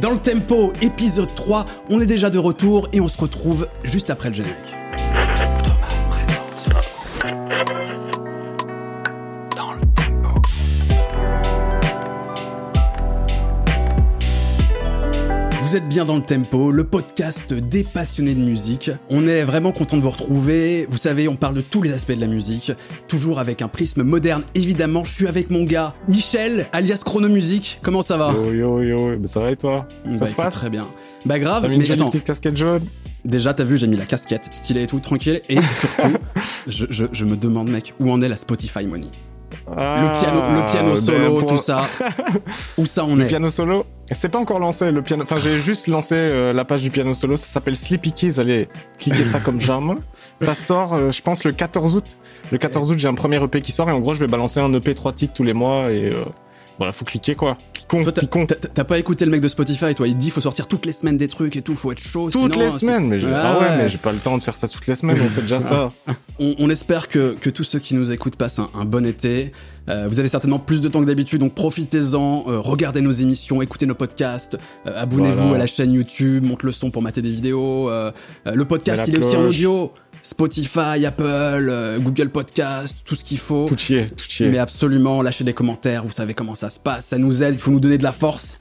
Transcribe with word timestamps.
Dans 0.00 0.10
le 0.10 0.18
tempo, 0.18 0.72
épisode 0.82 1.32
3, 1.36 1.66
on 1.88 2.00
est 2.00 2.06
déjà 2.06 2.28
de 2.28 2.38
retour 2.38 2.88
et 2.92 3.00
on 3.00 3.06
se 3.06 3.16
retrouve 3.18 3.68
juste 3.84 4.10
après 4.10 4.28
le 4.28 4.34
générique. 4.34 4.83
Vous 15.74 15.78
êtes 15.78 15.88
bien 15.88 16.04
dans 16.04 16.14
le 16.14 16.22
tempo, 16.22 16.70
le 16.70 16.84
podcast 16.84 17.52
des 17.52 17.82
passionnés 17.82 18.36
de 18.36 18.40
musique. 18.44 18.92
On 19.10 19.26
est 19.26 19.42
vraiment 19.42 19.72
content 19.72 19.96
de 19.96 20.02
vous 20.02 20.10
retrouver. 20.10 20.86
Vous 20.88 20.98
savez, 20.98 21.26
on 21.26 21.34
parle 21.34 21.56
de 21.56 21.62
tous 21.62 21.82
les 21.82 21.92
aspects 21.92 22.12
de 22.12 22.20
la 22.20 22.28
musique, 22.28 22.70
toujours 23.08 23.40
avec 23.40 23.60
un 23.60 23.66
prisme 23.66 24.04
moderne. 24.04 24.44
Évidemment, 24.54 25.02
je 25.02 25.12
suis 25.12 25.26
avec 25.26 25.50
mon 25.50 25.64
gars 25.64 25.92
Michel, 26.06 26.68
alias 26.72 27.02
Chronomusique. 27.04 27.80
Comment 27.82 28.02
ça 28.02 28.16
va 28.16 28.32
Yo 28.32 28.52
yo 28.52 28.82
yo, 28.82 29.18
mais 29.18 29.26
ça 29.26 29.40
va 29.40 29.50
et 29.50 29.56
toi 29.56 29.88
Ça 30.04 30.10
Bah, 30.12 30.18
se 30.18 30.24
écoute, 30.26 30.36
passe 30.36 30.54
Très 30.54 30.70
bien. 30.70 30.86
Bah 31.26 31.40
grave, 31.40 31.64
mis 31.68 31.74
une 31.74 31.80
mais 31.80 31.86
jolie 31.86 32.00
attends. 32.02 32.10
petite 32.10 32.26
casquette 32.26 32.56
jaune 32.56 32.82
Déjà, 33.24 33.52
t'as 33.52 33.64
vu, 33.64 33.76
j'ai 33.76 33.88
mis 33.88 33.96
la 33.96 34.04
casquette, 34.06 34.50
stylé 34.52 34.84
et 34.84 34.86
tout, 34.86 35.00
tranquille. 35.00 35.40
Et 35.48 35.56
surtout, 35.80 36.18
je, 36.68 36.86
je, 36.88 37.04
je 37.10 37.24
me 37.24 37.36
demande, 37.36 37.68
mec, 37.68 37.94
où 37.98 38.12
en 38.12 38.22
est 38.22 38.28
la 38.28 38.36
Spotify 38.36 38.86
Money? 38.86 39.08
Le 39.68 40.18
piano, 40.18 40.40
le 40.40 40.70
piano 40.70 40.88
ben, 40.90 40.96
solo, 40.96 41.38
pour- 41.38 41.46
tout 41.48 41.58
ça. 41.58 41.82
où 42.78 42.86
ça 42.86 43.04
Le 43.06 43.22
est 43.22 43.26
piano 43.26 43.48
solo, 43.50 43.86
c'est 44.10 44.28
pas 44.28 44.38
encore 44.38 44.58
lancé 44.58 44.90
le 44.90 45.02
piano. 45.02 45.22
Enfin, 45.22 45.36
j'ai 45.36 45.58
juste 45.60 45.86
lancé 45.86 46.14
euh, 46.16 46.52
la 46.52 46.64
page 46.64 46.82
du 46.82 46.90
piano 46.90 47.14
solo. 47.14 47.36
Ça 47.36 47.46
s'appelle 47.46 47.76
Sleepy 47.76 48.12
Keys. 48.12 48.40
Allez, 48.40 48.68
cliquez 48.98 49.24
ça 49.24 49.40
comme 49.40 49.60
j'aime. 49.60 49.96
Ça 50.38 50.54
sort, 50.54 50.94
euh, 50.94 51.10
je 51.10 51.22
pense, 51.22 51.44
le 51.44 51.52
14 51.52 51.94
août. 51.96 52.16
Le 52.50 52.58
14 52.58 52.90
août, 52.90 52.98
j'ai 52.98 53.08
un 53.08 53.14
premier 53.14 53.42
EP 53.42 53.60
qui 53.62 53.72
sort 53.72 53.88
et 53.88 53.92
en 53.92 54.00
gros, 54.00 54.14
je 54.14 54.20
vais 54.20 54.26
balancer 54.26 54.60
un 54.60 54.72
EP 54.74 54.94
3 54.94 55.12
titres 55.12 55.34
tous 55.34 55.44
les 55.44 55.54
mois 55.54 55.90
et 55.90 56.10
euh, 56.12 56.24
voilà, 56.78 56.92
faut 56.92 57.04
cliquer 57.04 57.34
quoi. 57.34 57.56
T'as- 58.74 58.84
pas 58.84 58.98
écouté 58.98 59.24
le 59.26 59.30
mec 59.30 59.40
de 59.42 59.48
Spotify, 59.48 59.94
toi 59.94 60.08
Il 60.08 60.16
dit 60.16 60.30
faut 60.30 60.40
sortir 60.40 60.66
toutes 60.66 60.86
les 60.86 60.92
semaines 60.92 61.18
des 61.18 61.28
trucs 61.28 61.54
et 61.56 61.62
tout, 61.62 61.74
faut 61.74 61.92
être 61.92 62.00
chaud. 62.00 62.30
Toutes 62.30 62.52
sinon, 62.52 62.58
les 62.64 62.70
c'est- 62.72 62.78
semaines, 62.80 63.08
mais 63.08 63.20
j'ai- 63.20 63.28
ah 63.32 63.58
ouais, 63.60 63.76
mais 63.76 63.88
j'ai 63.88 63.98
pas 63.98 64.10
le 64.12 64.18
temps 64.18 64.38
de 64.38 64.42
faire 64.42 64.56
ça 64.56 64.68
toutes 64.68 64.86
les 64.86 64.94
semaines. 64.94 65.18
On 65.22 65.28
fait 65.28 65.42
déjà 65.42 65.60
ça. 65.60 65.92
On, 66.40 66.54
on 66.58 66.68
espère 66.70 67.08
que, 67.08 67.34
que 67.40 67.48
tous 67.50 67.62
ceux 67.62 67.78
qui 67.78 67.94
nous 67.94 68.10
écoutent 68.10 68.34
passent 68.36 68.58
un, 68.58 68.68
un 68.74 68.84
bon 68.84 69.06
été. 69.06 69.52
Euh, 69.88 70.06
vous 70.08 70.18
avez 70.18 70.26
certainement 70.28 70.58
plus 70.58 70.80
de 70.80 70.88
temps 70.88 71.00
que 71.00 71.04
d'habitude, 71.04 71.38
donc 71.40 71.54
profitez-en, 71.54 72.44
euh, 72.48 72.58
regardez 72.58 73.02
nos 73.02 73.12
émissions, 73.12 73.60
écoutez 73.62 73.84
nos 73.86 73.94
podcasts, 73.94 74.58
euh, 74.88 75.00
abonnez-vous 75.00 75.34
Voilà. 75.42 75.54
à 75.54 75.58
la 75.58 75.66
chaîne 75.68 75.92
YouTube, 75.92 76.42
monte 76.42 76.62
le 76.64 76.72
son 76.72 76.90
pour 76.90 77.02
mater 77.02 77.22
des 77.22 77.30
vidéos. 77.30 77.90
le 77.90 78.64
podcast, 78.64 79.04
il 79.06 79.14
est 79.14 79.18
aussi 79.24 79.36
en 79.36 79.44
audio. 79.46 79.92
Spotify, 80.24 81.04
Apple, 81.04 81.22
euh, 81.22 81.98
Google 81.98 82.30
Podcast, 82.30 82.96
tout 83.04 83.14
ce 83.14 83.22
qu'il 83.22 83.36
faut. 83.36 83.66
Tout 83.66 83.76
chier, 83.76 84.06
tout 84.06 84.24
chier. 84.26 84.48
Mais 84.48 84.58
absolument, 84.58 85.20
lâchez 85.20 85.44
des 85.44 85.52
commentaires, 85.52 86.02
vous 86.04 86.12
savez 86.12 86.32
comment 86.32 86.54
ça 86.54 86.70
se 86.70 86.80
passe, 86.80 87.08
ça 87.08 87.18
nous 87.18 87.42
aide, 87.42 87.54
il 87.54 87.60
faut 87.60 87.70
nous 87.70 87.78
donner 87.78 87.98
de 87.98 88.02
la 88.02 88.12
force. 88.12 88.58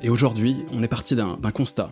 Et 0.00 0.08
aujourd'hui, 0.08 0.56
on 0.72 0.80
est 0.82 0.88
parti 0.88 1.16
d'un 1.16 1.36
constat. 1.52 1.90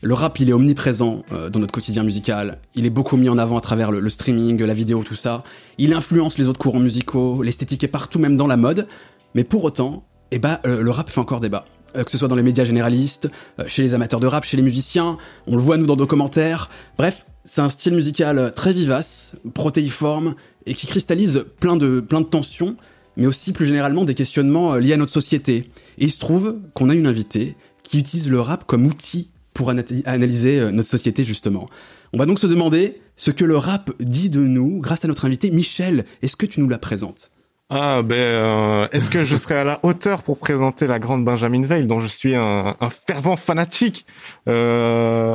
Le 0.00 0.14
rap, 0.14 0.38
il 0.38 0.48
est 0.48 0.52
omniprésent 0.52 1.24
euh, 1.32 1.50
dans 1.50 1.58
notre 1.58 1.72
quotidien 1.72 2.04
musical. 2.04 2.58
Il 2.76 2.86
est 2.86 2.90
beaucoup 2.90 3.16
mis 3.16 3.28
en 3.28 3.38
avant 3.38 3.58
à 3.58 3.60
travers 3.60 3.90
le, 3.90 3.98
le 3.98 4.10
streaming, 4.10 4.62
la 4.62 4.74
vidéo, 4.74 5.02
tout 5.02 5.16
ça. 5.16 5.42
Il 5.78 5.92
influence 5.92 6.38
les 6.38 6.46
autres 6.46 6.60
courants 6.60 6.78
musicaux, 6.78 7.42
l'esthétique 7.42 7.82
est 7.82 7.88
partout, 7.88 8.20
même 8.20 8.36
dans 8.36 8.46
la 8.46 8.56
mode. 8.56 8.86
Mais 9.34 9.42
pour 9.42 9.64
autant, 9.64 10.04
eh 10.30 10.38
ben, 10.38 10.60
euh, 10.66 10.82
le 10.82 10.90
rap 10.92 11.10
fait 11.10 11.20
encore 11.20 11.40
débat. 11.40 11.64
Euh, 11.96 12.04
que 12.04 12.10
ce 12.12 12.18
soit 12.18 12.28
dans 12.28 12.36
les 12.36 12.44
médias 12.44 12.64
généralistes, 12.64 13.28
chez 13.66 13.82
les 13.82 13.94
amateurs 13.94 14.20
de 14.20 14.28
rap, 14.28 14.44
chez 14.44 14.56
les 14.56 14.62
musiciens, 14.62 15.16
on 15.48 15.56
le 15.56 15.62
voit 15.62 15.78
nous 15.78 15.86
dans 15.86 15.96
nos 15.96 16.06
commentaires. 16.06 16.70
Bref, 16.96 17.26
c'est 17.46 17.60
un 17.62 17.70
style 17.70 17.94
musical 17.94 18.52
très 18.54 18.72
vivace, 18.72 19.36
protéiforme, 19.54 20.34
et 20.66 20.74
qui 20.74 20.86
cristallise 20.86 21.44
plein 21.60 21.76
de, 21.76 22.00
tensions, 22.00 22.76
mais 23.16 23.26
aussi 23.26 23.52
plus 23.52 23.66
généralement 23.66 24.04
des 24.04 24.14
questionnements 24.14 24.74
euh, 24.74 24.80
liés 24.80 24.92
à 24.92 24.96
notre 24.96 25.12
société. 25.12 25.70
Et 25.98 26.04
il 26.04 26.10
se 26.10 26.18
trouve 26.18 26.56
qu'on 26.74 26.90
a 26.90 26.94
une 26.94 27.06
invitée 27.06 27.56
qui 27.82 28.00
utilise 28.00 28.28
le 28.28 28.40
rap 28.40 28.64
comme 28.66 28.84
outil 28.84 29.30
pour 29.54 29.70
ana- 29.70 29.84
analyser 30.04 30.60
euh, 30.60 30.70
notre 30.72 30.88
société 30.88 31.24
justement. 31.24 31.66
On 32.12 32.18
va 32.18 32.26
donc 32.26 32.40
se 32.40 32.46
demander 32.46 33.00
ce 33.16 33.30
que 33.30 33.44
le 33.44 33.56
rap 33.56 33.90
dit 34.00 34.28
de 34.28 34.40
nous 34.40 34.80
grâce 34.80 35.04
à 35.04 35.08
notre 35.08 35.24
invité 35.24 35.50
Michel. 35.50 36.04
Est-ce 36.22 36.36
que 36.36 36.46
tu 36.46 36.60
nous 36.60 36.68
la 36.68 36.78
présentes? 36.78 37.30
Ah 37.68 38.02
ben, 38.04 38.14
euh, 38.14 38.88
est-ce 38.92 39.10
que 39.10 39.24
je 39.24 39.34
serai 39.34 39.56
à 39.56 39.64
la 39.64 39.80
hauteur 39.82 40.22
pour 40.22 40.38
présenter 40.38 40.86
la 40.86 41.00
grande 41.00 41.24
Benjamin 41.24 41.62
Veil, 41.66 41.86
dont 41.88 41.98
je 41.98 42.06
suis 42.06 42.36
un, 42.36 42.76
un 42.78 42.90
fervent 42.90 43.34
fanatique? 43.34 44.06
Euh, 44.48 45.28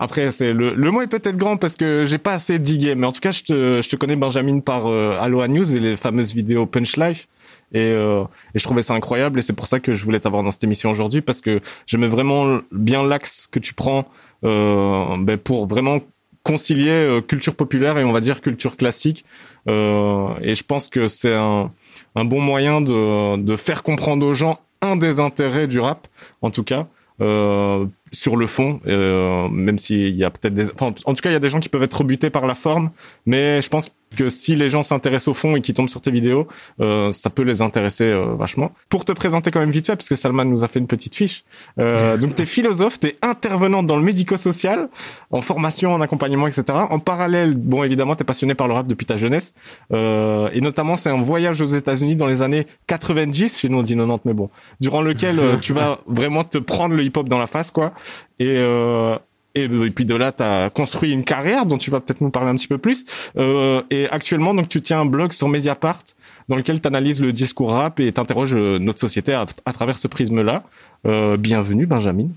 Après, 0.00 0.32
c'est 0.32 0.52
le, 0.52 0.74
le 0.74 0.90
mot 0.90 1.00
est 1.02 1.06
peut-être 1.06 1.36
grand 1.36 1.56
parce 1.56 1.76
que 1.76 2.04
j'ai 2.04 2.18
pas 2.18 2.32
assez 2.32 2.58
digué, 2.58 2.96
mais 2.96 3.06
en 3.06 3.12
tout 3.12 3.20
cas, 3.20 3.30
je 3.30 3.44
te, 3.44 3.80
je 3.82 3.88
te 3.88 3.94
connais 3.94 4.16
Benjamin 4.16 4.58
par 4.58 4.88
euh, 4.88 5.16
Aloha 5.20 5.46
News 5.46 5.76
et 5.76 5.78
les 5.78 5.96
fameuses 5.96 6.34
vidéos 6.34 6.66
Punch 6.66 6.96
Life. 6.96 7.28
Et, 7.72 7.78
euh, 7.78 8.24
et 8.54 8.58
je 8.58 8.64
trouvais 8.64 8.82
ça 8.82 8.94
incroyable 8.94 9.38
et 9.38 9.42
c'est 9.42 9.52
pour 9.52 9.66
ça 9.68 9.78
que 9.80 9.92
je 9.94 10.04
voulais 10.04 10.20
t'avoir 10.20 10.42
dans 10.44 10.52
cette 10.52 10.64
émission 10.64 10.90
aujourd'hui 10.90 11.20
parce 11.20 11.40
que 11.40 11.60
j'aimais 11.86 12.06
vraiment 12.08 12.60
bien 12.72 13.02
l'axe 13.04 13.48
que 13.50 13.58
tu 13.58 13.74
prends 13.74 14.06
euh, 14.44 15.16
ben, 15.18 15.36
pour 15.36 15.66
vraiment 15.66 15.98
concilier 16.46 16.90
euh, 16.90 17.20
culture 17.20 17.56
populaire 17.56 17.98
et 17.98 18.04
on 18.04 18.12
va 18.12 18.20
dire 18.20 18.40
culture 18.40 18.76
classique. 18.76 19.24
Euh, 19.68 20.28
et 20.42 20.54
je 20.54 20.62
pense 20.62 20.88
que 20.88 21.08
c'est 21.08 21.34
un, 21.34 21.72
bon 22.14 22.40
moyen 22.40 22.80
de, 22.80 23.56
faire 23.56 23.82
comprendre 23.82 24.24
aux 24.24 24.34
gens 24.34 24.60
un 24.80 24.94
des 24.94 25.18
intérêts 25.18 25.66
du 25.66 25.80
rap, 25.80 26.06
en 26.42 26.52
tout 26.52 26.62
cas, 26.62 26.86
euh, 27.20 27.84
sur 28.12 28.36
le 28.36 28.46
fond, 28.46 28.80
même 28.86 29.78
s'il 29.78 30.14
y 30.14 30.24
a 30.24 30.30
peut-être 30.30 30.54
des... 30.54 30.66
En 30.80 30.92
tout 30.92 31.22
cas, 31.22 31.30
il 31.30 31.32
y 31.32 31.36
a 31.36 31.40
des 31.40 31.48
gens 31.48 31.58
qui 31.58 31.68
peuvent 31.68 31.82
être 31.82 31.98
rebutés 31.98 32.30
par 32.30 32.46
la 32.46 32.54
forme, 32.54 32.90
mais 33.26 33.60
je 33.60 33.68
pense 33.68 33.90
que 34.14 34.30
si 34.30 34.56
les 34.56 34.68
gens 34.68 34.82
s'intéressent 34.82 35.28
au 35.28 35.34
fond 35.34 35.56
et 35.56 35.60
qui 35.60 35.74
tombent 35.74 35.88
sur 35.88 36.00
tes 36.00 36.10
vidéos, 36.10 36.46
euh, 36.80 37.12
ça 37.12 37.30
peut 37.30 37.42
les 37.42 37.62
intéresser 37.62 38.04
euh, 38.04 38.34
vachement. 38.34 38.72
Pour 38.88 39.04
te 39.04 39.12
présenter 39.12 39.50
quand 39.50 39.60
même 39.60 39.70
vite 39.70 39.86
fait, 39.86 39.96
parce 39.96 40.08
que 40.08 40.16
Salman 40.16 40.44
nous 40.44 40.64
a 40.64 40.68
fait 40.68 40.78
une 40.78 40.86
petite 40.86 41.14
fiche. 41.14 41.44
Euh, 41.78 42.16
donc, 42.16 42.34
t'es 42.34 42.46
philosophe, 42.46 43.00
t'es 43.00 43.16
intervenante 43.22 43.86
dans 43.86 43.96
le 43.96 44.02
médico-social, 44.02 44.88
en 45.30 45.42
formation, 45.42 45.92
en 45.92 46.00
accompagnement, 46.00 46.46
etc. 46.46 46.64
En 46.90 46.98
parallèle, 46.98 47.54
bon, 47.54 47.82
évidemment, 47.82 48.14
t'es 48.16 48.24
passionné 48.24 48.54
par 48.54 48.68
le 48.68 48.74
rap 48.74 48.86
depuis 48.86 49.06
ta 49.06 49.16
jeunesse, 49.16 49.54
euh, 49.92 50.48
et 50.52 50.60
notamment, 50.60 50.96
c'est 50.96 51.10
un 51.10 51.20
voyage 51.20 51.60
aux 51.60 51.66
États-Unis 51.66 52.16
dans 52.16 52.26
les 52.26 52.42
années 52.42 52.66
90, 52.86 53.58
chez 53.58 53.68
nous 53.68 53.78
on 53.78 53.82
dit 53.82 53.94
90, 53.94 54.24
mais 54.24 54.34
bon, 54.34 54.50
durant 54.80 55.02
lequel 55.02 55.38
euh, 55.38 55.56
tu 55.56 55.72
vas 55.72 56.00
vraiment 56.06 56.44
te 56.44 56.58
prendre 56.58 56.94
le 56.94 57.02
hip-hop 57.02 57.28
dans 57.28 57.38
la 57.38 57.46
face, 57.46 57.70
quoi. 57.70 57.92
Et, 58.38 58.56
euh, 58.58 59.16
et, 59.56 59.64
et 59.64 59.90
puis 59.90 60.04
de 60.04 60.14
là, 60.14 60.30
tu 60.32 60.42
as 60.42 60.70
construit 60.70 61.10
une 61.12 61.24
carrière 61.24 61.66
dont 61.66 61.78
tu 61.78 61.90
vas 61.90 62.00
peut-être 62.00 62.20
nous 62.20 62.30
parler 62.30 62.50
un 62.50 62.56
petit 62.56 62.68
peu 62.68 62.78
plus. 62.78 63.04
Euh, 63.36 63.82
et 63.90 64.08
actuellement, 64.10 64.54
donc 64.54 64.68
tu 64.68 64.80
tiens 64.82 65.00
un 65.00 65.06
blog 65.06 65.32
sur 65.32 65.48
Mediapart 65.48 66.04
dans 66.48 66.56
lequel 66.56 66.80
tu 66.80 66.86
analyses 66.86 67.20
le 67.20 67.32
discours 67.32 67.72
rap 67.72 67.98
et 67.98 68.12
t'interroges 68.12 68.54
euh, 68.54 68.78
notre 68.78 69.00
société 69.00 69.32
à, 69.32 69.46
à 69.64 69.72
travers 69.72 69.98
ce 69.98 70.06
prisme-là. 70.06 70.62
Euh, 71.06 71.36
bienvenue, 71.36 71.86
Benjamin. 71.86 72.28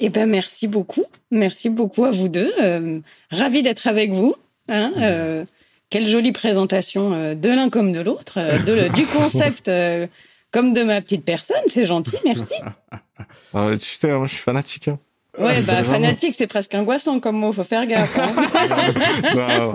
Eh 0.00 0.08
ben 0.08 0.28
merci 0.28 0.66
beaucoup, 0.66 1.04
merci 1.30 1.68
beaucoup 1.68 2.04
à 2.04 2.10
vous 2.10 2.28
deux. 2.28 2.50
Euh, 2.60 2.98
ravi 3.30 3.62
d'être 3.62 3.86
avec 3.86 4.10
vous. 4.12 4.34
Hein, 4.68 4.92
euh, 4.98 5.44
quelle 5.90 6.06
jolie 6.06 6.32
présentation 6.32 7.12
euh, 7.12 7.34
de 7.34 7.48
l'un 7.50 7.68
comme 7.68 7.92
de 7.92 8.00
l'autre, 8.00 8.38
du 8.94 9.04
concept 9.06 9.70
comme 10.50 10.72
de 10.74 10.82
ma 10.82 11.00
petite 11.02 11.24
personne. 11.24 11.62
C'est 11.66 11.86
gentil, 11.86 12.16
merci. 12.24 12.54
Tu 13.54 13.76
sais, 13.78 14.10
moi, 14.16 14.26
je 14.26 14.32
suis 14.32 14.42
fanatique. 14.42 14.88
hein. 14.88 14.98
Ouais, 15.38 15.62
bah 15.62 15.74
Vraiment. 15.80 15.92
fanatique, 15.92 16.34
c'est 16.36 16.46
presque 16.46 16.74
angoissant 16.74 17.18
comme 17.20 17.36
mot. 17.36 17.52
Faut 17.52 17.62
faire 17.62 17.86
gaffe. 17.86 18.18
hein. 18.18 18.32
Bah, 19.34 19.46
Alors, 19.48 19.74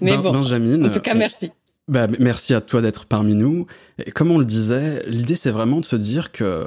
Mais 0.00 0.12
Ben- 0.12 0.20
bon, 0.20 0.32
Benjamin, 0.32 0.84
en 0.84 0.90
tout 0.90 1.00
cas, 1.00 1.14
euh, 1.14 1.18
merci. 1.18 1.50
Bah, 1.88 2.06
merci 2.18 2.52
à 2.54 2.60
toi 2.60 2.80
d'être 2.82 3.06
parmi 3.06 3.34
nous. 3.34 3.66
Et 4.04 4.10
comme 4.10 4.30
on 4.30 4.38
le 4.38 4.44
disait, 4.44 5.02
l'idée 5.06 5.36
c'est 5.36 5.50
vraiment 5.50 5.80
de 5.80 5.84
se 5.84 5.96
dire 5.96 6.32
que, 6.32 6.66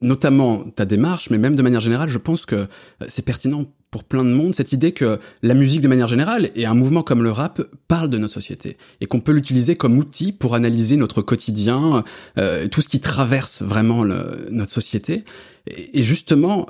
notamment 0.00 0.58
ta 0.70 0.84
démarche, 0.84 1.30
mais 1.30 1.38
même 1.38 1.56
de 1.56 1.62
manière 1.62 1.80
générale, 1.80 2.08
je 2.08 2.18
pense 2.18 2.44
que 2.46 2.56
euh, 2.56 2.66
c'est 3.08 3.24
pertinent 3.24 3.64
pour 3.90 4.04
plein 4.04 4.24
de 4.24 4.30
monde 4.30 4.54
cette 4.54 4.72
idée 4.72 4.92
que 4.92 5.18
la 5.42 5.54
musique 5.54 5.80
de 5.80 5.88
manière 5.88 6.08
générale 6.08 6.50
et 6.54 6.66
un 6.66 6.74
mouvement 6.74 7.02
comme 7.02 7.22
le 7.22 7.32
rap 7.32 7.62
parle 7.88 8.10
de 8.10 8.18
notre 8.18 8.34
société 8.34 8.76
et 9.00 9.06
qu'on 9.06 9.20
peut 9.20 9.32
l'utiliser 9.32 9.76
comme 9.76 9.96
outil 9.98 10.32
pour 10.32 10.54
analyser 10.54 10.96
notre 10.96 11.22
quotidien, 11.22 12.04
euh, 12.38 12.68
tout 12.68 12.80
ce 12.82 12.88
qui 12.88 13.00
traverse 13.00 13.62
vraiment 13.62 14.04
le- 14.04 14.46
notre 14.50 14.72
société. 14.72 15.24
Et, 15.66 16.02
justement, 16.02 16.66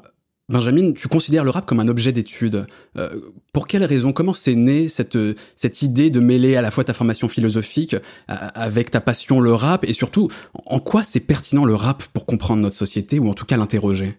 Benjamin, 0.50 0.92
tu 0.92 1.08
considères 1.08 1.44
le 1.44 1.50
rap 1.50 1.66
comme 1.66 1.78
un 1.80 1.88
objet 1.88 2.10
d'étude. 2.10 2.66
Euh, 2.96 3.08
pour 3.52 3.66
quelle 3.66 3.84
raison? 3.84 4.12
Comment 4.12 4.32
c'est 4.32 4.54
né 4.54 4.88
cette, 4.88 5.18
cette 5.56 5.82
idée 5.82 6.08
de 6.08 6.20
mêler 6.20 6.56
à 6.56 6.62
la 6.62 6.70
fois 6.70 6.84
ta 6.84 6.94
formation 6.94 7.28
philosophique 7.28 7.96
à- 8.28 8.46
avec 8.62 8.90
ta 8.90 9.00
passion 9.02 9.40
le 9.40 9.52
rap 9.52 9.84
et 9.84 9.92
surtout 9.92 10.28
en 10.66 10.80
quoi 10.80 11.04
c'est 11.04 11.20
pertinent 11.20 11.66
le 11.66 11.74
rap 11.74 12.02
pour 12.14 12.24
comprendre 12.24 12.62
notre 12.62 12.76
société 12.76 13.18
ou 13.18 13.28
en 13.28 13.34
tout 13.34 13.44
cas 13.44 13.56
l'interroger? 13.58 14.16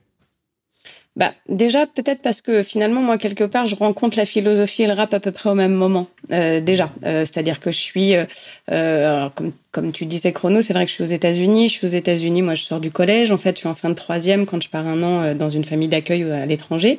Bah, 1.15 1.33
déjà, 1.49 1.85
peut-être 1.85 2.21
parce 2.21 2.41
que 2.41 2.63
finalement, 2.63 3.01
moi, 3.01 3.17
quelque 3.17 3.43
part, 3.43 3.65
je 3.65 3.75
rencontre 3.75 4.17
la 4.17 4.25
philosophie 4.25 4.83
et 4.83 4.87
le 4.87 4.93
rap 4.93 5.13
à 5.13 5.19
peu 5.19 5.31
près 5.31 5.49
au 5.49 5.55
même 5.55 5.73
moment, 5.73 6.07
euh, 6.31 6.61
déjà. 6.61 6.91
Euh, 7.03 7.25
C'est-à-dire 7.25 7.59
que 7.59 7.71
je 7.71 7.77
suis, 7.77 8.15
euh, 8.15 8.25
euh, 8.71 9.29
comme 9.35 9.51
comme 9.71 9.91
tu 9.91 10.07
disais 10.07 10.31
chrono, 10.31 10.63
c'est 10.63 10.73
vrai 10.73 10.85
que 10.85 10.89
je 10.89 10.95
suis 10.95 11.03
aux 11.03 11.07
États-Unis. 11.07 11.69
Je 11.69 11.73
suis 11.73 11.85
aux 11.85 11.91
États-Unis. 11.91 12.41
Moi, 12.41 12.55
je 12.55 12.63
sors 12.63 12.79
du 12.79 12.89
collège. 12.89 13.31
En 13.31 13.37
fait, 13.37 13.51
je 13.51 13.59
suis 13.59 13.67
en 13.67 13.75
fin 13.75 13.89
de 13.89 13.93
troisième 13.93 14.47
quand 14.47 14.61
je 14.61 14.67
pars 14.67 14.87
un 14.87 15.03
an 15.03 15.21
euh, 15.21 15.33
dans 15.35 15.49
une 15.49 15.63
famille 15.63 15.87
d'accueil 15.87 16.23
euh, 16.23 16.41
à 16.41 16.47
l'étranger. 16.47 16.97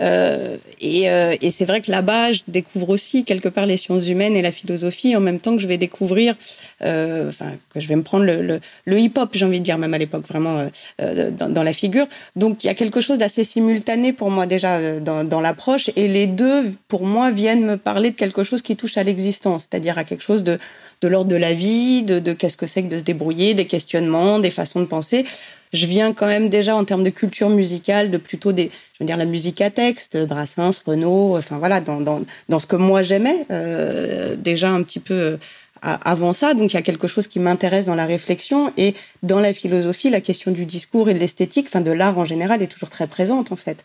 Euh, 0.00 0.56
et, 0.80 1.50
c'est 1.50 1.64
vrai 1.64 1.80
que 1.80 1.90
là-bas, 1.90 2.32
je 2.32 2.40
découvre 2.48 2.90
aussi 2.90 3.24
quelque 3.24 3.48
part 3.48 3.64
les 3.64 3.78
sciences 3.78 4.08
humaines 4.08 4.36
et 4.36 4.42
la 4.42 4.52
philosophie 4.52 5.16
en 5.16 5.20
même 5.20 5.38
temps 5.38 5.54
que 5.56 5.62
je 5.62 5.66
vais 5.66 5.76
découvrir, 5.76 6.34
enfin, 6.80 7.52
que 7.72 7.80
je 7.80 7.88
vais 7.88 7.96
me 7.96 8.02
prendre 8.02 8.24
le, 8.24 8.98
hip-hop, 8.98 9.30
j'ai 9.34 9.44
envie 9.44 9.60
de 9.60 9.64
dire 9.64 9.76
même 9.76 9.92
à 9.92 9.98
l'époque 9.98 10.26
vraiment 10.26 10.66
dans, 10.98 11.52
dans, 11.52 11.62
la 11.62 11.74
figure. 11.74 12.06
Donc, 12.36 12.64
il 12.64 12.68
y 12.68 12.70
a 12.70 12.74
quelque 12.74 13.02
chose 13.02 13.18
d'assez 13.18 13.44
simultané 13.44 14.14
pour 14.14 14.30
moi 14.30 14.46
déjà 14.46 14.98
dans, 14.98 15.24
dans 15.24 15.42
l'approche. 15.42 15.90
Et 15.94 16.08
les 16.08 16.26
deux, 16.26 16.72
pour 16.88 17.04
moi, 17.04 17.30
viennent 17.30 17.64
me 17.64 17.76
parler 17.76 18.12
de 18.12 18.16
quelque 18.16 18.44
chose 18.44 18.62
qui 18.62 18.76
touche 18.76 18.96
à 18.96 19.02
l'existence, 19.02 19.68
c'est-à-dire 19.70 19.98
à 19.98 20.04
quelque 20.04 20.24
chose 20.24 20.42
de 20.42 20.58
de 21.02 21.08
l'ordre 21.08 21.30
de 21.30 21.36
la 21.36 21.52
vie, 21.52 22.02
de, 22.04 22.20
de 22.20 22.32
qu'est-ce 22.32 22.56
que 22.56 22.66
c'est 22.66 22.82
que 22.84 22.88
de 22.88 22.98
se 22.98 23.02
débrouiller, 23.02 23.54
des 23.54 23.66
questionnements, 23.66 24.38
des 24.38 24.50
façons 24.50 24.80
de 24.80 24.86
penser. 24.86 25.26
Je 25.72 25.86
viens 25.86 26.12
quand 26.12 26.26
même 26.26 26.48
déjà 26.48 26.76
en 26.76 26.84
termes 26.84 27.02
de 27.02 27.10
culture 27.10 27.48
musicale, 27.48 28.10
de 28.10 28.18
plutôt 28.18 28.52
des, 28.52 28.70
je 28.92 28.98
veux 29.00 29.06
dire 29.06 29.16
la 29.16 29.24
musique 29.24 29.60
à 29.60 29.70
texte, 29.70 30.16
Brassens, 30.26 30.82
Renaud, 30.86 31.36
enfin 31.36 31.58
voilà, 31.58 31.80
dans, 31.80 32.00
dans, 32.00 32.20
dans 32.48 32.58
ce 32.58 32.66
que 32.66 32.76
moi 32.76 33.02
j'aimais 33.02 33.46
euh, 33.50 34.36
déjà 34.36 34.70
un 34.70 34.82
petit 34.82 35.00
peu 35.00 35.14
euh, 35.14 35.36
avant 35.80 36.34
ça. 36.34 36.54
Donc 36.54 36.72
il 36.72 36.76
y 36.76 36.78
a 36.78 36.82
quelque 36.82 37.08
chose 37.08 37.26
qui 37.26 37.40
m'intéresse 37.40 37.86
dans 37.86 37.94
la 37.94 38.06
réflexion 38.06 38.72
et 38.76 38.94
dans 39.22 39.40
la 39.40 39.52
philosophie, 39.52 40.10
la 40.10 40.20
question 40.20 40.52
du 40.52 40.66
discours 40.66 41.08
et 41.08 41.14
de 41.14 41.18
l'esthétique, 41.18 41.66
enfin 41.68 41.80
de 41.80 41.90
l'art 41.90 42.18
en 42.18 42.26
général, 42.26 42.62
est 42.62 42.68
toujours 42.68 42.90
très 42.90 43.06
présente 43.06 43.50
en 43.50 43.56
fait. 43.56 43.82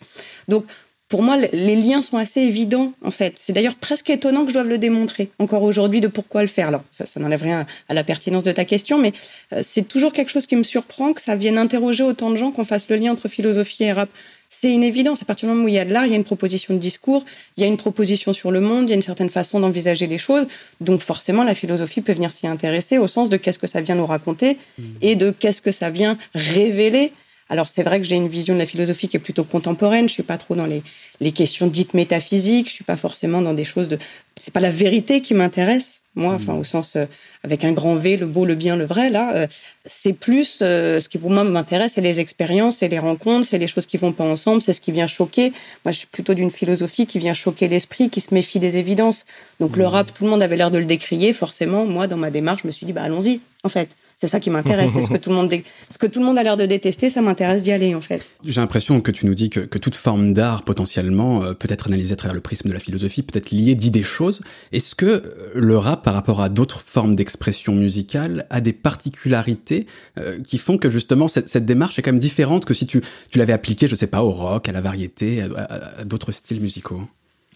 Donc 0.49 0.65
pour 1.09 1.24
moi, 1.24 1.38
les 1.38 1.75
liens 1.77 2.01
sont 2.01 2.18
assez 2.18 2.42
évidents, 2.42 2.92
en 3.01 3.12
fait. 3.12 3.33
C'est 3.38 3.54
d'ailleurs 3.54 3.75
presque 3.75 4.09
étonnant 4.09 4.44
que 4.44 4.50
je 4.50 4.54
doive 4.54 4.68
le 4.68 4.77
démontrer 4.77 5.31
encore 5.39 5.63
aujourd'hui 5.63 6.01
de 6.01 6.07
pourquoi 6.07 6.42
le 6.42 6.50
faire. 6.50 6.68
Alors, 6.68 6.83
ça, 6.92 7.06
ça 7.06 7.21
n'enlève 7.21 7.42
rien 7.42 7.65
à 7.88 7.94
la 7.94 8.04
pertinence 8.04 8.44
de 8.44 8.51
ta 8.51 8.65
question, 8.65 8.98
mais 8.98 9.13
euh, 9.54 9.62
c'est 9.63 9.88
toujours 9.88 10.12
quelque 10.12 10.31
chose 10.31 10.45
qui 10.45 10.57
me 10.57 10.63
surprend 10.63 11.13
que 11.13 11.21
ça 11.21 11.38
vienne 11.38 11.57
interroger 11.57 12.04
autant 12.04 12.30
de 12.30 12.36
gens 12.36 12.51
qu'on 12.51 12.65
fasse 12.65 12.89
le 12.89 12.98
lien 12.98 13.13
entre 13.13 13.30
philosophie 13.30 13.86
et 13.86 13.94
rap. 13.94 14.09
C'est 14.50 14.74
une 14.74 14.83
évidence. 14.83 15.21
À 15.21 15.25
partir 15.25 15.48
du 15.48 15.54
moment 15.54 15.65
où 15.65 15.69
il 15.69 15.75
y 15.75 15.80
a 15.80 15.86
de 15.86 15.94
l'art, 15.94 16.06
il 16.06 16.12
y 16.12 16.13
a 16.13 16.18
une 16.18 16.25
proposition 16.25 16.74
de 16.74 16.80
discours, 16.80 17.24
il 17.56 17.62
y 17.62 17.63
a 17.63 17.68
une 17.68 17.77
proposition 17.77 18.33
sur 18.33 18.51
le 18.51 18.59
monde, 18.59 18.86
il 18.88 18.89
y 18.89 18.94
a 18.94 18.95
une 18.95 19.01
certaine 19.01 19.30
façon 19.30 19.62
d'envisager 19.62 20.07
les 20.07 20.18
choses. 20.18 20.48
Donc, 20.81 21.00
forcément, 21.00 21.44
la 21.44 21.56
philosophie 21.56 22.01
peut 22.01 22.13
venir 22.13 22.33
s'y 22.33 22.48
intéresser 22.48 22.98
au 22.98 23.07
sens 23.07 23.30
de 23.30 23.38
qu'est-ce 23.38 23.59
que 23.59 23.68
ça 23.68 23.80
vient 23.80 23.95
nous 23.95 24.06
raconter 24.06 24.57
mmh. 24.77 24.83
et 25.01 25.15
de 25.15 25.31
qu'est-ce 25.31 25.62
que 25.62 25.71
ça 25.71 25.89
vient 25.89 26.18
révéler 26.33 27.13
alors 27.49 27.67
c'est 27.69 27.83
vrai 27.83 28.01
que 28.01 28.05
j'ai 28.05 28.15
une 28.15 28.27
vision 28.27 28.53
de 28.53 28.59
la 28.59 28.65
philosophie 28.65 29.07
qui 29.07 29.17
est 29.17 29.21
plutôt 29.21 29.44
contemporaine. 29.44 30.09
Je 30.09 30.13
suis 30.13 30.23
pas 30.23 30.38
trop 30.38 30.55
dans 30.55 30.65
les, 30.65 30.83
les 31.19 31.31
questions 31.31 31.67
dites 31.67 31.93
métaphysiques. 31.93 32.69
Je 32.69 32.73
suis 32.73 32.83
pas 32.83 32.97
forcément 32.97 33.41
dans 33.41 33.53
des 33.53 33.63
choses 33.63 33.87
de. 33.87 33.97
C'est 34.37 34.53
pas 34.53 34.59
la 34.59 34.71
vérité 34.71 35.21
qui 35.21 35.33
m'intéresse 35.33 36.01
moi, 36.17 36.33
enfin 36.33 36.53
mmh. 36.53 36.59
au 36.59 36.63
sens 36.63 36.93
euh, 36.95 37.05
avec 37.43 37.63
un 37.63 37.71
grand 37.71 37.95
V, 37.95 38.17
le 38.17 38.25
beau, 38.25 38.43
le 38.43 38.55
bien, 38.55 38.75
le 38.75 38.85
vrai. 38.85 39.09
Là, 39.09 39.35
euh, 39.35 39.47
c'est 39.85 40.13
plus 40.13 40.59
euh, 40.61 40.99
ce 40.99 41.07
qui 41.07 41.17
pour 41.17 41.29
moi 41.29 41.43
m'intéresse, 41.43 41.93
c'est 41.93 42.01
les 42.01 42.19
expériences, 42.19 42.77
c'est 42.77 42.87
les 42.87 42.99
rencontres, 42.99 43.47
c'est 43.47 43.59
les 43.59 43.67
choses 43.67 43.85
qui 43.85 43.97
vont 43.97 44.11
pas 44.11 44.23
ensemble, 44.23 44.61
c'est 44.61 44.73
ce 44.73 44.81
qui 44.81 44.91
vient 44.91 45.07
choquer. 45.07 45.53
Moi, 45.85 45.91
je 45.91 45.99
suis 45.99 46.07
plutôt 46.07 46.33
d'une 46.33 46.51
philosophie 46.51 47.05
qui 47.05 47.19
vient 47.19 47.33
choquer 47.33 47.67
l'esprit, 47.67 48.09
qui 48.09 48.19
se 48.19 48.33
méfie 48.33 48.59
des 48.59 48.77
évidences. 48.77 49.25
Donc 49.59 49.75
mmh. 49.75 49.79
le 49.79 49.87
rap, 49.87 50.13
tout 50.13 50.23
le 50.23 50.29
monde 50.31 50.41
avait 50.41 50.57
l'air 50.57 50.71
de 50.71 50.79
le 50.79 50.85
décrier. 50.85 51.33
Forcément, 51.33 51.85
moi, 51.85 52.07
dans 52.07 52.17
ma 52.17 52.31
démarche, 52.31 52.63
je 52.63 52.67
me 52.67 52.71
suis 52.71 52.85
dit, 52.85 52.93
bah 52.93 53.03
allons-y. 53.03 53.39
En 53.63 53.69
fait, 53.69 53.95
c'est 54.15 54.27
ça 54.27 54.39
qui 54.39 54.49
m'intéresse. 54.49 54.93
ce 54.93 55.09
que 55.09 55.17
tout 55.17 55.29
le 55.29 55.35
monde, 55.35 55.53
ce 55.91 55.97
que 55.97 56.07
tout 56.07 56.19
le 56.19 56.25
monde 56.25 56.37
a 56.37 56.43
l'air 56.43 56.57
de 56.57 56.65
détester, 56.65 57.09
ça 57.09 57.21
m'intéresse 57.21 57.63
d'y 57.63 57.71
aller, 57.71 57.95
en 57.95 58.01
fait. 58.01 58.27
J'ai 58.43 58.61
l'impression 58.61 59.01
que 59.01 59.11
tu 59.11 59.25
nous 59.25 59.35
dis 59.35 59.49
que, 59.49 59.59
que 59.59 59.77
toute 59.77 59.95
forme 59.95 60.33
d'art 60.33 60.63
euh, 61.12 61.54
peut 61.54 61.68
être 61.71 61.88
analysée 61.88 62.13
à 62.13 62.15
travers 62.15 62.36
le 62.36 62.42
prisme 62.42 62.69
de 62.69 62.74
la 62.74 62.80
philosophie, 62.80 63.21
peut 63.24 63.38
être 63.38 63.51
liée 63.51 63.75
d'idées 63.75 64.04
choses. 64.04 64.42
Est-ce 64.71 64.95
que 64.95 65.06
euh, 65.06 65.51
le 65.56 65.77
rap, 65.77 66.04
par 66.04 66.13
rapport 66.13 66.42
à 66.42 66.50
d'autres 66.50 66.81
formes 66.81 67.15
d'expression 67.15 67.74
musicale, 67.74 68.45
a 68.50 68.62
des 68.62 68.74
particularités 68.74 69.86
euh, 70.18 70.39
qui 70.45 70.57
font 70.57 70.77
que 70.77 70.89
justement 70.89 71.27
cette, 71.27 71.50
cette, 71.50 71.65
démarche 71.65 72.00
est 72.00 72.01
quand 72.01 72.12
même 72.12 72.19
différente 72.19 72.65
que 72.65 72.74
si 72.74 72.86
tu, 72.86 73.01
tu 73.30 73.38
l'avais 73.39 73.54
appliquée, 73.54 73.88
je 73.88 73.95
sais 73.95 74.07
pas, 74.07 74.24
au 74.24 74.31
rock, 74.31 74.69
à 74.69 74.71
la 74.71 74.81
variété, 74.81 75.42
à, 75.42 75.48
à, 75.57 76.00
à 76.01 76.04
d'autres 76.04 76.31
styles 76.31 76.62
musicaux? 76.62 77.01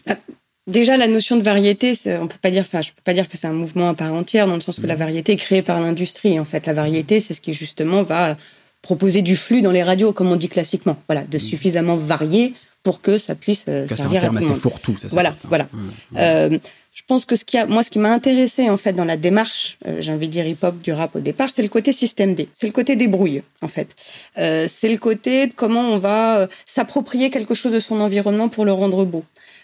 Ah, 0.07 0.17
Déjà, 0.67 0.95
la 0.95 1.07
notion 1.07 1.37
de 1.37 1.41
variété, 1.41 1.93
on 2.21 2.27
peut 2.27 2.37
pas 2.39 2.51
dire, 2.51 2.61
enfin, 2.61 2.81
je 2.81 2.91
peux 2.91 3.01
pas 3.03 3.13
dire 3.13 3.27
que 3.27 3.35
c'est 3.35 3.47
un 3.47 3.53
mouvement 3.53 3.89
à 3.89 3.93
part 3.95 4.13
entière, 4.13 4.45
dans 4.45 4.53
le 4.53 4.61
sens 4.61 4.77
où 4.77 4.83
la 4.83 4.95
mmh. 4.95 4.99
variété 4.99 5.31
est 5.31 5.37
créée 5.37 5.61
par 5.63 5.79
l'industrie. 5.79 6.39
En 6.39 6.45
fait, 6.45 6.67
la 6.67 6.73
variété, 6.73 7.19
c'est 7.19 7.33
ce 7.33 7.41
qui 7.41 7.53
justement 7.53 8.03
va 8.03 8.37
proposer 8.83 9.23
du 9.23 9.35
flux 9.35 9.63
dans 9.63 9.71
les 9.71 9.81
radios, 9.81 10.13
comme 10.13 10.31
on 10.31 10.35
dit 10.35 10.49
classiquement. 10.49 10.97
Voilà, 11.07 11.23
de 11.23 11.37
mmh. 11.37 11.39
suffisamment 11.39 11.97
varié 11.97 12.53
pour 12.83 13.01
que 13.01 13.17
ça 13.17 13.35
puisse 13.35 13.65
euh, 13.67 13.85
servir 13.85 14.23
à 14.23 14.27
tout 14.27 14.35
le 14.35 14.41
monde. 14.41 14.55
fourre-tout. 14.55 14.95
Voilà, 15.09 15.35
ça, 15.37 15.47
voilà. 15.47 15.67
Mmh. 15.71 15.89
Euh, 16.17 16.57
je 16.93 17.03
pense 17.07 17.23
que 17.23 17.37
ce 17.37 17.45
qui 17.45 17.57
a, 17.57 17.65
moi, 17.65 17.83
ce 17.83 17.89
qui 17.89 17.99
m'a 17.99 18.11
intéressé 18.11 18.69
en 18.69 18.77
fait 18.77 18.91
dans 18.93 19.05
la 19.05 19.15
démarche, 19.15 19.77
euh, 19.87 19.97
j'ai 19.99 20.11
envie 20.11 20.27
de 20.27 20.33
dire 20.33 20.45
hip-hop 20.45 20.81
du 20.81 20.91
rap 20.91 21.15
au 21.15 21.19
départ, 21.19 21.49
c'est 21.53 21.61
le 21.61 21.69
côté 21.69 21.93
système 21.93 22.35
D, 22.35 22.49
c'est 22.53 22.67
le 22.67 22.73
côté 22.73 22.97
débrouille 22.97 23.43
en 23.61 23.69
fait. 23.69 23.95
Euh, 24.37 24.65
c'est 24.67 24.89
le 24.89 24.97
côté 24.97 25.47
de 25.47 25.53
comment 25.53 25.93
on 25.93 25.97
va 25.97 26.39
euh, 26.39 26.47
s'approprier 26.65 27.29
quelque 27.29 27.53
chose 27.53 27.71
de 27.71 27.79
son 27.79 28.01
environnement 28.01 28.49
pour 28.49 28.65
le 28.65 28.73
rendre 28.73 29.05
beau. 29.05 29.23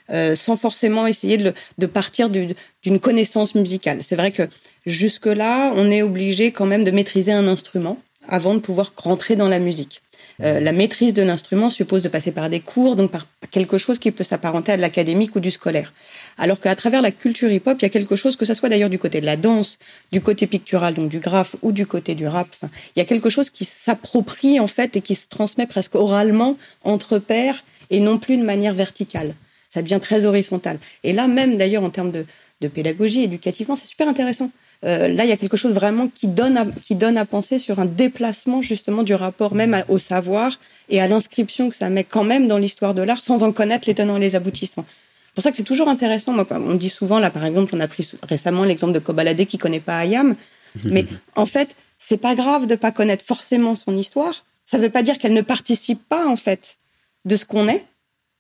Euh, 0.10 0.38
sans 0.38 0.56
forcément 0.56 1.06
essayer 1.06 1.38
de, 1.38 1.44
le, 1.44 1.54
de 1.80 1.86
partir 1.86 2.30
d'une 2.30 3.00
connaissance 3.02 3.56
musicale. 3.56 3.98
C'est 4.04 4.16
vrai 4.16 4.32
que 4.32 4.48
jusque-là, 4.86 5.74
on 5.76 5.92
est 5.92 6.02
obligé 6.02 6.54
quand 6.54 6.66
même 6.66 6.86
de 6.86 6.92
maîtriser 6.92 7.34
un 7.34 7.46
instrument 7.46 7.98
avant 8.26 8.54
de 8.54 8.60
pouvoir 8.60 8.94
rentrer 8.96 9.36
dans 9.36 9.50
la 9.50 9.60
musique. 9.60 10.02
Euh, 10.44 10.60
la 10.60 10.72
maîtrise 10.72 11.14
de 11.14 11.24
l'instrument 11.24 11.70
suppose 11.70 12.04
de 12.04 12.10
passer 12.10 12.32
par 12.32 12.50
des 12.50 12.60
cours, 12.60 12.96
donc 12.96 13.12
par 13.12 13.26
quelque 13.52 13.78
chose 13.78 13.98
qui 13.98 14.12
peut 14.12 14.24
s'apparenter 14.24 14.72
à 14.72 14.78
de 14.78 14.82
l'académique 14.82 15.36
ou 15.36 15.40
du 15.40 15.52
scolaire. 15.52 15.94
Alors 16.38 16.60
qu'à 16.60 16.76
travers 16.76 17.02
la 17.02 17.12
culture 17.12 17.52
hip-hop, 17.52 17.78
il 17.80 17.84
y 17.84 17.86
a 17.86 17.90
quelque 17.90 18.16
chose, 18.16 18.36
que 18.36 18.46
ce 18.46 18.54
soit 18.54 18.70
d'ailleurs 18.70 18.90
du 18.90 19.00
côté 19.00 19.20
de 19.20 19.26
la 19.26 19.36
danse, 19.36 19.80
du 20.12 20.22
côté 20.22 20.46
pictural, 20.46 20.94
donc 20.94 21.10
du 21.10 21.20
graphe, 21.20 21.56
ou 21.64 21.72
du 21.72 21.88
côté 21.88 22.14
du 22.14 22.28
rap, 22.28 22.56
il 22.96 23.00
y 23.00 23.02
a 23.02 23.06
quelque 23.06 23.30
chose 23.30 23.50
qui 23.50 23.66
s'approprie 23.66 24.60
en 24.60 24.68
fait 24.68 24.96
et 24.96 25.02
qui 25.02 25.16
se 25.16 25.28
transmet 25.28 25.66
presque 25.66 25.96
oralement 25.96 26.58
entre 26.84 27.18
pairs 27.18 27.64
et 27.90 28.00
non 28.00 28.20
plus 28.20 28.38
de 28.38 28.44
manière 28.44 28.74
verticale 28.74 29.34
ça 29.70 29.82
devient 29.82 30.00
très 30.02 30.26
horizontal. 30.26 30.80
Et 31.04 31.14
là, 31.14 31.28
même 31.28 31.58
d'ailleurs, 31.58 31.84
en 31.84 31.90
termes 31.90 32.12
de 32.12 32.68
pédagogie, 32.68 33.24
éducativement, 33.24 33.76
c'est 33.76 33.86
super 33.86 34.08
intéressant. 34.08 34.50
Euh, 34.86 35.08
là, 35.08 35.26
il 35.26 35.30
y 35.30 35.34
a 35.34 35.38
quelque 35.38 35.58
chose 35.58 35.74
vraiment 35.74 36.08
qui 36.08 36.28
donne, 36.28 36.58
à, 36.58 36.66
qui 36.66 36.96
donne 36.96 37.18
à 37.18 37.26
penser 37.26 37.58
sur 37.58 37.80
un 37.80 37.86
déplacement 37.86 38.62
justement 38.62 39.04
du 39.04 39.16
rapport 39.16 39.56
même 39.56 39.84
au 39.90 39.98
savoir 39.98 40.60
et 40.90 41.02
à 41.02 41.08
l'inscription 41.08 41.70
que 41.70 41.76
ça 41.76 41.90
met 41.90 42.04
quand 42.04 42.24
même 42.24 42.48
dans 42.48 42.58
l'histoire 42.58 42.94
de 42.94 43.02
l'art 43.02 43.22
sans 43.22 43.44
en 43.44 43.52
connaître 43.52 43.88
les 43.88 43.96
tenants 43.96 44.18
et 44.18 44.20
les 44.20 44.36
aboutissants. 44.36 44.86
C'est 44.88 45.34
pour 45.34 45.44
ça 45.44 45.52
que 45.52 45.58
c'est 45.58 45.64
toujours 45.64 45.90
intéressant. 45.90 46.32
Moi, 46.32 46.48
on 46.52 46.76
dit 46.76 46.90
souvent, 46.90 47.20
là, 47.20 47.30
par 47.30 47.46
exemple, 47.46 47.76
on 47.76 47.80
a 47.80 47.88
pris 47.88 48.10
récemment 48.24 48.64
l'exemple 48.64 48.94
de 48.94 49.00
Kobalade 49.00 49.46
qui 49.46 49.58
connaît 49.58 49.80
pas 49.80 50.00
Ayam. 50.00 50.36
Mais 50.86 51.06
en 51.36 51.46
fait, 51.46 51.76
c'est 51.98 52.18
pas 52.18 52.36
grave 52.36 52.68
de 52.68 52.76
pas 52.76 52.92
connaître 52.92 53.26
forcément 53.26 53.76
son 53.76 53.96
histoire. 53.98 54.46
Ça 54.66 54.78
veut 54.78 54.90
pas 54.90 55.04
dire 55.04 55.18
qu'elle 55.18 55.34
ne 55.34 55.42
participe 55.42 56.08
pas, 56.08 56.28
en 56.28 56.38
fait, 56.38 56.78
de 57.26 57.36
ce 57.36 57.46
qu'on 57.46 57.68
est 57.68 57.86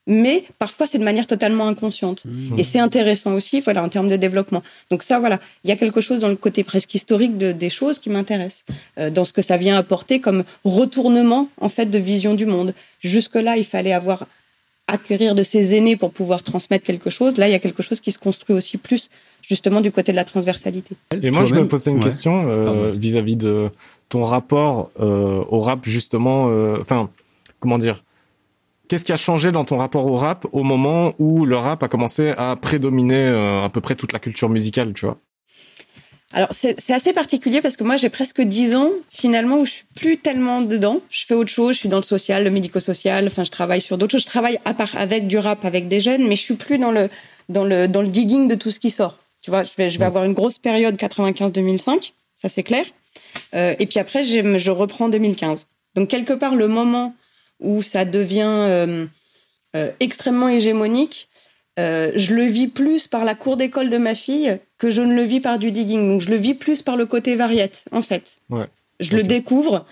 mais 0.07 0.43
parfois 0.57 0.87
c'est 0.87 0.97
de 0.97 1.03
manière 1.03 1.27
totalement 1.27 1.67
inconsciente. 1.67 2.25
Mmh. 2.25 2.59
Et 2.59 2.63
c'est 2.63 2.79
intéressant 2.79 3.33
aussi, 3.33 3.59
voilà, 3.59 3.83
en 3.83 3.89
termes 3.89 4.09
de 4.09 4.15
développement. 4.15 4.63
Donc 4.89 5.03
ça, 5.03 5.19
voilà, 5.19 5.39
il 5.63 5.69
y 5.69 5.73
a 5.73 5.75
quelque 5.75 6.01
chose 6.01 6.19
dans 6.19 6.29
le 6.29 6.35
côté 6.35 6.63
presque 6.63 6.93
historique 6.95 7.37
de, 7.37 7.51
des 7.51 7.69
choses 7.69 7.99
qui 7.99 8.09
m'intéresse, 8.09 8.65
euh, 8.97 9.09
dans 9.09 9.23
ce 9.23 9.33
que 9.33 9.41
ça 9.41 9.57
vient 9.57 9.77
apporter 9.77 10.19
comme 10.19 10.43
retournement 10.63 11.49
en 11.61 11.69
fait 11.69 11.87
de 11.87 11.99
vision 11.99 12.33
du 12.33 12.45
monde. 12.45 12.73
Jusque 12.99 13.35
là, 13.35 13.57
il 13.57 13.65
fallait 13.65 13.93
avoir 13.93 14.25
acquérir 14.87 15.35
de 15.35 15.43
ses 15.43 15.75
aînés 15.75 15.97
pour 15.97 16.11
pouvoir 16.11 16.43
transmettre 16.43 16.85
quelque 16.85 17.09
chose. 17.09 17.37
Là, 17.37 17.47
il 17.47 17.51
y 17.51 17.55
a 17.55 17.59
quelque 17.59 17.83
chose 17.83 17.99
qui 17.99 18.11
se 18.11 18.17
construit 18.17 18.55
aussi 18.55 18.77
plus 18.77 19.09
justement 19.41 19.81
du 19.81 19.91
côté 19.91 20.11
de 20.11 20.15
la 20.15 20.25
transversalité. 20.25 20.95
Et 21.21 21.29
moi, 21.31 21.45
je 21.45 21.53
me 21.53 21.67
posais 21.67 21.91
une 21.91 21.97
ouais. 21.97 22.03
question 22.05 22.47
euh, 22.47 22.89
vis-à-vis 22.89 23.35
-vis 23.35 23.37
de 23.37 23.69
ton 24.09 24.23
rapport 24.23 24.89
euh, 24.99 25.43
au 25.49 25.61
rap 25.61 25.79
justement. 25.83 26.47
Euh, 26.49 26.79
enfin, 26.81 27.09
comment 27.59 27.77
dire 27.77 28.03
Qu'est-ce 28.87 29.05
qui 29.05 29.11
a 29.11 29.17
changé 29.17 29.51
dans 29.51 29.65
ton 29.65 29.77
rapport 29.77 30.05
au 30.05 30.15
rap 30.15 30.45
au 30.51 30.63
moment 30.63 31.13
où 31.19 31.45
le 31.45 31.57
rap 31.57 31.83
a 31.83 31.87
commencé 31.87 32.33
à 32.37 32.55
prédominer 32.55 33.15
euh, 33.15 33.63
à 33.63 33.69
peu 33.69 33.81
près 33.81 33.95
toute 33.95 34.13
la 34.13 34.19
culture 34.19 34.49
musicale, 34.49 34.93
tu 34.93 35.05
vois? 35.05 35.17
Alors 36.33 36.49
c'est 36.51 36.91
assez 36.91 37.13
particulier 37.13 37.61
parce 37.61 37.77
que 37.77 37.85
moi 37.85 37.95
j'ai 37.95 38.09
presque 38.09 38.41
dix 38.41 38.75
ans 38.75 38.91
finalement 39.09 39.59
où 39.59 39.65
je 39.65 39.71
suis 39.71 39.85
plus 39.95 40.17
tellement 40.17 40.61
dedans. 40.61 40.99
Je 41.09 41.25
fais 41.25 41.33
autre 41.33 41.49
chose, 41.49 41.75
je 41.75 41.79
suis 41.79 41.89
dans 41.89 41.97
le 41.97 42.03
social, 42.03 42.43
le 42.43 42.49
médico-social. 42.49 43.25
Enfin, 43.27 43.45
je 43.45 43.51
travaille 43.51 43.79
sur 43.79 43.97
d'autres 43.97 44.11
choses. 44.11 44.23
Je 44.23 44.27
travaille 44.27 44.59
à 44.65 44.73
part 44.73 44.93
avec 44.97 45.27
du 45.27 45.37
rap, 45.37 45.63
avec 45.63 45.87
des 45.87 46.01
jeunes, 46.01 46.27
mais 46.27 46.35
je 46.35 46.41
suis 46.41 46.55
plus 46.55 46.79
dans 46.79 46.91
le 46.91 47.09
dans 47.47 47.63
le 47.63 47.87
dans 47.87 48.01
le 48.01 48.09
digging 48.09 48.49
de 48.49 48.55
tout 48.55 48.71
ce 48.71 48.79
qui 48.79 48.89
sort. 48.89 49.19
Tu 49.41 49.51
vois, 49.51 49.63
je 49.63 49.71
vais 49.77 49.89
je 49.89 49.97
vais 49.99 50.05
avoir 50.05 50.25
une 50.25 50.33
grosse 50.33 50.57
période 50.57 50.95
95-2005, 50.97 52.11
ça 52.35 52.49
c'est 52.49 52.63
clair. 52.63 52.85
Euh, 53.55 53.75
et 53.79 53.85
puis 53.85 53.99
après 53.99 54.25
je, 54.25 54.57
je 54.57 54.71
reprends 54.71 55.07
2015. 55.07 55.67
Donc 55.95 56.09
quelque 56.09 56.33
part 56.33 56.55
le 56.55 56.67
moment 56.67 57.15
où 57.59 57.81
ça 57.81 58.05
devient 58.05 58.43
euh, 58.45 59.05
euh, 59.75 59.91
extrêmement 59.99 60.49
hégémonique, 60.49 61.29
euh, 61.79 62.11
je 62.15 62.33
le 62.33 62.43
vis 62.43 62.67
plus 62.67 63.07
par 63.07 63.25
la 63.25 63.35
cour 63.35 63.57
d'école 63.57 63.89
de 63.89 63.97
ma 63.97 64.15
fille 64.15 64.57
que 64.77 64.89
je 64.89 65.01
ne 65.01 65.13
le 65.13 65.23
vis 65.23 65.39
par 65.39 65.59
du 65.59 65.71
digging. 65.71 66.09
Donc 66.09 66.21
je 66.21 66.29
le 66.29 66.37
vis 66.37 66.55
plus 66.55 66.81
par 66.81 66.97
le 66.97 67.05
côté 67.05 67.35
variette, 67.35 67.85
en 67.91 68.01
fait. 68.01 68.39
Ouais. 68.49 68.65
Je 68.99 69.09
okay. 69.09 69.17
le 69.17 69.23
découvre 69.23 69.85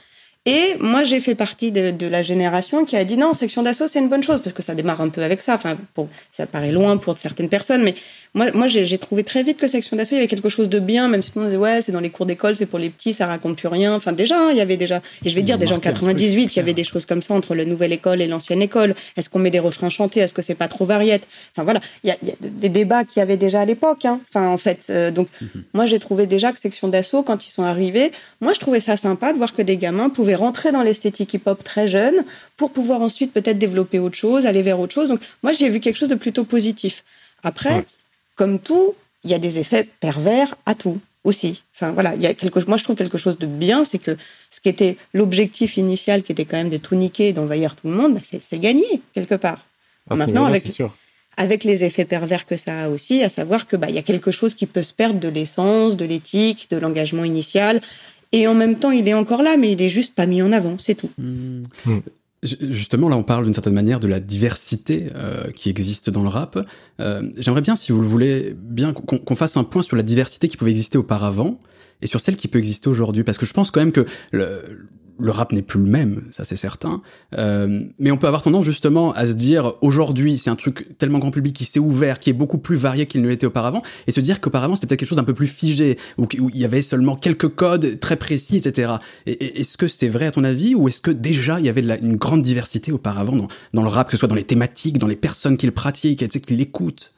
Et 0.46 0.76
moi, 0.80 1.04
j'ai 1.04 1.20
fait 1.20 1.36
partie 1.36 1.72
de, 1.72 1.92
de, 1.92 2.08
la 2.08 2.24
génération 2.24 2.86
qui 2.86 2.96
a 2.96 3.04
dit 3.04 3.18
non, 3.18 3.34
section 3.36 3.62
d'assaut, 3.62 3.88
c'est 3.88 4.00
une 4.00 4.10
bonne 4.10 4.24
chose, 4.24 4.42
parce 4.42 4.54
que 4.54 4.64
ça 4.64 4.74
démarre 4.74 5.02
un 5.02 5.10
peu 5.10 5.22
avec 5.22 5.42
ça. 5.42 5.56
Enfin, 5.56 5.78
pour, 5.94 6.08
ça 6.32 6.48
paraît 6.48 6.72
loin 6.72 6.98
pour 6.98 7.18
certaines 7.18 7.50
personnes, 7.50 7.84
mais 7.84 7.94
moi, 8.36 8.52
moi 8.54 8.68
j'ai 8.68 8.98
trouvé 8.98 9.24
très 9.24 9.44
vite 9.44 9.58
que 9.58 9.68
section 9.68 9.96
d'assaut, 9.96 10.12
il 10.12 10.16
y 10.16 10.20
avait 10.20 10.28
quelque 10.28 10.50
chose 10.50 10.70
de 10.70 10.80
bien, 10.80 11.08
même 11.08 11.22
si 11.22 11.32
tout 11.32 11.40
le 11.40 11.46
monde 11.46 11.52
disait 11.52 11.62
ouais, 11.62 11.82
c'est 11.82 11.94
dans 11.94 12.02
les 12.02 12.10
cours 12.10 12.26
d'école, 12.26 12.56
c'est 12.58 12.66
pour 12.66 12.80
les 12.80 12.90
petits, 12.90 13.14
ça 13.14 13.26
raconte 13.26 13.58
plus 13.58 13.70
rien. 13.70 13.96
Enfin, 13.96 14.12
déjà, 14.12 14.38
hein, 14.38 14.50
il 14.52 14.58
y 14.58 14.62
avait 14.62 14.76
déjà, 14.76 15.02
et 15.24 15.30
je 15.30 15.36
vais 15.36 15.42
dire, 15.42 15.58
déjà 15.58 15.76
en 15.76 15.80
98, 15.80 16.54
il 16.54 16.58
y 16.58 16.60
avait 16.60 16.74
des 16.74 16.84
choses 16.84 17.06
comme 17.06 17.22
ça 17.22 17.34
entre 17.34 17.56
la 17.56 17.64
nouvelle 17.64 17.94
école 17.94 18.22
et 18.22 18.28
l'ancienne 18.28 18.62
école. 18.62 18.94
Est-ce 19.16 19.30
qu'on 19.30 19.40
met 19.40 19.52
des 19.52 19.60
refrains 19.60 19.90
chantés? 19.90 20.20
Est-ce 20.20 20.34
que 20.34 20.42
c'est 20.42 20.56
pas 20.56 20.68
trop 20.68 20.86
variette? 20.86 21.26
Enfin, 21.52 21.64
voilà, 21.64 21.80
il 22.04 22.10
y 22.10 22.12
a, 22.12 22.18
y 22.24 22.32
a, 22.32 22.36
des 22.42 22.70
débats 22.70 23.06
qu'il 23.06 23.22
y 23.22 23.24
avait 23.24 23.38
déjà 23.38 23.62
à 23.62 23.66
l'époque. 23.66 24.04
Hein. 24.04 24.20
Enfin, 24.30 24.50
en 24.50 24.58
fait, 24.58 24.88
euh, 24.90 25.12
donc, 25.12 25.30
mhm. 25.40 25.64
moi, 25.74 25.86
j'ai 25.86 26.00
trouvé 26.00 26.28
déjà 26.28 26.52
que 26.52 26.60
section 26.60 26.90
d'assaut, 26.90 27.24
quand 27.24 27.48
ils 27.48 27.52
sont 27.52 27.64
arrivés, 27.64 28.12
moi, 28.42 28.52
je 28.52 28.60
trouvais 28.60 28.82
ça 28.82 28.98
sympa 28.98 29.32
de 29.32 29.38
voir 29.38 29.54
que 29.54 29.62
des 29.62 29.78
gamins 29.78 30.10
pouvaient 30.10 30.36
rentrer 30.36 30.74
dans 30.74 30.82
l'esthétique 30.82 31.34
hip-hop 31.34 31.64
très 31.64 31.88
jeune 31.88 32.26
pour 32.58 32.72
pouvoir 32.72 33.02
ensuite 33.02 33.32
peut-être 33.32 33.58
développer 33.58 34.00
autre 34.00 34.18
chose, 34.18 34.46
aller 34.46 34.62
vers 34.62 34.80
autre 34.80 34.94
chose. 34.94 35.08
Donc 35.08 35.22
moi, 35.42 35.54
j'ai 35.54 35.70
vu 35.70 35.80
quelque 35.80 35.98
chose 35.98 36.10
de 36.10 36.16
plutôt 36.16 36.44
positif. 36.44 37.04
Après, 37.44 37.86
comme 38.36 38.60
tout, 38.60 38.96
il 39.24 39.32
y 39.32 39.34
a 39.34 39.40
des 39.40 39.60
effets 39.60 39.88
pervers 40.00 40.56
à 40.66 40.76
tout 40.76 41.00
aussi. 41.24 41.64
Enfin 41.74 41.92
voilà, 41.92 42.16
il 42.16 42.22
y 42.22 42.28
a 42.28 42.34
quelque 42.34 42.60
moi 42.68 42.78
je 42.78 42.84
trouve 42.84 42.96
quelque 42.96 43.18
chose 43.18 43.38
de 43.38 43.48
bien, 43.48 43.84
c'est 43.84 43.98
que 43.98 44.16
ce 44.50 44.62
qui 44.62 44.70
était 44.70 44.98
l'objectif 45.14 45.78
initial, 45.78 46.24
qui 46.24 46.32
était 46.32 46.46
quand 46.46 46.58
même 46.58 46.70
de 46.70 46.78
tout 46.78 46.96
niquer, 46.96 47.34
d'envahir 47.34 47.76
tout 47.76 47.88
le 47.88 47.96
monde, 47.96 48.14
bah, 48.14 48.22
c'est 48.40 48.60
gagné 48.60 48.86
quelque 49.14 49.36
part. 49.36 49.66
Ah, 50.10 50.16
Maintenant 50.16 50.46
avec 50.46 50.64
avec 51.38 51.64
les 51.66 51.84
effets 51.84 52.06
pervers 52.06 52.46
que 52.46 52.56
ça 52.56 52.86
a 52.86 52.90
aussi, 52.90 53.24
à 53.24 53.30
savoir 53.30 53.68
que 53.68 53.76
bah 53.76 53.90
il 53.90 53.96
y 53.96 53.98
a 53.98 54.04
quelque 54.04 54.32
chose 54.32 54.54
qui 54.54 54.68
peut 54.68 54.84
se 54.84 54.94
perdre 54.94 55.20
de 55.20 55.28
l'essence, 55.28 55.98
de 55.98 56.06
l'éthique, 56.06 56.68
de 56.70 56.78
l'engagement 56.78 57.26
initial. 57.26 57.82
Et 58.32 58.48
en 58.48 58.54
même 58.54 58.78
temps, 58.78 58.92
il 58.92 59.08
est 59.08 59.14
encore 59.14 59.44
là, 59.44 59.56
mais 59.58 59.72
il 59.72 59.82
est 59.82 59.90
juste 59.90 60.16
pas 60.16 60.26
mis 60.26 60.42
en 60.42 60.52
avant, 60.52 60.78
c'est 60.78 60.96
tout. 60.96 61.10
Hmm. 61.18 61.64
Justement, 62.46 63.10
là, 63.10 63.18
on 63.18 63.24
parle 63.24 63.46
d'une 63.46 63.54
certaine 63.54 63.74
manière 63.74 64.00
de 64.00 64.08
la 64.08 64.20
diversité 64.20 65.08
euh, 65.16 65.52
qui 65.52 65.70
existe 65.70 66.10
dans 66.10 66.22
le 66.22 66.30
rap. 66.30 66.58
Euh, 67.00 67.30
J'aimerais 67.38 67.62
bien, 67.62 67.76
si 67.76 67.92
vous 67.92 68.02
le 68.02 68.08
voulez, 68.08 68.56
bien 68.58 68.94
qu'on 68.94 69.36
fasse 69.36 69.58
un 69.58 69.64
point 69.64 69.82
sur 69.82 69.96
la 69.96 70.04
diversité 70.04 70.48
qui 70.48 70.58
pouvait 70.58 70.72
exister 70.72 70.98
auparavant 70.98 71.60
et 72.02 72.08
sur 72.08 72.20
celle 72.20 72.36
qui 72.36 72.48
peut 72.48 72.60
exister 72.60 72.90
aujourd'hui, 72.90 73.24
parce 73.24 73.38
que 73.38 73.46
je 73.46 73.54
pense 73.54 73.72
quand 73.72 73.80
même 73.80 73.92
que 73.92 74.06
le, 74.32 74.88
le 75.20 75.32
rap 75.32 75.52
n'est 75.52 75.62
plus 75.62 75.80
le 75.80 75.86
même, 75.86 76.24
ça 76.32 76.46
c'est 76.46 76.56
certain. 76.56 77.02
Euh, 77.38 77.82
mais 78.00 78.12
on 78.12 78.18
peut 78.18 78.28
avoir 78.28 78.42
tendance 78.42 78.66
justement 78.66 79.14
à 79.14 79.28
se 79.28 79.34
dire 79.34 79.74
aujourd'hui 79.82 80.38
c'est 80.38 80.50
un 80.50 80.56
truc 80.56 80.98
tellement 80.98 81.20
grand 81.20 81.32
public 81.32 81.56
qui 81.56 81.66
s'est 81.66 81.80
ouvert, 81.80 82.20
qui 82.20 82.30
est 82.30 82.34
beaucoup 82.34 82.58
plus 82.58 82.76
varié 82.76 83.06
qu'il 83.06 83.22
ne 83.22 83.30
l'était 83.30 83.46
auparavant, 83.46 83.82
et 84.08 84.12
se 84.12 84.20
dire 84.20 84.42
qu'auparavant 84.42 84.76
c'était 84.76 84.88
peut-être 84.88 85.00
quelque 85.00 85.10
chose 85.10 85.18
d'un 85.18 85.24
peu 85.24 85.34
plus 85.34 85.48
figé, 85.48 85.98
où, 86.18 86.28
il 86.54 86.60
y 86.60 86.66
avait 86.66 86.82
seulement 86.82 87.16
quelques 87.16 87.50
codes 87.50 88.00
très 88.00 88.18
précis, 88.18 88.58
etc. 88.58 88.94
Et, 89.26 89.62
est-ce 89.62 89.78
que 89.78 89.88
c'est 89.88 90.10
vrai 90.10 90.26
à 90.26 90.32
ton 90.32 90.44
avis, 90.44 90.76
ou 90.76 90.88
est-ce 90.88 91.02
que 91.02 91.12
déjà 91.12 91.60
il 91.60 91.66
y 91.66 91.70
avait 91.70 91.82
une 92.02 92.18
grande 92.18 92.42
diversité 92.42 92.92
auparavant 92.92 93.48
dans, 93.74 93.84
le 93.84 93.90
rap, 93.90 94.08
que 94.08 94.12
ce 94.12 94.18
soit 94.18 94.28
dans 94.28 94.36
les 94.36 94.44
thématiques, 94.44 94.98
dans 94.98 95.08
les 95.08 95.16
personnes 95.16 95.58
qui 95.58 95.66
le 95.66 95.72
pratiquent, 95.72 96.28
qui 96.28 96.56
l'écoutent 96.56 97.12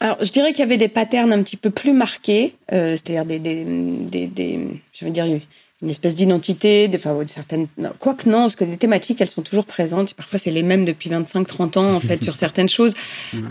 alors, 0.00 0.18
je 0.22 0.30
dirais 0.30 0.50
qu'il 0.50 0.60
y 0.60 0.62
avait 0.62 0.76
des 0.76 0.88
patterns 0.88 1.32
un 1.32 1.42
petit 1.42 1.56
peu 1.56 1.70
plus 1.70 1.92
marqués, 1.92 2.54
euh, 2.72 2.92
c'est-à-dire 2.92 3.24
des, 3.24 3.38
des, 3.38 3.64
des, 3.64 4.26
des, 4.26 4.68
je 4.92 5.04
veux 5.04 5.10
dire, 5.10 5.26
une 5.82 5.90
espèce 5.90 6.14
d'identité, 6.14 6.88
de, 6.88 6.96
enfin, 6.96 7.14
certaines, 7.26 7.66
quoique 7.98 8.28
non, 8.28 8.42
parce 8.42 8.56
que 8.56 8.64
les 8.64 8.78
thématiques, 8.78 9.20
elles 9.20 9.28
sont 9.28 9.42
toujours 9.42 9.66
présentes. 9.66 10.14
Parfois, 10.14 10.38
c'est 10.38 10.50
les 10.50 10.62
mêmes 10.62 10.86
depuis 10.86 11.10
25, 11.10 11.46
30 11.46 11.76
ans, 11.76 11.94
en 11.94 12.00
fait, 12.00 12.22
sur 12.22 12.34
certaines 12.44 12.68
choses. 12.68 12.94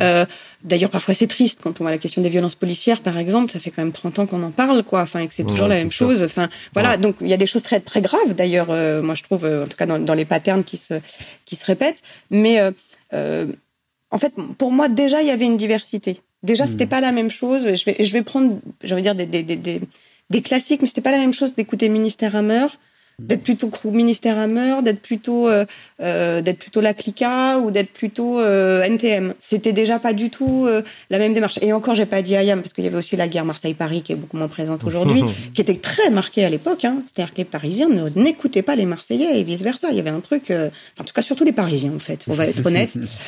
Euh, 0.01 0.25
D'ailleurs, 0.63 0.89
parfois, 0.89 1.13
c'est 1.13 1.27
triste 1.27 1.59
quand 1.61 1.79
on 1.79 1.83
voit 1.83 1.91
la 1.91 1.99
question 1.99 2.23
des 2.23 2.29
violences 2.29 2.55
policières, 2.55 3.01
par 3.01 3.19
exemple. 3.19 3.51
Ça 3.51 3.59
fait 3.59 3.69
quand 3.69 3.83
même 3.83 3.91
30 3.91 4.17
ans 4.17 4.25
qu'on 4.25 4.41
en 4.41 4.49
parle, 4.49 4.81
quoi. 4.81 5.01
Enfin, 5.01 5.19
et 5.19 5.27
que 5.27 5.33
c'est 5.35 5.43
toujours 5.43 5.67
la 5.67 5.75
même 5.75 5.91
chose. 5.91 6.23
Enfin, 6.23 6.49
voilà. 6.73 6.97
Donc, 6.97 7.17
il 7.21 7.27
y 7.27 7.33
a 7.33 7.37
des 7.37 7.45
choses 7.45 7.61
très, 7.61 7.79
très 7.79 8.01
graves, 8.01 8.33
d'ailleurs, 8.33 8.71
euh, 8.71 9.03
moi, 9.03 9.13
je 9.13 9.21
trouve, 9.21 9.45
euh, 9.45 9.65
en 9.65 9.67
tout 9.67 9.77
cas, 9.77 9.85
dans, 9.85 9.99
dans, 9.99 10.15
les 10.15 10.25
patterns 10.25 10.63
qui 10.63 10.77
se, 10.77 10.95
qui 11.45 11.55
se 11.55 11.65
répètent. 11.65 12.01
Mais, 12.31 12.59
en 13.11 14.17
fait, 14.17 14.33
pour 14.57 14.71
moi, 14.71 14.89
déjà, 14.89 15.21
il 15.21 15.27
y 15.27 15.31
avait 15.31 15.45
une 15.45 15.57
diversité. 15.57 16.21
Déjà, 16.41 16.65
c'était 16.65 16.85
mmh. 16.85 16.89
pas 16.89 17.01
la 17.01 17.11
même 17.11 17.29
chose. 17.29 17.75
Je 17.75 17.85
vais, 17.85 17.97
je 17.99 18.11
vais 18.11 18.23
prendre, 18.23 18.59
je 18.83 18.95
veux 18.95 19.01
dire, 19.01 19.13
des, 19.13 19.25
des, 19.25 19.43
des 19.43 19.81
des 20.29 20.41
classiques, 20.41 20.81
mais 20.81 20.87
c'était 20.87 21.01
pas 21.01 21.11
la 21.11 21.17
même 21.19 21.33
chose 21.33 21.55
d'écouter 21.55 21.89
Ministère 21.89 22.35
Hammer 22.35 22.67
d'être 23.19 23.43
plutôt 23.43 23.69
crew 23.69 23.91
ministère 23.91 24.37
Hammer, 24.37 24.81
d'être 24.83 25.01
plutôt 25.01 25.47
euh, 25.47 25.65
euh, 26.01 26.41
d'être 26.41 26.59
plutôt 26.59 26.81
la 26.81 26.93
Clica 26.93 27.59
ou 27.59 27.71
d'être 27.71 27.91
plutôt 27.91 28.39
euh, 28.39 28.83
NTM. 28.83 29.33
C'était 29.39 29.71
déjà 29.73 29.99
pas 29.99 30.13
du 30.13 30.29
tout 30.29 30.65
euh, 30.65 30.81
la 31.09 31.17
même 31.17 31.33
démarche. 31.33 31.57
Et 31.61 31.71
encore, 31.71 31.95
j'ai 31.95 32.05
pas 32.05 32.21
dit 32.21 32.33
IAM 32.33 32.61
parce 32.61 32.73
qu'il 32.73 32.83
y 32.83 32.87
avait 32.87 32.97
aussi 32.97 33.15
la 33.15 33.27
guerre 33.27 33.45
Marseille-Paris 33.45 34.01
qui 34.01 34.11
est 34.11 34.15
beaucoup 34.15 34.37
moins 34.37 34.47
présente 34.47 34.83
aujourd'hui, 34.85 35.23
qui 35.53 35.61
était 35.61 35.75
très 35.75 36.09
marquée 36.09 36.43
à 36.43 36.49
l'époque. 36.49 36.83
Hein. 36.85 36.97
C'est-à-dire 37.05 37.33
que 37.33 37.37
les 37.37 37.45
Parisiens 37.45 37.87
n'écoutaient 38.15 38.61
pas 38.61 38.75
les 38.75 38.85
Marseillais 38.85 39.39
et 39.39 39.43
vice 39.43 39.61
versa. 39.61 39.87
Il 39.91 39.95
y 39.95 39.99
avait 39.99 40.09
un 40.09 40.19
truc, 40.19 40.51
euh, 40.51 40.69
en 40.99 41.03
tout 41.03 41.13
cas 41.13 41.21
surtout 41.21 41.45
les 41.45 41.53
Parisiens 41.53 41.93
en 41.95 41.99
fait. 41.99 42.25
On 42.27 42.33
va 42.33 42.47
être 42.47 42.65
honnête. 42.65 42.97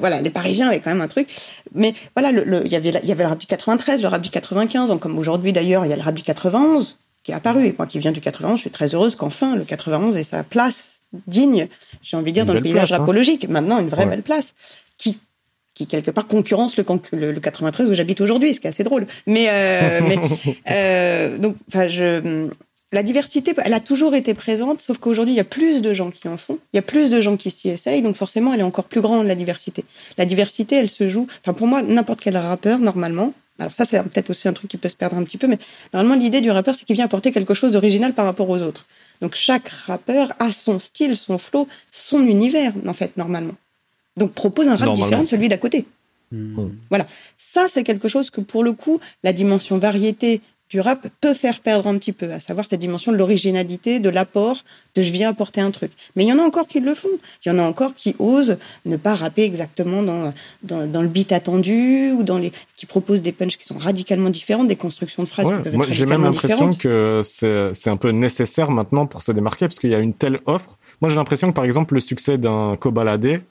voilà, 0.00 0.20
les 0.20 0.30
Parisiens 0.30 0.68
avaient 0.68 0.80
quand 0.80 0.90
même 0.90 1.02
un 1.02 1.08
truc. 1.08 1.28
Mais 1.74 1.92
voilà, 2.14 2.32
le, 2.32 2.44
le, 2.44 2.64
il 2.64 2.72
y 2.72 2.76
avait 2.76 2.88
il 3.02 3.08
y 3.08 3.12
avait 3.12 3.24
le 3.24 3.28
rap 3.28 3.38
du 3.38 3.46
93, 3.46 4.00
le 4.00 4.08
rap 4.08 4.22
du 4.22 4.30
95, 4.30 4.92
comme 5.00 5.18
aujourd'hui 5.18 5.52
d'ailleurs, 5.52 5.84
il 5.84 5.90
y 5.90 5.92
a 5.92 5.96
le 5.96 6.02
rap 6.02 6.14
du 6.14 6.22
91 6.22 6.96
qui 7.26 7.32
est 7.32 7.34
apparu. 7.34 7.66
Et 7.66 7.74
moi 7.76 7.86
qui 7.86 7.98
viens 7.98 8.12
du 8.12 8.20
91, 8.20 8.56
je 8.56 8.60
suis 8.62 8.70
très 8.70 8.94
heureuse 8.94 9.16
qu'enfin 9.16 9.56
le 9.56 9.64
91 9.64 10.16
ait 10.16 10.22
sa 10.22 10.44
place 10.44 11.00
digne, 11.26 11.66
j'ai 12.00 12.16
envie 12.16 12.30
de 12.30 12.34
dire, 12.34 12.44
dans 12.44 12.54
le 12.54 12.62
paysage 12.62 12.92
hein. 12.92 12.98
rapologique. 12.98 13.48
Maintenant, 13.48 13.80
une 13.80 13.88
vraie 13.88 14.06
belle 14.06 14.22
place 14.22 14.54
qui 14.96 15.18
qui 15.74 15.86
quelque 15.86 16.10
part 16.10 16.26
concurrence 16.26 16.78
le, 16.78 16.84
le, 17.32 17.38
93 17.38 17.90
où 17.90 17.92
j'habite 17.92 18.22
aujourd'hui, 18.22 18.54
ce 18.54 18.60
qui 18.60 18.66
est 18.66 18.70
assez 18.70 18.82
drôle. 18.82 19.06
Mais, 19.26 19.48
euh, 19.50 20.00
mais 20.08 20.16
euh, 20.70 21.36
donc, 21.36 21.56
enfin, 21.68 21.86
je, 21.86 22.48
la 22.92 23.02
diversité, 23.02 23.52
elle 23.62 23.74
a 23.74 23.80
toujours 23.80 24.14
été 24.14 24.32
présente, 24.32 24.80
sauf 24.80 24.96
qu'aujourd'hui, 24.96 25.34
il 25.34 25.36
y 25.36 25.40
a 25.40 25.44
plus 25.44 25.82
de 25.82 25.92
gens 25.92 26.10
qui 26.10 26.28
en 26.28 26.38
font, 26.38 26.58
il 26.72 26.76
y 26.76 26.78
a 26.78 26.82
plus 26.82 27.10
de 27.10 27.20
gens 27.20 27.36
qui 27.36 27.50
s'y 27.50 27.68
essayent, 27.68 28.00
donc 28.00 28.16
forcément, 28.16 28.54
elle 28.54 28.60
est 28.60 28.62
encore 28.62 28.86
plus 28.86 29.02
grande, 29.02 29.26
la 29.26 29.34
diversité. 29.34 29.84
La 30.16 30.24
diversité, 30.24 30.76
elle 30.76 30.88
se 30.88 31.10
joue, 31.10 31.26
enfin, 31.42 31.52
pour 31.52 31.66
moi, 31.66 31.82
n'importe 31.82 32.20
quel 32.20 32.38
rappeur, 32.38 32.78
normalement, 32.78 33.34
alors 33.58 33.72
ça, 33.74 33.84
c'est 33.84 34.02
peut-être 34.02 34.30
aussi 34.30 34.48
un 34.48 34.52
truc 34.52 34.70
qui 34.70 34.76
peut 34.76 34.88
se 34.88 34.96
perdre 34.96 35.16
un 35.16 35.24
petit 35.24 35.38
peu, 35.38 35.46
mais 35.46 35.58
normalement, 35.94 36.20
l'idée 36.20 36.40
du 36.40 36.50
rappeur, 36.50 36.74
c'est 36.74 36.84
qu'il 36.84 36.94
vient 36.94 37.06
apporter 37.06 37.32
quelque 37.32 37.54
chose 37.54 37.72
d'original 37.72 38.12
par 38.12 38.26
rapport 38.26 38.48
aux 38.48 38.60
autres. 38.60 38.86
Donc 39.20 39.34
chaque 39.34 39.68
rappeur 39.68 40.34
a 40.38 40.52
son 40.52 40.78
style, 40.78 41.16
son 41.16 41.38
flow, 41.38 41.66
son 41.90 42.20
univers, 42.26 42.72
en 42.86 42.92
fait, 42.92 43.16
normalement. 43.16 43.54
Donc 44.16 44.32
propose 44.32 44.68
un 44.68 44.76
rap 44.76 44.92
différent 44.94 45.22
de 45.22 45.28
celui 45.28 45.48
d'à 45.48 45.58
côté. 45.58 45.86
Hmm. 46.32 46.68
Voilà. 46.90 47.06
Ça, 47.38 47.66
c'est 47.68 47.84
quelque 47.84 48.08
chose 48.08 48.30
que, 48.30 48.40
pour 48.40 48.62
le 48.62 48.72
coup, 48.72 49.00
la 49.22 49.32
dimension 49.32 49.78
variété 49.78 50.40
du 50.68 50.80
rap 50.80 51.06
peut 51.20 51.34
faire 51.34 51.60
perdre 51.60 51.86
un 51.86 51.96
petit 51.96 52.12
peu, 52.12 52.30
à 52.32 52.40
savoir 52.40 52.66
cette 52.66 52.80
dimension 52.80 53.12
de 53.12 53.16
l'originalité, 53.16 54.00
de 54.00 54.08
l'apport, 54.08 54.64
de 54.96 55.02
je 55.02 55.12
viens 55.12 55.30
apporter 55.30 55.60
un 55.60 55.70
truc. 55.70 55.92
Mais 56.16 56.24
il 56.24 56.28
y 56.28 56.32
en 56.32 56.38
a 56.38 56.42
encore 56.42 56.66
qui 56.66 56.80
le 56.80 56.94
font. 56.94 57.08
Il 57.44 57.48
y 57.48 57.52
en 57.52 57.58
a 57.58 57.62
encore 57.62 57.94
qui 57.94 58.16
osent 58.18 58.58
ne 58.84 58.96
pas 58.96 59.14
rapper 59.14 59.44
exactement 59.44 60.02
dans, 60.02 60.32
dans, 60.64 60.86
dans 60.90 61.02
le 61.02 61.08
beat 61.08 61.30
attendu 61.30 62.10
ou 62.10 62.24
dans 62.24 62.38
les 62.38 62.52
qui 62.76 62.86
proposent 62.86 63.22
des 63.22 63.32
punchs 63.32 63.56
qui 63.56 63.64
sont 63.64 63.78
radicalement 63.78 64.30
différents, 64.30 64.64
des 64.64 64.76
constructions 64.76 65.22
de 65.22 65.28
phrases 65.28 65.50
qui 65.50 65.62
peuvent 65.62 65.76
moi, 65.76 65.86
J'ai 65.88 66.06
même 66.06 66.22
l'impression 66.22 66.70
que 66.70 67.22
c'est 67.24 67.90
un 67.90 67.96
peu 67.96 68.10
nécessaire 68.10 68.70
maintenant 68.70 69.06
pour 69.06 69.22
se 69.22 69.32
démarquer 69.32 69.66
parce 69.66 69.78
qu'il 69.78 69.90
y 69.90 69.94
a 69.94 70.00
une 70.00 70.14
telle 70.14 70.40
offre. 70.46 70.78
Moi, 71.00 71.10
j'ai 71.10 71.16
l'impression 71.16 71.48
que 71.48 71.54
par 71.54 71.64
exemple 71.64 71.94
le 71.94 72.00
succès 72.00 72.38
d'un 72.38 72.76
Kobalade, 72.76 73.42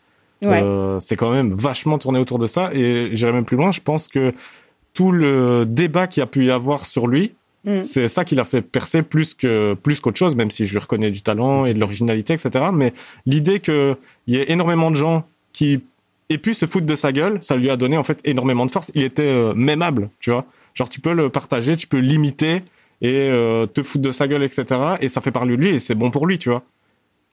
euh, 0.43 0.99
c'est 0.99 1.15
quand 1.15 1.31
même 1.31 1.53
vachement 1.53 1.97
tourné 1.97 2.19
autour 2.19 2.39
de 2.39 2.47
ça. 2.47 2.71
Et 2.73 3.11
j'irai 3.13 3.31
même 3.31 3.45
plus 3.45 3.57
loin. 3.57 3.71
Je 3.71 3.81
pense 3.81 4.07
que 4.07 4.33
tout 4.95 5.11
le 5.11 5.65
débat 5.67 6.07
qu'il 6.07 6.21
y 6.21 6.23
a 6.23 6.27
pu 6.27 6.45
y 6.45 6.51
avoir 6.51 6.87
sur 6.87 7.05
lui, 7.05 7.33
mm. 7.65 7.83
c'est 7.83 8.07
ça 8.07 8.25
qui 8.25 8.33
l'a 8.33 8.45
fait 8.45 8.63
percer 8.63 9.03
plus 9.03 9.35
que 9.35 9.75
plus 9.75 9.99
qu'autre 9.99 10.17
chose, 10.17 10.35
même 10.35 10.49
si 10.49 10.65
je 10.65 10.71
lui 10.71 10.79
reconnais 10.79 11.11
du 11.11 11.21
talent 11.21 11.65
et 11.65 11.75
de 11.75 11.79
l'originalité, 11.79 12.33
etc. 12.33 12.65
Mais 12.73 12.93
l'idée 13.27 13.59
qu'il 13.59 13.97
y 14.25 14.37
ait 14.37 14.51
énormément 14.51 14.89
de 14.89 14.95
gens 14.95 15.27
qui 15.53 15.83
aient 16.29 16.39
pu 16.39 16.55
se 16.55 16.65
foutre 16.65 16.87
de 16.87 16.95
sa 16.95 17.11
gueule, 17.11 17.37
ça 17.41 17.55
lui 17.55 17.69
a 17.69 17.77
donné 17.77 17.97
en 17.97 18.03
fait 18.03 18.19
énormément 18.23 18.65
de 18.65 18.71
force. 18.71 18.91
Il 18.95 19.03
était 19.03 19.23
euh, 19.23 19.53
mémable, 19.53 20.09
tu 20.19 20.31
vois. 20.31 20.45
Genre 20.73 20.89
tu 20.89 21.01
peux 21.01 21.13
le 21.13 21.29
partager, 21.29 21.77
tu 21.77 21.87
peux 21.87 21.99
l'imiter 21.99 22.63
et 23.01 23.29
euh, 23.29 23.67
te 23.67 23.83
foutre 23.83 24.03
de 24.03 24.11
sa 24.11 24.27
gueule, 24.27 24.43
etc. 24.43 24.65
Et 25.01 25.09
ça 25.09 25.21
fait 25.21 25.31
parler 25.31 25.55
de 25.55 25.61
lui 25.61 25.69
et 25.69 25.79
c'est 25.79 25.95
bon 25.95 26.09
pour 26.09 26.25
lui, 26.25 26.39
tu 26.39 26.49
vois. 26.49 26.63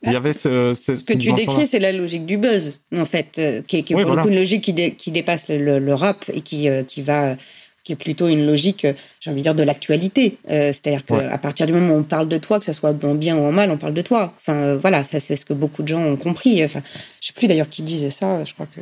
Il 0.05 0.13
y 0.13 0.17
avait 0.17 0.33
ce, 0.33 0.75
ce, 0.75 0.95
ce 0.95 1.05
que 1.05 1.13
tu 1.13 1.33
décris, 1.33 1.67
c'est 1.67 1.79
la 1.79 1.93
logique 1.93 2.27
du 2.27 2.37
buzz, 2.37 2.81
en 2.95 3.05
fait, 3.05 3.37
euh, 3.39 3.63
qui 3.63 3.79
est, 3.79 3.83
qui 3.83 3.93
est 3.93 3.97
pour 3.97 4.15
le 4.15 4.23
coup 4.23 4.29
une 4.29 4.37
logique 4.37 4.63
qui, 4.63 4.95
qui 4.97 5.11
dépasse 5.11 5.49
le, 5.49 5.79
le, 5.79 5.95
rap 5.95 6.25
et 6.33 6.41
qui, 6.41 6.69
euh, 6.69 6.83
qui 6.83 7.03
va, 7.03 7.37
qui 7.85 7.93
est 7.93 7.97
plutôt 7.97 8.27
une 8.27 8.45
logique, 8.45 8.85
euh, 8.85 8.95
j'ai 9.21 9.31
envie 9.31 9.41
de 9.41 9.45
dire, 9.45 9.55
de 9.55 9.63
l'actualité. 9.63 10.39
C'est-à-dire 10.49 11.05
qu'à 11.05 11.39
partir 11.39 11.67
du 11.67 11.73
moment 11.73 11.95
où 11.95 11.99
on 11.99 12.03
parle 12.03 12.29
de 12.29 12.39
toi, 12.39 12.59
que 12.59 12.65
ça 12.65 12.73
soit 12.73 12.93
bon, 12.93 13.15
bien 13.15 13.37
ou 13.37 13.45
en 13.45 13.53
mal, 13.53 13.71
on 13.71 13.77
parle 13.77 13.95
de 13.95 14.03
toi. 14.03 14.35
Enfin, 14.41 14.77
voilà, 14.77 15.05
ça 15.05 15.21
c'est 15.21 15.37
ce 15.37 15.45
que 15.45 15.55
beaucoup 15.55 15.83
de 15.83 15.89
gens 15.89 16.03
ont 16.03 16.17
compris. 16.17 16.65
Enfin, 16.65 16.83
je 17.21 17.29
sais 17.29 17.33
plus 17.35 17.47
d'ailleurs 17.47 17.69
qui 17.69 17.83
disait 17.83 18.11
ça. 18.11 18.45
Je 18.45 18.55
crois 18.55 18.67
que 18.67 18.81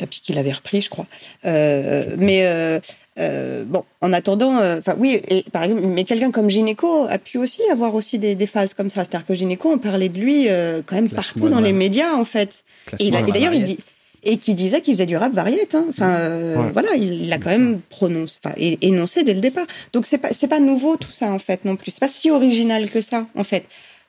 c'est 0.00 0.06
Tapi 0.06 0.20
qui 0.20 0.32
l'avait 0.32 0.52
repris, 0.52 0.80
je 0.80 0.90
crois. 0.90 1.06
mais 1.44 2.80
euh, 3.20 3.64
bon, 3.64 3.84
en 4.00 4.12
attendant, 4.12 4.58
euh, 4.58 4.78
enfin 4.78 4.94
oui, 4.98 5.20
et 5.28 5.44
par 5.52 5.64
exemple, 5.64 5.82
mais 5.86 6.04
quelqu'un 6.04 6.30
comme 6.30 6.48
Gynéco 6.48 7.06
a 7.08 7.18
pu 7.18 7.38
aussi 7.38 7.60
avoir 7.70 7.94
aussi 7.94 8.18
des, 8.18 8.34
des 8.34 8.46
phases 8.46 8.72
comme 8.72 8.88
ça. 8.88 9.04
C'est-à-dire 9.04 9.26
que 9.26 9.34
Gynéco, 9.34 9.70
on 9.70 9.78
parlait 9.78 10.08
de 10.08 10.18
lui 10.18 10.48
euh, 10.48 10.80
quand 10.84 10.94
même 10.94 11.10
partout 11.10 11.48
dans 11.48 11.60
les 11.60 11.72
médias 11.72 12.14
en 12.14 12.24
fait. 12.24 12.64
Et, 12.98 13.10
d'ailleurs, 13.10 13.52
il 13.52 13.64
dit, 13.64 13.78
et 14.22 14.38
qui 14.38 14.54
disait 14.54 14.80
qu'il 14.80 14.94
faisait 14.94 15.06
du 15.06 15.16
rap 15.16 15.32
variette. 15.32 15.74
Hein. 15.74 15.86
Enfin, 15.90 16.10
euh, 16.10 16.70
voilà, 16.72 16.94
il 16.94 17.28
l'a 17.28 17.38
quand 17.38 17.50
même 17.50 17.80
prononcé, 17.90 18.38
enfin, 18.42 18.54
énoncé 18.58 19.22
dès 19.24 19.34
le 19.34 19.40
départ. 19.40 19.66
Donc 19.92 20.06
c'est 20.06 20.18
pas 20.18 20.30
c'est 20.32 20.48
pas 20.48 20.60
nouveau 20.60 20.96
tout 20.96 21.10
ça 21.10 21.30
en 21.30 21.38
fait 21.38 21.64
non 21.64 21.76
plus. 21.76 21.90
C'est 21.90 22.00
pas 22.00 22.08
si 22.08 22.30
original 22.30 22.88
que 22.88 23.00
ça 23.00 23.26
en 23.34 23.44
fait. 23.44 23.64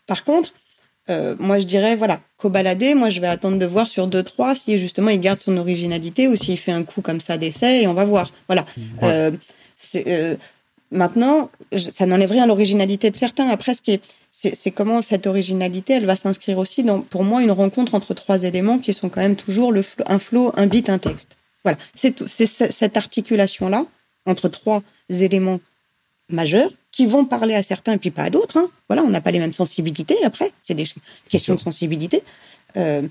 Par 0.07 0.24
contre, 0.24 0.53
euh, 1.10 1.36
moi 1.39 1.60
je 1.60 1.65
dirais 1.65 1.96
voilà, 1.96 2.22
balader 2.43 2.96
moi 2.96 3.10
je 3.10 3.20
vais 3.20 3.27
attendre 3.27 3.58
de 3.58 3.65
voir 3.65 3.88
sur 3.88 4.08
deux 4.08 4.24
trois 4.24 4.55
si 4.55 4.77
justement 4.77 5.10
il 5.10 5.20
garde 5.20 5.39
son 5.39 5.58
originalité 5.58 6.27
ou 6.27 6.36
s'il 6.36 6.58
fait 6.58 6.72
un 6.72 6.84
coup 6.84 7.01
comme 7.01 7.22
ça 7.22 7.38
d'essai 7.38 7.81
et 7.81 7.88
on 7.88 7.93
va 7.93 8.05
voir. 8.05 8.31
Voilà. 8.48 8.65
Euh, 9.03 9.31
c'est 9.75 10.38
Maintenant, 10.91 11.50
ça 11.77 12.05
n'enlève 12.05 12.31
rien 12.31 12.43
à 12.43 12.48
l'originalité 12.48 13.12
de 13.12 13.15
certains. 13.15 13.48
Après, 13.48 13.74
ce 13.74 13.81
qui 13.81 13.91
est, 13.91 14.01
c'est 14.29 14.72
comment 14.72 15.01
cette 15.01 15.25
originalité, 15.25 15.93
elle 15.93 16.05
va 16.05 16.17
s'inscrire 16.17 16.58
aussi 16.58 16.84
dans, 16.84 17.00
pour 17.00 17.24
moi, 17.24 17.41
une 17.41 17.51
rencontre 17.51 17.96
entre 17.96 18.13
trois 18.13 18.43
éléments 18.43 18.77
qui 18.77 18.93
sont 18.93 19.08
quand 19.08 19.22
même 19.22 19.38
toujours 19.38 19.72
le 19.72 19.86
un 20.05 20.20
flow, 20.20 20.51
un 20.58 20.67
beat, 20.67 20.89
un 20.89 20.98
texte. 20.98 21.38
Voilà, 21.63 21.77
c'est 21.96 22.20
cette 22.46 22.98
articulation-là 22.98 23.86
entre 24.25 24.50
trois 24.50 24.84
éléments 25.10 25.62
majeurs 26.33 26.69
qui 26.91 27.05
vont 27.05 27.25
parler 27.25 27.53
à 27.53 27.63
certains 27.63 27.93
et 27.93 27.97
puis 27.97 28.11
pas 28.11 28.23
à 28.23 28.29
d'autres. 28.29 28.57
Hein. 28.57 28.69
Voilà, 28.88 29.03
on 29.03 29.09
n'a 29.09 29.21
pas 29.21 29.31
les 29.31 29.39
mêmes 29.39 29.53
sensibilités. 29.53 30.17
Après, 30.23 30.51
c'est 30.61 30.73
des 30.73 30.85
questions 31.29 31.55
de 31.55 31.59
sensibilité. 31.59 32.23
Euh, 32.77 33.01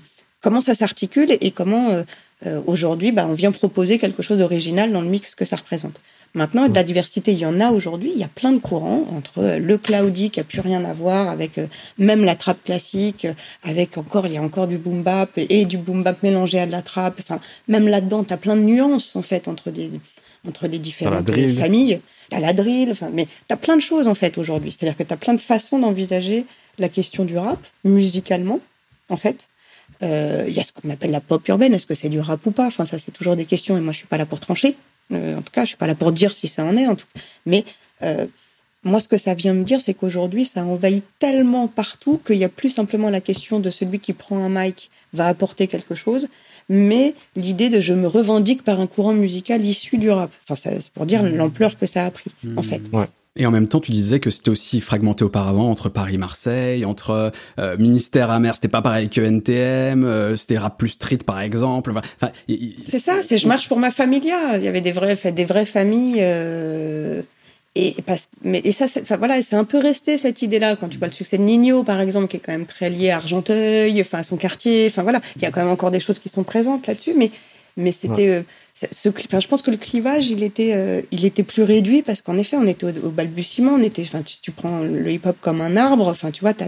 comment 0.41 0.61
ça 0.61 0.73
s'articule 0.73 1.37
et 1.39 1.51
comment 1.51 1.89
euh, 1.89 2.03
euh, 2.45 2.61
aujourd'hui, 2.65 3.11
bah, 3.11 3.27
on 3.29 3.33
vient 3.33 3.51
proposer 3.51 3.97
quelque 3.97 4.23
chose 4.23 4.39
d'original 4.39 4.91
dans 4.91 5.01
le 5.01 5.07
mix 5.07 5.35
que 5.35 5.45
ça 5.45 5.55
représente. 5.55 5.99
Maintenant, 6.33 6.69
de 6.69 6.73
la 6.73 6.83
diversité, 6.83 7.33
il 7.33 7.39
y 7.39 7.45
en 7.45 7.59
a 7.59 7.71
aujourd'hui. 7.71 8.11
Il 8.13 8.19
y 8.19 8.23
a 8.23 8.29
plein 8.29 8.53
de 8.53 8.59
courants 8.59 9.05
entre 9.11 9.57
le 9.59 9.77
cloudy 9.77 10.29
qui 10.29 10.39
a 10.39 10.45
plus 10.45 10.61
rien 10.61 10.85
à 10.85 10.93
voir 10.93 11.27
avec 11.27 11.59
même 11.97 12.23
la 12.23 12.35
trappe 12.35 12.63
classique, 12.63 13.27
avec 13.63 13.97
encore 13.97 14.27
il 14.27 14.33
y 14.33 14.37
a 14.37 14.41
encore 14.41 14.67
du 14.67 14.77
boom 14.77 15.03
bap 15.03 15.31
et 15.35 15.65
du 15.65 15.77
boom 15.77 16.03
bap 16.03 16.23
mélangé 16.23 16.57
à 16.57 16.65
de 16.65 16.71
la 16.71 16.81
trappe. 16.81 17.19
Enfin, 17.19 17.41
même 17.67 17.89
là-dedans, 17.89 18.23
tu 18.23 18.31
as 18.31 18.37
plein 18.37 18.55
de 18.55 18.61
nuances 18.61 19.13
en 19.17 19.21
fait 19.21 19.49
entre 19.49 19.71
des 19.71 19.91
entre 20.47 20.67
les 20.67 20.79
différentes 20.79 21.29
familles. 21.57 21.99
T'as 22.31 22.39
la 22.39 22.53
drill, 22.53 22.95
mais 23.13 23.27
t'as 23.47 23.57
plein 23.57 23.75
de 23.75 23.81
choses 23.81 24.07
en 24.07 24.15
fait 24.15 24.39
aujourd'hui. 24.39 24.71
C'est-à-dire 24.71 24.97
que 24.97 25.03
t'as 25.03 25.17
plein 25.17 25.35
de 25.35 25.41
façons 25.41 25.77
d'envisager 25.77 26.47
la 26.79 26.89
question 26.89 27.23
du 27.23 27.37
rap 27.37 27.59
musicalement, 27.83 28.59
en 29.09 29.17
fait. 29.17 29.49
Il 30.01 30.49
y 30.49 30.59
a 30.59 30.63
ce 30.63 30.71
qu'on 30.71 30.89
appelle 30.89 31.11
la 31.11 31.21
pop 31.21 31.47
urbaine. 31.47 31.75
Est-ce 31.75 31.85
que 31.85 31.93
c'est 31.93 32.09
du 32.09 32.19
rap 32.19 32.43
ou 32.47 32.51
pas? 32.51 32.65
Enfin, 32.65 32.87
ça 32.87 32.97
c'est 32.97 33.11
toujours 33.11 33.35
des 33.35 33.45
questions 33.45 33.77
et 33.77 33.81
moi 33.81 33.93
je 33.93 33.99
suis 33.99 34.07
pas 34.07 34.17
là 34.17 34.25
pour 34.25 34.39
trancher. 34.39 34.75
Euh, 35.11 35.37
en 35.37 35.41
tout 35.41 35.51
cas, 35.51 35.63
je 35.63 35.69
suis 35.69 35.77
pas 35.77 35.87
là 35.87 35.95
pour 35.95 36.11
dire 36.11 36.33
si 36.33 36.47
ça 36.47 36.63
en 36.63 36.75
est. 36.77 36.87
En 36.87 36.95
tout 36.95 37.05
Mais 37.45 37.63
euh, 38.03 38.25
moi, 38.83 38.99
ce 38.99 39.07
que 39.07 39.17
ça 39.17 39.33
vient 39.33 39.53
me 39.53 39.63
dire, 39.63 39.81
c'est 39.81 39.93
qu'aujourd'hui, 39.93 40.45
ça 40.45 40.63
envahit 40.63 41.05
tellement 41.19 41.67
partout 41.67 42.19
qu'il 42.25 42.37
n'y 42.37 42.43
a 42.43 42.49
plus 42.49 42.69
simplement 42.69 43.09
la 43.09 43.21
question 43.21 43.59
de 43.59 43.69
celui 43.69 43.99
qui 43.99 44.13
prend 44.13 44.43
un 44.43 44.49
mic 44.49 44.89
va 45.13 45.27
apporter 45.27 45.67
quelque 45.67 45.95
chose, 45.95 46.29
mais 46.71 47.13
l'idée 47.35 47.67
de 47.67 47.81
je 47.81 47.93
me 47.93 48.07
revendique 48.07 48.63
par 48.63 48.79
un 48.79 48.87
courant 48.87 49.13
musical 49.13 49.63
issu 49.63 49.97
du 49.97 50.09
rap. 50.09 50.31
Enfin, 50.47 50.55
c'est 50.55 50.89
pour 50.91 51.05
dire 51.05 51.21
mmh. 51.21 51.35
l'ampleur 51.35 51.77
que 51.77 51.85
ça 51.85 52.05
a 52.05 52.11
pris, 52.11 52.31
en 52.55 52.63
fait. 52.63 52.81
Ouais. 52.93 53.07
Et 53.37 53.45
en 53.45 53.51
même 53.51 53.67
temps, 53.67 53.79
tu 53.79 53.91
disais 53.91 54.19
que 54.19 54.29
c'était 54.29 54.49
aussi 54.49 54.81
fragmenté 54.81 55.23
auparavant 55.23 55.69
entre 55.69 55.89
Paris-Marseille, 55.89 56.83
entre 56.83 57.31
euh, 57.59 57.77
ministère 57.77 58.29
amer, 58.29 58.55
c'était 58.55 58.67
pas 58.67 58.81
pareil 58.81 59.09
que 59.09 59.21
NTM, 59.21 60.03
euh, 60.03 60.35
c'était 60.35 60.57
rap 60.57 60.77
plus 60.77 60.89
street 60.89 61.19
par 61.25 61.39
exemple. 61.39 61.91
Enfin, 61.91 62.31
c'est 62.85 62.99
ça, 62.99 63.23
c'est 63.23 63.37
je 63.37 63.47
marche 63.47 63.69
pour 63.69 63.79
ma 63.79 63.91
familia. 63.91 64.57
Il 64.57 64.63
y 64.63 64.67
avait 64.67 64.81
des 64.81 64.91
vraies, 64.91 65.17
des 65.31 65.45
vraies 65.45 65.65
familles. 65.65 66.17
Euh, 66.19 67.21
et, 67.75 67.95
mais, 68.43 68.61
et 68.63 68.71
ça, 68.71 68.85
enfin, 68.85 69.15
voilà, 69.17 69.41
c'est 69.41 69.55
un 69.55 69.63
peu 69.63 69.77
resté 69.77 70.17
cette 70.17 70.41
idée-là 70.41 70.75
quand 70.75 70.89
tu 70.89 70.97
vois 70.97 71.07
le 71.07 71.13
succès 71.13 71.37
de 71.37 71.43
Nino, 71.43 71.83
par 71.83 72.01
exemple, 72.01 72.27
qui 72.27 72.37
est 72.37 72.41
quand 72.41 72.51
même 72.51 72.65
très 72.65 72.89
lié 72.89 73.11
à 73.11 73.15
Argenteuil, 73.15 74.01
enfin 74.01 74.19
à 74.19 74.23
son 74.23 74.35
quartier. 74.35 74.87
Enfin 74.87 75.03
voilà, 75.03 75.21
il 75.37 75.41
y 75.41 75.45
a 75.45 75.51
quand 75.51 75.61
même 75.61 75.69
encore 75.69 75.91
des 75.91 76.01
choses 76.01 76.19
qui 76.19 76.29
sont 76.29 76.43
présentes 76.43 76.87
là-dessus, 76.87 77.13
mais 77.15 77.31
mais 77.77 77.91
c'était, 77.91 78.29
euh, 78.29 78.41
ce, 78.73 79.09
enfin, 79.09 79.39
je 79.39 79.47
pense 79.47 79.61
que 79.61 79.71
le 79.71 79.77
clivage, 79.77 80.29
il 80.29 80.43
était, 80.43 80.73
euh, 80.73 81.01
il 81.11 81.25
était 81.25 81.43
plus 81.43 81.63
réduit 81.63 82.01
parce 82.01 82.21
qu'en 82.21 82.37
effet, 82.37 82.57
on 82.57 82.67
était 82.67 82.85
au, 82.85 83.09
balbutiement. 83.09 83.73
On 83.73 83.81
était, 83.81 84.01
enfin, 84.01 84.21
si 84.25 84.41
tu 84.41 84.51
prends 84.51 84.81
le 84.81 85.09
hip-hop 85.09 85.37
comme 85.39 85.61
un 85.61 85.77
arbre, 85.77 86.07
enfin, 86.07 86.31
tu 86.31 86.41
vois, 86.41 86.53
t'as 86.53 86.67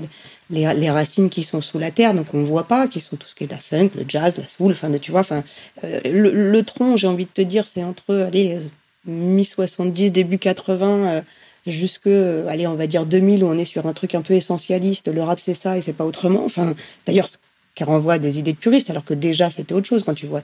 les, 0.50 0.74
les 0.74 0.90
racines 0.90 1.30
qui 1.30 1.44
sont 1.44 1.62
sous 1.62 1.80
la 1.80 1.92
terre, 1.92 2.14
donc 2.14 2.34
on 2.34 2.44
voit 2.44 2.68
pas, 2.68 2.88
qui 2.88 3.00
sont 3.00 3.18
tout 3.18 3.28
ce 3.28 3.36
qui 3.36 3.44
est 3.44 3.52
la 3.52 3.58
funk, 3.58 3.90
le 3.96 4.06
jazz, 4.08 4.38
la 4.38 4.48
soul, 4.48 4.72
enfin, 4.72 4.90
tu 5.02 5.12
vois, 5.12 5.22
enfin, 5.22 5.44
euh, 5.84 6.00
le, 6.06 6.64
tronc, 6.64 6.96
j'ai 6.96 7.08
envie 7.08 7.26
de 7.26 7.32
te 7.32 7.42
dire, 7.42 7.66
c'est 7.66 7.84
entre, 7.84 8.16
allez, 8.16 8.60
mi 9.06 9.46
70, 9.46 10.12
début 10.12 10.38
80 10.38 11.24
jusque, 11.66 12.08
allez, 12.08 12.68
on 12.68 12.76
va 12.76 12.88
dire 12.88 13.06
2000 13.06 13.44
où 13.44 13.48
on 13.48 13.58
est 13.58 13.66
sur 13.66 13.88
un 13.88 13.94
truc 13.94 14.16
un 14.16 14.22
peu 14.22 14.34
essentialiste. 14.34 15.14
Le 15.14 15.22
rap, 15.24 15.40
c'est 15.40 15.54
ça 15.54 15.78
et 15.78 15.82
c'est 15.82 15.94
pas 15.94 16.06
autrement. 16.06 16.44
Enfin, 16.46 16.74
d'ailleurs, 17.06 17.30
qui 17.76 17.84
renvoie 17.84 18.14
à 18.14 18.20
des 18.20 18.40
idées 18.40 18.54
de 18.54 18.58
puristes, 18.58 18.90
alors 18.90 19.04
que 19.04 19.14
déjà 19.14 19.50
c'était 19.50 19.74
autre 19.74 19.88
chose 19.88 20.04
quand 20.04 20.14
tu 20.14 20.28
vois 20.28 20.42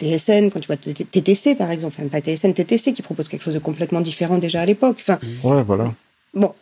TSN, 0.00 0.50
quand 0.50 0.60
tu 0.60 0.68
vois 0.68 0.76
TTC 0.76 1.56
par 1.56 1.70
exemple, 1.70 1.94
enfin 1.98 2.08
pas 2.08 2.20
TSN, 2.20 2.52
TTC 2.52 2.92
qui 2.92 3.02
propose 3.02 3.28
quelque 3.28 3.42
chose 3.42 3.54
de 3.54 3.58
complètement 3.58 4.00
différent 4.00 4.38
déjà 4.38 4.60
à 4.60 4.66
l'époque. 4.66 4.98
Enfin, 5.00 5.18
ouais, 5.42 5.62
voilà. 5.62 5.92
Bon, 6.34 6.54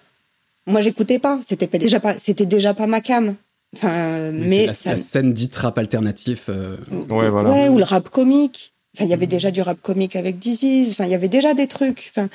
moi 0.66 0.80
j'écoutais 0.80 1.18
pas, 1.18 1.38
c'était 1.46 1.66
déjà 1.78 2.00
pas, 2.00 2.18
c'était 2.18 2.46
déjà 2.46 2.72
pas 2.72 2.86
ma 2.86 3.00
cam. 3.00 3.34
Enfin, 3.74 4.30
mais, 4.32 4.66
la, 4.66 4.74
scène 4.74 5.34
dite 5.34 5.54
rap 5.56 5.76
alternatif. 5.76 6.46
Euh, 6.48 6.78
ouais, 7.10 7.28
voilà. 7.28 7.50
Ouais, 7.50 7.68
ou 7.68 7.76
le 7.76 7.85
rap 7.85 8.09
comique. 8.09 8.72
Enfin, 8.96 9.04
il 9.04 9.11
y 9.11 9.14
avait 9.14 9.26
déjà 9.26 9.50
du 9.50 9.61
rap 9.61 9.80
comique 9.82 10.16
avec 10.16 10.38
Disease. 10.38 10.92
Enfin, 10.92 11.04
il 11.04 11.11
y 11.11 11.14
avait 11.14 11.28
déjà 11.28 11.52
des 11.52 11.66
trucs. 11.66 12.11
Enfin, 12.11 12.28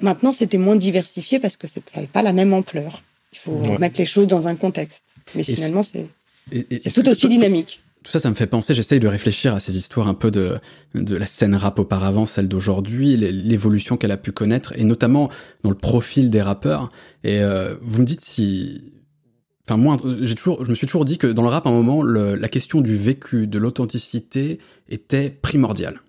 maintenant 0.00 0.32
c'était 0.32 0.58
moins 0.58 0.76
diversifié 0.76 1.38
parce 1.38 1.56
que 1.56 1.66
c'était 1.66 2.06
pas 2.06 2.22
la 2.22 2.32
même 2.32 2.52
ampleur. 2.52 3.02
Il 3.32 3.38
faut 3.38 3.78
mettre 3.78 3.98
les 3.98 4.06
choses 4.06 4.28
dans 4.28 4.46
un 4.46 4.54
contexte. 4.54 5.06
Mais 5.34 5.42
finalement, 5.42 5.82
c'est 5.82 6.08
c'est 6.78 6.92
tout 6.92 7.08
aussi 7.08 7.28
dynamique 7.28 7.80
tout 8.04 8.10
ça, 8.12 8.20
ça 8.20 8.28
me 8.28 8.34
fait 8.34 8.46
penser, 8.46 8.74
j'essaye 8.74 9.00
de 9.00 9.08
réfléchir 9.08 9.54
à 9.54 9.60
ces 9.60 9.78
histoires 9.78 10.08
un 10.08 10.14
peu 10.14 10.30
de, 10.30 10.58
de 10.94 11.16
la 11.16 11.24
scène 11.24 11.54
rap 11.54 11.78
auparavant, 11.78 12.26
celle 12.26 12.48
d'aujourd'hui, 12.48 13.16
l'évolution 13.16 13.96
qu'elle 13.96 14.10
a 14.10 14.18
pu 14.18 14.30
connaître, 14.30 14.74
et 14.76 14.84
notamment 14.84 15.30
dans 15.62 15.70
le 15.70 15.76
profil 15.76 16.28
des 16.28 16.42
rappeurs. 16.42 16.92
Et 17.24 17.40
euh, 17.40 17.74
vous 17.80 18.00
me 18.00 18.04
dites 18.04 18.20
si... 18.20 18.92
Enfin, 19.66 19.78
moi, 19.78 19.96
j'ai 20.20 20.34
toujours, 20.34 20.64
je 20.64 20.70
me 20.70 20.74
suis 20.74 20.86
toujours 20.86 21.06
dit 21.06 21.16
que 21.16 21.26
dans 21.26 21.42
le 21.42 21.48
rap, 21.48 21.66
à 21.66 21.70
un 21.70 21.72
moment, 21.72 22.02
le, 22.02 22.34
la 22.34 22.48
question 22.48 22.82
du 22.82 22.96
vécu, 22.96 23.46
de 23.46 23.58
l'authenticité 23.58 24.58
était 24.88 25.30
primordiale. 25.30 26.00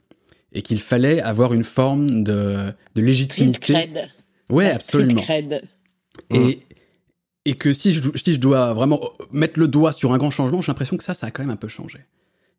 Et 0.51 0.61
qu'il 0.61 0.79
fallait 0.79 1.21
avoir 1.21 1.53
une 1.53 1.63
forme 1.63 2.23
de, 2.23 2.73
de 2.95 3.01
légitimité. 3.01 3.73
Cred. 3.73 4.09
Ouais, 4.49 4.71
absolument. 4.71 5.21
Cred. 5.21 5.61
Et, 6.31 6.59
et 7.45 7.55
que 7.55 7.71
si 7.73 7.93
je, 7.93 8.01
si 8.15 8.33
je 8.33 8.39
dois 8.39 8.73
vraiment 8.73 9.01
mettre 9.31 9.59
le 9.59 9.67
doigt 9.67 9.91
sur 9.91 10.13
un 10.13 10.17
grand 10.17 10.31
changement, 10.31 10.61
j'ai 10.61 10.67
l'impression 10.67 10.97
que 10.97 11.03
ça, 11.03 11.13
ça 11.13 11.27
a 11.27 11.31
quand 11.31 11.43
même 11.43 11.51
un 11.51 11.57
peu 11.57 11.67
changé. 11.67 11.99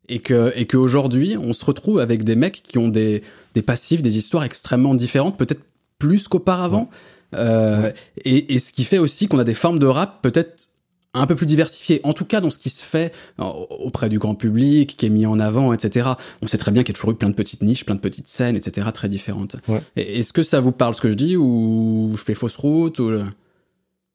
Et 0.09 0.19
que 0.19 0.53
et 0.55 0.65
qu'aujourd'hui, 0.65 1.37
on 1.37 1.53
se 1.53 1.65
retrouve 1.65 1.99
avec 1.99 2.23
des 2.23 2.35
mecs 2.35 2.63
qui 2.63 2.77
ont 2.77 2.87
des, 2.87 3.23
des 3.53 3.61
passifs, 3.61 4.01
des 4.01 4.17
histoires 4.17 4.43
extrêmement 4.43 4.95
différentes, 4.95 5.37
peut-être 5.37 5.61
plus 5.99 6.27
qu'auparavant. 6.27 6.89
Euh, 7.35 7.91
et, 8.23 8.53
et, 8.53 8.59
ce 8.59 8.71
qui 8.71 8.85
fait 8.85 8.99
aussi 8.99 9.27
qu'on 9.27 9.39
a 9.39 9.43
des 9.43 9.53
formes 9.53 9.79
de 9.79 9.85
rap 9.85 10.21
peut-être 10.21 10.69
un 11.13 11.25
peu 11.25 11.35
plus 11.35 11.45
diversifiées, 11.45 11.99
en 12.03 12.13
tout 12.13 12.25
cas 12.25 12.41
dans 12.41 12.51
ce 12.51 12.57
qui 12.57 12.69
se 12.69 12.83
fait 12.83 13.13
euh, 13.39 13.43
auprès 13.43 14.09
du 14.09 14.19
grand 14.19 14.35
public, 14.35 14.95
qui 14.97 15.05
est 15.05 15.09
mis 15.09 15.25
en 15.25 15.39
avant, 15.39 15.73
etc. 15.73 16.09
On 16.41 16.47
sait 16.47 16.57
très 16.57 16.71
bien 16.71 16.83
qu'il 16.83 16.93
y 16.93 16.95
a 16.95 16.97
toujours 16.97 17.11
eu 17.11 17.15
plein 17.15 17.29
de 17.29 17.35
petites 17.35 17.63
niches, 17.63 17.85
plein 17.85 17.95
de 17.95 17.99
petites 17.99 18.27
scènes, 18.27 18.55
etc. 18.55 18.87
très 18.93 19.09
différentes. 19.09 19.55
Est-ce 19.95 20.33
que 20.33 20.43
ça 20.43 20.59
vous 20.59 20.71
parle 20.71 20.95
ce 20.95 21.01
que 21.01 21.09
je 21.09 21.15
dis 21.15 21.37
ou 21.37 22.13
je 22.15 22.23
fais 22.23 22.35
fausse 22.35 22.55
route 22.55 22.99
ou 22.99 23.11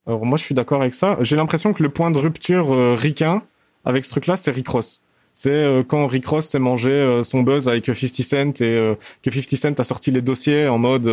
alors 0.07 0.25
moi 0.27 0.37
je 0.37 0.45
suis 0.45 0.55
d'accord 0.55 0.81
avec 0.81 0.95
ça. 0.95 1.17
J'ai 1.21 1.37
l'impression 1.37 1.73
que 1.73 1.83
le 1.83 1.89
point 1.89 2.11
de 2.11 2.19
rupture 2.19 2.73
euh, 2.73 2.95
ricain 2.95 3.43
avec 3.85 4.05
ce 4.05 4.11
truc-là, 4.11 4.37
c'est 4.37 4.51
Rick 4.51 4.69
Ross. 4.69 5.01
C'est 5.35 5.51
euh, 5.51 5.83
quand 5.87 6.07
Rick 6.07 6.27
Ross 6.27 6.47
s'est 6.47 6.59
mangé 6.59 6.91
euh, 6.91 7.23
son 7.23 7.43
buzz 7.43 7.69
avec 7.69 7.87
50 7.87 8.23
Cent 8.23 8.61
et 8.61 8.97
que 9.23 9.31
50 9.31 9.57
Cent 9.57 9.81
a 9.81 9.85
sorti 9.85 10.11
les 10.11 10.23
dossiers 10.23 10.67
en 10.67 10.79
mode 10.79 11.09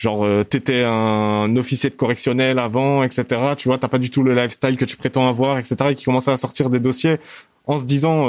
genre 0.00 0.26
t'étais 0.48 0.82
un 0.84 1.54
officier 1.56 1.90
de 1.90 1.94
correctionnel 1.94 2.58
avant, 2.58 3.02
etc. 3.02 3.24
Tu 3.56 3.68
vois, 3.68 3.78
t'as 3.78 3.88
pas 3.88 3.98
du 3.98 4.10
tout 4.10 4.22
le 4.22 4.34
lifestyle 4.34 4.76
que 4.76 4.84
tu 4.84 4.96
prétends 4.96 5.28
avoir, 5.28 5.58
etc. 5.58 5.76
Et 5.90 5.94
qui 5.94 6.06
commençait 6.06 6.32
à 6.32 6.36
sortir 6.36 6.70
des 6.70 6.80
dossiers 6.80 7.18
en 7.66 7.78
se 7.78 7.84
disant 7.84 8.28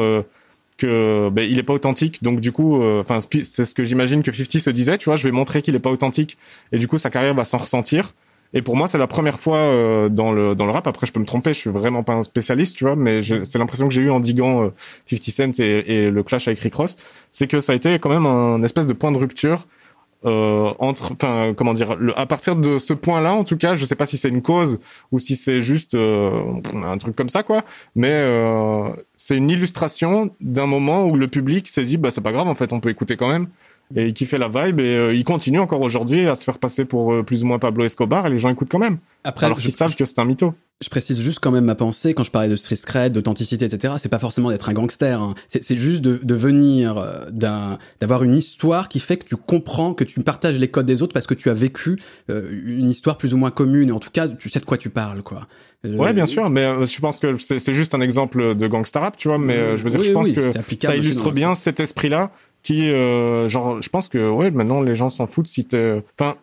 que 0.77 1.29
ben, 1.29 1.49
il 1.49 1.57
est 1.57 1.63
pas 1.63 1.73
authentique. 1.73 2.21
Donc 2.21 2.41
du 2.41 2.51
coup, 2.51 2.83
enfin 2.99 3.19
c'est 3.21 3.65
ce 3.65 3.73
que 3.73 3.85
j'imagine 3.85 4.21
que 4.21 4.31
50 4.31 4.59
se 4.59 4.69
disait. 4.69 4.97
Tu 4.97 5.05
vois, 5.05 5.15
je 5.15 5.23
vais 5.23 5.31
montrer 5.31 5.61
qu'il 5.61 5.73
est 5.73 5.79
pas 5.79 5.91
authentique 5.91 6.37
et 6.73 6.77
du 6.77 6.87
coup 6.87 6.97
sa 6.97 7.09
carrière 7.09 7.33
va 7.33 7.45
s'en 7.45 7.57
ressentir. 7.57 8.13
Et 8.53 8.61
pour 8.61 8.75
moi, 8.75 8.87
c'est 8.87 8.97
la 8.97 9.07
première 9.07 9.39
fois 9.39 9.57
euh, 9.57 10.09
dans 10.09 10.31
le 10.31 10.55
dans 10.55 10.65
le 10.65 10.71
rap. 10.71 10.85
Après, 10.87 11.07
je 11.07 11.13
peux 11.13 11.19
me 11.19 11.25
tromper, 11.25 11.53
je 11.53 11.59
suis 11.59 11.69
vraiment 11.69 12.03
pas 12.03 12.13
un 12.13 12.21
spécialiste, 12.21 12.75
tu 12.75 12.83
vois, 12.83 12.95
mais 12.95 13.21
c'est 13.23 13.57
l'impression 13.57 13.87
que 13.87 13.93
j'ai 13.93 14.01
eu 14.01 14.11
en 14.11 14.19
diguant 14.19 14.65
euh, 14.65 14.73
50 15.09 15.55
Cent 15.55 15.59
et, 15.59 15.83
et, 15.87 16.11
le 16.11 16.23
clash 16.23 16.47
avec 16.47 16.59
Rick 16.59 16.75
Ross, 16.75 16.97
c'est 17.31 17.47
que 17.47 17.61
ça 17.61 17.71
a 17.73 17.75
été 17.75 17.97
quand 17.99 18.09
même 18.09 18.25
un 18.25 18.61
espèce 18.63 18.87
de 18.87 18.93
point 18.93 19.11
de 19.11 19.17
rupture 19.17 19.67
euh, 20.23 20.73
entre, 20.77 21.13
enfin, 21.13 21.53
comment 21.55 21.73
dire, 21.73 21.95
le, 21.95 22.17
à 22.17 22.25
partir 22.25 22.55
de 22.55 22.77
ce 22.77 22.93
point-là, 22.93 23.33
en 23.33 23.43
tout 23.43 23.57
cas, 23.57 23.73
je 23.75 23.85
sais 23.85 23.95
pas 23.95 24.05
si 24.05 24.17
c'est 24.17 24.29
une 24.29 24.41
cause 24.41 24.79
ou 25.11 25.19
si 25.19 25.35
c'est 25.35 25.61
juste 25.61 25.95
euh, 25.95 26.61
un 26.75 26.97
truc 26.97 27.15
comme 27.15 27.29
ça, 27.29 27.41
quoi. 27.43 27.63
Mais 27.95 28.11
euh, 28.11 28.89
c'est 29.15 29.35
une 29.35 29.49
illustration 29.49 30.29
d'un 30.39 30.67
moment 30.67 31.05
où 31.05 31.15
le 31.15 31.27
public 31.27 31.67
s'est 31.67 31.83
dit, 31.83 31.97
bah 31.97 32.11
c'est 32.11 32.21
pas 32.21 32.31
grave, 32.31 32.47
en 32.47 32.55
fait, 32.55 32.71
on 32.71 32.79
peut 32.79 32.89
écouter 32.89 33.17
quand 33.17 33.29
même. 33.29 33.47
Et 33.95 34.07
il 34.07 34.13
kiffait 34.13 34.37
la 34.37 34.47
vibe 34.47 34.79
et 34.79 34.95
euh, 34.95 35.13
il 35.13 35.23
continue 35.23 35.59
encore 35.59 35.81
aujourd'hui 35.81 36.27
à 36.27 36.35
se 36.35 36.43
faire 36.43 36.57
passer 36.57 36.85
pour 36.85 37.13
euh, 37.13 37.23
plus 37.23 37.43
ou 37.43 37.47
moins 37.47 37.59
Pablo 37.59 37.83
Escobar 37.83 38.27
et 38.27 38.29
les 38.29 38.39
gens 38.39 38.49
écoutent 38.49 38.71
quand 38.71 38.79
même. 38.79 38.97
Après, 39.23 39.45
alors 39.45 39.57
qu'ils 39.57 39.71
savent 39.71 39.95
que 39.95 40.05
c'est 40.05 40.19
un 40.19 40.25
mytho. 40.25 40.53
Je 40.81 40.89
précise 40.89 41.21
juste 41.21 41.39
quand 41.39 41.51
même 41.51 41.65
ma 41.65 41.75
pensée 41.75 42.15
quand 42.15 42.23
je 42.23 42.31
parlais 42.31 42.49
de 42.49 42.55
street 42.55 42.77
cred, 42.83 43.13
d'authenticité, 43.13 43.65
etc. 43.65 43.93
C'est 43.97 44.09
pas 44.09 44.17
forcément 44.17 44.49
d'être 44.49 44.67
un 44.67 44.73
gangster. 44.73 45.21
Hein. 45.21 45.35
C'est 45.47 45.75
juste 45.75 46.01
de, 46.01 46.19
de 46.23 46.33
venir 46.33 46.97
euh, 46.97 47.25
d'un, 47.31 47.77
d'avoir 47.99 48.23
une 48.23 48.35
histoire 48.35 48.89
qui 48.89 48.99
fait 48.99 49.17
que 49.17 49.25
tu 49.25 49.35
comprends, 49.35 49.93
que 49.93 50.03
tu 50.03 50.19
partages 50.21 50.57
les 50.57 50.69
codes 50.69 50.87
des 50.87 51.03
autres 51.03 51.13
parce 51.13 51.27
que 51.27 51.35
tu 51.35 51.49
as 51.49 51.53
vécu 51.53 51.99
une 52.29 52.89
histoire 52.89 53.17
plus 53.17 53.33
ou 53.33 53.37
moins 53.37 53.51
commune. 53.51 53.91
En 53.91 53.99
tout 53.99 54.09
cas, 54.09 54.27
tu 54.27 54.49
sais 54.49 54.59
de 54.59 54.65
quoi 54.65 54.77
tu 54.77 54.89
parles, 54.89 55.21
quoi. 55.21 55.47
Ouais, 55.83 56.13
bien 56.13 56.27
sûr, 56.27 56.49
mais 56.51 56.85
je 56.85 56.99
pense 56.99 57.19
que 57.19 57.37
c'est 57.37 57.73
juste 57.73 57.95
un 57.95 58.01
exemple 58.01 58.55
de 58.55 58.67
gangster 58.67 59.01
rap, 59.01 59.17
tu 59.17 59.27
vois. 59.27 59.37
Mais 59.37 59.77
je 59.77 59.83
veux 59.83 59.89
dire, 59.89 60.03
je 60.03 60.11
pense 60.11 60.31
que 60.31 60.51
ça 60.81 60.95
illustre 60.95 61.31
bien 61.31 61.53
cet 61.53 61.79
esprit-là 61.79 62.31
qui 62.63 62.89
euh, 62.89 63.49
genre 63.49 63.81
je 63.81 63.89
pense 63.89 64.07
que 64.07 64.29
ouais 64.29 64.51
maintenant 64.51 64.81
les 64.81 64.95
gens 64.95 65.09
s'en 65.09 65.27
foutent 65.27 65.47
si 65.47 65.65
t'es 65.65 66.01
enfin 66.19 66.35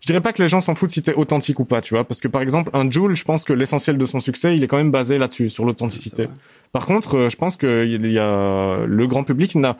je 0.00 0.06
dirais 0.06 0.20
pas 0.20 0.32
que 0.32 0.42
les 0.42 0.48
gens 0.48 0.60
s'en 0.60 0.74
foutent 0.74 0.90
si 0.90 1.02
t'es 1.02 1.14
authentique 1.14 1.60
ou 1.60 1.64
pas 1.64 1.80
tu 1.80 1.94
vois 1.94 2.04
parce 2.04 2.20
que 2.20 2.28
par 2.28 2.42
exemple 2.42 2.70
un 2.74 2.90
Joule 2.90 3.16
je 3.16 3.24
pense 3.24 3.44
que 3.44 3.52
l'essentiel 3.52 3.96
de 3.96 4.04
son 4.04 4.20
succès 4.20 4.56
il 4.56 4.62
est 4.62 4.68
quand 4.68 4.76
même 4.76 4.90
basé 4.90 5.18
là-dessus 5.18 5.48
sur 5.48 5.64
l'authenticité. 5.64 6.28
Par 6.72 6.86
contre 6.86 7.16
euh, 7.16 7.30
je 7.30 7.36
pense 7.36 7.56
que 7.56 7.86
il 7.86 8.10
y 8.10 8.18
a 8.18 8.84
le 8.84 9.06
grand 9.06 9.24
public 9.24 9.54
n'a 9.54 9.76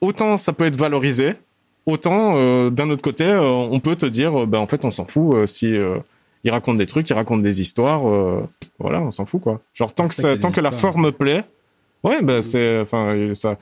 autant 0.00 0.36
ça 0.36 0.52
peut 0.52 0.66
être 0.66 0.76
valorisé 0.76 1.34
autant 1.86 2.34
euh, 2.36 2.70
d'un 2.70 2.90
autre 2.90 3.02
côté 3.02 3.26
on 3.34 3.80
peut 3.80 3.96
te 3.96 4.06
dire 4.06 4.46
ben 4.46 4.58
en 4.58 4.66
fait 4.66 4.84
on 4.84 4.90
s'en 4.90 5.06
fout 5.06 5.46
si 5.46 5.74
il 6.44 6.50
raconte 6.50 6.76
des 6.76 6.86
trucs 6.86 7.08
il 7.08 7.14
raconte 7.14 7.42
des 7.42 7.62
histoires 7.62 8.02
voilà 8.78 9.00
on 9.00 9.10
s'en 9.10 9.24
fout 9.24 9.40
quoi. 9.40 9.62
Genre 9.72 9.94
tant 9.94 10.08
que 10.08 10.36
tant 10.36 10.50
que 10.50 10.60
la 10.60 10.70
forme 10.70 11.12
plaît 11.12 11.44
ouais 12.04 12.22
ben 12.22 12.40
c'est 12.42 12.80
enfin 12.80 13.32
ça 13.34 13.56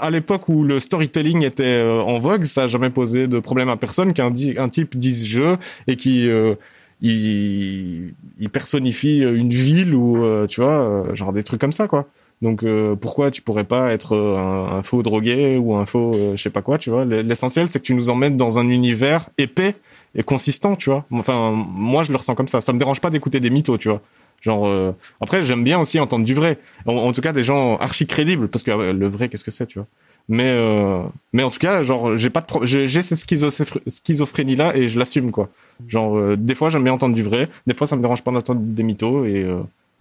à 0.00 0.10
l'époque 0.10 0.48
où 0.48 0.62
le 0.62 0.80
storytelling 0.80 1.42
était 1.42 1.64
euh, 1.64 2.02
en 2.02 2.18
vogue, 2.18 2.44
ça 2.44 2.64
a 2.64 2.66
jamais 2.66 2.90
posé 2.90 3.26
de 3.26 3.38
problème 3.40 3.68
à 3.68 3.76
personne 3.76 4.14
qu'un 4.14 4.32
un 4.56 4.68
type 4.68 4.96
dise 4.96 5.26
je 5.26 5.56
et 5.86 5.96
qui 5.96 6.28
euh, 6.28 6.54
il, 7.00 8.14
il, 8.38 8.50
personnifie 8.50 9.18
une 9.18 9.50
ville 9.50 9.94
ou 9.94 10.24
euh, 10.24 10.46
tu 10.46 10.60
vois 10.60 11.06
genre 11.14 11.32
des 11.32 11.42
trucs 11.42 11.60
comme 11.60 11.72
ça 11.72 11.88
quoi. 11.88 12.06
Donc 12.42 12.64
pourquoi 13.00 13.30
tu 13.30 13.40
pourrais 13.40 13.62
pas 13.62 13.92
être 13.92 14.16
un, 14.16 14.82
faux 14.82 15.02
drogué 15.04 15.56
ou 15.58 15.76
un 15.76 15.86
faux 15.86 16.10
je 16.34 16.42
sais 16.42 16.50
pas 16.50 16.60
quoi, 16.60 16.76
tu 16.76 16.90
vois 16.90 17.04
L'essentiel 17.04 17.68
c'est 17.68 17.78
que 17.78 17.84
tu 17.84 17.94
nous 17.94 18.10
emmènes 18.10 18.36
dans 18.36 18.58
un 18.58 18.68
univers 18.68 19.28
épais 19.38 19.76
et 20.16 20.24
consistant, 20.24 20.74
tu 20.74 20.90
vois. 20.90 21.04
Enfin 21.12 21.52
moi 21.52 22.02
je 22.02 22.10
le 22.10 22.16
ressens 22.16 22.34
comme 22.34 22.48
ça. 22.48 22.60
Ça 22.60 22.72
me 22.72 22.80
dérange 22.80 23.00
pas 23.00 23.10
d'écouter 23.10 23.38
des 23.38 23.50
mythos, 23.50 23.78
tu 23.78 23.88
vois. 23.88 24.00
Genre 24.42 24.66
euh, 24.66 24.92
après 25.20 25.42
j'aime 25.42 25.64
bien 25.64 25.78
aussi 25.78 25.98
entendre 25.98 26.24
du 26.24 26.34
vrai. 26.34 26.58
En, 26.86 27.12
tout 27.12 27.20
cas 27.20 27.32
des 27.32 27.44
gens 27.44 27.76
archi 27.76 28.06
crédibles 28.06 28.48
parce 28.48 28.64
que 28.64 28.72
euh, 28.72 28.92
le 28.92 29.08
vrai 29.08 29.28
qu'est-ce 29.28 29.44
que 29.44 29.52
c'est 29.52 29.66
tu 29.66 29.78
vois. 29.78 29.86
Mais 30.28 30.50
euh, 30.50 31.02
mais 31.32 31.42
en 31.42 31.50
tout 31.50 31.58
cas 31.58 31.82
genre 31.82 32.16
j'ai 32.18 32.30
pas 32.30 32.40
de 32.40 32.66
j'ai 32.66 33.02
cette 33.02 33.88
schizophrénie 33.88 34.56
là 34.56 34.76
et 34.76 34.88
je 34.88 34.98
l'assume 34.98 35.30
quoi. 35.30 35.48
Genre 35.88 36.36
des 36.36 36.54
fois 36.54 36.70
j'aime 36.70 36.84
bien 36.84 36.92
entendre 36.92 37.14
du 37.14 37.22
vrai, 37.22 37.48
des 37.66 37.74
fois 37.74 37.86
ça 37.86 37.96
me 37.96 38.02
dérange 38.02 38.22
pas 38.22 38.32
d'entendre 38.32 38.60
des 38.62 38.82
mythos 38.82 39.24
et 39.24 39.46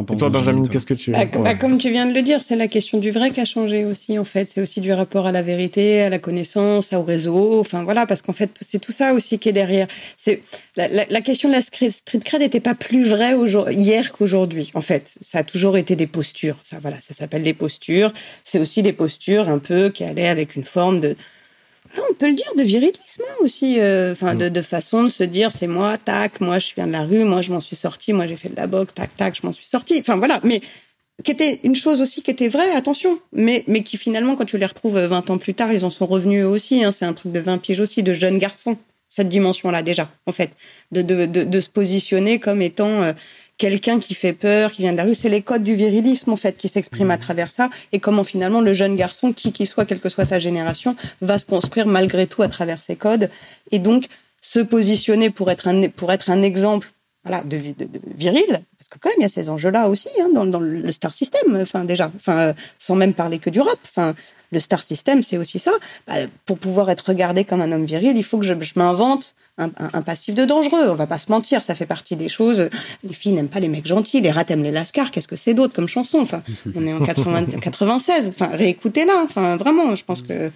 et 0.01 0.17
toi, 0.17 0.29
Benjamin, 0.29 0.63
qu'est-ce 0.63 0.85
que 0.85 0.93
tu... 0.93 1.11
Bah, 1.11 1.25
bah, 1.25 1.55
comme 1.55 1.77
tu 1.77 1.89
viens 1.91 2.05
de 2.05 2.13
le 2.13 2.21
dire, 2.21 2.43
c'est 2.43 2.55
la 2.55 2.67
question 2.67 2.97
du 2.97 3.11
vrai 3.11 3.31
qui 3.31 3.41
a 3.41 3.45
changé 3.45 3.85
aussi, 3.85 4.17
en 4.19 4.25
fait. 4.25 4.49
C'est 4.49 4.61
aussi 4.61 4.81
du 4.81 4.91
rapport 4.93 5.27
à 5.27 5.31
la 5.31 5.41
vérité, 5.41 6.01
à 6.01 6.09
la 6.09 6.19
connaissance, 6.19 6.93
au 6.93 7.03
réseau. 7.03 7.59
Enfin, 7.59 7.83
voilà, 7.83 8.05
parce 8.05 8.21
qu'en 8.21 8.33
fait, 8.33 8.51
c'est 8.61 8.79
tout 8.79 8.91
ça 8.91 9.13
aussi 9.13 9.39
qui 9.39 9.49
est 9.49 9.53
derrière. 9.53 9.87
C'est 10.17 10.41
la, 10.75 10.87
la, 10.87 11.05
la, 11.09 11.21
question 11.21 11.49
de 11.49 11.53
la 11.53 11.61
street 11.61 12.19
cred 12.23 12.41
n'était 12.41 12.59
pas 12.59 12.75
plus 12.75 13.07
vraie 13.07 13.35
hier 13.71 14.11
qu'aujourd'hui, 14.11 14.71
en 14.73 14.81
fait. 14.81 15.15
Ça 15.21 15.39
a 15.39 15.43
toujours 15.43 15.77
été 15.77 15.95
des 15.95 16.07
postures. 16.07 16.57
Ça, 16.61 16.77
voilà, 16.81 16.97
ça 17.01 17.13
s'appelle 17.13 17.43
des 17.43 17.53
postures. 17.53 18.13
C'est 18.43 18.59
aussi 18.59 18.81
des 18.83 18.93
postures 18.93 19.49
un 19.49 19.59
peu 19.59 19.89
qui 19.89 20.03
allaient 20.03 20.27
avec 20.29 20.55
une 20.55 20.65
forme 20.65 20.99
de 20.99 21.15
ah, 21.15 21.15
on 21.97 22.13
peut 22.13 22.27
le 22.27 22.36
dire 22.36 22.54
de 22.56 22.63
virilisme 22.63 23.21
hein, 23.21 23.34
aussi, 23.41 23.80
euh, 23.80 24.13
enfin 24.13 24.36
de, 24.36 24.49
de, 24.49 24.62
façon 24.62 25.04
de 25.04 25.10
se 25.10 25.23
dire 25.23 25.51
c'est 25.51 25.67
moi, 25.67 25.97
tac, 25.97 26.39
moi 26.41 26.60
je 26.60 26.73
viens 26.75 26.88
de 26.88 26.91
la 26.91 27.04
rue, 27.04 27.23
moi 27.23 27.41
je 27.41 27.51
m'en 27.51 27.60
suis 27.60 27.75
sorti, 27.75 28.13
moi 28.13 28.27
j'ai 28.27 28.38
fait 28.38 28.49
de 28.49 28.56
la 28.56 28.67
boxe, 28.67 28.93
tac, 28.93 29.15
tac, 29.15 29.36
je 29.36 29.45
m'en 29.45 29.51
suis 29.51 29.67
sorti. 29.67 29.97
Enfin 29.99 30.17
voilà, 30.17 30.39
mais 30.43 30.62
qui 31.23 31.32
était 31.32 31.60
une 31.63 31.75
chose 31.75 32.01
aussi 32.01 32.21
qui 32.21 32.32
était 32.32 32.47
vraie, 32.47 32.71
attention, 32.71 33.19
mais 33.34 33.63
mais 33.67 33.84
qui 33.84 33.97
finalement 33.97 34.36
quand 34.36 34.45
tu 34.45 34.58
les 34.58 34.65
retrouves 34.65 34.99
20 34.99 35.30
ans 35.30 35.38
plus 35.38 35.54
tard, 35.54 35.71
ils 35.73 35.86
en 35.86 35.89
sont 35.89 36.06
revenus 36.06 36.43
eux 36.43 36.47
aussi. 36.47 36.84
Hein, 36.84 36.91
c'est 36.91 37.06
un 37.06 37.13
truc 37.13 37.32
de 37.32 37.39
20 37.39 37.58
piges 37.60 37.80
aussi, 37.80 38.04
de 38.04 38.13
jeunes 38.13 38.39
garçons, 38.39 38.77
cette 39.10 39.30
dimension-là 39.30 39.82
déjà, 39.84 40.10
en 40.25 40.32
fait, 40.32 40.51
de 40.91 41.01
de, 41.01 41.25
de, 41.25 41.43
de 41.43 41.60
se 41.60 41.69
positionner 41.69 42.39
comme 42.39 42.62
étant 42.62 43.04
euh, 43.04 43.13
quelqu'un 43.62 44.00
qui 44.00 44.15
fait 44.15 44.34
peur, 44.34 44.71
qui 44.71 44.82
vient 44.82 44.91
de 44.91 44.97
la 44.97 45.04
rue. 45.04 45.13
C'est 45.13 45.30
les 45.30 45.43
codes 45.43 45.63
du 45.63 45.76
virilisme, 45.76 46.32
en 46.32 46.36
fait, 46.36 46.58
qui 46.58 46.67
s'expriment 46.67 47.12
à 47.12 47.17
mmh. 47.17 47.19
travers 47.19 47.52
ça. 47.52 47.69
Et 47.91 48.00
comment, 48.00 48.24
finalement, 48.24 48.60
le 48.60 48.74
jeune 48.74 48.95
garçon, 48.95 49.34
qui 49.34 49.52
qu'il 49.52 49.67
soit, 49.67 49.86
quelle 49.86 50.00
que 50.00 50.10
soit 50.10 50.26
sa 50.26 50.39
génération, 50.39 50.95
va 51.21 51.38
se 51.38 51.45
construire 51.45 51.86
malgré 51.86 52.26
tout 52.26 52.41
à 52.41 52.47
travers 52.47 52.82
ces 52.82 52.95
codes. 52.95 53.30
Et 53.69 53.78
donc, 53.78 54.08
se 54.41 54.60
positionner 54.60 55.30
pour 55.30 55.52
être 55.52 55.67
un, 55.67 55.89
pour 55.89 56.12
être 56.12 56.32
un 56.32 56.41
exemple 56.41 56.88
voilà, 57.24 57.43
de, 57.43 57.56
de, 57.56 57.86
de, 57.86 58.00
viril, 58.15 58.47
parce 58.80 58.89
que 58.89 58.97
quand 58.97 59.10
même 59.10 59.19
il 59.19 59.21
y 59.21 59.26
a 59.26 59.30
ces 59.30 59.47
enjeux-là 59.50 59.89
aussi 59.89 60.10
hein, 60.19 60.30
dans, 60.34 60.47
dans, 60.47 60.60
le 60.60 60.91
star 60.91 61.13
system, 61.13 61.56
enfin 61.62 61.86
déjà, 61.86 62.12
enfin 62.15 62.39
euh, 62.39 62.54
sans 62.80 62.95
même 62.95 63.13
parler 63.13 63.38
que 63.38 63.52
du 63.52 63.62
rap, 63.62 63.78
enfin 63.84 64.15
le 64.52 64.60
star 64.60 64.82
system 64.82 65.21
c'est 65.21 65.38
aussi 65.38 65.60
ça. 65.60 65.71
Bah, 66.08 66.15
pour 66.47 66.58
pouvoir 66.58 66.89
être 66.89 67.10
regardé 67.10 67.45
comme 67.45 67.62
un 67.62 67.71
homme 67.71 67.86
viril, 67.86 68.17
il 68.17 68.24
faut 68.24 68.39
que 68.39 68.45
je, 68.45 68.56
je 68.60 68.74
m'invente 68.76 69.36
un, 69.57 69.69
un, 69.77 70.01
passif 70.01 70.35
de 70.35 70.45
dangereux. 70.45 70.89
On 70.89 70.95
va 70.95 71.07
pas 71.07 71.17
se 71.17 71.31
mentir, 71.31 71.63
ça 71.63 71.75
fait 71.75 71.85
partie 71.85 72.15
des 72.15 72.29
choses. 72.29 72.69
Les 73.03 73.13
filles 73.13 73.33
n'aiment 73.33 73.49
pas 73.49 73.59
les 73.59 73.67
mecs 73.67 73.87
gentils, 73.87 74.21
les 74.21 74.31
rats 74.31 74.45
aiment 74.49 74.63
les 74.63 74.71
lascars. 74.71 75.11
Qu'est-ce 75.11 75.27
que 75.27 75.35
c'est 75.35 75.53
d'autre 75.53 75.73
comme 75.73 75.87
chanson? 75.87 76.19
Enfin, 76.19 76.41
on 76.75 76.85
est 76.85 76.93
en 76.93 77.01
80, 77.01 77.45
96. 77.61 78.31
Enfin, 78.41 78.47
réécoutez-la. 78.47 79.23
Enfin, 79.23 79.57
vraiment, 79.57 79.95
je 79.95 80.03
pense 80.03 80.21
que 80.21 80.51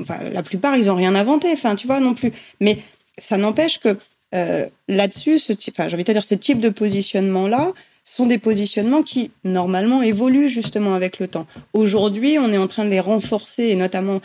enfin, 0.00 0.18
la 0.32 0.42
plupart 0.42 0.76
ils 0.76 0.90
ont 0.90 0.94
rien 0.94 1.14
inventé. 1.14 1.52
Enfin, 1.52 1.74
tu 1.76 1.86
vois 1.86 2.00
non 2.00 2.14
plus. 2.14 2.32
Mais 2.60 2.78
ça 3.18 3.36
n'empêche 3.36 3.78
que 3.78 3.96
euh, 4.34 4.66
là-dessus, 4.88 5.38
ce 5.38 5.52
type, 5.52 5.74
enfin, 5.76 5.88
j'ai 5.88 5.94
envie 5.94 6.04
de 6.04 6.12
dire, 6.12 6.24
ce 6.24 6.34
type 6.34 6.60
de 6.60 6.68
positionnement-là 6.68 7.72
sont 8.04 8.26
des 8.26 8.38
positionnements 8.38 9.02
qui, 9.02 9.30
normalement, 9.44 10.02
évoluent 10.02 10.48
justement 10.48 10.94
avec 10.94 11.18
le 11.18 11.28
temps. 11.28 11.46
Aujourd'hui, 11.72 12.38
on 12.38 12.52
est 12.52 12.58
en 12.58 12.66
train 12.66 12.84
de 12.84 12.90
les 12.90 13.00
renforcer, 13.00 13.64
et 13.64 13.76
notamment 13.76 14.20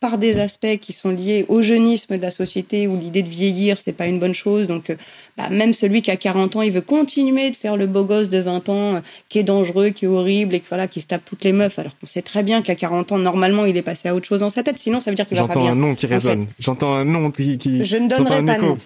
par 0.00 0.16
des 0.16 0.40
aspects 0.40 0.78
qui 0.80 0.92
sont 0.92 1.10
liés 1.10 1.44
au 1.48 1.60
jeunisme 1.60 2.16
de 2.16 2.22
la 2.22 2.30
société 2.30 2.86
où 2.86 2.98
l'idée 2.98 3.22
de 3.22 3.28
vieillir 3.28 3.78
c'est 3.78 3.92
pas 3.92 4.06
une 4.06 4.18
bonne 4.18 4.34
chose. 4.34 4.66
Donc 4.66 4.90
euh, 4.90 4.96
bah, 5.36 5.50
même 5.50 5.74
celui 5.74 6.00
qui 6.00 6.10
a 6.10 6.16
40 6.16 6.56
ans 6.56 6.62
il 6.62 6.72
veut 6.72 6.80
continuer 6.80 7.50
de 7.50 7.56
faire 7.56 7.76
le 7.76 7.86
beau 7.86 8.04
gosse 8.04 8.30
de 8.30 8.38
20 8.38 8.68
ans 8.70 8.94
euh, 8.94 9.00
qui 9.28 9.38
est 9.38 9.42
dangereux 9.42 9.90
qui 9.90 10.06
est 10.06 10.08
horrible 10.08 10.54
et 10.54 10.60
qui 10.60 10.66
voilà 10.68 10.88
qui 10.88 11.00
se 11.02 11.06
tape 11.06 11.22
toutes 11.24 11.44
les 11.44 11.52
meufs 11.52 11.78
alors 11.78 11.96
qu'on 11.98 12.06
sait 12.06 12.22
très 12.22 12.42
bien 12.42 12.62
qu'à 12.62 12.74
40 12.74 13.12
ans 13.12 13.18
normalement 13.18 13.66
il 13.66 13.76
est 13.76 13.82
passé 13.82 14.08
à 14.08 14.14
autre 14.14 14.26
chose 14.26 14.40
dans 14.40 14.50
sa 14.50 14.62
tête. 14.62 14.78
Sinon 14.78 15.00
ça 15.00 15.10
veut 15.10 15.16
dire 15.16 15.28
qu'il 15.28 15.36
va 15.36 15.46
pas 15.46 15.54
bien 15.54 15.62
j'entends 15.62 15.72
un 15.72 15.88
nom 15.88 15.94
qui 15.94 16.06
résonne. 16.06 16.46
J'entends 16.58 16.94
un 16.94 17.04
nom 17.04 17.30
qui, 17.30 17.58
qui... 17.58 17.84
je 17.84 17.96
ne 17.98 18.08
donnerai 18.08 18.44
pas 18.44 18.58
nom 18.58 18.76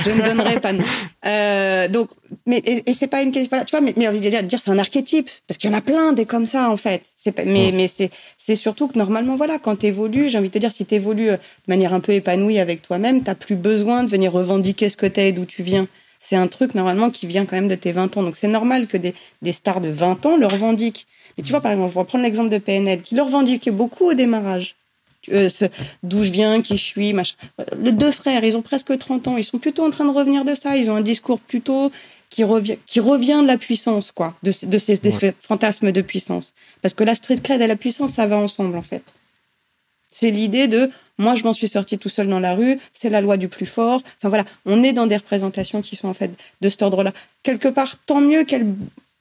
je 0.00 0.10
ne 0.10 0.22
donnerai 0.22 0.60
pas 0.60 0.72
nom. 0.72 0.84
Euh, 1.26 1.88
donc, 1.88 2.10
mais 2.46 2.58
et, 2.58 2.92
c'est 2.92 3.06
pas 3.06 3.22
une 3.22 3.32
question. 3.32 3.48
Voilà, 3.50 3.64
tu 3.64 3.70
vois, 3.70 3.80
mais, 3.80 3.94
mais 3.96 4.08
envie 4.08 4.20
de 4.20 4.28
dire, 4.28 4.42
dire 4.42 4.60
c'est 4.60 4.70
un 4.70 4.78
archétype 4.78 5.28
parce 5.46 5.58
qu'il 5.58 5.70
y 5.70 5.74
en 5.74 5.76
a 5.76 5.80
plein 5.80 6.12
des 6.12 6.26
comme 6.26 6.46
ça 6.46 6.70
en 6.70 6.76
fait. 6.76 7.02
C'est 7.16 7.32
pas, 7.32 7.44
mais 7.44 7.70
mais 7.72 7.88
c'est 7.88 8.10
c'est 8.36 8.56
surtout 8.56 8.88
que 8.88 8.98
normalement 8.98 9.36
voilà, 9.36 9.58
quand 9.58 9.76
t'évolues, 9.76 10.30
j'ai 10.30 10.38
envie 10.38 10.48
de 10.48 10.54
te 10.54 10.58
dire, 10.58 10.72
si 10.72 10.84
t'évolues 10.84 11.30
euh, 11.30 11.36
de 11.36 11.68
manière 11.68 11.94
un 11.94 12.00
peu 12.00 12.12
épanouie 12.12 12.58
avec 12.58 12.82
toi-même, 12.82 13.22
t'as 13.22 13.34
plus 13.34 13.56
besoin 13.56 14.02
de 14.04 14.08
venir 14.08 14.32
revendiquer 14.32 14.88
ce 14.88 14.96
que 14.96 15.06
t'es 15.06 15.28
et 15.28 15.32
d'où 15.32 15.44
tu 15.44 15.62
viens. 15.62 15.86
C'est 16.18 16.36
un 16.36 16.46
truc 16.46 16.74
normalement 16.74 17.10
qui 17.10 17.26
vient 17.26 17.44
quand 17.44 17.56
même 17.56 17.68
de 17.68 17.74
tes 17.74 17.92
20 17.92 18.16
ans. 18.16 18.22
Donc 18.22 18.36
c'est 18.36 18.48
normal 18.48 18.86
que 18.86 18.96
des, 18.96 19.14
des 19.42 19.52
stars 19.52 19.80
de 19.80 19.90
20 19.90 20.24
ans 20.24 20.36
le 20.36 20.46
revendiquent. 20.46 21.06
Et 21.36 21.42
tu 21.42 21.50
vois, 21.50 21.60
par 21.60 21.72
exemple, 21.72 21.92
on 21.94 22.00
va 22.00 22.04
prendre 22.04 22.24
l'exemple 22.24 22.48
de 22.48 22.58
PNL, 22.58 23.02
qui 23.02 23.14
le 23.14 23.22
revendiquait 23.22 23.70
beaucoup 23.70 24.04
au 24.04 24.14
démarrage 24.14 24.76
euh, 25.32 25.48
d'où 26.02 26.24
je 26.24 26.30
viens, 26.30 26.62
qui 26.62 26.76
je 26.76 26.82
suis, 26.82 27.12
machin. 27.12 27.36
Les 27.78 27.92
deux 27.92 28.10
frères, 28.10 28.44
ils 28.44 28.56
ont 28.56 28.62
presque 28.62 28.96
30 28.96 29.28
ans, 29.28 29.36
ils 29.36 29.44
sont 29.44 29.58
plutôt 29.58 29.84
en 29.84 29.90
train 29.90 30.04
de 30.04 30.10
revenir 30.10 30.44
de 30.44 30.54
ça, 30.54 30.76
ils 30.76 30.90
ont 30.90 30.96
un 30.96 31.02
discours 31.02 31.40
plutôt 31.40 31.90
qui 32.30 32.44
revient, 32.44 32.78
qui 32.86 33.00
revient 33.00 33.40
de 33.42 33.46
la 33.46 33.58
puissance, 33.58 34.10
quoi, 34.10 34.34
de, 34.42 34.52
de 34.66 34.78
ces 34.78 35.00
fantasmes 35.40 35.92
de 35.92 36.02
puissance. 36.02 36.54
Parce 36.82 36.94
que 36.94 37.04
la 37.04 37.14
street 37.14 37.38
cred 37.42 37.60
et 37.60 37.66
la 37.66 37.76
puissance, 37.76 38.12
ça 38.12 38.26
va 38.26 38.36
ensemble, 38.36 38.76
en 38.76 38.82
fait. 38.82 39.02
C'est 40.10 40.30
l'idée 40.30 40.68
de, 40.68 40.90
moi, 41.18 41.34
je 41.34 41.44
m'en 41.44 41.52
suis 41.52 41.68
sorti 41.68 41.98
tout 41.98 42.08
seul 42.08 42.28
dans 42.28 42.40
la 42.40 42.54
rue, 42.54 42.78
c'est 42.92 43.10
la 43.10 43.20
loi 43.20 43.36
du 43.36 43.48
plus 43.48 43.66
fort. 43.66 44.00
Enfin 44.18 44.28
voilà, 44.28 44.44
on 44.64 44.82
est 44.82 44.92
dans 44.92 45.06
des 45.06 45.16
représentations 45.16 45.82
qui 45.82 45.96
sont 45.96 46.08
en 46.08 46.14
fait 46.14 46.30
de 46.60 46.68
cet 46.68 46.82
ordre-là. 46.82 47.12
Quelque 47.42 47.68
part, 47.68 47.98
tant 48.06 48.20
mieux 48.20 48.44
qu'elles 48.44 48.66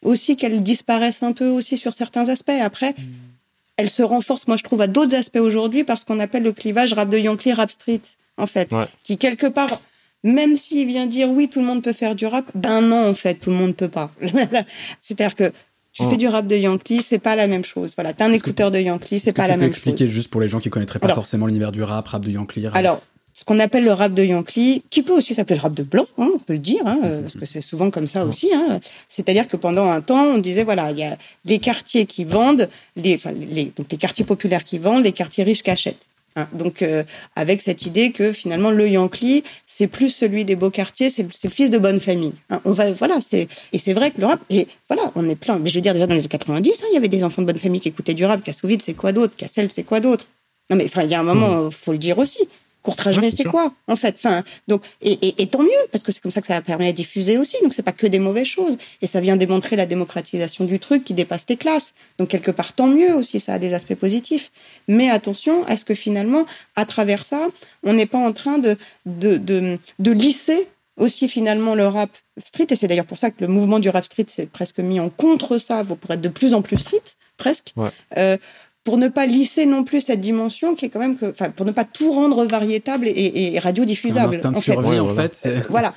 aussi 0.03 0.35
qu'elles 0.37 0.61
disparaissent 0.61 1.23
un 1.23 1.31
peu 1.31 1.47
aussi 1.47 1.77
sur 1.77 1.93
certains 1.93 2.29
aspects. 2.29 2.51
Après, 2.61 2.91
mm 2.91 3.32
elle 3.77 3.89
se 3.89 4.03
renforce, 4.03 4.47
moi 4.47 4.57
je 4.57 4.63
trouve, 4.63 4.81
à 4.81 4.87
d'autres 4.87 5.15
aspects 5.15 5.37
aujourd'hui 5.37 5.83
parce 5.83 6.03
qu'on 6.03 6.19
appelle 6.19 6.43
le 6.43 6.53
clivage 6.53 6.93
rap 6.93 7.09
de 7.09 7.17
Yankee, 7.17 7.53
rap 7.53 7.69
street, 7.69 8.01
en 8.37 8.47
fait, 8.47 8.69
qui 9.03 9.17
quelque 9.17 9.47
part, 9.47 9.81
même 10.23 10.55
s'il 10.55 10.87
vient 10.87 11.05
dire 11.05 11.29
oui, 11.29 11.49
tout 11.49 11.59
le 11.59 11.65
monde 11.65 11.83
peut 11.83 11.93
faire 11.93 12.15
du 12.15 12.25
rap, 12.25 12.45
ben 12.55 12.81
non, 12.81 13.09
en 13.09 13.13
fait, 13.13 13.35
tout 13.35 13.49
le 13.49 13.55
monde 13.55 13.75
peut 13.75 13.89
pas. 13.89 14.11
C'est-à-dire 15.01 15.35
que 15.35 15.51
tu 15.91 16.03
fais 16.03 16.17
du 16.17 16.27
rap 16.27 16.47
de 16.47 16.55
Yankee, 16.55 17.03
c'est 17.03 17.19
pas 17.19 17.35
la 17.35 17.45
même 17.45 17.63
chose. 17.63 17.93
Voilà, 17.95 18.13
t'es 18.13 18.23
un 18.23 18.33
écouteur 18.33 18.71
de 18.71 18.79
Yankee, 18.79 19.19
c'est 19.19 19.31
pas 19.31 19.47
la 19.47 19.57
même 19.57 19.67
chose. 19.67 19.75
Tu 19.75 19.81
peux 19.81 19.89
expliquer 19.89 20.09
juste 20.09 20.29
pour 20.29 20.41
les 20.41 20.49
gens 20.49 20.59
qui 20.59 20.71
connaîtraient 20.71 20.99
pas 20.99 21.13
forcément 21.13 21.45
l'univers 21.45 21.71
du 21.71 21.83
rap, 21.83 22.07
rap 22.07 22.25
de 22.25 22.31
Yankee. 22.31 22.65
Alors, 22.73 23.01
ce 23.43 23.45
qu'on 23.45 23.59
appelle 23.59 23.83
le 23.83 23.91
rap 23.91 24.13
de 24.13 24.23
Yankee, 24.23 24.83
qui 24.89 25.03
peut 25.03 25.11
aussi 25.11 25.35
s'appeler 25.35 25.57
le 25.57 25.63
rap 25.63 25.73
de 25.73 25.83
blanc, 25.83 26.05
hein, 26.17 26.29
on 26.33 26.39
peut 26.39 26.53
le 26.53 26.59
dire, 26.59 26.81
hein, 26.85 26.97
euh, 27.03 27.21
parce 27.23 27.33
que 27.33 27.45
c'est 27.45 27.59
souvent 27.59 27.91
comme 27.91 28.07
ça 28.07 28.23
aussi. 28.25 28.49
Hein. 28.53 28.79
C'est-à-dire 29.09 29.49
que 29.49 29.57
pendant 29.57 29.91
un 29.91 29.99
temps, 29.99 30.27
on 30.27 30.37
disait 30.37 30.63
voilà, 30.63 30.91
il 30.91 30.99
y 30.99 31.03
a 31.03 31.17
les 31.43 31.59
quartiers 31.59 32.05
qui 32.05 32.23
vendent, 32.23 32.69
les, 32.95 33.15
enfin, 33.15 33.33
les, 33.33 33.65
donc 33.75 33.87
les 33.91 33.97
quartiers 33.97 34.23
populaires 34.23 34.63
qui 34.63 34.77
vendent, 34.77 35.03
les 35.03 35.11
quartiers 35.11 35.43
riches 35.43 35.61
qui 35.61 35.71
achètent. 35.71 36.07
Donc 36.53 36.81
euh, 36.81 37.03
avec 37.35 37.61
cette 37.61 37.85
idée 37.85 38.13
que 38.13 38.31
finalement 38.31 38.71
le 38.71 38.89
Yankee 38.89 39.43
c'est 39.65 39.87
plus 39.87 40.09
celui 40.09 40.45
des 40.45 40.55
beaux 40.55 40.71
quartiers, 40.71 41.09
c'est 41.09 41.23
le 41.23 41.49
fils 41.49 41.69
de 41.69 41.77
bonne 41.77 41.99
famille. 41.99 42.33
Hein, 42.49 42.61
on 42.63 42.71
va 42.71 42.93
voilà 42.93 43.19
c'est 43.19 43.49
et 43.73 43.77
c'est 43.77 43.93
vrai 43.93 44.09
que 44.09 44.21
le 44.21 44.27
rap 44.27 44.39
et 44.49 44.67
voilà 44.89 45.11
on 45.15 45.27
est 45.27 45.35
plein. 45.35 45.59
Mais 45.59 45.69
je 45.69 45.75
veux 45.75 45.81
dire 45.81 45.93
déjà 45.93 46.07
dans 46.07 46.15
les 46.15 46.21
années 46.21 46.29
90 46.29 46.71
hein, 46.71 46.85
il 46.91 46.93
y 46.93 46.97
avait 46.97 47.09
des 47.09 47.25
enfants 47.25 47.41
de 47.41 47.47
bonne 47.47 47.59
famille 47.59 47.81
qui 47.81 47.89
écoutaient 47.89 48.15
du 48.15 48.25
rap. 48.25 48.41
Kassovitz 48.41 48.85
c'est 48.85 48.93
quoi 48.93 49.11
d'autre? 49.11 49.35
Cassel 49.35 49.69
c'est 49.69 49.83
quoi 49.83 49.99
d'autre? 49.99 50.25
Non 50.69 50.77
mais 50.77 50.85
enfin 50.85 51.03
il 51.03 51.11
y 51.11 51.13
a 51.13 51.19
un 51.19 51.23
moment 51.23 51.65
hmm. 51.65 51.71
faut 51.71 51.91
le 51.91 51.99
dire 51.99 52.17
aussi. 52.17 52.47
Courtrage, 52.83 53.17
mais 53.19 53.31
c'est 53.31 53.45
quoi 53.45 53.73
en 53.87 53.95
fait? 53.95 54.15
Enfin, 54.17 54.43
donc 54.67 54.83
et, 55.01 55.13
et, 55.21 55.41
et, 55.41 55.47
tant 55.47 55.63
mieux 55.63 55.69
parce 55.93 56.03
que 56.03 56.11
c'est 56.11 56.19
comme 56.19 56.33
ça 56.33 56.41
que 56.41 56.47
ça 56.47 56.61
permet 56.61 56.91
de 56.91 56.97
diffuser 56.97 57.37
aussi. 57.37 57.55
Donc 57.63 57.73
c'est 57.73 57.81
pas 57.81 57.93
que 57.93 58.05
des 58.05 58.19
mauvaises 58.19 58.47
choses 58.47 58.77
et 59.01 59.07
ça 59.07 59.21
vient 59.21 59.37
démontrer 59.37 59.77
la 59.77 59.85
démocratisation 59.85 60.65
du 60.65 60.79
truc 60.79 61.05
qui 61.05 61.13
dépasse 61.13 61.45
les 61.47 61.55
classes. 61.55 61.95
Donc 62.17 62.27
quelque 62.27 62.51
part 62.51 62.73
tant 62.73 62.87
mieux 62.87 63.15
aussi, 63.15 63.39
ça 63.39 63.53
a 63.53 63.59
des 63.59 63.73
aspects 63.73 63.95
positifs. 63.95 64.51
Mais 64.89 65.09
attention, 65.09 65.65
est-ce 65.67 65.85
que 65.85 65.95
finalement 65.95 66.45
à 66.75 66.85
travers 66.85 67.25
ça, 67.25 67.47
on 67.83 67.93
n'est 67.93 68.05
pas 68.05 68.17
en 68.17 68.33
train 68.33 68.59
de 68.59 68.77
de, 69.05 69.37
de, 69.37 69.79
de 69.99 70.11
lisser 70.11 70.67
aussi 70.97 71.29
finalement 71.29 71.75
le 71.75 71.87
rap 71.87 72.11
street? 72.37 72.67
Et 72.69 72.75
c'est 72.75 72.89
d'ailleurs 72.89 73.05
pour 73.05 73.17
ça 73.17 73.31
que 73.31 73.37
le 73.39 73.47
mouvement 73.47 73.79
du 73.79 73.87
rap 73.87 74.03
street 74.03 74.25
s'est 74.27 74.47
presque 74.47 74.79
mis 74.79 74.99
en 74.99 75.09
contre 75.09 75.57
ça 75.57 75.85
pour 75.85 76.11
être 76.11 76.21
de 76.21 76.27
plus 76.27 76.53
en 76.53 76.61
plus 76.61 76.77
street 76.77 77.03
presque 77.37 77.73
ouais. 77.77 77.89
euh, 78.17 78.37
pour 78.83 78.97
ne 78.97 79.07
pas 79.07 79.25
lisser 79.25 79.65
non 79.65 79.83
plus 79.83 80.01
cette 80.01 80.21
dimension 80.21 80.75
qui 80.75 80.85
est 80.85 80.89
quand 80.89 80.99
même 80.99 81.17
que, 81.17 81.27
enfin, 81.27 81.49
pour 81.49 81.65
ne 81.65 81.71
pas 81.71 81.85
tout 81.85 82.11
rendre 82.11 82.43
variétable 82.45 83.07
et, 83.07 83.53
et 83.53 83.59
radiodiffusable. 83.59 84.41
Un 84.43 84.53
en 84.53 84.61
fait. 84.61 84.77
en 84.77 85.15
fait. 85.15 85.39
Euh, 85.45 85.61
voilà. 85.69 85.93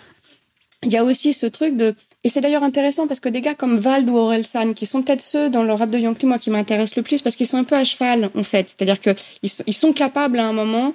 Il 0.82 0.92
y 0.92 0.96
a 0.96 1.04
aussi 1.04 1.32
ce 1.32 1.46
truc 1.46 1.76
de, 1.76 1.94
et 2.22 2.28
c'est 2.28 2.40
d'ailleurs 2.40 2.62
intéressant 2.62 3.06
parce 3.06 3.20
que 3.20 3.28
des 3.28 3.40
gars 3.40 3.54
comme 3.54 3.78
Vald 3.78 4.08
ou 4.08 4.16
Orelsan, 4.16 4.72
qui 4.74 4.86
sont 4.86 5.02
peut-être 5.02 5.20
ceux 5.20 5.50
dans 5.50 5.62
le 5.62 5.72
rap 5.72 5.90
de 5.90 5.98
Yankee, 5.98 6.26
moi, 6.26 6.38
qui 6.38 6.50
m'intéressent 6.50 6.96
le 6.96 7.02
plus 7.02 7.22
parce 7.22 7.34
qu'ils 7.34 7.46
sont 7.46 7.56
un 7.56 7.64
peu 7.64 7.76
à 7.76 7.84
cheval, 7.84 8.30
en 8.36 8.42
fait. 8.42 8.68
C'est-à-dire 8.68 9.00
que 9.00 9.10
ils, 9.42 9.50
ils, 9.66 9.72
sont 9.72 9.92
capables 9.92 10.38
à 10.38 10.46
un 10.46 10.52
moment, 10.52 10.94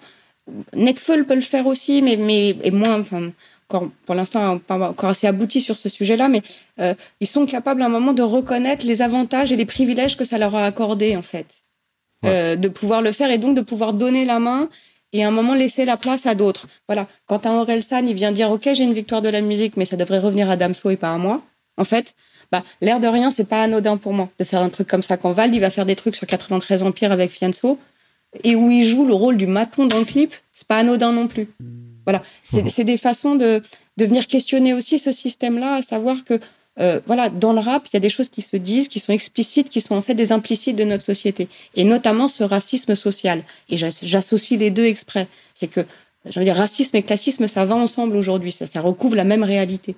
Nekfeu 0.73 1.23
peut 1.23 1.36
le 1.36 1.41
faire 1.41 1.67
aussi, 1.67 2.01
mais, 2.01 2.15
mais, 2.15 2.58
et 2.63 2.71
moins, 2.71 2.99
enfin, 2.99 3.32
encore, 3.69 3.89
pour 4.06 4.15
l'instant, 4.15 4.60
pas 4.60 4.89
encore 4.89 5.10
assez 5.10 5.27
abouti 5.27 5.62
sur 5.62 5.77
ce 5.77 5.89
sujet-là, 5.89 6.27
mais 6.27 6.41
euh, 6.80 6.93
ils 7.19 7.27
sont 7.27 7.45
capables 7.45 7.82
à 7.82 7.86
un 7.86 7.89
moment 7.89 8.13
de 8.13 8.23
reconnaître 8.23 8.86
les 8.86 9.01
avantages 9.01 9.51
et 9.51 9.56
les 9.56 9.65
privilèges 9.65 10.17
que 10.17 10.25
ça 10.25 10.38
leur 10.38 10.56
a 10.56 10.65
accordé, 10.65 11.15
en 11.15 11.23
fait. 11.23 11.47
Euh, 12.25 12.55
de 12.55 12.67
pouvoir 12.67 13.01
le 13.01 13.12
faire 13.12 13.31
et 13.31 13.39
donc 13.39 13.55
de 13.55 13.62
pouvoir 13.62 13.93
donner 13.93 14.25
la 14.25 14.38
main 14.38 14.69
et 15.12 15.23
à 15.23 15.27
un 15.27 15.31
moment 15.31 15.55
laisser 15.55 15.86
la 15.86 15.97
place 15.97 16.27
à 16.27 16.36
d'autres. 16.36 16.67
Voilà. 16.88 17.07
Quand 17.25 17.47
un 17.47 17.53
Orelsan, 17.55 18.05
il 18.05 18.13
vient 18.13 18.31
dire, 18.31 18.51
OK, 18.51 18.69
j'ai 18.73 18.84
une 18.84 18.93
victoire 18.93 19.23
de 19.23 19.29
la 19.29 19.41
musique, 19.41 19.75
mais 19.75 19.86
ça 19.86 19.97
devrait 19.97 20.19
revenir 20.19 20.49
à 20.49 20.55
Damso 20.55 20.91
et 20.91 20.97
pas 20.97 21.12
à 21.12 21.17
moi. 21.17 21.41
En 21.77 21.84
fait, 21.84 22.13
bah, 22.51 22.63
l'air 22.81 22.99
de 22.99 23.07
rien, 23.07 23.31
c'est 23.31 23.49
pas 23.49 23.63
anodin 23.63 23.97
pour 23.97 24.13
moi 24.13 24.29
de 24.38 24.43
faire 24.43 24.62
un 24.62 24.69
truc 24.69 24.88
comme 24.88 25.01
ça. 25.01 25.17
Quand 25.17 25.31
Vald, 25.31 25.55
il 25.55 25.62
va 25.62 25.71
faire 25.71 25.86
des 25.86 25.95
trucs 25.95 26.15
sur 26.15 26.27
93 26.27 26.84
Empire 26.84 27.12
avec 27.12 27.31
Fianso 27.31 27.79
et 28.43 28.55
où 28.55 28.69
il 28.69 28.86
joue 28.86 29.05
le 29.05 29.13
rôle 29.13 29.38
du 29.38 29.47
maton 29.47 29.88
dans 29.88 29.99
le 29.99 30.05
clip, 30.05 30.34
c'est 30.51 30.67
pas 30.67 30.77
anodin 30.77 31.12
non 31.12 31.27
plus. 31.27 31.49
Voilà. 32.05 32.23
C'est 32.43 32.84
des 32.84 32.97
façons 32.97 33.36
de, 33.36 33.62
de 33.97 34.05
venir 34.05 34.27
questionner 34.27 34.73
aussi 34.73 34.99
ce 34.99 35.12
système-là, 35.12 35.75
à 35.75 35.81
savoir 35.81 36.23
que 36.23 36.39
euh, 36.79 37.01
voilà, 37.05 37.29
dans 37.29 37.53
le 37.53 37.60
rap, 37.60 37.86
il 37.88 37.95
y 37.95 37.97
a 37.97 37.99
des 37.99 38.10
choses 38.10 38.29
qui 38.29 38.41
se 38.41 38.55
disent, 38.55 38.88
qui 38.88 38.99
sont 38.99 39.12
explicites, 39.12 39.69
qui 39.69 39.81
sont 39.81 39.95
en 39.95 40.01
fait 40.01 40.13
des 40.13 40.31
implicites 40.31 40.75
de 40.75 40.84
notre 40.84 41.03
société, 41.03 41.47
et 41.75 41.84
notamment 41.84 42.27
ce 42.27 42.43
racisme 42.43 42.95
social. 42.95 43.43
Et 43.69 43.77
j'associe 43.77 44.60
les 44.60 44.71
deux 44.71 44.86
exprès. 44.86 45.27
C'est 45.53 45.67
que, 45.67 45.81
je 46.29 46.39
veux 46.39 46.45
dire, 46.45 46.55
racisme 46.55 46.95
et 46.95 47.03
classisme, 47.03 47.47
ça 47.47 47.65
va 47.65 47.75
ensemble 47.75 48.15
aujourd'hui. 48.15 48.51
Ça, 48.51 48.81
recouvre 48.81 49.15
la 49.15 49.25
même 49.25 49.43
réalité. 49.43 49.95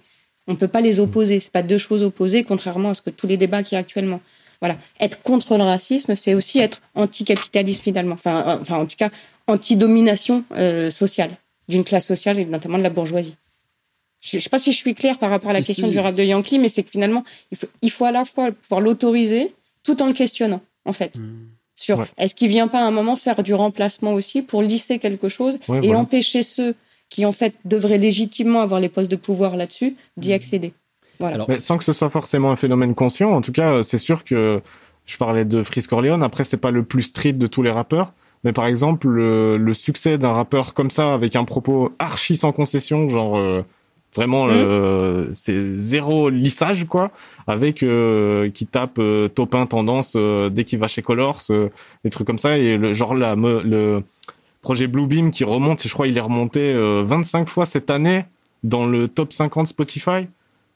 On 0.47 0.55
peut 0.55 0.67
pas 0.67 0.81
les 0.81 0.99
opposer. 0.99 1.39
C'est 1.39 1.51
pas 1.51 1.61
deux 1.63 1.77
choses 1.77 2.03
opposées, 2.03 2.43
contrairement 2.43 2.89
à 2.89 2.93
ce 2.95 3.01
que 3.01 3.11
tous 3.11 3.27
les 3.27 3.37
débats 3.37 3.63
qu'il 3.63 3.75
y 3.75 3.77
a 3.77 3.79
actuellement. 3.79 4.19
Voilà, 4.59 4.77
être 4.99 5.21
contre 5.21 5.57
le 5.57 5.63
racisme, 5.63 6.15
c'est 6.15 6.33
aussi 6.33 6.59
être 6.59 6.81
anticapitaliste 6.95 7.83
finalement. 7.83 8.15
Enfin, 8.15 8.47
euh, 8.47 8.57
enfin, 8.61 8.77
en 8.77 8.85
tout 8.85 8.95
cas, 8.97 9.09
anti-domination 9.47 10.45
euh, 10.55 10.89
sociale 10.89 11.31
d'une 11.67 11.83
classe 11.83 12.07
sociale 12.07 12.39
et 12.39 12.45
notamment 12.45 12.77
de 12.77 12.83
la 12.83 12.89
bourgeoisie 12.89 13.35
je, 14.23 14.37
ne 14.37 14.41
sais 14.41 14.49
pas 14.49 14.59
si 14.59 14.71
je 14.71 14.77
suis 14.77 14.95
claire 14.95 15.19
par 15.19 15.29
rapport 15.29 15.49
à 15.49 15.53
la 15.53 15.61
question 15.61 15.89
du 15.89 15.99
rap 15.99 16.15
de 16.15 16.23
Yankee, 16.23 16.57
mais 16.57 16.69
c'est 16.69 16.83
que 16.83 16.89
finalement, 16.89 17.23
il 17.51 17.57
faut, 17.57 17.67
il 17.81 17.91
faut 17.91 18.05
à 18.05 18.11
la 18.11 18.23
fois 18.23 18.51
pouvoir 18.51 18.79
l'autoriser 18.79 19.53
tout 19.83 20.01
en 20.01 20.07
le 20.07 20.13
questionnant, 20.13 20.61
en 20.85 20.93
fait. 20.93 21.17
Mmh. 21.17 21.31
Sur 21.75 22.05
est-ce 22.17 22.33
qu'il 22.33 22.47
vient 22.47 22.69
pas 22.69 22.79
à 22.79 22.83
un 22.83 22.91
moment 22.91 23.17
faire 23.17 23.43
du 23.43 23.53
remplacement 23.53 24.13
aussi 24.13 24.41
pour 24.41 24.61
lisser 24.61 24.99
quelque 24.99 25.27
chose 25.27 25.59
et 25.81 25.93
empêcher 25.93 26.41
ceux 26.43 26.75
qui, 27.09 27.25
en 27.25 27.31
fait, 27.33 27.55
devraient 27.65 27.97
légitimement 27.97 28.61
avoir 28.61 28.79
les 28.79 28.89
postes 28.89 29.11
de 29.11 29.17
pouvoir 29.17 29.57
là-dessus 29.57 29.97
d'y 30.15 30.29
mmh. 30.29 30.33
accéder. 30.33 30.73
Voilà. 31.19 31.45
Mais 31.49 31.59
sans 31.59 31.77
que 31.77 31.83
ce 31.83 31.93
soit 31.93 32.09
forcément 32.09 32.51
un 32.51 32.55
phénomène 32.55 32.95
conscient, 32.95 33.31
en 33.31 33.41
tout 33.41 33.51
cas, 33.51 33.83
c'est 33.83 33.97
sûr 33.97 34.23
que 34.23 34.61
je 35.05 35.17
parlais 35.17 35.43
de 35.43 35.63
Frisk 35.63 35.89
Corleone. 35.89 36.23
Après, 36.23 36.45
c'est 36.45 36.57
pas 36.57 36.71
le 36.71 36.83
plus 36.83 37.03
street 37.03 37.33
de 37.33 37.47
tous 37.47 37.61
les 37.61 37.71
rappeurs. 37.71 38.13
Mais 38.45 38.53
par 38.53 38.67
exemple, 38.67 39.07
le, 39.07 39.57
le 39.57 39.73
succès 39.73 40.17
d'un 40.17 40.31
rappeur 40.31 40.73
comme 40.73 40.91
ça, 40.91 41.13
avec 41.13 41.35
un 41.35 41.43
propos 41.43 41.91
archi 41.99 42.37
sans 42.37 42.51
concession, 42.53 43.09
genre 43.09 43.37
euh, 43.37 43.63
Vraiment, 44.15 44.45
mmh. 44.45 44.51
euh, 44.51 45.27
c'est 45.33 45.77
zéro 45.77 46.29
lissage, 46.29 46.85
quoi, 46.85 47.11
avec 47.47 47.81
euh, 47.81 48.49
qui 48.51 48.67
tape 48.67 48.97
euh, 48.99 49.27
Topin 49.27 49.65
tendance 49.65 50.13
euh, 50.15 50.49
dès 50.49 50.63
qu'il 50.65 50.79
va 50.79 50.87
chez 50.87 51.01
Colors, 51.01 51.41
des 52.03 52.09
trucs 52.09 52.27
comme 52.27 52.37
ça. 52.37 52.57
Et 52.57 52.77
le 52.77 52.93
genre 52.93 53.15
là, 53.15 53.35
le 53.35 54.01
projet 54.61 54.87
Bluebeam 54.87 55.31
qui 55.31 55.43
remonte, 55.43 55.85
je 55.87 55.93
crois, 55.93 56.07
il 56.07 56.17
est 56.17 56.21
remonté 56.21 56.73
25 56.75 57.47
fois 57.47 57.65
cette 57.65 57.89
année 57.89 58.25
dans 58.63 58.85
le 58.85 59.07
top 59.07 59.33
50 59.33 59.67
Spotify. 59.67 60.27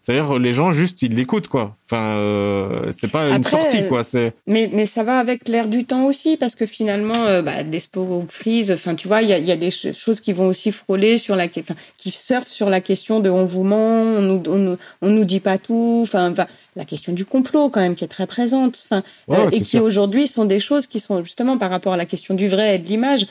C'est-à-dire 0.08 0.40
les 0.40 0.54
gens 0.54 0.72
juste 0.72 1.02
ils 1.02 1.14
l'écoutent 1.14 1.50
quoi. 1.50 1.76
Enfin 1.86 2.16
euh, 2.16 2.94
c'est 2.98 3.12
pas 3.12 3.28
une 3.28 3.44
sortie 3.44 3.86
quoi. 3.90 4.06
C'est. 4.06 4.32
Mais 4.48 4.70
mais 4.72 4.86
ça 4.86 5.04
va 5.04 5.20
avec 5.20 5.50
l'air 5.50 5.68
du 5.68 5.84
temps 5.84 6.06
aussi 6.06 6.38
parce 6.38 6.56
que 6.56 6.66
finalement 6.66 7.26
euh, 7.26 7.42
bah, 7.42 7.64
Despo 7.64 8.26
Freeze, 8.30 8.72
enfin 8.72 8.96
tu 8.96 9.10
vois 9.10 9.22
il 9.22 9.28
y 9.28 9.34
a, 9.34 9.38
y 9.38 9.52
a 9.52 9.58
des 9.58 9.70
choses 9.70 10.22
qui 10.22 10.32
vont 10.32 10.48
aussi 10.48 10.72
frôler 10.72 11.18
sur 11.18 11.36
la 11.36 11.48
enfin 11.60 11.76
qui 11.98 12.12
surfent 12.12 12.48
sur 12.48 12.70
la 12.70 12.80
question 12.80 13.20
de 13.20 13.30
on 13.30 13.44
vous 13.44 13.64
ment, 13.64 14.02
on 14.02 14.22
nous 14.22 14.44
on 14.48 14.56
nous, 14.56 14.78
on 15.02 15.10
nous 15.10 15.26
dit 15.26 15.42
pas 15.42 15.58
tout, 15.58 16.00
enfin 16.04 16.34
la 16.78 16.86
question 16.86 17.12
du 17.12 17.26
complot 17.26 17.68
quand 17.68 17.82
même 17.82 17.96
qui 17.96 18.06
est 18.06 18.08
très 18.08 18.28
présente, 18.28 18.80
enfin 18.90 19.04
euh, 19.32 19.50
et 19.50 19.60
qui 19.60 19.78
aujourd'hui 19.78 20.30
sont 20.30 20.46
des 20.46 20.62
choses 20.62 20.88
qui 20.88 21.02
sont 21.02 21.22
justement 21.26 21.58
par 21.58 21.70
rapport 21.70 21.92
à 21.92 21.98
la 21.98 22.06
question 22.06 22.34
du 22.34 22.48
vrai 22.48 22.76
et 22.76 22.80
de 22.80 22.88
l'image. 22.88 23.28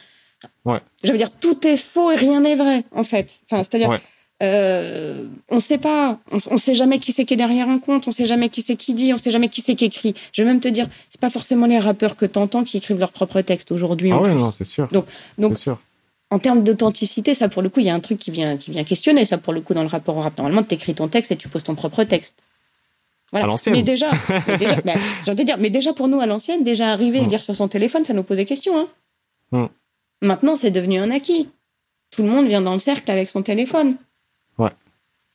Ouais. 0.67 0.81
Je 1.03 1.11
veux 1.11 1.17
dire 1.17 1.31
tout 1.41 1.67
est 1.67 1.79
faux 1.79 2.11
et 2.11 2.17
rien 2.17 2.43
n'est 2.43 2.57
vrai 2.57 2.85
en 2.93 3.03
fait. 3.03 3.33
Enfin 3.51 3.63
c'est-à-dire 3.63 3.99
euh, 4.43 5.25
on 5.49 5.61
sait 5.61 5.79
pas, 5.79 6.19
on, 6.31 6.39
on, 6.51 6.59
sait 6.59 6.75
jamais 6.75 6.99
qui 6.99 7.13
c'est 7.13 7.25
qui 7.25 7.35
est 7.35 7.39
derrière 7.39 7.71
un 7.71 7.79
compte, 7.79 8.07
on 8.07 8.13
sait 8.13 8.27
jamais 8.27 8.51
qui 8.51 8.61
c'est 8.61 8.77
qui 8.77 8.93
dit, 8.93 9.15
on 9.15 9.17
sait 9.17 9.31
jamais 9.31 9.49
qui 9.49 9.63
c'est 9.63 9.75
qui 9.75 9.87
écrit. 9.87 10.15
Je 10.33 10.43
vais 10.43 10.49
même 10.49 10.61
te 10.61 10.69
dire, 10.69 10.87
c'est 11.09 11.21
pas 11.21 11.31
forcément 11.31 11.67
les 11.67 11.79
rappeurs 11.79 12.17
que 12.17 12.27
t'entends 12.27 12.63
qui 12.63 12.77
écrivent 12.77 12.99
leurs 12.99 13.13
propres 13.13 13.41
textes 13.41 13.73
aujourd'hui. 13.73 14.11
Ah 14.13 14.21
oui, 14.21 14.35
non, 14.35 14.51
c'est 14.51 14.67
sûr. 14.67 14.89
Donc, 14.89 15.07
donc, 15.39 15.57
sûr. 15.57 15.79
en 16.31 16.39
termes 16.39 16.63
d'authenticité, 16.63 17.35
ça 17.35 17.49
pour 17.49 17.63
le 17.63 17.71
coup, 17.71 17.81
il 17.81 17.87
y 17.87 17.91
a 17.91 17.95
un 17.95 18.01
truc 18.01 18.19
qui 18.19 18.31
vient, 18.31 18.59
qui 18.59 18.71
vient 18.71 18.85
questionner 18.85 19.25
ça 19.25 19.39
pour 19.39 19.55
le 19.55 19.63
coup 19.63 19.73
dans 19.73 19.83
le 19.83 19.89
rapport 19.89 20.19
au 20.19 20.21
rap. 20.21 20.37
Normalement, 20.37 20.63
t'écris 20.63 20.95
ton 20.95 21.09
texte 21.09 21.33
et 21.33 21.37
tu 21.37 21.49
poses 21.49 21.65
ton 21.65 21.75
propre 21.75 22.05
texte. 22.05 22.45
Voilà. 23.33 23.55
mais 23.69 23.83
déjà, 23.83 24.11
mais 24.47 24.59
déjà, 24.59 24.77
bah, 24.83 24.93
j'ai 25.25 25.33
envie 25.33 25.45
de 25.45 25.47
dire, 25.47 25.59
mais 25.59 25.71
déjà 25.71 25.95
pour 25.95 26.09
nous 26.09 26.21
à 26.21 26.27
l'ancienne, 26.27 26.63
déjà 26.63 26.93
arriver 26.93 27.19
et 27.19 27.23
mm. 27.23 27.29
dire 27.29 27.41
sur 27.41 27.57
son 27.57 27.69
téléphone, 27.69 28.05
ça 28.05 28.13
nous 28.13 28.23
posait 28.23 28.45
question. 28.45 28.79
Hein. 28.79 28.89
Mm. 29.53 29.67
Maintenant, 30.27 30.57
c'est 30.57 30.71
devenu 30.71 30.99
un 30.99 31.11
acquis. 31.11 31.49
Tout 32.11 32.23
le 32.23 32.29
monde 32.29 32.47
vient 32.47 32.61
dans 32.61 32.75
le 32.75 32.79
cercle 32.79 33.11
avec 33.11 33.31
son 33.31 33.43
téléphone. 33.43 33.97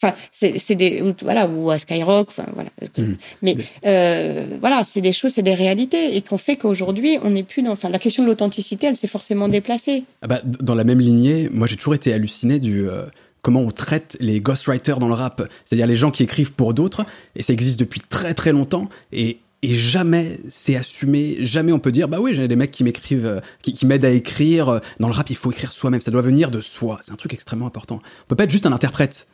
Enfin, 0.04 0.16
c'est 0.32 0.76
des 0.76 1.04
voilà 1.22 1.48
ou 1.48 1.70
à 1.70 1.78
Skyrock, 1.78 2.30
enfin 2.30 2.46
voilà. 2.56 2.70
Mhm. 2.98 3.18
Mais 3.44 3.56
euh, 3.86 4.46
voilà, 4.60 4.84
c'est 4.84 5.02
des 5.02 5.12
choses, 5.12 5.34
c'est 5.34 5.44
des 5.44 5.54
réalités 5.54 6.16
et 6.16 6.22
qu'on 6.22 6.40
fait 6.40 6.56
qu'aujourd'hui, 6.56 7.20
on 7.24 7.30
n'est 7.30 7.44
plus 7.44 7.62
dans. 7.62 7.72
Enfin, 7.72 7.90
la 7.90 8.00
question 8.00 8.24
de 8.24 8.28
l'authenticité, 8.28 8.88
elle 8.88 8.96
s'est 8.96 9.08
forcément 9.08 9.48
déplacée. 9.48 10.04
Ah 10.24 10.28
bah, 10.28 10.42
dans 10.44 10.76
la 10.76 10.84
même 10.84 11.00
lignée, 11.00 11.50
moi 11.52 11.68
j'ai 11.68 11.76
toujours 11.76 11.94
été 11.94 12.14
halluciné 12.14 12.58
du 12.58 12.90
euh, 12.90 13.06
comment 13.44 13.62
on 13.62 13.70
traite 13.72 14.18
les 14.20 14.42
ghostwriters 14.42 14.98
dans 14.98 15.08
le 15.08 15.14
rap, 15.14 15.48
c'est-à-dire 15.66 15.88
les 15.88 15.96
gens 15.96 16.10
qui 16.10 16.24
écrivent 16.24 16.54
pour 16.54 16.74
d'autres, 16.74 17.06
et 17.36 17.44
ça 17.44 17.54
existe 17.54 17.80
depuis 17.80 18.02
très 18.02 18.34
très 18.34 18.52
longtemps 18.52 18.90
et 19.12 19.40
et 19.64 19.76
jamais 19.76 20.40
c'est 20.50 20.76
assumé, 20.76 21.38
jamais 21.46 21.72
on 21.72 21.78
peut 21.78 21.92
dire 21.92 22.08
bah 22.08 22.18
oui 22.20 22.34
j'ai 22.34 22.48
des 22.48 22.56
mecs 22.56 22.72
qui 22.72 22.84
m'écrivent, 22.84 23.28
euh, 23.28 23.40
qui, 23.62 23.74
qui 23.74 23.86
m'aident 23.86 24.06
à 24.06 24.10
écrire. 24.10 24.80
Dans 25.00 25.08
le 25.08 25.14
rap 25.14 25.30
il 25.30 25.36
faut 25.36 25.52
écrire 25.52 25.72
soi-même, 25.72 26.02
ça 26.02 26.10
doit 26.10 26.24
venir 26.24 26.50
de 26.50 26.62
soi. 26.62 26.98
C'est 27.04 27.12
un 27.12 27.16
truc 27.16 27.36
extrêmement 27.36 27.68
important. 27.68 28.02
On 28.24 28.28
peut 28.28 28.36
pas 28.36 28.46
être 28.46 28.50
juste 28.50 28.66
un 28.66 28.72
interprète. 28.72 29.28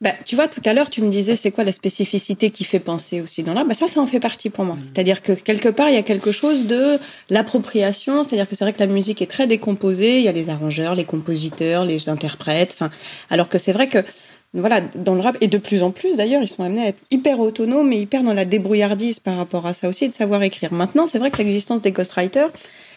Bah, 0.00 0.12
tu 0.24 0.34
vois, 0.34 0.48
tout 0.48 0.62
à 0.64 0.72
l'heure, 0.72 0.88
tu 0.88 1.02
me 1.02 1.10
disais, 1.10 1.36
c'est 1.36 1.50
quoi 1.50 1.62
la 1.62 1.72
spécificité 1.72 2.50
qui 2.50 2.64
fait 2.64 2.78
penser 2.78 3.20
aussi 3.20 3.42
dans 3.42 3.52
l'art? 3.52 3.66
Bah, 3.66 3.74
Ça, 3.74 3.86
ça 3.86 4.00
en 4.00 4.06
fait 4.06 4.18
partie 4.18 4.48
pour 4.48 4.64
moi. 4.64 4.76
C'est-à-dire 4.82 5.20
que 5.20 5.32
quelque 5.32 5.68
part, 5.68 5.90
il 5.90 5.94
y 5.94 5.98
a 5.98 6.02
quelque 6.02 6.32
chose 6.32 6.66
de 6.66 6.98
l'appropriation. 7.28 8.24
C'est-à-dire 8.24 8.48
que 8.48 8.56
c'est 8.56 8.64
vrai 8.64 8.72
que 8.72 8.78
la 8.80 8.86
musique 8.86 9.20
est 9.20 9.30
très 9.30 9.46
décomposée. 9.46 10.18
Il 10.18 10.24
y 10.24 10.28
a 10.28 10.32
les 10.32 10.48
arrangeurs, 10.48 10.94
les 10.94 11.04
compositeurs, 11.04 11.84
les 11.84 12.08
interprètes. 12.08 12.70
Enfin, 12.72 12.90
alors 13.28 13.50
que 13.50 13.58
c'est 13.58 13.72
vrai 13.72 13.88
que 13.90 14.02
voilà, 14.54 14.80
dans 14.80 15.14
le 15.14 15.20
rap, 15.20 15.36
et 15.40 15.46
de 15.46 15.58
plus 15.58 15.82
en 15.82 15.90
plus 15.90 16.16
d'ailleurs, 16.16 16.42
ils 16.42 16.48
sont 16.48 16.64
amenés 16.64 16.82
à 16.82 16.88
être 16.88 17.02
hyper 17.10 17.38
autonomes 17.38 17.92
et 17.92 17.98
hyper 17.98 18.22
dans 18.22 18.34
la 18.34 18.44
débrouillardise 18.44 19.20
par 19.20 19.36
rapport 19.36 19.66
à 19.66 19.74
ça 19.74 19.88
aussi, 19.88 20.06
et 20.06 20.08
de 20.08 20.14
savoir 20.14 20.42
écrire. 20.42 20.72
Maintenant, 20.72 21.06
c'est 21.06 21.18
vrai 21.18 21.30
que 21.30 21.36
l'existence 21.36 21.82
des 21.82 21.92
ghostwriters, 21.92 22.50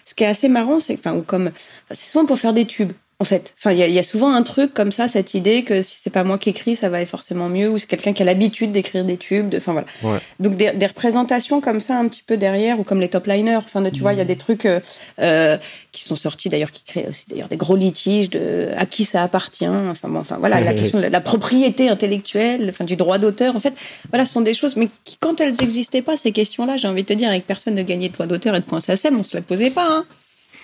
ce 0.05 0.15
qui 0.15 0.23
est 0.23 0.27
assez 0.27 0.49
marrant, 0.49 0.79
c'est, 0.79 0.95
enfin, 0.95 1.15
ou 1.15 1.21
comme, 1.21 1.51
c'est 1.91 2.11
souvent 2.11 2.25
pour 2.25 2.39
faire 2.39 2.53
des 2.53 2.65
tubes. 2.65 2.93
En 3.23 3.25
fait. 3.25 3.55
Enfin, 3.57 3.71
il 3.71 3.79
y 3.79 3.99
a, 3.99 4.03
souvent 4.03 4.33
un 4.33 4.43
truc 4.43 4.73
comme 4.73 4.91
ça, 4.91 5.07
cette 5.07 5.33
idée 5.33 5.63
que 5.63 5.81
si 5.81 5.95
c'est 5.97 6.09
pas 6.09 6.25
moi 6.25 6.37
qui 6.37 6.49
écris, 6.49 6.75
ça 6.75 6.89
va 6.89 6.99
être 6.99 7.07
forcément 7.07 7.47
mieux, 7.47 7.69
ou 7.69 7.77
c'est 7.77 7.87
quelqu'un 7.87 8.11
qui 8.11 8.21
a 8.21 8.25
l'habitude 8.25 8.73
d'écrire 8.73 9.05
des 9.05 9.15
tubes. 9.15 9.55
Enfin 9.55 9.71
voilà. 9.71 10.19
Donc 10.41 10.57
des, 10.57 10.71
représentations 10.85 11.61
comme 11.61 11.79
ça 11.79 11.97
un 11.97 12.09
petit 12.09 12.21
peu 12.21 12.35
derrière, 12.35 12.81
ou 12.81 12.83
comme 12.83 12.99
les 12.99 13.07
top 13.07 13.27
liners. 13.27 13.55
Enfin, 13.55 13.81
tu 13.91 14.01
vois, 14.01 14.11
il 14.11 14.17
y 14.17 14.21
a 14.21 14.25
des 14.25 14.35
trucs 14.35 14.65
euh, 14.65 14.81
euh, 15.21 15.57
qui 15.93 16.03
sont 16.03 16.17
sortis 16.17 16.49
d'ailleurs, 16.49 16.71
qui 16.73 16.83
créent 16.83 17.07
aussi 17.07 17.23
d'ailleurs 17.29 17.47
des 17.47 17.55
gros 17.55 17.77
litiges 17.77 18.29
de 18.29 18.71
à 18.75 18.85
qui 18.85 19.05
ça 19.05 19.23
appartient. 19.23 19.65
Enfin 19.65 20.09
bon, 20.09 20.19
enfin 20.19 20.35
voilà, 20.37 20.59
la 20.59 20.73
question 20.81 20.99
de 20.99 21.05
la, 21.05 21.21
propriété 21.21 21.87
intellectuelle, 21.87 22.67
enfin 22.67 22.83
du 22.83 22.97
droit 22.97 23.19
d'auteur. 23.19 23.55
En 23.55 23.61
fait, 23.61 23.73
voilà, 24.09 24.25
ce 24.25 24.33
sont 24.33 24.41
des 24.41 24.53
choses, 24.53 24.75
mais 24.75 24.89
qui, 25.05 25.15
quand 25.17 25.39
elles 25.39 25.53
n'existaient 25.53 26.01
pas, 26.01 26.17
ces 26.17 26.33
questions-là, 26.33 26.75
j'ai 26.75 26.89
envie 26.89 27.03
de 27.03 27.07
te 27.07 27.13
dire, 27.13 27.29
avec 27.29 27.47
personne 27.47 27.75
ne 27.75 27.83
gagnait 27.83 28.09
de 28.09 28.13
droit 28.13 28.25
d'auteur 28.25 28.53
et 28.53 28.59
de 28.59 28.65
points 28.65 28.81
SACEM, 28.81 29.17
on 29.17 29.23
se 29.23 29.37
la 29.37 29.41
posait 29.41 29.69
pas. 29.69 29.87
Hein. 29.87 30.05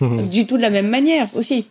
du 0.32 0.46
tout 0.46 0.58
de 0.58 0.62
la 0.62 0.70
même 0.70 0.90
manière 0.90 1.28
aussi. 1.36 1.70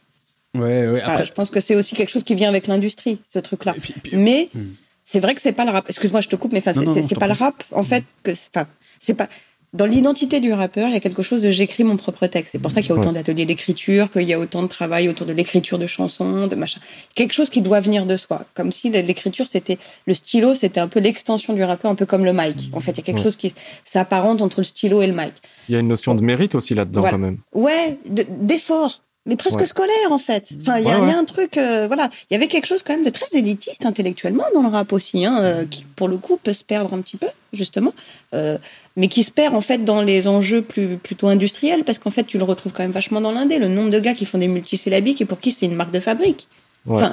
Ouais, 0.58 0.88
ouais. 0.88 1.02
Après... 1.02 1.26
je 1.26 1.32
pense 1.32 1.50
que 1.50 1.60
c'est 1.60 1.76
aussi 1.76 1.94
quelque 1.94 2.10
chose 2.10 2.24
qui 2.24 2.34
vient 2.34 2.48
avec 2.48 2.66
l'industrie, 2.66 3.18
ce 3.32 3.38
truc-là. 3.38 3.74
Mais 4.12 4.48
hmm. 4.54 4.60
c'est 5.04 5.20
vrai 5.20 5.34
que 5.34 5.40
c'est 5.40 5.52
pas 5.52 5.64
le 5.64 5.70
rap. 5.70 5.86
Excuse-moi, 5.88 6.20
je 6.20 6.28
te 6.28 6.36
coupe, 6.36 6.52
mais 6.52 6.60
c'est 6.60 7.18
pas 7.18 7.28
le 7.28 7.34
rap, 7.34 7.62
en 7.72 7.82
fait, 7.82 8.04
que 8.22 8.32
enfin, 8.32 8.66
c'est 8.98 9.14
pas. 9.14 9.28
Dans 9.74 9.84
l'identité 9.84 10.40
du 10.40 10.50
rappeur, 10.50 10.88
il 10.88 10.94
y 10.94 10.96
a 10.96 11.00
quelque 11.00 11.22
chose 11.22 11.42
de 11.42 11.50
j'écris 11.50 11.84
mon 11.84 11.98
propre 11.98 12.26
texte. 12.26 12.52
C'est 12.52 12.58
pour 12.58 12.72
ça 12.72 12.80
qu'il 12.80 12.88
y 12.88 12.92
a 12.94 12.96
autant 12.96 13.12
d'ateliers 13.12 13.44
d'écriture, 13.44 14.10
qu'il 14.10 14.22
y 14.22 14.32
a 14.32 14.38
autant 14.38 14.62
de 14.62 14.68
travail 14.68 15.10
autour 15.10 15.26
de 15.26 15.34
l'écriture 15.34 15.78
de 15.78 15.86
chansons, 15.86 16.46
de 16.46 16.54
machin. 16.56 16.80
Quelque 17.14 17.34
chose 17.34 17.50
qui 17.50 17.60
doit 17.60 17.80
venir 17.80 18.06
de 18.06 18.16
soi. 18.16 18.46
Comme 18.54 18.72
si 18.72 18.88
l'écriture, 18.88 19.46
c'était, 19.46 19.76
le 20.06 20.14
stylo, 20.14 20.54
c'était 20.54 20.80
un 20.80 20.88
peu 20.88 21.00
l'extension 21.00 21.52
du 21.52 21.62
rappeur, 21.62 21.90
un 21.90 21.96
peu 21.96 22.06
comme 22.06 22.24
le 22.24 22.32
mic. 22.32 22.70
En 22.72 22.80
fait, 22.80 22.92
il 22.92 22.98
y 22.98 23.00
a 23.00 23.02
quelque 23.02 23.22
chose 23.22 23.36
qui 23.36 23.52
s'apparente 23.84 24.40
entre 24.40 24.60
le 24.60 24.64
stylo 24.64 25.02
et 25.02 25.06
le 25.06 25.12
mic. 25.12 25.34
Il 25.68 25.74
y 25.74 25.76
a 25.76 25.80
une 25.80 25.88
notion 25.88 26.14
de 26.14 26.22
mérite 26.22 26.54
aussi 26.54 26.74
là-dedans, 26.74 27.02
quand 27.02 27.18
même. 27.18 27.36
Ouais, 27.52 27.98
d'effort 28.06 29.02
mais 29.28 29.36
presque 29.36 29.66
scolaire 29.66 30.10
en 30.10 30.18
fait. 30.18 30.48
Enfin, 30.60 30.78
il 30.78 30.86
y, 30.86 30.90
a 30.90 30.96
un 30.96 31.24
truc, 31.24 31.58
euh, 31.58 31.86
voilà, 31.86 32.08
il 32.28 32.34
y 32.34 32.36
avait 32.36 32.48
quelque 32.48 32.66
chose 32.66 32.82
quand 32.82 32.94
même 32.94 33.04
de 33.04 33.10
très 33.10 33.38
élitiste 33.38 33.84
intellectuellement 33.84 34.44
dans 34.54 34.62
le 34.62 34.68
rap 34.68 34.92
aussi, 34.92 35.26
hein, 35.26 35.38
euh, 35.42 35.64
qui 35.66 35.84
pour 35.84 36.08
le 36.08 36.16
coup 36.16 36.38
peut 36.42 36.54
se 36.54 36.64
perdre 36.64 36.94
un 36.94 37.00
petit 37.02 37.18
peu 37.18 37.28
justement, 37.52 37.92
euh, 38.34 38.56
mais 38.96 39.08
qui 39.08 39.22
se 39.22 39.30
perd 39.30 39.54
en 39.54 39.60
fait 39.60 39.84
dans 39.84 40.00
les 40.00 40.28
enjeux 40.28 40.62
plus 40.62 40.96
plutôt 40.96 41.28
industriels 41.28 41.84
parce 41.84 41.98
qu'en 41.98 42.10
fait 42.10 42.24
tu 42.24 42.38
le 42.38 42.44
retrouves 42.44 42.72
quand 42.72 42.82
même 42.82 42.90
vachement 42.90 43.20
dans 43.20 43.32
l'indé, 43.32 43.58
le 43.58 43.68
nombre 43.68 43.90
de 43.90 44.00
gars 44.00 44.14
qui 44.14 44.24
font 44.24 44.38
des 44.38 44.48
multisyllabiques 44.48 45.20
et 45.20 45.26
pour 45.26 45.40
qui 45.40 45.50
c'est 45.50 45.66
une 45.66 45.74
marque 45.74 45.92
de 45.92 46.00
fabrique. 46.00 46.48
Enfin, 46.90 47.12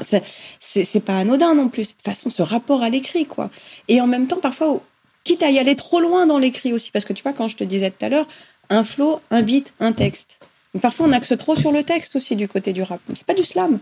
c'est 0.60 1.06
pas 1.06 1.17
anodin 1.17 1.54
non 1.54 1.67
plus. 1.67 1.82
De 1.82 1.91
toute 1.91 2.06
façon, 2.06 2.30
ce 2.30 2.41
rapport 2.41 2.82
à 2.82 2.89
l'écrit, 2.89 3.25
quoi. 3.25 3.49
Et 3.89 3.99
en 3.99 4.08
même 4.08 4.25
temps, 4.25 4.38
parfois, 4.38 4.80
quitte 5.25 5.43
à 5.43 5.51
y 5.51 5.60
aller 5.60 5.75
trop 5.75 5.99
loin 5.99 6.25
dans 6.25 6.38
l'écrit 6.38 6.71
aussi, 6.71 6.91
parce 6.91 7.04
que 7.04 7.12
tu 7.12 7.23
vois, 7.23 7.34
quand 7.34 7.49
je 7.49 7.58
te 7.58 7.65
disais 7.65 7.91
tout 7.91 8.06
à 8.06 8.08
l'heure, 8.08 8.25
un 8.69 8.86
flow, 8.86 9.19
un 9.32 9.41
beat, 9.41 9.73
un 9.82 9.91
texte 9.91 10.39
parfois, 10.79 11.07
on 11.07 11.11
axe 11.11 11.33
trop 11.38 11.55
sur 11.55 11.71
le 11.71 11.83
texte 11.83 12.15
aussi 12.15 12.35
du 12.35 12.47
côté 12.47 12.73
du 12.73 12.83
rap. 12.83 12.99
C'est 13.13 13.25
pas 13.25 13.33
du 13.33 13.43
slam 13.43 13.79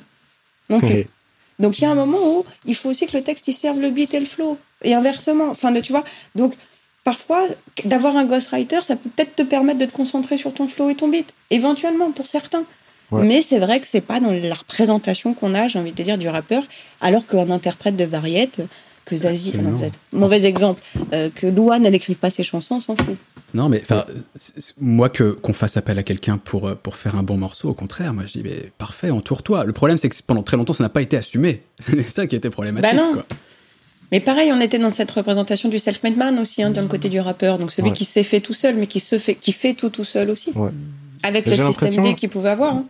non 0.69 0.79
plus. 0.79 1.08
Donc, 1.60 1.77
il 1.77 1.84
y 1.84 1.86
a 1.86 1.91
un 1.91 1.95
moment 1.95 2.17
où 2.17 2.45
il 2.65 2.75
faut 2.75 2.89
aussi 2.89 3.06
que 3.06 3.15
le 3.15 3.23
texte 3.23 3.47
il 3.47 3.53
serve 3.53 3.79
le 3.79 3.89
beat 3.89 4.13
et 4.13 4.19
le 4.19 4.25
flow. 4.25 4.58
Et 4.84 4.93
inversement. 4.93 5.49
Enfin, 5.49 5.73
tu 5.82 5.91
vois. 5.91 6.03
Donc, 6.36 6.56
parfois, 7.03 7.45
d'avoir 7.86 8.17
un 8.17 8.25
ghostwriter, 8.25 8.79
ça 8.84 8.95
peut 8.95 9.10
peut-être 9.10 9.36
te 9.36 9.43
permettre 9.43 9.79
de 9.79 9.86
te 9.86 9.91
concentrer 9.91 10.38
sur 10.38 10.53
ton 10.53 10.67
flow 10.67 10.89
et 10.89 10.95
ton 10.95 11.10
beat. 11.10 11.34
Éventuellement, 11.51 12.12
pour 12.12 12.27
certains. 12.27 12.63
Mais 13.12 13.43
c'est 13.43 13.60
vrai 13.60 13.79
que 13.79 13.86
c'est 13.86 14.01
pas 14.01 14.19
dans 14.19 14.32
la 14.32 14.56
représentation 14.56 15.36
qu'on 15.36 15.53
a, 15.53 15.67
j'ai 15.67 15.77
envie 15.77 15.91
de 15.91 15.97
te 15.97 16.01
dire, 16.01 16.17
du 16.17 16.29
rappeur, 16.29 16.63
alors 16.99 17.27
qu'un 17.27 17.51
interprète 17.51 17.95
de 17.95 18.06
variette, 18.06 18.62
que 19.06 19.15
Zazie, 19.15 19.53
mauvais 20.12 20.45
exemple, 20.45 20.82
euh, 21.13 21.29
que 21.34 21.45
Louane, 21.45 21.86
elle 21.86 21.93
écrive 21.93 22.17
pas 22.17 22.32
ses 22.32 22.41
chansons, 22.41 22.75
on 22.75 22.79
s'en 22.79 22.95
fout. 22.95 23.17
Non, 23.54 23.70
mais 23.70 23.82
enfin, 23.82 24.06
moi 24.82 25.10
que 25.10 25.32
qu'on 25.32 25.54
fasse 25.54 25.78
appel 25.78 26.00
à 26.00 26.04
quelqu'un 26.04 26.38
pour 26.38 26.68
euh, 26.68 26.76
pour 26.76 26.96
faire 26.96 27.16
un 27.16 27.24
bon 27.24 27.38
morceau, 27.38 27.70
au 27.70 27.74
contraire, 27.74 28.13
moi 28.13 28.24
je 28.26 28.34
dis 28.34 28.42
mais 28.44 28.72
parfait, 28.78 29.12
entoure-toi. 29.12 29.63
Le 29.63 29.74
problème 29.74 29.98
c'est 29.98 30.10
que 30.10 30.16
pendant 30.26 30.42
très 30.42 30.58
longtemps 30.58 30.74
ça 30.74 30.84
n'a 30.84 30.89
pas 30.89 31.02
été 31.02 31.18
assumé. 31.18 31.62
c'est 31.80 32.04
ça 32.04 32.28
qui 32.28 32.36
était 32.36 32.50
problématique. 32.50 32.89
Bah 32.89 32.98
non. 32.98 33.24
Mais 34.12 34.20
pareil, 34.20 34.52
on 34.52 34.60
était 34.60 34.78
dans 34.78 34.92
cette 34.92 35.10
représentation 35.10 35.70
du 35.70 35.80
self-made 35.80 36.18
man 36.18 36.38
aussi, 36.38 36.62
hein, 36.62 36.70
d'un 36.70 36.88
côté 36.88 37.10
du 37.10 37.20
rappeur, 37.20 37.58
donc 37.58 37.72
celui 37.72 37.94
qui 37.94 38.06
s'est 38.06 38.24
fait 38.24 38.42
tout 38.42 38.54
seul, 38.54 38.76
mais 38.76 38.86
qui 38.88 39.00
se 39.00 39.18
fait 39.18 39.36
qui 39.36 39.52
fait 39.52 39.74
tout 39.74 39.89
tout 39.89 40.04
seul 40.04 40.30
aussi, 40.30 40.54
avec 41.22 41.48
le 41.48 41.56
système 41.56 42.04
D 42.04 42.16
qu'il 42.16 42.30
pouvait 42.30 42.50
avoir. 42.50 42.76
Hein. 42.76 42.86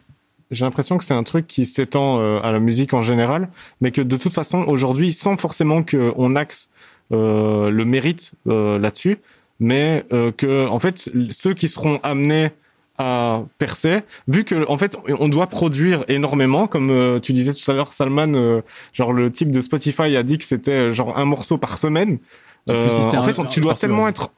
J'ai 0.52 0.66
l'impression 0.66 0.98
que 0.98 1.04
c'est 1.04 1.14
un 1.14 1.24
truc 1.24 1.48
qui 1.48 1.66
s'étend 1.66 2.20
euh, 2.20 2.40
à 2.42 2.52
la 2.52 2.60
musique 2.60 2.94
en 2.94 3.04
général, 3.04 3.50
mais 3.82 3.92
que 3.92 4.02
de 4.02 4.18
toute 4.18 4.34
façon 4.34 4.60
aujourd'hui, 4.68 5.12
sans 5.12 5.36
forcément 5.36 5.82
qu'on 5.82 6.36
axe 6.36 6.70
euh, 7.12 7.70
le 7.70 7.86
mérite 7.86 8.34
là-dessus, 8.46 9.18
mais 9.64 10.06
euh, 10.12 10.34
que 10.34 10.68
en 10.68 10.78
fait 10.78 11.10
ceux 11.30 11.54
qui 11.54 11.70
seront 11.70 11.98
amenés 12.04 12.52
à 12.98 13.44
percer, 13.60 14.02
vu 14.28 14.44
que 14.44 14.68
en 14.68 14.78
fait 14.78 14.98
on 15.08 15.30
doit 15.30 15.48
produire 15.48 16.04
énormément, 16.10 16.68
comme 16.68 16.92
euh, 16.92 17.22
tu 17.22 17.32
disais 17.32 17.54
tout 17.54 17.72
à 17.72 17.74
l'heure, 17.74 17.94
Salman, 17.94 18.34
euh, 18.36 18.62
genre 18.92 19.14
le 19.14 19.32
type 19.32 19.52
de 19.52 19.62
Spotify 19.62 20.18
a 20.18 20.24
dit 20.24 20.38
que 20.38 20.44
c'était 20.44 20.94
genre 20.94 21.18
un 21.18 21.24
morceau 21.24 21.58
par 21.58 21.78
semaine. 21.78 22.20
en 22.70 23.24
fait, 23.24 23.50
tu 23.50 23.62
dois 23.62 23.76
tellement 23.76 24.10
être, 24.10 24.34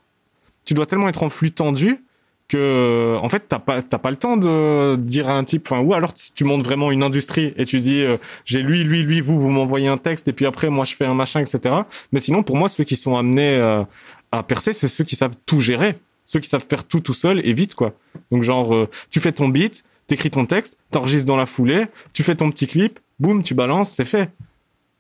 tu 0.64 0.76
dois 0.76 0.86
tellement 0.86 1.10
être 1.10 1.24
en 1.24 1.32
flux 1.32 1.52
tendu 1.52 2.04
que 2.48 3.18
en 3.20 3.28
fait 3.28 3.46
t'as 3.50 3.58
pas 3.58 3.82
t'as 3.82 3.98
pas 3.98 4.12
le 4.12 4.18
temps 4.18 4.38
de 4.38 4.96
dire 4.98 5.28
à 5.28 5.36
un 5.36 5.44
type 5.44 5.66
enfin 5.68 5.82
ou 5.82 5.96
alors 5.96 6.14
tu 6.14 6.44
montes 6.44 6.62
vraiment 6.62 6.92
une 6.92 7.02
industrie 7.02 7.56
et 7.58 7.66
tu 7.66 7.80
dis 7.80 8.06
j'ai 8.46 8.62
lui 8.62 8.84
lui 8.84 9.02
lui 9.02 9.20
vous 9.20 9.40
vous 9.40 9.50
m'envoyez 9.50 9.88
un 9.88 9.98
texte 9.98 10.28
et 10.28 10.32
puis 10.32 10.46
après 10.46 10.70
moi 10.70 10.86
je 10.86 10.96
fais 10.96 11.06
un 11.06 11.16
machin 11.16 11.40
etc 11.40 11.76
mais 12.12 12.20
sinon 12.20 12.44
pour 12.44 12.56
moi 12.56 12.70
ceux 12.70 12.84
qui 12.84 12.96
sont 12.96 13.18
amenés 13.18 13.84
à 14.32 14.44
percer, 14.44 14.74
c'est 14.74 14.88
ceux 14.88 15.04
qui 15.04 15.16
savent 15.16 15.36
tout 15.46 15.60
gérer, 15.60 15.98
ceux 16.26 16.40
qui 16.40 16.50
savent 16.50 16.66
faire 16.68 16.86
tout 16.86 17.00
tout 17.00 17.14
seul 17.14 17.46
et 17.46 17.54
vite 17.54 17.76
quoi. 17.76 17.94
Donc 18.32 18.44
genre 18.44 18.74
euh, 18.74 18.90
tu 19.10 19.20
fais 19.20 19.32
ton 19.32 19.50
beat, 19.50 19.84
t'écris 20.08 20.32
ton 20.32 20.46
texte, 20.46 20.78
t'enregistres 20.92 21.28
dans 21.28 21.38
la 21.38 21.46
foulée, 21.46 21.88
tu 22.14 22.24
fais 22.24 22.36
ton 22.36 22.50
petit 22.52 22.68
clip, 22.68 23.00
boum, 23.20 23.44
tu 23.44 23.54
balances, 23.54 23.92
c'est 23.92 24.06
fait. 24.06 24.30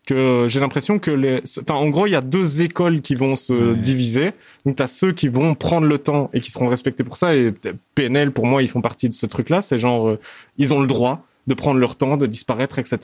Que 0.05 0.45
j'ai 0.47 0.59
l'impression 0.59 0.99
que 0.99 1.09
les, 1.09 1.41
enfin 1.59 1.73
en 1.73 1.89
gros 1.89 2.05
il 2.05 2.11
y 2.11 2.15
a 2.15 2.21
deux 2.21 2.61
écoles 2.61 3.01
qui 3.01 3.15
vont 3.15 3.33
se 3.33 3.73
diviser. 3.73 4.33
Donc 4.63 4.75
t'as 4.75 4.85
ceux 4.85 5.13
qui 5.13 5.29
vont 5.29 5.55
prendre 5.55 5.87
le 5.87 5.97
temps 5.97 6.29
et 6.31 6.41
qui 6.41 6.51
seront 6.51 6.67
respectés 6.67 7.03
pour 7.03 7.17
ça. 7.17 7.35
Et 7.35 7.51
PNL 7.95 8.31
pour 8.31 8.45
moi 8.45 8.61
ils 8.61 8.69
font 8.69 8.81
partie 8.81 9.09
de 9.09 9.15
ce 9.15 9.25
truc 9.25 9.49
là. 9.49 9.63
C'est 9.63 9.79
genre 9.79 10.07
euh, 10.07 10.19
ils 10.59 10.75
ont 10.75 10.79
le 10.79 10.85
droit 10.85 11.25
de 11.47 11.53
prendre 11.53 11.79
leur 11.79 11.95
temps, 11.95 12.17
de 12.17 12.25
disparaître, 12.25 12.79
etc. 12.79 12.97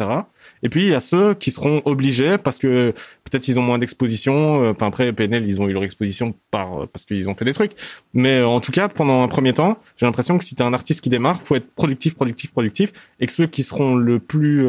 Et 0.64 0.70
puis 0.70 0.84
il 0.84 0.90
y 0.90 0.96
a 0.96 1.00
ceux 1.00 1.34
qui 1.34 1.52
seront 1.52 1.82
obligés 1.86 2.38
parce 2.38 2.58
que 2.58 2.94
peut-être 3.24 3.48
ils 3.48 3.60
ont 3.60 3.62
moins 3.62 3.78
d'exposition. 3.78 4.64
Euh, 4.64 4.72
enfin 4.72 4.88
après 4.88 5.14
PNL 5.14 5.48
ils 5.48 5.62
ont 5.62 5.68
eu 5.68 5.74
leur 5.74 5.84
exposition 5.84 6.34
par 6.50 6.82
euh, 6.82 6.86
parce 6.92 7.06
qu'ils 7.06 7.30
ont 7.30 7.36
fait 7.36 7.46
des 7.46 7.54
trucs. 7.54 7.74
Mais 8.14 8.40
euh, 8.40 8.48
en 8.48 8.60
tout 8.60 8.72
cas 8.72 8.90
pendant 8.90 9.24
un 9.24 9.28
premier 9.28 9.54
temps, 9.54 9.78
j'ai 9.98 10.06
l'impression 10.06 10.38
que 10.38 10.44
si 10.44 10.56
t'es 10.56 10.64
un 10.64 10.74
artiste 10.74 11.02
qui 11.02 11.10
démarre, 11.10 11.42
faut 11.42 11.56
être 11.56 11.72
productif, 11.76 12.16
productif, 12.16 12.52
productif, 12.52 12.92
et 13.20 13.28
que 13.28 13.34
ceux 13.34 13.48
qui 13.48 13.64
seront 13.64 13.96
le 13.96 14.20
plus 14.20 14.66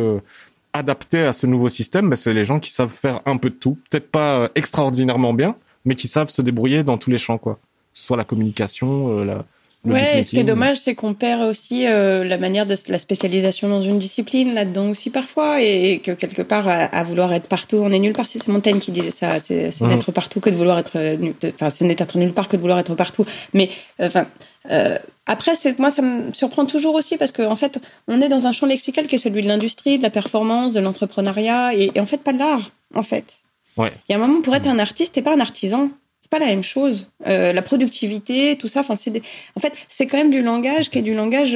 adaptés 0.73 1.21
à 1.21 1.33
ce 1.33 1.47
nouveau 1.47 1.69
système, 1.69 2.09
bah, 2.09 2.17
c'est 2.17 2.35
les 2.35 2.45
gens 2.45 2.61
qui 2.61 2.71
savent 2.71 2.91
faire 2.91 3.21
un 3.27 3.37
peu 3.37 3.51
de 3.51 3.55
tout, 3.55 3.79
peut-être 3.91 4.11
pas 4.11 4.51
extraordinairement 4.55 5.35
bien, 5.35 5.57
mais 5.85 5.95
qui 5.95 6.09
savent 6.09 6.31
se 6.31 6.43
débrouiller 6.43 6.83
dans 6.83 6.99
tous 6.99 7.11
les 7.11 7.19
champs 7.19 7.39
quoi. 7.39 7.59
Soit 7.93 8.17
la 8.17 8.25
communication, 8.25 9.23
la 9.23 9.45
Ouais, 9.85 10.21
et 10.21 10.23
ce 10.23 10.31
qui 10.31 10.39
est 10.39 10.45
dommage, 10.45 10.79
c'est 10.79 10.95
qu'on 10.95 11.13
perd 11.13 11.43
aussi 11.43 11.89
euh, 11.89 12.23
la 12.23 12.39
manière 12.39 12.67
de 12.67 12.77
la 12.87 12.99
spécialisation 12.99 13.69
dans 13.69 13.83
une 13.83 13.99
discipline 13.99 14.55
là-dedans 14.55 14.89
aussi 14.89 15.11
parfois, 15.11 15.61
et, 15.61 15.99
que 15.99 16.13
quelque 16.13 16.43
part, 16.43 16.69
à, 16.69 17.05
vouloir 17.05 17.33
être 17.33 17.49
partout, 17.49 17.79
on 17.79 17.91
est 17.91 17.99
nulle 17.99 18.13
part. 18.13 18.27
C'est 18.27 18.47
Montaigne 18.47 18.79
qui 18.79 18.93
disait 18.93 19.11
ça, 19.11 19.41
c'est 19.41 19.69
mmh. 19.81 19.89
d'être 19.89 20.13
partout 20.13 20.39
que 20.39 20.51
de 20.51 20.55
vouloir 20.55 20.79
être, 20.79 21.17
enfin, 21.55 21.71
ce 21.71 21.83
n'est 21.83 21.97
être 21.99 22.17
nulle 22.17 22.33
part 22.33 22.47
que 22.47 22.57
de 22.57 22.61
vouloir 22.61 22.79
être 22.79 22.95
partout. 22.95 23.27
Mais 23.55 23.71
euh, 24.01 24.07
enfin, 24.07 24.27
euh, 24.71 24.99
après, 25.27 25.57
c'est 25.57 25.77
moi, 25.81 25.91
ça 25.91 26.03
me 26.03 26.33
surprend 26.33 26.65
toujours 26.65 26.95
aussi 26.95 27.17
parce 27.17 27.33
qu'en 27.33 27.51
en 27.51 27.57
fait, 27.57 27.81
on 28.07 28.21
est 28.21 28.29
dans 28.29 28.47
un 28.47 28.53
champ 28.53 28.67
lexical 28.67 29.09
qui 29.09 29.17
est 29.17 29.19
celui 29.19 29.43
de 29.43 29.49
l'industrie, 29.49 29.99
de 29.99 30.05
la 30.05 30.11
performance, 30.11 30.73
de 30.75 30.81
l'entrepreneuriat, 30.81 31.75
et, 31.75 31.91
et, 31.93 32.01
en 32.01 32.07
fait 32.07 32.23
pas 32.23 32.33
de 32.33 32.39
l'art, 32.39 32.71
en 32.95 33.03
fait. 33.03 33.39
Ouais. 33.77 33.91
Il 34.09 34.13
y 34.13 34.15
a 34.15 34.19
un 34.19 34.25
moment 34.25 34.43
pour 34.43 34.55
être 34.55 34.69
un 34.69 34.79
artiste, 34.79 35.15
t'es 35.15 35.23
pas 35.23 35.35
un 35.35 35.41
artisan 35.41 35.91
pas 36.33 36.39
la 36.39 36.47
même 36.47 36.65
chose. 36.65 37.11
Euh, 37.27 37.53
la 37.53 37.61
productivité, 37.61 38.57
tout 38.57 38.67
ça, 38.67 38.81
enfin 38.81 38.97
c'est 38.97 39.13
en 39.55 39.61
fait 39.61 39.75
c'est 39.87 40.07
quand 40.07 40.17
même 40.17 40.31
du 40.31 40.41
langage 40.41 40.89
qui 40.89 40.99
est 40.99 41.03
du 41.03 41.15
langage, 41.15 41.55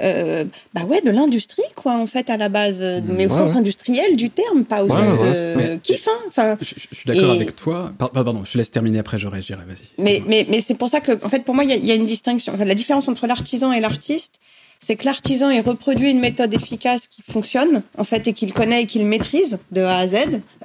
euh, 0.00 0.44
bah 0.74 0.82
ouais, 0.82 1.00
de 1.00 1.10
l'industrie 1.10 1.62
quoi 1.74 1.94
en 1.94 2.06
fait 2.06 2.28
à 2.28 2.36
la 2.36 2.50
base, 2.50 2.84
mais 3.06 3.24
au 3.24 3.30
sens 3.30 3.56
industriel 3.56 4.16
du 4.16 4.28
terme, 4.28 4.64
pas 4.64 4.84
au 4.84 4.88
sens 4.90 5.14
euh, 5.22 5.78
kiff. 5.78 6.06
Hein. 6.06 6.20
Enfin, 6.28 6.58
je, 6.60 6.74
suis 6.94 7.06
d'accord 7.06 7.30
avec 7.30 7.56
toi. 7.56 7.90
Pardon, 8.12 8.42
je 8.44 8.58
laisse 8.58 8.70
terminer 8.70 8.98
après, 8.98 9.18
je 9.18 9.28
réagirai. 9.28 9.62
Vas-y. 9.66 10.04
Mais 10.04 10.22
mais 10.26 10.46
mais 10.50 10.60
c'est 10.60 10.74
pour 10.74 10.90
ça 10.90 11.00
que 11.00 11.12
en 11.24 11.30
fait 11.30 11.42
pour 11.44 11.54
moi 11.54 11.64
il 11.64 11.86
y 11.86 11.90
a, 11.90 11.94
une 11.94 12.06
distinction. 12.06 12.52
la 12.54 12.74
différence 12.74 13.08
entre 13.08 13.26
l'artisan 13.26 13.72
et 13.72 13.80
l'artiste, 13.80 14.40
c'est 14.78 14.96
que 14.96 15.06
l'artisan 15.06 15.48
il 15.48 15.62
reproduit 15.62 16.10
une 16.10 16.20
méthode 16.20 16.52
efficace 16.52 17.06
qui 17.06 17.22
fonctionne 17.22 17.82
en 17.96 18.04
fait 18.04 18.28
et 18.28 18.34
qu'il 18.34 18.52
connaît 18.52 18.82
et 18.82 18.86
qu'il 18.86 19.06
maîtrise 19.06 19.58
de 19.72 19.80
A 19.80 19.96
à 19.96 20.06
Z. 20.06 20.16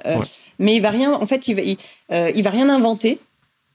Euh, 0.06 0.18
mais 0.58 0.76
il 0.76 0.80
va 0.80 0.90
rien, 0.90 1.12
en 1.12 1.26
fait, 1.26 1.48
il 1.48 1.54
va, 1.54 1.62
il, 1.62 1.76
euh, 2.12 2.30
il 2.34 2.42
va 2.42 2.50
rien 2.50 2.68
inventer 2.68 3.18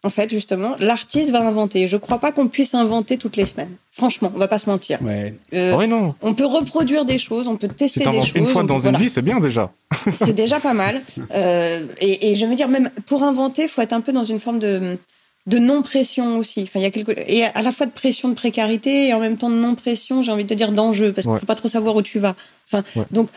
en 0.04 0.10
fait, 0.10 0.30
justement, 0.30 0.76
l'artiste 0.80 1.30
va 1.30 1.42
inventer. 1.42 1.88
Je 1.88 1.98
crois 1.98 2.20
pas 2.20 2.32
qu'on 2.32 2.48
puisse 2.48 2.74
inventer 2.74 3.18
toutes 3.18 3.36
les 3.36 3.46
semaines. 3.46 3.76
Franchement, 3.92 4.32
on 4.34 4.38
va 4.38 4.48
pas 4.48 4.58
se 4.58 4.70
mentir. 4.70 5.00
Ouais. 5.02 5.36
Euh, 5.54 5.86
non. 5.88 6.16
On 6.22 6.34
peut 6.34 6.46
reproduire 6.46 7.04
des 7.04 7.20
choses, 7.20 7.50
on 7.50 7.58
peut 7.58 7.68
tester 7.68 8.06
des 8.06 8.22
choses. 8.22 8.32
Une 8.36 8.46
fois 8.46 8.64
dans 8.64 8.88
une 8.88 8.96
vie, 8.98 9.10
c'est 9.10 9.22
bien 9.22 9.40
déjà. 9.40 9.72
c'est 10.12 10.34
déjà 10.34 10.62
pas 10.62 10.74
mal. 10.74 11.02
Euh, 11.36 11.86
et, 12.00 12.32
et, 12.32 12.36
je 12.36 12.46
veux 12.46 12.56
dire, 12.56 12.70
même 12.70 12.90
pour 13.08 13.24
inventer, 13.24 13.68
faut 13.68 13.82
être 13.82 13.94
un 13.94 14.02
peu 14.02 14.14
dans 14.14 14.24
une 14.24 14.40
forme 14.40 14.60
de 14.60 14.98
de 15.48 15.58
non 15.58 15.82
pression 15.82 16.38
aussi. 16.38 16.62
Enfin, 16.64 16.80
il 16.80 16.84
y 16.84 16.86
a 16.86 16.92
quelque 16.92 17.12
et 17.28 17.44
à 17.44 17.62
la 17.62 17.72
fois 17.72 17.88
de 17.88 17.92
pression 17.92 18.30
de 18.30 18.36
précarité 18.36 19.08
et 19.08 19.14
en 19.14 19.20
même 19.20 19.38
temps 19.38 19.50
de 19.50 19.56
non 19.56 19.76
pression, 19.76 20.22
j'ai 20.22 20.32
envie 20.32 20.44
de 20.44 20.50
te 20.50 20.54
dire 20.54 20.72
d'enjeu 20.72 21.12
parce 21.12 21.26
qu'il 21.28 21.38
faut 21.38 21.46
pas 21.46 21.56
trop 21.56 21.68
savoir 21.68 21.96
où 21.96 22.02
tu 22.02 22.20
vas. 22.20 22.36
Enfin, 22.72 22.84
donc 23.12 23.30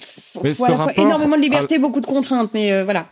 faut, 0.00 0.42
faut 0.54 0.64
à 0.64 0.70
la 0.70 0.78
fois 0.78 0.92
énormément 0.96 1.36
de 1.36 1.42
liberté, 1.42 1.78
beaucoup 1.78 2.00
de 2.00 2.06
contraintes, 2.06 2.50
mais 2.54 2.72
euh, 2.72 2.84
voilà. 2.84 3.06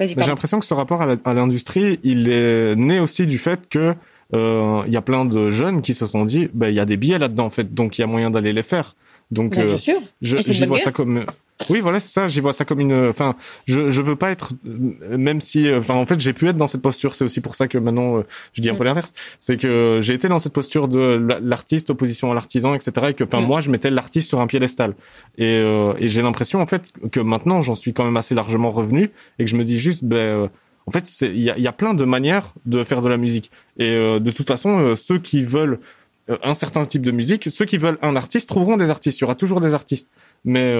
J'ai 0.00 0.14
l'impression 0.14 0.58
que 0.58 0.66
ce 0.66 0.74
rapport 0.74 1.02
à 1.02 1.34
l'industrie, 1.34 2.00
il 2.02 2.28
est 2.30 2.74
né 2.76 3.00
aussi 3.00 3.26
du 3.26 3.38
fait 3.38 3.68
que 3.68 3.94
euh, 4.34 4.82
il 4.86 4.92
y 4.92 4.96
a 4.96 5.02
plein 5.02 5.24
de 5.24 5.50
jeunes 5.50 5.82
qui 5.82 5.92
se 5.92 6.06
sont 6.06 6.24
dit, 6.24 6.48
bah, 6.54 6.70
il 6.70 6.74
y 6.74 6.80
a 6.80 6.84
des 6.84 6.96
billets 6.96 7.18
là-dedans 7.18 7.46
en 7.46 7.50
fait, 7.50 7.74
donc 7.74 7.98
il 7.98 8.02
y 8.02 8.04
a 8.04 8.06
moyen 8.06 8.30
d'aller 8.30 8.52
les 8.52 8.62
faire. 8.62 8.94
Donc, 9.30 9.52
bien 9.52 9.64
euh, 9.64 9.76
sûr. 9.76 10.00
je, 10.22 10.36
je 10.38 10.64
vois 10.64 10.78
ça 10.78 10.92
comme 10.92 11.24
oui, 11.68 11.80
voilà, 11.80 12.00
c'est 12.00 12.12
ça. 12.12 12.28
J'y 12.28 12.40
vois 12.40 12.52
ça 12.52 12.64
comme 12.64 12.80
une. 12.80 13.08
Enfin, 13.08 13.36
je 13.66 13.90
je 13.90 14.02
veux 14.02 14.16
pas 14.16 14.30
être, 14.30 14.52
même 14.64 15.40
si, 15.40 15.72
enfin, 15.72 15.94
en 15.94 16.06
fait, 16.06 16.18
j'ai 16.20 16.32
pu 16.32 16.48
être 16.48 16.56
dans 16.56 16.66
cette 16.66 16.82
posture. 16.82 17.14
C'est 17.14 17.24
aussi 17.24 17.40
pour 17.40 17.54
ça 17.54 17.68
que 17.68 17.76
maintenant, 17.76 18.18
euh, 18.18 18.22
je 18.54 18.62
dis 18.62 18.70
un 18.70 18.74
peu 18.74 18.84
l'inverse. 18.84 19.12
C'est 19.38 19.56
que 19.56 19.98
j'ai 20.00 20.14
été 20.14 20.28
dans 20.28 20.38
cette 20.38 20.52
posture 20.52 20.88
de 20.88 20.98
l'artiste 21.42 21.90
opposition 21.90 22.30
à 22.32 22.34
l'artisan, 22.34 22.74
etc. 22.74 23.08
Et 23.10 23.14
que, 23.14 23.24
enfin, 23.24 23.40
moi, 23.40 23.60
je 23.60 23.70
mettais 23.70 23.90
l'artiste 23.90 24.28
sur 24.28 24.40
un 24.40 24.46
piédestal. 24.46 24.94
Et, 25.36 25.44
euh, 25.46 25.92
et 25.98 26.08
j'ai 26.08 26.22
l'impression, 26.22 26.60
en 26.60 26.66
fait, 26.66 26.92
que 27.12 27.20
maintenant, 27.20 27.60
j'en 27.62 27.74
suis 27.74 27.92
quand 27.92 28.04
même 28.04 28.16
assez 28.16 28.34
largement 28.34 28.70
revenu 28.70 29.10
et 29.38 29.44
que 29.44 29.50
je 29.50 29.56
me 29.56 29.64
dis 29.64 29.78
juste, 29.78 30.04
ben. 30.04 30.16
Euh, 30.16 30.48
en 30.86 30.92
fait, 30.92 31.08
il 31.20 31.40
y 31.40 31.50
a, 31.50 31.58
y 31.58 31.68
a 31.68 31.72
plein 31.72 31.94
de 31.94 32.04
manières 32.04 32.54
de 32.64 32.82
faire 32.82 33.00
de 33.00 33.08
la 33.08 33.16
musique. 33.16 33.52
Et 33.76 33.92
de 33.92 34.30
toute 34.32 34.46
façon, 34.46 34.96
ceux 34.96 35.18
qui 35.20 35.44
veulent 35.44 35.78
un 36.42 36.54
certain 36.54 36.84
type 36.84 37.02
de 37.02 37.12
musique, 37.12 37.48
ceux 37.48 37.64
qui 37.64 37.76
veulent 37.76 37.98
un 38.02 38.16
artiste 38.16 38.48
trouveront 38.48 38.76
des 38.76 38.90
artistes. 38.90 39.18
Il 39.18 39.20
y 39.20 39.24
aura 39.24 39.36
toujours 39.36 39.60
des 39.60 39.72
artistes. 39.72 40.10
Mais 40.44 40.74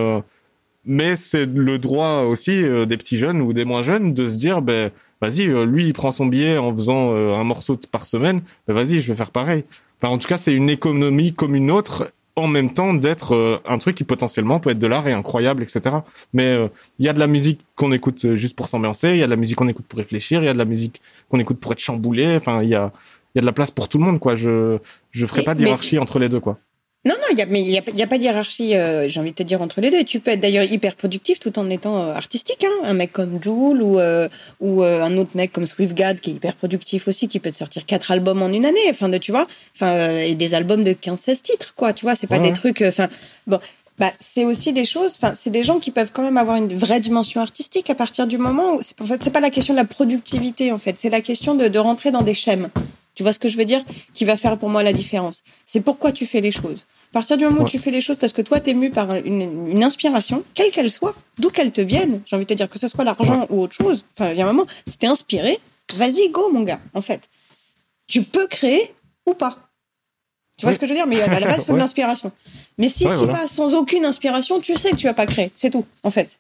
mais 0.85 1.17
c'est 1.17 1.47
le 1.47 1.79
droit 1.79 2.23
aussi 2.23 2.63
euh, 2.63 2.87
des 2.87 2.97
petits 2.97 3.19
jeunes 3.19 3.41
ou 3.41 3.53
des 3.53 3.65
moins 3.65 3.83
jeunes 3.83 4.15
de 4.15 4.27
se 4.27 4.37
dire 4.37 4.63
ben 4.63 4.91
vas-y 5.21 5.49
euh, 5.49 5.65
lui 5.65 5.87
il 5.87 5.93
prend 5.93 6.13
son 6.13 6.27
billet 6.27 6.59
en 6.59 6.75
faisant 6.75 7.13
euh, 7.13 7.35
un 7.35 7.45
morceau 7.45 7.77
par 7.91 8.07
semaine 8.07 8.43
ben 8.67 8.75
vas-y 8.75 9.01
je 9.01 9.09
vais 9.09 9.17
faire 9.17 9.31
pareil. 9.31 9.65
Enfin 10.01 10.13
en 10.13 10.19
tout 10.19 10.29
cas 10.29 10.37
c'est 10.37 10.55
une 10.55 10.71
économie 10.71 11.35
comme 11.35 11.55
une 11.55 11.71
autre 11.71 12.13
en 12.37 12.47
même 12.47 12.73
temps 12.73 12.95
d'être 12.95 13.61
un 13.67 13.79
truc 13.79 13.97
qui 13.97 14.05
potentiellement 14.05 14.61
peut 14.61 14.71
être 14.71 14.79
de 14.79 14.87
l'art 14.87 15.07
et 15.07 15.13
incroyable 15.13 15.63
etc 15.63 15.97
mais 16.33 16.57
il 16.99 17.05
y 17.05 17.09
a 17.09 17.13
de 17.13 17.19
la 17.19 17.27
musique 17.27 17.61
qu'on 17.75 17.93
écoute 17.93 18.35
juste 18.35 18.57
pour 18.57 18.69
s'ambiancer 18.69 19.11
il 19.11 19.17
y 19.17 19.23
a 19.23 19.27
de 19.27 19.31
la 19.31 19.37
musique 19.37 19.57
qu'on 19.57 19.69
écoute 19.69 19.85
pour 19.87 19.99
réfléchir 19.99 20.41
il 20.41 20.47
y 20.47 20.49
a 20.49 20.55
de 20.55 20.59
la 20.59 20.65
musique 20.65 21.03
qu'on 21.29 21.39
écoute 21.41 21.59
pour 21.59 21.73
être 21.73 21.81
chamboulé 21.81 22.37
enfin 22.37 22.63
il 22.63 22.71
y 22.71 22.75
a 22.75 22.93
il 23.35 23.39
y 23.39 23.41
a 23.41 23.43
de 23.43 23.47
la 23.47 23.53
place 23.53 23.71
pour 23.71 23.89
tout 23.89 23.99
le 23.99 24.05
monde 24.05 24.21
quoi. 24.21 24.37
Je 24.37 24.79
je 25.11 25.27
ferai 25.27 25.43
pas 25.43 25.55
de 25.55 25.63
hiérarchie 25.63 25.99
entre 25.99 26.19
les 26.19 26.29
deux 26.29 26.41
quoi 26.41 26.59
non, 27.07 27.15
non, 27.15 27.35
y 27.35 27.41
a, 27.41 27.47
mais 27.47 27.63
il 27.63 27.69
n'y 27.69 27.79
a, 27.79 27.83
y 27.95 28.03
a, 28.03 28.07
pas 28.07 28.19
de 28.19 28.25
hiérarchie, 28.25 28.77
euh, 28.77 29.09
j'ai 29.09 29.21
envie 29.21 29.31
de 29.31 29.35
te 29.37 29.43
dire, 29.43 29.63
entre 29.63 29.81
les 29.81 29.91
deux. 29.91 30.05
Tu 30.05 30.21
peux 30.21 30.33
être 30.33 30.41
d'ailleurs 30.41 30.65
hyper 30.65 30.97
productif 30.97 31.41
tout 31.41 31.59
en 31.59 31.71
étant 31.71 31.99
euh, 31.99 32.13
artistique. 32.13 32.63
Hein. 32.63 32.85
Un 32.85 32.93
mec 32.93 33.11
comme 33.11 33.43
Joule 33.43 33.81
ou, 33.81 33.99
euh, 33.99 34.29
ou 34.61 34.83
un 34.83 35.17
autre 35.17 35.31
mec 35.35 35.51
comme 35.51 35.65
Swiftgad 35.65 36.21
qui 36.21 36.31
est 36.31 36.35
hyper 36.35 36.55
productif 36.57 37.09
aussi, 37.09 37.27
qui 37.27 37.41
peut 37.41 37.51
te 37.51 37.57
sortir 37.57 37.87
quatre 37.87 38.11
albums 38.11 38.43
en 38.43 38.49
une 38.49 38.67
année. 38.67 38.81
Enfin, 38.91 39.09
de, 39.09 39.17
tu 39.17 39.33
vois, 39.33 39.47
enfin, 39.75 40.11
et 40.19 40.35
des 40.35 40.53
albums 40.53 40.85
de 40.85 40.93
15-16 40.93 41.41
titres, 41.41 41.75
quoi. 41.75 41.95
Tu 41.95 42.05
vois, 42.05 42.17
c'est 42.17 42.27
pas 42.27 42.39
des 42.39 42.53
trucs. 42.53 42.83
Enfin, 42.83 43.09
bon, 43.47 43.61
bah, 43.99 44.13
c'est 44.21 44.45
aussi 44.45 44.75
des 44.75 44.85
choses. 44.85 45.17
Enfin, 45.17 45.33
c'est 45.35 45.51
des 45.51 45.65
gens 45.65 45.79
qui 45.79 45.93
peuvent 45.93 46.13
quand 46.13 46.23
même 46.23 46.37
avoir 46.37 46.57
une 46.57 46.77
vraie 46.77 47.01
dimension 47.01 47.41
artistique 47.41 47.89
à 47.89 47.95
partir 47.95 48.27
du 48.27 48.37
moment 48.37 48.75
où. 48.75 48.81
En 49.01 49.07
fait, 49.07 49.25
c'est 49.25 49.33
pas 49.33 49.41
la 49.41 49.51
question 49.51 49.73
de 49.73 49.79
la 49.79 49.87
productivité, 49.87 50.71
en 50.71 50.79
fait. 50.79 50.97
C'est 50.99 51.09
la 51.11 51.23
question 51.23 51.55
de, 51.55 51.69
de 51.69 51.79
rentrer 51.79 52.11
dans 52.11 52.23
des 52.23 52.35
schèmes. 52.35 52.69
Tu 53.15 53.23
vois 53.23 53.33
ce 53.33 53.39
que 53.39 53.49
je 53.49 53.57
veux 53.57 53.65
dire? 53.65 53.85
Qui 54.15 54.25
va 54.25 54.37
faire 54.37 54.57
pour 54.59 54.69
moi 54.69 54.83
la 54.83 54.93
différence. 54.93 55.43
C'est 55.67 55.81
pourquoi 55.83 56.13
tu 56.13 56.27
fais 56.27 56.41
les 56.41 56.53
choses. 56.53 56.87
À 57.11 57.15
partir 57.15 57.37
du 57.37 57.45
moment 57.45 57.63
où 57.63 57.69
tu 57.69 57.79
fais 57.79 57.91
les 57.91 58.01
choses 58.01 58.17
parce 58.17 58.33
que 58.33 58.43
toi, 58.43 58.61
t'es 58.61 58.73
mu 58.73 58.91
par 58.91 59.13
une, 59.15 59.69
une 59.69 59.83
inspiration, 59.83 60.45
quelle 60.55 60.71
qu'elle 60.71 60.91
soit, 60.91 61.15
d'où 61.39 61.51
qu'elle 61.51 61.73
te 61.73 61.81
vienne, 61.81 62.23
j'ai 62.25 62.37
envie 62.37 62.45
de 62.45 62.51
te 62.51 62.55
dire 62.55 62.71
que 62.71 62.79
ce 62.79 62.87
soit 62.87 63.05
l'argent 63.05 63.47
ou 63.51 63.63
autre 63.63 63.75
chose, 63.75 64.05
enfin, 64.15 64.31
il 64.31 64.39
y 64.39 64.43
a 64.43 64.45
un 64.45 64.53
moment, 64.53 64.67
si 64.87 64.97
t'es 64.97 65.09
inspiré, 65.09 65.59
vas-y, 65.95 66.29
go, 66.31 66.51
mon 66.53 66.63
gars, 66.63 66.81
en 66.95 67.03
fait. 67.03 67.29
Tu 68.07 68.23
peux 68.23 68.47
créer 68.47 68.95
ou 69.27 69.35
pas. 69.35 69.59
Tu 70.57 70.67
vois 70.67 70.73
ce 70.73 70.79
que 70.79 70.87
je 70.87 70.93
veux 70.93 70.97
dire? 70.97 71.07
Mais 71.07 71.21
à 71.21 71.41
la 71.41 71.47
base, 71.47 71.59
il 71.63 71.65
faut 71.65 71.73
de 71.73 71.79
l'inspiration. 71.79 72.31
Mais 72.79 72.89
si 72.89 73.05
tu 73.05 73.27
vas 73.27 73.49
sans 73.49 73.75
aucune 73.75 74.05
inspiration, 74.05 74.61
tu 74.61 74.77
sais 74.77 74.91
que 74.91 74.97
tu 74.97 75.07
vas 75.07 75.15
pas 75.15 75.27
créer. 75.27 75.51
C'est 75.55 75.71
tout, 75.71 75.87
en 76.03 76.11
fait. 76.11 76.39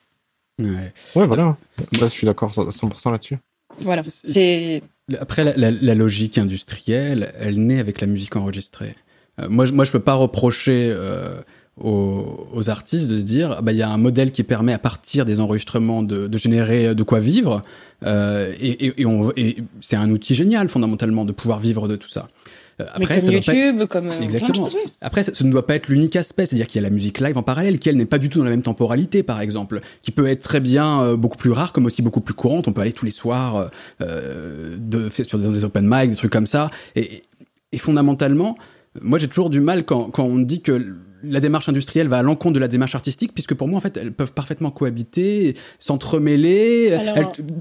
Ouais, 0.59 1.27
voilà. 1.27 1.57
je 1.93 2.07
suis 2.07 2.27
d'accord 2.27 2.51
100% 2.53 3.11
là-dessus. 3.13 3.39
Voilà. 3.79 4.03
C'est 4.07 4.83
après 5.19 5.45
la, 5.45 5.71
la, 5.71 5.95
logique 5.95 6.39
industrielle, 6.39 7.33
elle 7.39 7.65
naît 7.65 7.81
avec 7.81 8.01
la 8.01 8.07
musique 8.07 8.37
enregistrée. 8.37 8.95
Euh, 9.41 9.49
moi, 9.49 9.65
je, 9.65 9.73
moi, 9.73 9.85
je 9.85 9.93
peux 9.93 10.01
pas 10.01 10.15
reprocher 10.15 10.93
euh, 10.95 11.41
aux, 11.81 12.49
aux, 12.53 12.71
artistes 12.71 13.09
de 13.09 13.19
se 13.19 13.25
dire, 13.25 13.63
bah, 13.63 13.73
il 13.73 13.79
y 13.79 13.83
a 13.83 13.89
un 13.89 13.97
modèle 13.97 14.33
qui 14.33 14.43
permet 14.43 14.73
à 14.73 14.79
partir 14.79 15.25
des 15.25 15.41
enregistrements 15.41 16.03
de, 16.03 16.27
de 16.27 16.39
générer 16.39 16.95
de 16.95 17.03
quoi 17.03 17.21
vivre, 17.21 17.63
euh, 18.05 18.53
et, 18.61 18.87
et, 18.87 19.03
et, 19.03 19.07
et 19.37 19.57
c'est 19.81 19.97
un 19.97 20.11
outil 20.11 20.35
génial 20.35 20.69
fondamentalement 20.69 21.25
de 21.25 21.33
pouvoir 21.33 21.59
vivre 21.59 21.89
de 21.89 21.97
tout 21.97 22.09
ça. 22.09 22.29
Après, 22.93 23.17
Mais 23.17 23.21
comme 23.21 23.33
YouTube, 23.33 23.85
comme 23.89 24.11
exactement. 24.23 24.69
Après, 25.01 25.23
ça, 25.23 25.33
ne 25.45 25.51
doit 25.51 25.67
pas 25.67 25.75
être 25.75 25.89
l'unique 25.89 26.17
aspect, 26.17 26.47
c'est-à-dire 26.47 26.67
qu'il 26.67 26.81
y 26.81 26.85
a 26.85 26.89
la 26.89 26.95
musique 26.95 27.21
live 27.21 27.37
en 27.37 27.43
parallèle, 27.43 27.79
qui 27.79 27.89
elle 27.89 27.97
n'est 27.97 28.07
pas 28.07 28.19
du 28.19 28.29
tout 28.29 28.39
dans 28.39 28.45
la 28.45 28.51
même 28.51 28.63
temporalité, 28.63 29.23
par 29.23 29.41
exemple, 29.41 29.81
qui 30.03 30.11
peut 30.11 30.27
être 30.27 30.43
très 30.43 30.61
bien 30.61 31.03
euh, 31.03 31.17
beaucoup 31.17 31.37
plus 31.37 31.51
rare, 31.51 31.73
comme 31.73 31.87
aussi 31.87 32.03
beaucoup 32.03 32.21
plus 32.21 32.35
courante. 32.35 32.69
On 32.69 32.73
peut 32.73 32.81
aller 32.81 32.93
tous 32.93 33.05
les 33.05 33.11
soirs 33.11 33.71
euh, 34.01 34.77
de, 34.79 35.09
sur 35.11 35.39
des 35.39 35.65
open 35.65 35.87
mic, 35.87 36.11
des 36.11 36.17
trucs 36.17 36.33
comme 36.33 36.47
ça. 36.47 36.71
Et, 36.97 37.23
et 37.73 37.79
fondamentalement, 37.79 38.57
moi 39.01 39.19
j'ai 39.19 39.29
toujours 39.29 39.51
du 39.51 39.61
mal 39.61 39.85
quand, 39.85 40.11
quand 40.11 40.25
on 40.25 40.39
dit 40.39 40.61
que 40.61 40.97
la 41.23 41.41
démarche 41.41 41.69
industrielle 41.69 42.09
va 42.09 42.19
à 42.19 42.23
l'encontre 42.23 42.55
de 42.55 42.61
la 42.61 42.69
démarche 42.69 42.95
artistique, 42.95 43.33
puisque 43.35 43.55
pour 43.55 43.69
moi, 43.69 43.79
en 43.79 43.81
fait, 43.81 43.97
elles 43.97 44.13
peuvent 44.13 44.33
parfaitement 44.33 44.71
cohabiter, 44.71 45.55
s'entremêler. 45.79 46.97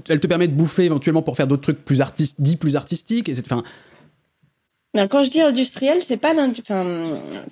Elles, 0.08 0.20
te 0.20 0.26
permettent 0.26 0.52
de 0.52 0.56
bouffer 0.56 0.84
éventuellement 0.84 1.22
pour 1.22 1.36
faire 1.36 1.46
d'autres 1.46 1.62
trucs 1.62 1.84
plus 1.84 2.00
artistes, 2.00 2.40
dits 2.40 2.56
plus 2.56 2.76
artistiques. 2.76 3.28
Et 3.28 3.34
enfin, 3.38 3.62
quand 4.94 5.22
je 5.22 5.30
dis 5.30 5.40
industriel, 5.40 5.98
c'est 6.00 6.16
pas 6.16 6.32
enfin, 6.34 6.84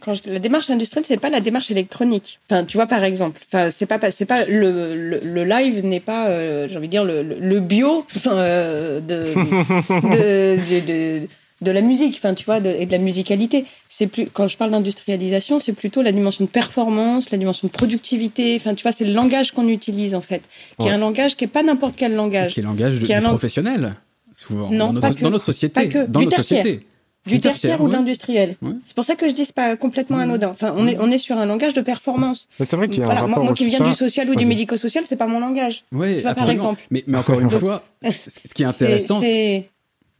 quand 0.01 0.15
la 0.27 0.41
démarche 0.41 0.71
industrielle, 0.71 1.05
c'est 1.07 1.21
pas 1.21 1.31
la 1.31 1.41
démarche 1.41 1.71
électronique. 1.71 2.41
Enfin, 2.51 2.65
tu 2.65 2.77
vois 2.77 2.87
par 2.87 3.05
exemple, 3.05 3.41
enfin, 3.47 3.71
c'est 3.71 3.87
pas 3.87 4.11
c'est 4.11 4.27
pas 4.27 4.45
le, 4.47 5.21
le, 5.23 5.45
live 5.45 5.85
n'est 5.87 6.01
pas, 6.01 6.27
euh, 6.29 6.67
j'ai 6.69 6.77
envie 6.77 6.89
de 6.89 6.91
dire 6.91 7.05
le, 7.05 7.23
le 7.23 7.61
bio 7.61 8.05
euh, 8.27 9.01
de, 9.01 9.35
de, 9.37 10.87
de, 10.87 11.29
de, 11.61 11.71
la 11.71 11.81
musique, 11.81 12.17
enfin, 12.17 12.35
tu 12.35 12.45
vois, 12.45 12.59
et 12.59 12.87
de 12.87 12.93
la 12.93 12.99
musicalité. 12.99 13.67
C'est 13.89 14.09
plus 14.09 14.27
quand 14.33 14.49
je 14.49 14.57
parle 14.57 14.73
d'industrialisation, 14.73 15.61
c'est 15.61 15.75
plutôt 15.75 16.03
la 16.03 16.11
dimension 16.11 16.45
de 16.45 16.51
performance, 16.51 17.31
la 17.31 17.39
dimension 17.39 17.69
de 17.69 17.73
productivité. 17.73 18.57
Enfin, 18.57 18.75
tu 18.75 18.83
vois, 18.83 18.91
c'est 18.93 19.05
le 19.05 19.13
langage 19.13 19.53
qu'on 19.53 19.69
utilise 19.69 20.17
en 20.17 20.23
fait, 20.23 20.43
qui 20.81 20.89
est 20.89 20.91
un 20.91 20.99
langage 20.99 21.37
qui 21.37 21.45
est 21.45 21.49
pas 21.49 21.63
n'importe 21.63 21.95
quel 21.97 22.17
langage, 22.17 22.55
qui 22.55 22.61
est 22.61 22.65
le 22.65 22.69
langage 22.69 22.99
de, 22.99 23.07
qui 23.07 23.13
professionnel. 23.15 23.93
Souvent, 24.35 24.71
non, 24.71 24.93
dans, 24.93 25.09
nos, 25.09 25.15
dans 25.15 25.31
notre 25.31 25.45
société, 25.45 25.89
dans 26.09 26.21
notre 26.21 26.37
société 26.37 26.81
du 27.29 27.41
tertiaire, 27.41 27.81
ou 27.81 27.89
de 27.89 27.93
l'industriel. 27.93 28.57
C'est 28.85 28.95
pour 28.95 29.05
ça 29.05 29.15
que 29.15 29.29
je 29.29 29.35
dis 29.35 29.45
c'est 29.45 29.55
pas 29.55 29.77
complètement 29.77 30.19
anodin. 30.19 30.49
Enfin, 30.49 30.75
on 30.77 30.87
est 30.87 30.97
on 31.01 31.11
est 31.11 31.19
sur 31.19 31.37
un 31.39 31.47
langage 31.47 31.75
de 31.75 31.81
performance. 31.81 32.49
C'est 32.63 32.77
vrai 32.77 32.89
qu'il 32.89 32.99
y 32.99 33.03
a 33.03 33.11
un 33.11 33.15
rapport 33.15 33.45
moi, 33.45 33.53
qui 33.53 33.67
viens 33.67 33.85
du 33.85 33.95
social 33.95 34.29
ou 34.31 34.35
du 34.35 34.47
médico-social, 34.47 35.05
c'est 35.07 35.17
pas 35.17 35.27
mon 35.27 35.41
langage. 35.41 35.85
Oui, 35.93 36.23
par 36.23 36.51
exemple. 36.51 36.83
Mais, 36.91 37.05
mais 37.07 37.19
encore 37.19 37.41
une 37.41 37.51
fois, 37.51 37.83
ce 38.03 38.55
qui 38.55 38.63
est 38.63 38.67
intéressant, 38.67 39.21
c'est 39.21 39.69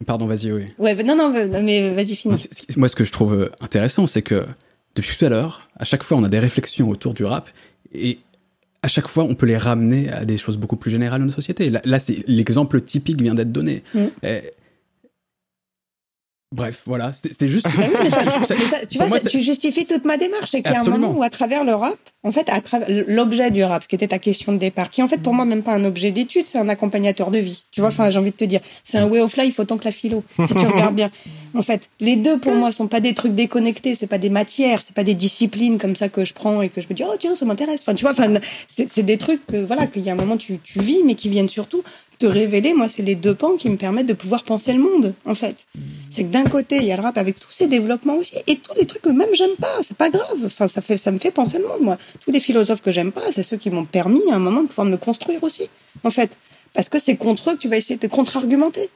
Pardon, 0.05 0.27
vas-y, 0.27 0.51
oui. 0.53 0.63
Ouais, 0.77 0.95
non, 1.03 1.15
non, 1.15 1.29
mais 1.61 1.93
vas-y, 1.93 2.15
finis. 2.15 2.35
Moi, 2.77 2.87
ce 2.87 2.95
que 2.95 3.03
je 3.03 3.11
trouve 3.11 3.51
intéressant, 3.59 4.07
c'est 4.07 4.21
que 4.21 4.45
depuis 4.95 5.17
tout 5.17 5.25
à 5.25 5.29
l'heure, 5.29 5.67
à 5.77 5.85
chaque 5.85 6.03
fois, 6.03 6.17
on 6.17 6.23
a 6.23 6.29
des 6.29 6.39
réflexions 6.39 6.89
autour 6.89 7.13
du 7.13 7.25
rap 7.25 7.49
et 7.93 8.19
à 8.81 8.87
chaque 8.87 9.07
fois, 9.07 9.23
on 9.25 9.35
peut 9.35 9.45
les 9.45 9.57
ramener 9.57 10.09
à 10.09 10.23
des 10.23 10.37
choses 10.37 10.57
beaucoup 10.57 10.77
plus 10.77 10.89
générales 10.89 11.19
de 11.19 11.25
nos 11.25 11.31
sociétés. 11.31 11.69
Là, 11.83 11.99
c'est 11.99 12.23
l'exemple 12.27 12.79
typique 12.81 13.21
vient 13.21 13.35
d'être 13.35 13.51
donné. 13.51 13.83
Mm. 13.93 13.99
Bref, 16.51 16.81
voilà, 16.87 17.13
c'était 17.13 17.47
juste. 17.47 17.67
tu 18.89 18.97
vois, 18.97 19.19
tu 19.19 19.39
justifies 19.39 19.85
toute 19.85 20.03
ma 20.05 20.17
démarche. 20.17 20.49
C'est 20.49 20.63
qu'il 20.63 20.71
y 20.71 20.75
a 20.75 20.81
un 20.81 20.83
moment 20.83 21.11
où, 21.11 21.21
à 21.21 21.29
travers 21.29 21.63
le 21.63 21.75
rap, 21.75 21.99
en 22.23 22.31
fait, 22.31 22.49
à 22.49 22.59
travers 22.59 22.87
l'objet 23.07 23.51
du 23.51 23.63
rap, 23.63 23.83
ce 23.83 23.87
qui 23.87 23.93
était 23.93 24.07
ta 24.07 24.17
question 24.17 24.51
de 24.51 24.57
départ, 24.57 24.89
qui 24.89 25.03
en 25.03 25.07
fait 25.07 25.19
pour 25.19 25.35
moi 25.35 25.45
même 25.45 25.61
pas 25.61 25.73
un 25.73 25.85
objet 25.85 26.09
d'étude, 26.09 26.47
c'est 26.47 26.57
un 26.57 26.67
accompagnateur 26.67 27.29
de 27.29 27.37
vie. 27.37 27.65
Tu 27.69 27.81
vois, 27.81 27.89
enfin, 27.89 28.09
j'ai 28.09 28.17
envie 28.17 28.31
de 28.31 28.35
te 28.35 28.45
dire, 28.45 28.61
c'est 28.83 28.97
un 28.97 29.05
way 29.05 29.19
of 29.19 29.37
life 29.37 29.59
autant 29.59 29.77
que 29.77 29.85
la 29.85 29.91
philo. 29.91 30.23
Si 30.43 30.55
tu 30.55 30.65
regardes 30.65 30.95
bien, 30.95 31.11
en 31.53 31.61
fait, 31.61 31.91
les 31.99 32.15
deux 32.15 32.39
pour 32.39 32.55
moi 32.55 32.71
sont 32.71 32.87
pas 32.87 32.99
des 32.99 33.13
trucs 33.13 33.35
déconnectés, 33.35 33.93
c'est 33.93 34.07
pas 34.07 34.17
des 34.17 34.31
matières, 34.31 34.81
c'est 34.81 34.95
pas 34.95 35.03
des 35.03 35.13
disciplines 35.13 35.77
comme 35.77 35.95
ça 35.95 36.09
que 36.09 36.25
je 36.25 36.33
prends 36.33 36.63
et 36.63 36.69
que 36.69 36.81
je 36.81 36.87
me 36.87 36.95
dis 36.95 37.03
oh 37.07 37.15
tiens 37.19 37.35
ça 37.35 37.45
m'intéresse. 37.45 37.81
Enfin, 37.81 37.93
tu 37.93 38.05
vois, 38.05 38.13
enfin, 38.13 38.39
c'est 38.67 39.03
des 39.03 39.17
trucs 39.17 39.45
que 39.45 39.57
voilà 39.57 39.85
qu'il 39.85 40.01
y 40.01 40.09
a 40.09 40.13
un 40.13 40.15
moment 40.15 40.37
tu 40.37 40.57
tu 40.63 40.79
vis, 40.79 41.03
mais 41.05 41.13
qui 41.13 41.29
viennent 41.29 41.47
surtout 41.47 41.83
te 42.19 42.25
révéler, 42.25 42.73
moi, 42.73 42.89
c'est 42.89 43.01
les 43.01 43.15
deux 43.15 43.33
pans 43.33 43.55
qui 43.55 43.69
me 43.69 43.77
permettent 43.77 44.07
de 44.07 44.13
pouvoir 44.13 44.43
penser 44.43 44.73
le 44.73 44.79
monde, 44.79 45.13
en 45.25 45.35
fait. 45.35 45.65
C'est 46.11 46.23
que 46.23 46.29
d'un 46.29 46.43
côté, 46.43 46.75
il 46.77 46.83
y 46.83 46.91
a 46.91 46.97
le 46.97 47.01
rap 47.01 47.17
avec 47.17 47.39
tous 47.39 47.51
ses 47.51 47.67
développements 47.67 48.15
aussi, 48.15 48.35
et 48.45 48.57
tous 48.57 48.75
les 48.75 48.85
trucs 48.85 49.01
que 49.01 49.09
même 49.09 49.33
j'aime 49.33 49.55
pas, 49.57 49.73
c'est 49.81 49.95
pas 49.95 50.09
grave. 50.09 50.37
Enfin, 50.45 50.67
ça 50.67 50.81
fait, 50.81 50.97
ça 50.97 51.11
me 51.11 51.17
fait 51.17 51.31
penser 51.31 51.57
le 51.57 51.67
monde, 51.67 51.81
moi. 51.81 51.97
Tous 52.19 52.31
les 52.31 52.41
philosophes 52.41 52.81
que 52.81 52.91
j'aime 52.91 53.13
pas, 53.13 53.31
c'est 53.31 53.41
ceux 53.41 53.57
qui 53.57 53.69
m'ont 53.69 53.85
permis, 53.85 54.29
à 54.31 54.35
un 54.35 54.39
moment, 54.39 54.63
de 54.63 54.67
pouvoir 54.67 54.85
me 54.85 54.97
construire 54.97 55.41
aussi, 55.43 55.69
en 56.03 56.11
fait. 56.11 56.29
Parce 56.73 56.89
que 56.89 56.99
c'est 56.99 57.15
contre 57.15 57.51
eux 57.51 57.55
que 57.55 57.61
tu 57.61 57.69
vas 57.69 57.77
essayer 57.77 57.97
de 57.97 58.07
contre-argumenter. 58.07 58.89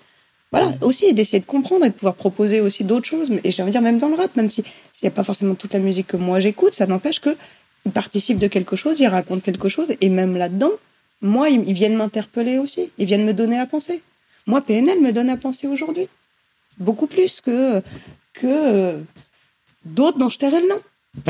Voilà, 0.52 0.72
aussi, 0.82 1.06
et 1.06 1.14
d'essayer 1.14 1.40
de 1.40 1.46
comprendre 1.46 1.86
et 1.86 1.90
de 1.90 1.96
pouvoir 1.96 2.14
proposer 2.14 2.60
aussi 2.60 2.84
d'autres 2.84 3.08
choses. 3.08 3.32
Et 3.44 3.52
je 3.52 3.64
veux 3.64 3.72
dire, 3.72 3.82
même 3.82 4.00
dans 4.00 4.10
le 4.10 4.16
rap, 4.16 4.36
même 4.36 4.52
si 4.52 4.64
s'il 4.92 5.08
n'y 5.08 5.14
a 5.14 5.16
pas 5.16 5.24
forcément 5.24 5.56
toute 5.56 5.74
la 5.74 5.80
musique 5.80 6.08
que 6.08 6.18
moi 6.18 6.40
j'écoute, 6.40 6.76
ça 6.76 6.86
n'empêche 6.86 7.20
que 7.20 7.36
il 7.86 7.92
participe 7.92 8.38
de 8.38 8.48
quelque 8.48 8.76
chose, 8.76 9.00
il 9.00 9.08
raconte 9.08 9.42
quelque 9.42 9.68
chose, 9.68 9.96
et 10.00 10.10
même 10.10 10.38
là-dedans, 10.38 10.72
moi, 11.24 11.50
ils, 11.50 11.74
viennent 11.74 11.96
m'interpeller 11.96 12.60
aussi. 12.60 12.92
Ils 12.98 13.06
viennent 13.06 13.26
me 13.26 13.34
donner 13.34 13.58
à 13.58 13.66
penser. 13.66 14.04
Moi, 14.46 14.62
PNL 14.62 15.00
me 15.00 15.12
donne 15.12 15.30
à 15.30 15.38
penser 15.38 15.68
aujourd'hui. 15.68 16.08
Beaucoup 16.78 17.08
plus 17.08 17.40
que, 17.40 17.82
que 18.34 18.46
euh, 18.46 19.00
d'autres 19.86 20.20
dont 20.20 20.30
je 20.30 20.38
tairais 20.38 20.62
le 20.62 20.68
nom. 20.68 20.80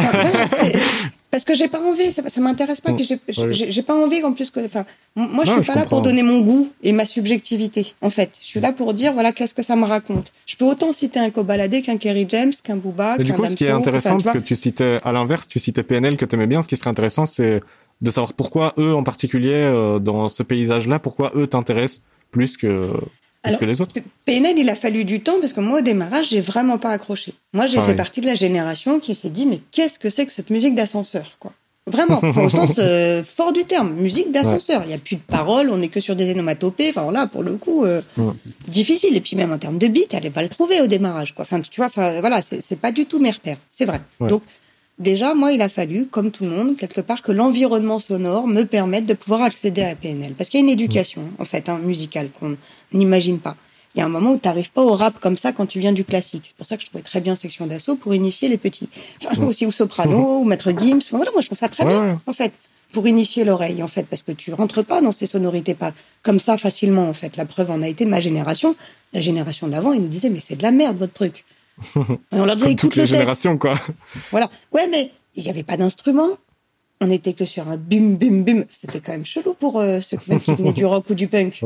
parce 1.30 1.44
que 1.44 1.54
j'ai 1.54 1.68
pas 1.68 1.82
envie, 1.82 2.10
ça, 2.10 2.22
ça 2.30 2.40
m'intéresse 2.40 2.80
pas, 2.80 2.94
puis 2.94 3.06
j'ai 3.28 3.82
pas 3.82 3.96
envie 3.96 4.24
en 4.24 4.32
plus 4.32 4.50
que, 4.50 4.66
enfin, 4.66 4.86
moi 5.14 5.44
je 5.46 5.52
suis 5.52 5.62
pas 5.64 5.76
là 5.76 5.86
pour 5.86 6.02
donner 6.02 6.24
mon 6.24 6.40
goût 6.40 6.72
et 6.84 6.94
ma 6.94 7.06
subjectivité. 7.06 7.94
En 8.02 8.10
fait, 8.10 8.38
je 8.42 8.46
suis 8.46 8.62
là 8.62 8.72
pour 8.72 8.94
dire 8.94 9.12
voilà 9.12 9.34
qu'est-ce 9.34 9.54
que 9.54 9.62
ça 9.62 9.76
me 9.76 9.84
raconte. 9.84 10.32
Je 10.46 10.56
peux 10.56 10.64
autant 10.64 10.94
citer 10.94 11.20
un 11.20 11.32
Kobalade 11.32 11.82
qu'un 11.82 11.98
Kerry 11.98 12.26
James, 12.30 12.54
qu'un 12.64 12.78
Booba, 12.78 13.18
qu'un 13.18 13.24
Du 13.24 13.34
coup, 13.34 13.46
ce 13.46 13.56
qui 13.56 13.66
est 13.66 13.72
intéressant, 13.72 14.22
parce 14.22 14.32
que 14.32 14.42
tu 14.42 14.56
citais 14.56 15.00
à 15.04 15.12
l'inverse, 15.12 15.50
tu 15.50 15.60
citais 15.60 15.84
PNL 15.84 16.16
que 16.16 16.24
t'aimais 16.24 16.48
bien. 16.48 16.62
Ce 16.62 16.70
qui 16.70 16.78
serait 16.78 16.92
intéressant, 16.92 17.26
c'est 17.26 17.60
de 18.02 18.12
savoir 18.12 18.34
pourquoi 18.34 18.74
eux 18.78 18.94
en 18.94 19.04
particulier 19.04 19.54
euh, 19.54 20.00
dans 20.00 20.30
ce 20.30 20.44
paysage-là, 20.44 21.00
pourquoi 21.00 21.32
eux 21.36 21.48
t'intéressent 21.48 22.02
plus 22.32 22.58
que 22.58 22.92
plus 23.44 23.58
que 23.58 23.66
les 23.66 23.82
autres. 23.82 23.94
PNL, 24.26 24.58
il 24.58 24.70
a 24.70 24.76
fallu 24.76 25.04
du 25.04 25.20
temps 25.20 25.40
parce 25.42 25.52
que 25.52 25.60
moi, 25.60 25.80
au 25.80 25.82
démarrage, 25.82 26.30
j'ai 26.30 26.40
vraiment 26.40 26.78
pas 26.78 26.92
accroché. 26.92 27.34
Moi, 27.52 27.68
j'ai 27.68 27.82
fait 27.82 27.94
partie 27.94 28.22
de 28.22 28.26
la 28.26 28.36
génération 28.36 29.00
qui 29.00 29.16
s'est 29.16 29.30
dit, 29.30 29.46
mais 29.46 29.60
qu'est-ce 29.72 30.00
que 30.00 30.10
c'est 30.10 30.26
que 30.26 30.32
cette 30.32 30.50
musique 30.50 30.76
d'ascenseur, 30.76 31.36
quoi? 31.40 31.52
Vraiment, 31.86 32.22
au 32.38 32.48
sens 32.48 32.76
euh, 32.78 33.24
fort 33.26 33.52
du 33.52 33.66
terme, 33.66 33.92
musique 33.96 34.32
d'ascenseur. 34.32 34.84
Il 34.86 34.88
n'y 34.88 34.94
a 34.94 34.98
plus 34.98 35.18
de 35.18 35.22
paroles, 35.22 35.70
on 35.70 35.78
n'est 35.78 35.90
que 35.90 36.00
sur 36.00 36.16
des 36.16 36.30
énomatopées. 36.30 36.90
Enfin 36.90 37.12
là, 37.12 37.28
pour 37.28 37.44
le 37.44 37.58
coup, 37.58 37.84
euh, 37.84 38.02
difficile. 38.70 39.18
Et 39.18 39.22
puis 39.22 39.36
même 39.36 39.52
en 39.52 39.58
termes 39.58 39.78
de 39.78 39.88
beat, 39.88 40.14
elle 40.14 40.30
va 40.30 40.44
le 40.44 40.48
trouver 40.48 40.80
au 40.80 40.88
démarrage. 40.88 41.36
Quoi. 41.36 41.44
Enfin, 41.44 41.60
tu 41.60 41.76
vois, 41.76 41.88
enfin 41.88 42.22
voilà, 42.22 42.42
c'est 42.42 42.80
pas 42.80 42.94
du 42.94 43.06
tout 43.06 43.20
mes 43.20 43.32
repères. 43.32 43.58
C'est 43.70 43.84
vrai. 43.84 44.00
Donc 44.22 44.44
Déjà, 45.00 45.34
moi, 45.34 45.52
il 45.52 45.62
a 45.62 45.70
fallu, 45.70 46.06
comme 46.06 46.30
tout 46.30 46.44
le 46.44 46.52
monde, 46.52 46.78
quelque 46.78 47.02
part, 47.02 47.24
que 47.24 47.32
l'environnement 47.32 48.00
sonore 48.00 48.48
me 48.48 48.64
permette 48.64 49.08
de 49.08 49.16
pouvoir 49.16 49.42
accéder 49.42 49.82
à 49.82 49.96
PNL. 49.96 50.34
Parce 50.34 50.50
qu'il 50.50 50.60
y 50.60 50.64
a 50.64 50.66
une 50.66 50.72
éducation, 50.72 51.24
en 51.40 51.46
fait, 51.46 51.68
hein, 51.68 51.80
musicale, 51.84 52.30
qu'on 52.40 52.56
n'imagine 52.94 53.40
pas. 53.40 53.56
Il 53.96 54.00
y 54.00 54.02
a 54.02 54.06
un 54.06 54.10
moment 54.10 54.32
où 54.32 54.38
tu 54.38 54.48
n'arrives 54.48 54.72
pas 54.72 54.84
au 54.84 54.94
rap 54.94 55.20
comme 55.20 55.38
ça 55.38 55.52
quand 55.52 55.66
tu 55.66 55.80
viens 55.80 55.94
du 55.94 56.04
classique. 56.04 56.44
C'est 56.46 56.56
pour 56.56 56.68
ça 56.68 56.78
que 56.78 56.84
je 56.84 56.88
trouvais 56.88 57.04
très 57.04 57.22
bien 57.22 57.36
Section 57.36 57.68
d'Assaut 57.68 57.96
pour 57.96 58.14
initier 58.14 58.50
les 58.50 58.58
petits. 58.58 58.90
Enfin, 59.24 59.44
aussi 59.44 59.66
ou 59.66 59.72
Soprano, 59.72 60.40
ou 60.42 60.44
Maître 60.46 60.72
Gims. 60.78 61.02
Voilà, 61.12 61.32
moi, 61.32 61.42
je 61.42 61.48
trouve 61.48 61.58
ça 61.58 61.70
très 61.70 61.86
bien, 61.86 62.22
en 62.26 62.34
fait, 62.34 62.54
pour 62.92 63.08
initier 63.08 63.46
l'oreille, 63.46 63.82
en 63.82 63.88
fait, 63.88 64.04
parce 64.04 64.22
que 64.22 64.32
tu 64.32 64.54
rentres 64.54 64.84
pas 64.84 65.02
dans 65.02 65.12
ces 65.12 65.26
sonorités 65.26 65.74
pas 65.74 65.92
comme 66.22 66.40
ça 66.40 66.58
facilement, 66.58 67.10
en 67.10 67.14
fait. 67.14 67.36
La 67.36 67.46
preuve 67.46 67.72
en 67.72 67.82
a 67.82 67.88
été 67.88 68.06
ma 68.06 68.22
génération. 68.22 68.76
La 69.14 69.22
génération 69.22 69.68
d'avant, 69.68 69.94
ils 69.94 70.02
nous 70.02 70.08
disaient, 70.08 70.30
mais 70.30 70.40
c'est 70.40 70.56
de 70.56 70.64
la 70.64 70.72
merde, 70.72 70.98
votre 70.98 71.14
truc. 71.14 71.46
On 72.32 72.46
leur 72.46 72.56
disait, 72.56 72.76
toutes 72.76 72.96
les 72.96 73.08
générations, 73.08 73.58
quoi. 73.58 73.80
Voilà. 74.32 74.50
Ouais, 74.72 74.88
mais 74.88 75.12
il 75.36 75.44
n'y 75.44 75.50
avait 75.50 75.64
pas 75.64 75.78
d'instrument. 75.78 76.30
On 77.02 77.10
était 77.10 77.34
que 77.34 77.44
sur 77.44 77.68
un 77.68 77.76
bim, 77.76 78.16
bim, 78.16 78.44
bim. 78.44 78.64
C'était 78.70 79.00
quand 79.00 79.12
même 79.12 79.26
chelou 79.26 79.54
pour 79.54 79.80
euh, 79.80 80.00
ceux 80.00 80.18
qui 80.18 80.32
venaient 80.32 80.72
du 80.72 80.86
rock 80.86 81.10
ou 81.10 81.16
du 81.16 81.28
punk. 81.28 81.62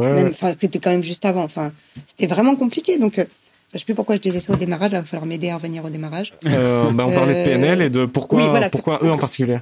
C'était 0.60 0.80
quand 0.80 0.90
même 0.90 1.04
juste 1.04 1.26
avant. 1.26 1.44
Enfin, 1.44 1.72
c'était 2.06 2.28
vraiment 2.28 2.56
compliqué. 2.56 2.98
Donc, 2.98 3.20
euh, 3.20 3.26
je 3.74 3.80
sais 3.80 3.86
plus 3.86 3.94
pourquoi 3.94 4.16
je 4.16 4.22
disais 4.22 4.40
ça 4.40 4.54
au 4.54 4.56
démarrage. 4.56 4.92
il 4.94 4.96
va 4.96 5.04
falloir 5.04 5.28
m'aider 5.28 5.50
à 5.50 5.56
revenir 5.56 5.86
au 5.86 5.90
démarrage. 5.90 6.34
Euh, 6.46 6.90
bah, 6.92 7.06
on 7.06 7.12
parlait 7.12 7.44
de 7.44 7.50
PNL 7.50 7.82
et 7.84 7.90
de 7.90 8.06
pourquoi, 8.06 8.70
pourquoi 8.72 9.00
eux 9.04 9.12
en 9.12 9.18
particulier. 9.18 9.60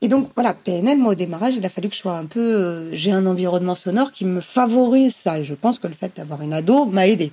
Et 0.00 0.08
donc 0.08 0.30
voilà, 0.34 0.54
PNL, 0.54 0.98
moi 0.98 1.12
au 1.12 1.14
démarrage, 1.14 1.54
il 1.56 1.64
a 1.64 1.68
fallu 1.68 1.88
que 1.88 1.94
je 1.94 2.00
sois 2.00 2.16
un 2.16 2.26
peu, 2.26 2.90
j'ai 2.92 3.12
un 3.12 3.24
environnement 3.26 3.76
sonore 3.76 4.10
qui 4.10 4.24
me 4.24 4.40
favorise 4.40 5.14
ça. 5.14 5.38
Et 5.38 5.44
je 5.44 5.54
pense 5.54 5.78
que 5.78 5.86
le 5.86 5.94
fait 5.94 6.16
d'avoir 6.16 6.42
une 6.42 6.52
ado 6.52 6.86
m'a 6.86 7.06
aidé 7.06 7.30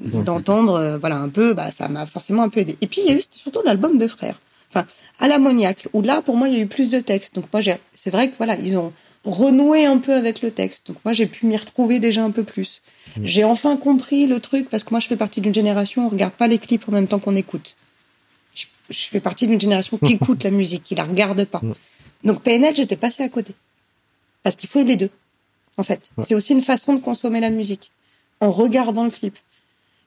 d'entendre, 0.00 0.74
euh, 0.74 0.98
voilà, 0.98 1.16
un 1.16 1.28
peu, 1.28 1.54
bah, 1.54 1.70
ça 1.70 1.88
m'a 1.88 2.06
forcément 2.06 2.42
un 2.42 2.48
peu 2.48 2.60
aidé. 2.60 2.76
Et 2.80 2.86
puis, 2.86 3.02
il 3.04 3.10
y 3.10 3.14
a 3.14 3.18
eu 3.18 3.22
surtout 3.30 3.60
l'album 3.64 3.98
de 3.98 4.08
frères. 4.08 4.40
Enfin, 4.70 4.86
à 5.18 5.28
l'ammoniaque, 5.28 5.88
où 5.92 6.02
là, 6.02 6.22
pour 6.22 6.36
moi, 6.36 6.48
il 6.48 6.54
y 6.54 6.58
a 6.58 6.60
eu 6.60 6.66
plus 6.66 6.90
de 6.90 7.00
textes. 7.00 7.34
Donc, 7.34 7.46
moi, 7.52 7.62
c'est 7.94 8.10
vrai 8.10 8.30
que, 8.30 8.36
voilà, 8.36 8.56
ils 8.56 8.78
ont 8.78 8.92
renoué 9.24 9.84
un 9.84 9.98
peu 9.98 10.14
avec 10.14 10.42
le 10.42 10.50
texte. 10.50 10.88
Donc, 10.88 10.96
moi, 11.04 11.12
j'ai 11.12 11.26
pu 11.26 11.46
m'y 11.46 11.56
retrouver 11.56 11.98
déjà 11.98 12.24
un 12.24 12.30
peu 12.30 12.44
plus. 12.44 12.80
Mmh. 13.16 13.20
J'ai 13.24 13.44
enfin 13.44 13.76
compris 13.76 14.26
le 14.26 14.40
truc, 14.40 14.70
parce 14.70 14.84
que 14.84 14.90
moi, 14.90 15.00
je 15.00 15.08
fais 15.08 15.16
partie 15.16 15.40
d'une 15.40 15.54
génération, 15.54 16.06
on 16.06 16.08
regarde 16.08 16.32
pas 16.32 16.46
les 16.46 16.58
clips 16.58 16.88
en 16.88 16.92
même 16.92 17.08
temps 17.08 17.18
qu'on 17.18 17.36
écoute. 17.36 17.76
Je, 18.54 18.66
fais 18.90 19.20
partie 19.20 19.46
d'une 19.46 19.60
génération 19.60 19.98
qui 19.98 20.12
écoute 20.14 20.44
la 20.44 20.50
musique, 20.50 20.84
qui 20.84 20.94
la 20.94 21.04
regarde 21.04 21.44
pas. 21.44 21.60
Mmh. 21.62 21.74
Donc, 22.24 22.42
PNL, 22.42 22.74
j'étais 22.74 22.96
passé 22.96 23.22
à 23.22 23.28
côté. 23.28 23.54
Parce 24.42 24.56
qu'il 24.56 24.68
faut 24.68 24.82
les 24.82 24.96
deux, 24.96 25.10
en 25.76 25.82
fait. 25.82 26.10
C'est 26.22 26.34
aussi 26.34 26.52
une 26.52 26.62
façon 26.62 26.94
de 26.94 27.00
consommer 27.00 27.40
la 27.40 27.50
musique. 27.50 27.90
En 28.40 28.52
regardant 28.52 29.04
le 29.04 29.10
clip. 29.10 29.36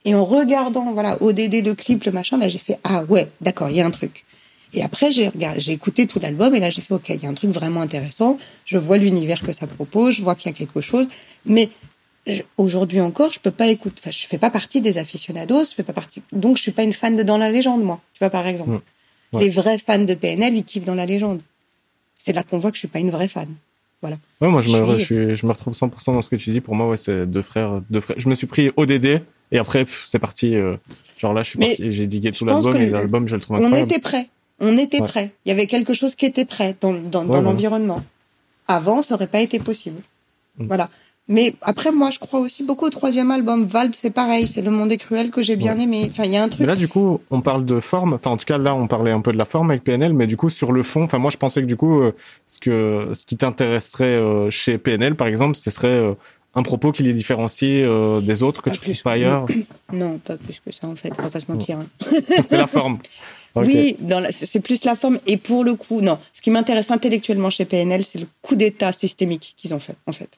Et 0.06 0.16
en 0.16 0.26
regardant, 0.26 0.91
voilà, 0.93 1.22
ODD, 1.22 1.64
le 1.64 1.74
clip, 1.76 2.04
le 2.04 2.12
machin, 2.12 2.38
là, 2.38 2.49
j'ai 2.49 2.60
fait, 2.60 2.78
ah 2.84 3.04
ouais, 3.04 3.30
d'accord, 3.41 3.70
il 3.70 3.78
y 3.78 3.82
a 3.82 3.86
un 3.86 3.91
truc. 3.91 4.26
Et 4.74 4.84
après, 4.84 5.12
j'ai 5.12 5.28
regardé, 5.28 5.60
j'ai 5.60 5.72
écouté 5.72 6.08
tout 6.08 6.20
l'album 6.20 6.54
et 6.56 6.60
là, 6.60 6.70
j'ai 6.70 6.82
fait, 6.82 6.93
OK, 6.93 7.10
il 7.10 7.22
y 7.22 7.26
a 7.26 7.30
un 7.30 7.34
truc 7.34 7.51
vraiment 7.51 7.82
intéressant. 7.82 8.38
Je 8.66 8.78
vois 8.78 8.97
l'univers 8.97 9.41
que 9.41 9.54
ça 9.54 9.68
propose, 9.68 10.16
je 10.16 10.24
vois 10.24 10.36
qu'il 10.36 10.47
y 10.51 10.54
a 10.54 10.58
quelque 10.58 10.82
chose. 10.82 11.08
Mais 11.45 11.70
aujourd'hui 12.58 12.99
encore, 12.99 13.32
je 13.32 13.39
peux 13.39 13.51
pas 13.51 13.68
écouter, 13.68 13.95
enfin, 13.99 14.12
je 14.12 14.26
fais 14.26 14.38
pas 14.38 14.49
partie 14.49 14.82
des 14.82 14.97
aficionados, 14.97 15.66
je 15.66 15.76
fais 15.76 15.84
pas 15.84 15.93
partie, 15.93 16.24
donc 16.32 16.58
je 16.58 16.62
suis 16.62 16.72
pas 16.72 16.84
une 16.84 16.93
fan 16.93 17.16
de 17.16 17.24
Dans 17.24 17.38
la 17.38 17.51
légende, 17.51 17.84
moi. 17.84 17.99
Tu 18.14 18.20
vois, 18.20 18.30
par 18.30 18.47
exemple. 18.47 18.72
Mmh. 19.34 19.39
Les 19.39 19.49
vrais 19.49 19.78
fans 19.78 19.99
de 19.99 20.14
PNL, 20.14 20.56
ils 20.56 20.64
kiffent 20.64 20.86
Dans 20.86 20.95
la 20.95 21.06
légende. 21.06 21.41
C'est 22.18 22.34
là 22.34 22.43
qu'on 22.43 22.58
voit 22.58 22.72
que 22.72 22.78
je 22.78 22.80
suis 22.80 22.88
pas 22.88 22.99
une 22.99 23.10
vraie 23.10 23.28
fan. 23.28 23.49
Voilà. 24.01 24.18
Ouais, 24.41 24.49
moi, 24.49 24.62
je, 24.62 24.70
me, 24.70 25.36
je, 25.36 25.45
me 25.45 25.51
retrouve 25.51 25.74
100% 25.74 26.14
dans 26.14 26.22
ce 26.22 26.30
que 26.30 26.36
tu 26.36 26.51
dis. 26.51 26.62
Pour 26.62 26.76
moi, 26.76 26.89
ouais, 26.89 26.97
c'est 26.97 27.26
deux 27.26 27.41
frères, 27.41 27.82
deux 27.89 28.01
frères. 28.01 28.20
Je 28.20 28.28
me 28.28 28.34
suis 28.34 28.47
pris 28.47 28.70
ODD 28.76 29.22
et 29.54 29.60
après, 29.60 29.86
c'est 30.06 30.20
parti. 30.20 30.56
Euh, 30.56 30.76
genre 31.18 31.34
là, 31.34 31.43
je 31.43 31.49
suis 31.49 31.60
parti, 31.60 31.93
j'ai 31.93 32.08
digué 32.08 32.32
tout 32.32 32.43
l'album 32.43 32.76
et 32.76 32.89
l'album, 32.89 33.28
je 33.28 33.36
le 33.36 33.41
trouve 33.41 33.58
incroyable. 33.58 33.84
On 33.84 33.86
était 33.86 34.01
prêt. 34.01 34.28
On 34.60 34.78
était 34.78 34.99
prêt. 34.99 35.32
Il 35.45 35.49
y 35.49 35.51
avait 35.51 35.68
quelque 35.68 35.93
chose 35.93 36.16
qui 36.16 36.26
était 36.26 36.45
prêt 36.45 36.76
dans, 36.82 36.93
dans, 36.93 37.24
dans 37.24 37.41
l'environnement. 37.41 38.04
Avant, 38.68 39.01
ça 39.01 39.16
aurait 39.16 39.28
pas 39.28 39.41
été 39.41 39.60
possible. 39.60 40.01
Mm. 40.58 40.68
Voilà. 40.68 40.89
Mais 41.30 41.54
après, 41.62 41.91
moi, 41.91 42.10
je 42.10 42.20
crois 42.20 42.39
aussi 42.39 42.64
beaucoup 42.64 42.86
au 42.86 42.89
troisième 42.89 43.32
album. 43.32 43.66
Vald, 43.66 43.95
c'est 43.95 44.10
pareil. 44.10 44.47
C'est 44.47 44.62
Le 44.62 44.72
Monde 44.72 44.91
est 44.91 44.97
cruel 44.97 45.32
que 45.32 45.41
j'ai 45.41 45.56
bien 45.56 45.78
aimé. 45.80 46.08
Enfin, 46.10 46.26
il 46.26 46.32
y 46.32 46.38
a 46.38 46.43
un 46.43 46.49
truc. 46.49 46.60
Mais 46.62 46.66
là, 46.66 46.76
du 46.76 46.89
coup, 46.89 47.22
on 47.30 47.41
parle 47.41 47.64
de 47.64 47.80
forme. 47.80 48.14
Enfin, 48.14 48.32
en 48.32 48.38
tout 48.38 48.45
cas, 48.45 48.58
là, 48.58 48.76
on 48.76 48.88
parlait 48.88 49.12
un 49.12 49.22
peu 49.22 49.32
de 49.32 49.38
la 49.38 49.45
forme 49.45 49.70
avec 49.70 49.84
PNL, 49.84 50.14
mais 50.14 50.28
du 50.28 50.36
coup, 50.36 50.49
sur 50.49 50.74
le 50.74 50.84
fond, 50.84 51.04
enfin, 51.04 51.20
moi, 51.20 51.32
je 51.32 51.38
pensais 51.38 51.62
que 51.62 51.68
du 51.68 51.78
coup, 51.78 52.01
euh, 52.01 52.14
ce 52.47 52.60
que, 52.60 53.12
ce 53.14 53.26
qui 53.26 53.38
t'intéresserait 53.38 54.06
euh, 54.06 54.49
chez 54.49 54.78
PNL, 54.78 55.16
par 55.16 55.28
exemple, 55.28 55.56
ce 55.56 55.70
serait 55.70 56.14
un 56.56 56.64
propos 56.64 56.91
qui 56.91 57.04
les 57.04 57.14
différencie 57.14 57.84
euh, 57.84 58.22
des 58.22 58.43
autres 58.43 58.62
que 58.62 58.70
tu 58.70 58.80
trouves 58.80 59.01
pas 59.01 59.14
ailleurs 59.14 59.45
Non, 59.93 60.20
pas 60.20 60.38
plus 60.38 60.62
que 60.64 60.72
ça 60.72 60.88
en 60.88 60.95
fait, 60.95 61.12
on 61.18 61.24
va 61.24 61.30
pas 61.30 61.39
se 61.39 61.51
mentir. 61.51 61.80
Hein. 61.80 61.88
c'est 62.43 62.58
la 62.58 62.68
forme. 62.68 62.99
Oui, 63.56 63.97
c'est 64.32 64.62
plus 64.62 64.84
la 64.84 64.95
forme. 64.95 65.20
Et 65.28 65.38
pour 65.38 65.64
le 65.64 65.76
coup, 65.76 66.01
non. 66.01 66.18
Ce 66.32 66.41
qui 66.41 66.49
m'intéresse 66.49 66.89
intellectuellement 66.89 67.51
chez 67.51 67.66
PNL, 67.66 68.04
c'est 68.04 68.18
le 68.18 68.26
coup 68.41 68.56
d'État 68.56 68.91
systémique 68.91 69.54
qu'ils 69.58 69.76
ont 69.76 69.80
fait, 69.80 69.95
en 70.08 70.12
fait. 70.12 70.30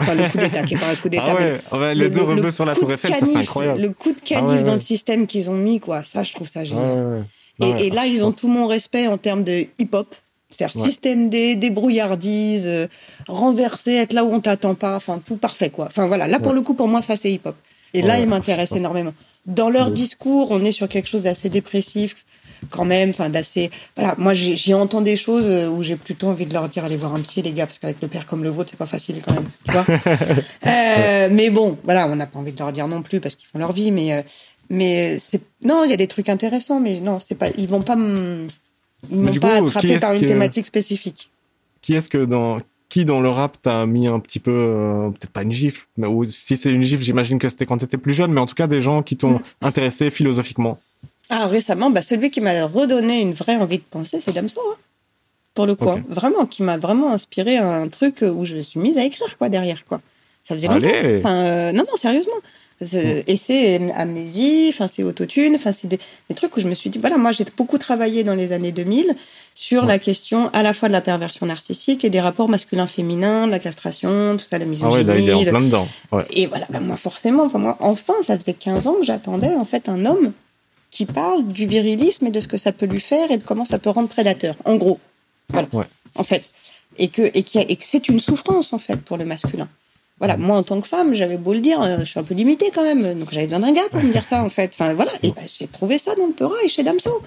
Enfin, 0.00 0.14
le 0.14 0.30
coup 0.30 0.38
d'État, 0.38 0.62
qui 0.62 0.72
est 0.72 0.78
pas 0.78 0.88
un 0.88 0.96
coup 0.96 1.10
d'État. 1.10 1.36
Ah 1.70 1.78
ouais, 1.78 1.94
les 1.94 2.08
deux 2.08 2.22
rebeux 2.22 2.50
sur 2.50 2.64
la 2.64 2.74
Tour 2.74 2.90
Eiffel, 2.90 3.14
ça 3.16 3.26
c'est 3.26 3.36
incroyable. 3.36 3.82
Le 3.82 3.90
coup 3.90 4.12
de 4.12 4.20
canif 4.20 4.60
ah 4.60 4.62
dans 4.62 4.72
le 4.72 4.80
système 4.80 5.26
qu'ils 5.26 5.50
ont 5.50 5.58
mis, 5.58 5.78
quoi. 5.78 6.02
Ça, 6.04 6.24
je 6.24 6.32
trouve 6.32 6.48
ça 6.48 6.64
génial. 6.64 7.26
et, 7.60 7.86
et 7.86 7.90
là, 7.90 8.06
ils 8.06 8.24
ont 8.24 8.32
tout 8.32 8.48
mon 8.48 8.66
respect 8.66 9.08
en 9.08 9.18
termes 9.18 9.44
de 9.44 9.66
hip-hop 9.78 10.14
c'est-à-dire 10.56 10.82
système 10.82 11.28
D, 11.28 11.56
débrouillardise, 11.56 12.66
euh, 12.66 12.86
renverser, 13.28 13.94
être 13.94 14.12
là 14.12 14.24
où 14.24 14.32
on 14.32 14.40
t'attend 14.40 14.74
pas, 14.74 14.96
enfin 14.96 15.20
tout 15.24 15.36
parfait 15.36 15.70
quoi. 15.70 15.86
Enfin 15.86 16.06
voilà, 16.06 16.28
là 16.28 16.38
pour 16.38 16.52
le 16.52 16.62
coup 16.62 16.74
pour 16.74 16.88
moi 16.88 17.02
ça 17.02 17.16
c'est 17.16 17.30
hip-hop. 17.30 17.56
Et 17.92 18.02
là 18.02 18.18
il 18.18 18.26
m'intéresse 18.26 18.72
énormément. 18.72 19.14
Dans 19.46 19.70
leur 19.70 19.90
discours, 19.90 20.50
on 20.50 20.64
est 20.64 20.72
sur 20.72 20.88
quelque 20.88 21.08
chose 21.08 21.22
d'assez 21.22 21.48
dépressif 21.48 22.24
quand 22.70 22.84
même, 22.84 23.10
enfin 23.10 23.28
d'assez 23.28 23.70
voilà, 23.96 24.14
moi 24.18 24.34
j'ai 24.34 24.74
entendu 24.74 25.04
des 25.04 25.16
choses 25.16 25.46
euh, 25.46 25.68
où 25.68 25.82
j'ai 25.82 25.96
plutôt 25.96 26.28
envie 26.28 26.46
de 26.46 26.52
leur 26.52 26.68
dire 26.68 26.84
allez 26.84 26.96
voir 26.96 27.14
un 27.14 27.20
psy 27.20 27.42
les 27.42 27.52
gars 27.52 27.66
parce 27.66 27.78
qu'avec 27.78 28.00
le 28.00 28.08
père 28.08 28.26
comme 28.26 28.42
le 28.42 28.50
vôtre, 28.50 28.70
c'est 28.70 28.78
pas 28.78 28.86
facile 28.86 29.22
quand 29.22 29.34
même, 29.34 29.48
tu 29.66 29.72
vois. 29.72 29.84
euh, 30.66 31.28
mais 31.30 31.50
bon, 31.50 31.78
voilà, 31.84 32.08
on 32.08 32.16
n'a 32.16 32.26
pas 32.26 32.38
envie 32.38 32.52
de 32.52 32.58
leur 32.58 32.72
dire 32.72 32.88
non 32.88 33.02
plus 33.02 33.20
parce 33.20 33.34
qu'ils 33.34 33.48
font 33.48 33.58
leur 33.58 33.72
vie 33.72 33.90
mais 33.90 34.12
euh, 34.14 34.22
mais 34.70 35.18
c'est 35.18 35.42
non, 35.62 35.84
il 35.84 35.90
y 35.90 35.94
a 35.94 35.96
des 35.98 36.08
trucs 36.08 36.28
intéressants 36.28 36.80
mais 36.80 37.00
non, 37.00 37.20
c'est 37.24 37.34
pas 37.34 37.48
ils 37.56 37.68
vont 37.68 37.82
pas 37.82 37.96
ils 39.10 39.16
m'ont 39.16 39.34
pas 39.34 39.56
attrapé 39.56 39.98
par 39.98 40.14
une 40.14 40.26
thématique 40.26 40.66
spécifique. 40.66 41.30
Qui 41.82 41.94
est-ce 41.94 42.08
que 42.08 42.24
dans 42.24 42.60
qui 42.88 43.04
dans 43.04 43.20
le 43.20 43.28
rap 43.28 43.60
t'a 43.60 43.86
mis 43.86 44.06
un 44.06 44.20
petit 44.20 44.38
peu 44.38 44.52
euh, 44.52 45.10
peut-être 45.10 45.32
pas 45.32 45.42
une 45.42 45.50
gifle, 45.50 45.86
mais 45.96 46.06
ou 46.06 46.24
si 46.24 46.56
c'est 46.56 46.70
une 46.70 46.82
gifle, 46.82 47.02
j'imagine 47.02 47.38
que 47.38 47.48
c'était 47.48 47.66
quand 47.66 47.78
t'étais 47.78 47.96
plus 47.96 48.14
jeune, 48.14 48.32
mais 48.32 48.40
en 48.40 48.46
tout 48.46 48.54
cas 48.54 48.68
des 48.68 48.80
gens 48.80 49.02
qui 49.02 49.16
t'ont 49.16 49.32
mm. 49.32 49.42
intéressé 49.62 50.10
philosophiquement. 50.10 50.78
Ah 51.28 51.46
récemment, 51.46 51.90
bah 51.90 52.02
celui 52.02 52.30
qui 52.30 52.40
m'a 52.40 52.66
redonné 52.66 53.20
une 53.20 53.32
vraie 53.32 53.56
envie 53.56 53.78
de 53.78 53.84
penser, 53.90 54.20
c'est 54.20 54.32
Damso. 54.32 54.60
Hein. 54.60 54.76
pour 55.54 55.66
le 55.66 55.74
coup, 55.74 55.90
hein. 55.90 56.04
vraiment, 56.08 56.46
qui 56.46 56.62
m'a 56.62 56.76
vraiment 56.76 57.12
inspiré 57.12 57.56
un 57.56 57.88
truc 57.88 58.22
où 58.22 58.44
je 58.44 58.56
me 58.56 58.60
suis 58.60 58.78
mise 58.78 58.98
à 58.98 59.04
écrire 59.04 59.36
quoi 59.38 59.48
derrière 59.48 59.84
quoi. 59.84 60.00
Ça 60.44 60.54
faisait 60.54 60.68
longtemps. 60.68 60.88
Enfin, 61.18 61.44
euh, 61.44 61.72
non 61.72 61.84
non 61.90 61.96
sérieusement. 61.96 62.34
Et 62.80 63.36
c'est 63.36 63.92
amnésie, 63.92 64.66
enfin 64.70 64.88
c'est 64.88 65.04
autotune, 65.04 65.54
enfin 65.54 65.72
c'est 65.72 65.86
des, 65.86 65.98
trucs 66.34 66.56
où 66.56 66.60
je 66.60 66.66
me 66.66 66.74
suis 66.74 66.90
dit 66.90 66.98
voilà 66.98 67.16
moi 67.16 67.30
j'ai 67.30 67.44
beaucoup 67.56 67.78
travaillé 67.78 68.24
dans 68.24 68.34
les 68.34 68.52
années 68.52 68.72
2000 68.72 69.14
sur 69.54 69.86
la 69.86 70.00
question 70.00 70.50
à 70.52 70.64
la 70.64 70.74
fois 70.74 70.88
de 70.88 70.92
la 70.92 71.00
perversion 71.00 71.46
narcissique 71.46 72.04
et 72.04 72.10
des 72.10 72.20
rapports 72.20 72.48
masculins-féminins, 72.48 73.46
la 73.46 73.60
castration, 73.60 74.36
tout 74.36 74.44
ça, 74.44 74.58
la 74.58 74.64
misogynie. 74.64 75.04
Ah 75.08 75.12
ouais, 75.12 75.22
il 75.22 75.28
est 75.28 75.32
en 75.32 75.44
plein 75.44 75.60
dedans. 75.60 75.88
Et 76.30 76.46
voilà, 76.46 76.66
ben 76.68 76.80
moi 76.80 76.96
forcément, 76.96 77.44
enfin 77.44 77.58
moi 77.58 77.76
enfin 77.78 78.14
ça 78.22 78.36
faisait 78.36 78.54
15 78.54 78.88
ans 78.88 78.94
que 78.94 79.04
j'attendais 79.04 79.54
en 79.54 79.64
fait 79.64 79.88
un 79.88 80.04
homme 80.04 80.32
qui 80.90 81.06
parle 81.06 81.46
du 81.46 81.66
virilisme 81.66 82.26
et 82.26 82.30
de 82.30 82.40
ce 82.40 82.48
que 82.48 82.56
ça 82.56 82.72
peut 82.72 82.86
lui 82.86 83.00
faire 83.00 83.30
et 83.30 83.38
de 83.38 83.44
comment 83.44 83.64
ça 83.64 83.78
peut 83.78 83.90
rendre 83.90 84.08
prédateur. 84.08 84.56
En 84.64 84.74
gros, 84.74 84.98
voilà. 85.48 85.68
En 86.16 86.24
fait, 86.24 86.44
et 86.98 87.08
que 87.08 87.22
et, 87.34 87.44
qui 87.44 87.58
et 87.58 87.76
que 87.76 87.84
c'est 87.84 88.08
une 88.08 88.20
souffrance 88.20 88.72
en 88.72 88.78
fait 88.78 88.96
pour 88.96 89.16
le 89.16 89.24
masculin 89.24 89.68
voilà, 90.18 90.36
moi 90.36 90.56
en 90.56 90.62
tant 90.62 90.80
que 90.80 90.86
femme, 90.86 91.14
j'avais 91.14 91.36
beau 91.36 91.52
le 91.52 91.60
dire, 91.60 91.82
euh, 91.82 91.98
je 92.00 92.04
suis 92.04 92.20
un 92.20 92.22
peu 92.22 92.34
limitée 92.34 92.70
quand 92.72 92.84
même, 92.84 93.18
donc 93.18 93.30
j'avais 93.32 93.46
besoin 93.46 93.60
d'un 93.60 93.72
gars 93.72 93.88
pour 93.90 94.02
me 94.02 94.12
dire 94.12 94.24
ça 94.24 94.42
en 94.42 94.48
fait. 94.48 94.70
Enfin 94.74 94.94
voilà, 94.94 95.10
et 95.22 95.32
ben, 95.32 95.42
j'ai 95.46 95.66
trouvé 95.66 95.98
ça 95.98 96.14
dans 96.14 96.26
le 96.26 96.32
Peura 96.32 96.54
et 96.64 96.68
chez 96.68 96.82
Damso. 96.82 97.22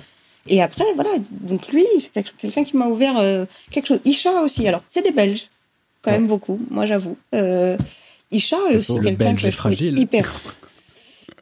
Et 0.47 0.61
après 0.61 0.85
voilà, 0.95 1.09
donc 1.29 1.67
lui, 1.69 1.85
c'est 1.99 2.23
quelqu'un 2.37 2.63
qui 2.63 2.77
m'a 2.77 2.87
ouvert 2.87 3.17
euh, 3.17 3.45
quelque 3.71 3.87
chose. 3.87 3.99
Isha 4.05 4.41
aussi, 4.41 4.67
alors 4.67 4.81
c'est 4.87 5.01
des 5.01 5.11
Belges, 5.11 5.49
quand 6.01 6.11
même 6.11 6.27
beaucoup, 6.27 6.59
moi 6.69 6.85
j'avoue. 6.85 7.17
Euh, 7.35 7.77
Isha 8.31 8.57
est 8.69 8.77
aussi 8.77 8.99
quelqu'un 9.01 9.35
que 9.35 9.41
je 9.41 9.51
fragile. 9.51 9.99
hyper 9.99 10.31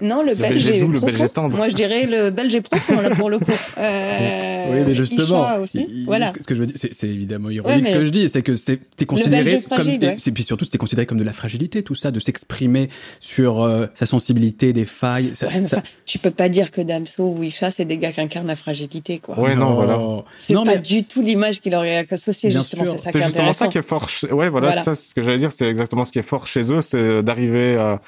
non, 0.01 0.23
le, 0.23 0.35
belge, 0.35 0.67
est 0.67 0.79
le 0.79 0.99
belge 0.99 1.21
est 1.21 1.29
tendre. 1.29 1.55
Moi, 1.55 1.69
je 1.69 1.75
dirais 1.75 2.05
le 2.05 2.29
belge 2.29 2.53
est 2.53 2.61
profond, 2.61 2.99
là, 2.99 3.11
pour 3.11 3.29
le 3.29 3.39
coup. 3.39 3.51
Euh, 3.77 4.65
oui, 4.71 4.79
mais 4.87 4.95
justement, 4.95 5.57
aussi. 5.57 6.05
voilà. 6.05 6.29
ce 6.29 6.43
que 6.43 6.55
je 6.55 6.61
veux 6.61 6.65
dire, 6.65 6.75
c'est 6.77 7.07
évidemment 7.07 7.49
ironique 7.49 7.87
ce 7.87 7.93
que 7.93 8.05
je 8.05 8.09
dis, 8.09 8.29
c'est 8.29 8.41
que 8.41 8.55
c'est 8.55 8.79
considéré 9.05 9.61
comme, 9.61 9.87
c'est 10.17 10.31
puis 10.31 10.43
surtout 10.43 10.65
c'était 10.65 10.77
considéré 10.77 11.05
comme 11.05 11.17
de 11.17 11.23
la 11.23 11.33
fragilité, 11.33 11.83
tout 11.83 11.93
ça, 11.93 12.11
de 12.11 12.19
s'exprimer 12.19 12.89
sur 13.19 13.61
euh, 13.61 13.87
sa 13.95 14.05
sensibilité, 14.05 14.71
des 14.71 14.85
failles. 14.85 15.31
Ça, 15.35 15.47
ça... 15.67 15.83
tu 16.05 16.19
peux 16.19 16.31
pas 16.31 16.49
dire 16.49 16.71
que 16.71 16.81
Damso 16.81 17.35
ou 17.37 17.43
Isha, 17.43 17.69
c'est 17.71 17.85
des 17.85 17.97
gars 17.97 18.11
qui 18.11 18.21
incarnent 18.21 18.47
la 18.47 18.55
fragilité, 18.55 19.19
quoi. 19.19 19.37
Ouais, 19.39 19.55
non, 19.55 19.73
voilà. 19.73 20.23
C'est 20.39 20.53
pas 20.53 20.63
mais... 20.65 20.77
du 20.79 21.03
tout 21.03 21.21
l'image 21.21 21.59
qu'il 21.59 21.75
aurait 21.75 22.05
associée, 22.09 22.49
justement. 22.49 22.85
C'est 22.85 22.97
ça 22.97 23.11
qui 23.11 23.17
est 23.17 23.23
justement 23.23 23.53
ça 23.53 23.67
qui 23.67 23.77
est 23.77 23.87
fort. 23.87 24.09
Chez... 24.09 24.27
Ouais, 24.31 24.49
voilà, 24.49 24.67
voilà. 24.67 24.83
ça, 24.83 24.95
ce 24.95 25.13
que 25.13 25.21
j'allais 25.21 25.39
dire, 25.39 25.51
c'est 25.51 25.67
exactement 25.67 26.05
ce 26.05 26.11
qui 26.11 26.19
est 26.19 26.23
fort 26.23 26.47
chez 26.47 26.71
eux, 26.71 26.81
c'est 26.81 27.23
d'arriver 27.23 27.77
à 27.77 28.01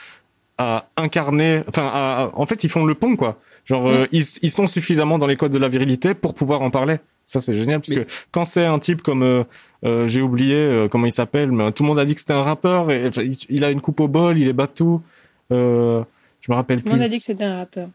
à 0.57 0.87
incarner, 0.97 1.63
enfin, 1.67 1.89
à, 1.93 2.31
en 2.33 2.45
fait, 2.45 2.63
ils 2.63 2.69
font 2.69 2.85
le 2.85 2.95
pont, 2.95 3.15
quoi. 3.15 3.39
Genre, 3.65 3.87
euh, 3.87 4.07
ils, 4.11 4.23
ils, 4.41 4.49
sont 4.49 4.65
suffisamment 4.65 5.17
dans 5.17 5.27
les 5.27 5.35
codes 5.35 5.51
de 5.51 5.57
la 5.57 5.67
virilité 5.67 6.13
pour 6.13 6.33
pouvoir 6.33 6.61
en 6.61 6.69
parler. 6.69 6.97
Ça, 7.25 7.41
c'est 7.41 7.53
génial, 7.53 7.81
parce 7.81 7.93
que 7.93 8.07
quand 8.31 8.45
c'est 8.45 8.65
un 8.65 8.79
type 8.79 9.01
comme, 9.01 9.21
euh, 9.21 9.43
euh, 9.83 10.07
j'ai 10.07 10.21
oublié 10.21 10.55
euh, 10.55 10.87
comment 10.87 11.05
il 11.05 11.11
s'appelle, 11.11 11.51
mais 11.51 11.71
tout 11.73 11.83
le 11.83 11.87
monde 11.89 11.99
a 11.99 12.05
dit 12.05 12.15
que 12.15 12.21
c'était 12.21 12.33
un 12.33 12.43
rappeur, 12.43 12.89
et, 12.89 13.09
il, 13.49 13.65
a 13.65 13.71
une 13.71 13.81
coupe 13.81 13.99
au 13.99 14.07
bol, 14.07 14.37
il 14.37 14.47
est 14.47 14.53
batou. 14.53 15.01
Euh, 15.51 16.03
je 16.39 16.51
me 16.51 16.55
rappelle 16.55 16.77
plus. 16.77 16.85
Tout 16.85 16.89
le 16.91 16.95
monde 16.95 17.05
a 17.05 17.09
dit 17.09 17.19
que 17.19 17.25
c'était 17.25 17.43
un 17.43 17.57
rappeur. 17.57 17.89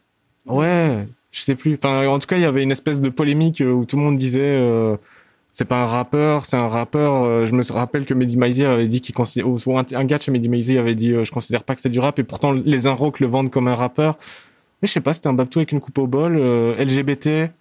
Ouais, 0.45 0.99
je 1.31 1.41
sais 1.41 1.55
plus. 1.55 1.73
Enfin, 1.73 2.05
en 2.07 2.19
tout 2.19 2.27
cas, 2.27 2.37
il 2.37 2.43
y 2.43 2.45
avait 2.45 2.61
une 2.61 2.71
espèce 2.71 3.01
de 3.01 3.09
polémique 3.09 3.63
où 3.65 3.85
tout 3.85 3.97
le 3.97 4.03
monde 4.03 4.17
disait 4.17 4.59
c'est 5.53 5.65
pas 5.65 5.83
un 5.83 5.85
rappeur, 5.85 6.45
c'est 6.47 6.57
un 6.57 6.67
rappeur. 6.67 7.23
Euh, 7.23 7.45
je 7.45 7.53
me 7.53 7.61
rappelle 7.71 8.05
que 8.05 8.15
Mehdi 8.15 8.37
Maizi 8.37 8.65
avait 8.65 8.87
dit 8.87 9.01
qu'il 9.01 9.13
considère, 9.13 9.47
ou 9.47 9.77
un, 9.77 9.85
un, 9.93 10.03
gars 10.03 10.17
de 10.17 10.23
chez 10.23 10.31
Mehdi 10.31 10.49
Maizi 10.49 10.79
avait 10.79 10.95
dit, 10.95 11.13
euh, 11.13 11.23
je 11.23 11.31
considère 11.31 11.63
pas 11.63 11.75
que 11.75 11.81
c'est 11.81 11.89
du 11.89 11.99
rap, 11.99 12.17
et 12.17 12.23
pourtant 12.23 12.51
les 12.51 12.87
Inrocks 12.87 13.19
le 13.19 13.27
vendent 13.27 13.51
comme 13.51 13.67
un 13.67 13.75
rappeur. 13.75 14.17
Mais 14.81 14.87
je 14.87 14.93
sais 14.93 14.99
pas, 14.99 15.13
c'était 15.13 15.27
un 15.27 15.33
babtou 15.33 15.59
avec 15.59 15.71
une 15.71 15.79
coupe 15.79 15.97
au 15.99 16.07
bol, 16.07 16.35
euh, 16.37 16.75
LGBT. 16.83 17.51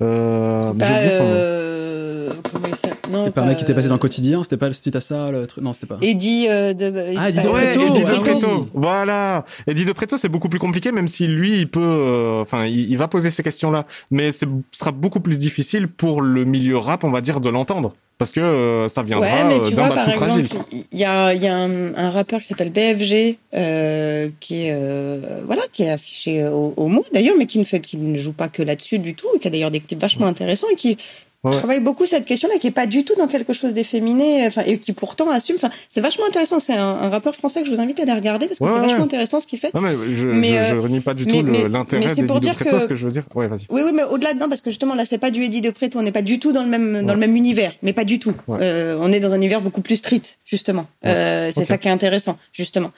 Euh, 0.00 0.72
bah, 0.72 0.86
j'ai 0.86 0.94
oublié 0.94 1.10
son 1.10 1.24
nom. 1.24 2.91
C'était 3.18 3.30
pas 3.30 3.42
un 3.42 3.46
mec 3.46 3.56
qui 3.58 3.64
était 3.64 3.74
passé 3.74 3.88
dans 3.88 3.94
le 3.94 3.98
quotidien, 3.98 4.42
c'était 4.42 4.56
pas 4.56 4.72
suite 4.72 4.96
à 4.96 5.00
ça 5.00 5.30
le 5.30 5.46
truc. 5.46 5.62
Non, 5.62 5.72
c'était 5.72 5.86
pas. 5.86 5.98
Eddie 6.02 6.46
euh, 6.48 6.74
de 6.74 6.92
Ah, 7.16 7.28
Eddie 7.28 7.40
de 7.40 7.48
Preto. 7.48 7.80
Eddie 7.80 8.04
de 8.04 8.20
Preto. 8.20 8.68
Voilà. 8.74 9.44
Eddie 9.66 9.84
de 9.84 9.92
Preto, 9.92 10.16
c'est 10.16 10.28
beaucoup 10.28 10.48
plus 10.48 10.58
compliqué 10.58 10.92
même 10.92 11.08
si 11.08 11.26
lui 11.26 11.58
il 11.58 11.68
peut 11.68 11.80
euh, 11.80 12.42
enfin 12.42 12.66
il, 12.66 12.90
il, 12.90 12.98
va 12.98 13.08
poser 13.08 13.30
ces 13.30 13.42
questions-là, 13.42 13.86
mais 14.10 14.32
ce 14.32 14.46
sera 14.72 14.90
beaucoup 14.90 15.20
plus 15.20 15.36
difficile 15.36 15.88
pour 15.88 16.22
le 16.22 16.44
milieu 16.44 16.78
rap, 16.78 17.04
on 17.04 17.10
va 17.10 17.20
dire 17.20 17.40
de 17.40 17.48
l'entendre 17.48 17.94
parce 18.22 18.30
que 18.30 18.40
euh, 18.40 18.86
ça 18.86 19.02
viendra 19.02 19.26
ouais, 19.26 19.44
mais 19.48 19.68
tu 19.68 19.74
d'un 19.74 19.86
vois, 19.86 19.94
par 19.96 20.08
exemple, 20.08 20.46
fragile. 20.46 20.48
Il 20.92 20.98
y 20.98 21.04
a, 21.04 21.34
y 21.34 21.48
a 21.48 21.56
un, 21.56 21.94
un, 21.96 22.10
rappeur 22.10 22.40
qui 22.40 22.46
s'appelle 22.46 22.70
BFG 22.70 23.36
euh, 23.54 24.28
qui 24.38 24.66
est 24.66 24.72
euh, 24.72 25.40
voilà 25.44 25.62
qui 25.72 25.82
est 25.82 25.90
affiché 25.90 26.46
au, 26.46 26.72
au 26.76 26.86
mot 26.86 27.04
d'ailleurs, 27.12 27.34
mais 27.36 27.46
qui 27.46 27.58
ne 27.58 27.64
fait 27.64 27.80
qui 27.80 27.96
ne 27.96 28.16
joue 28.16 28.32
pas 28.32 28.46
que 28.46 28.62
là-dessus 28.62 29.00
du 29.00 29.14
tout, 29.14 29.26
qui 29.40 29.48
a 29.48 29.50
d'ailleurs 29.50 29.72
des 29.72 29.80
clips 29.80 30.00
vachement 30.00 30.26
intéressants 30.26 30.68
et 30.72 30.76
qui 30.76 30.98
Ouais. 31.44 31.50
travaille 31.56 31.80
beaucoup 31.80 32.06
cette 32.06 32.24
question-là, 32.24 32.58
qui 32.60 32.68
est 32.68 32.72
pas 32.72 32.86
du 32.86 33.04
tout 33.04 33.16
dans 33.16 33.26
quelque 33.26 33.52
chose 33.52 33.72
d'efféminé, 33.72 34.46
enfin, 34.46 34.62
et 34.64 34.78
qui 34.78 34.92
pourtant 34.92 35.28
assume. 35.28 35.56
Enfin, 35.56 35.70
c'est 35.88 36.00
vachement 36.00 36.24
intéressant. 36.24 36.60
C'est 36.60 36.74
un, 36.74 36.86
un, 36.86 37.08
rappeur 37.08 37.34
français 37.34 37.62
que 37.62 37.66
je 37.66 37.74
vous 37.74 37.80
invite 37.80 37.98
à 37.98 38.04
aller 38.04 38.12
regarder 38.12 38.46
parce 38.46 38.60
que 38.60 38.64
ouais, 38.64 38.70
c'est 38.70 38.80
ouais. 38.80 38.86
vachement 38.86 39.04
intéressant 39.04 39.40
ce 39.40 39.48
qu'il 39.48 39.58
fait. 39.58 39.74
Non, 39.74 39.80
mais 39.80 39.92
je, 39.92 40.28
mais, 40.28 40.66
je, 40.68 40.76
je 40.76 40.76
renie 40.76 41.00
pas 41.00 41.14
du 41.14 41.26
tout 41.26 41.42
l'intérêt 41.42 42.14
c'est 42.14 42.26
pour 42.26 42.38
dire 42.38 42.56
que... 42.56 42.78
ce 42.78 42.86
que 42.86 42.94
je 42.94 43.06
veux 43.06 43.10
dire. 43.10 43.24
Oui, 43.34 43.46
oui, 43.70 43.90
mais 43.92 44.04
au-delà 44.04 44.34
de 44.34 44.38
non, 44.38 44.48
parce 44.48 44.60
que 44.60 44.70
justement 44.70 44.94
là, 44.94 45.04
c'est 45.04 45.18
pas 45.18 45.32
du 45.32 45.42
Eddie 45.42 45.60
de 45.60 45.70
Preto, 45.70 45.98
on 45.98 46.02
n'est 46.02 46.12
pas 46.12 46.22
du 46.22 46.38
tout 46.38 46.52
dans 46.52 46.62
le 46.62 46.68
même 46.68 47.04
dans 47.04 47.14
le 47.14 47.18
même 47.18 47.34
univers, 47.34 47.72
mais 47.82 47.92
pas 47.92 48.04
du 48.04 48.20
tout. 48.20 48.34
Euh, 48.48 48.96
on 49.00 49.12
est 49.12 49.18
dans 49.18 49.32
un 49.32 49.36
univers 49.36 49.60
beaucoup 49.60 49.80
plus 49.80 49.96
street, 49.96 50.22
justement. 50.44 50.86
Euh, 51.04 51.50
c'est 51.52 51.60
okay. 51.60 51.68
ça 51.68 51.78
qui 51.78 51.88
est 51.88 51.92
intéressant, 51.92 52.38
justement, 52.52 52.92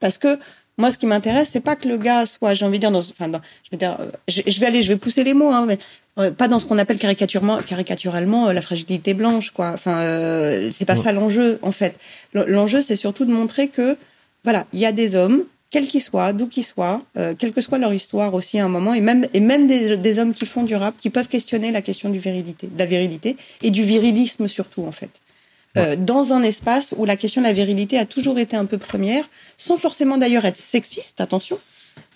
parce 0.00 0.16
que 0.16 0.38
moi, 0.78 0.90
ce 0.90 0.96
qui 0.96 1.06
m'intéresse, 1.06 1.50
c'est 1.52 1.60
pas 1.60 1.76
que 1.76 1.86
le 1.86 1.98
gars 1.98 2.24
soit, 2.24 2.54
j'ai 2.54 2.64
envie 2.64 2.78
de 2.78 2.80
dire, 2.80 2.90
dans, 2.90 3.00
enfin, 3.00 3.28
dans, 3.28 3.40
je 3.64 3.70
vais 3.70 3.76
dire, 3.76 3.98
je, 4.28 4.40
je, 4.46 4.60
vais 4.60 4.66
aller, 4.66 4.80
je 4.80 4.88
vais 4.88 4.96
pousser 4.96 5.24
les 5.24 5.34
mots, 5.34 5.50
hein, 5.50 5.66
mais 5.68 5.78
euh, 6.18 6.30
pas 6.30 6.48
dans 6.48 6.58
ce 6.58 6.66
qu'on 6.66 6.78
appelle 6.78 6.98
caricaturalement, 6.98 7.58
caricaturalement 7.58 8.48
euh, 8.48 8.52
la 8.52 8.62
fragilité 8.62 9.14
blanche, 9.14 9.50
quoi. 9.50 9.70
Enfin, 9.72 10.00
euh, 10.00 10.70
c'est 10.72 10.84
pas 10.84 10.96
ouais. 10.96 11.02
ça 11.02 11.12
l'enjeu, 11.12 11.58
en 11.62 11.72
fait. 11.72 11.98
L'enjeu, 12.34 12.82
c'est 12.82 12.96
surtout 12.96 13.24
de 13.24 13.32
montrer 13.32 13.68
que, 13.68 13.96
voilà, 14.44 14.66
il 14.72 14.80
y 14.80 14.86
a 14.86 14.92
des 14.92 15.14
hommes, 15.14 15.44
quels 15.70 15.86
qu'ils 15.86 16.02
soient, 16.02 16.32
d'où 16.32 16.48
qu'ils 16.48 16.64
soient, 16.64 17.00
euh, 17.16 17.34
quelle 17.38 17.52
que 17.52 17.60
soit 17.60 17.78
leur 17.78 17.94
histoire 17.94 18.34
aussi 18.34 18.58
à 18.58 18.64
un 18.64 18.68
moment, 18.68 18.92
et 18.94 19.00
même, 19.00 19.26
et 19.32 19.40
même 19.40 19.66
des, 19.66 19.96
des, 19.96 20.18
hommes 20.18 20.34
qui 20.34 20.46
font 20.46 20.64
du 20.64 20.74
rap, 20.74 20.94
qui 21.00 21.10
peuvent 21.10 21.28
questionner 21.28 21.70
la 21.70 21.82
question 21.82 22.10
du 22.10 22.18
virilité, 22.18 22.66
de 22.66 22.78
la 22.78 22.86
virilité 22.86 23.36
et 23.62 23.70
du 23.70 23.84
virilisme 23.84 24.48
surtout, 24.48 24.84
en 24.84 24.92
fait. 24.92 25.20
Euh, 25.76 25.94
dans 25.94 26.32
un 26.32 26.42
espace 26.42 26.94
où 26.96 27.04
la 27.04 27.16
question 27.16 27.42
de 27.42 27.46
la 27.46 27.52
virilité 27.52 27.96
a 27.96 28.04
toujours 28.04 28.40
été 28.40 28.56
un 28.56 28.64
peu 28.64 28.78
première, 28.78 29.28
sans 29.56 29.76
forcément 29.76 30.18
d'ailleurs 30.18 30.44
être 30.44 30.56
sexiste, 30.56 31.20
attention, 31.20 31.58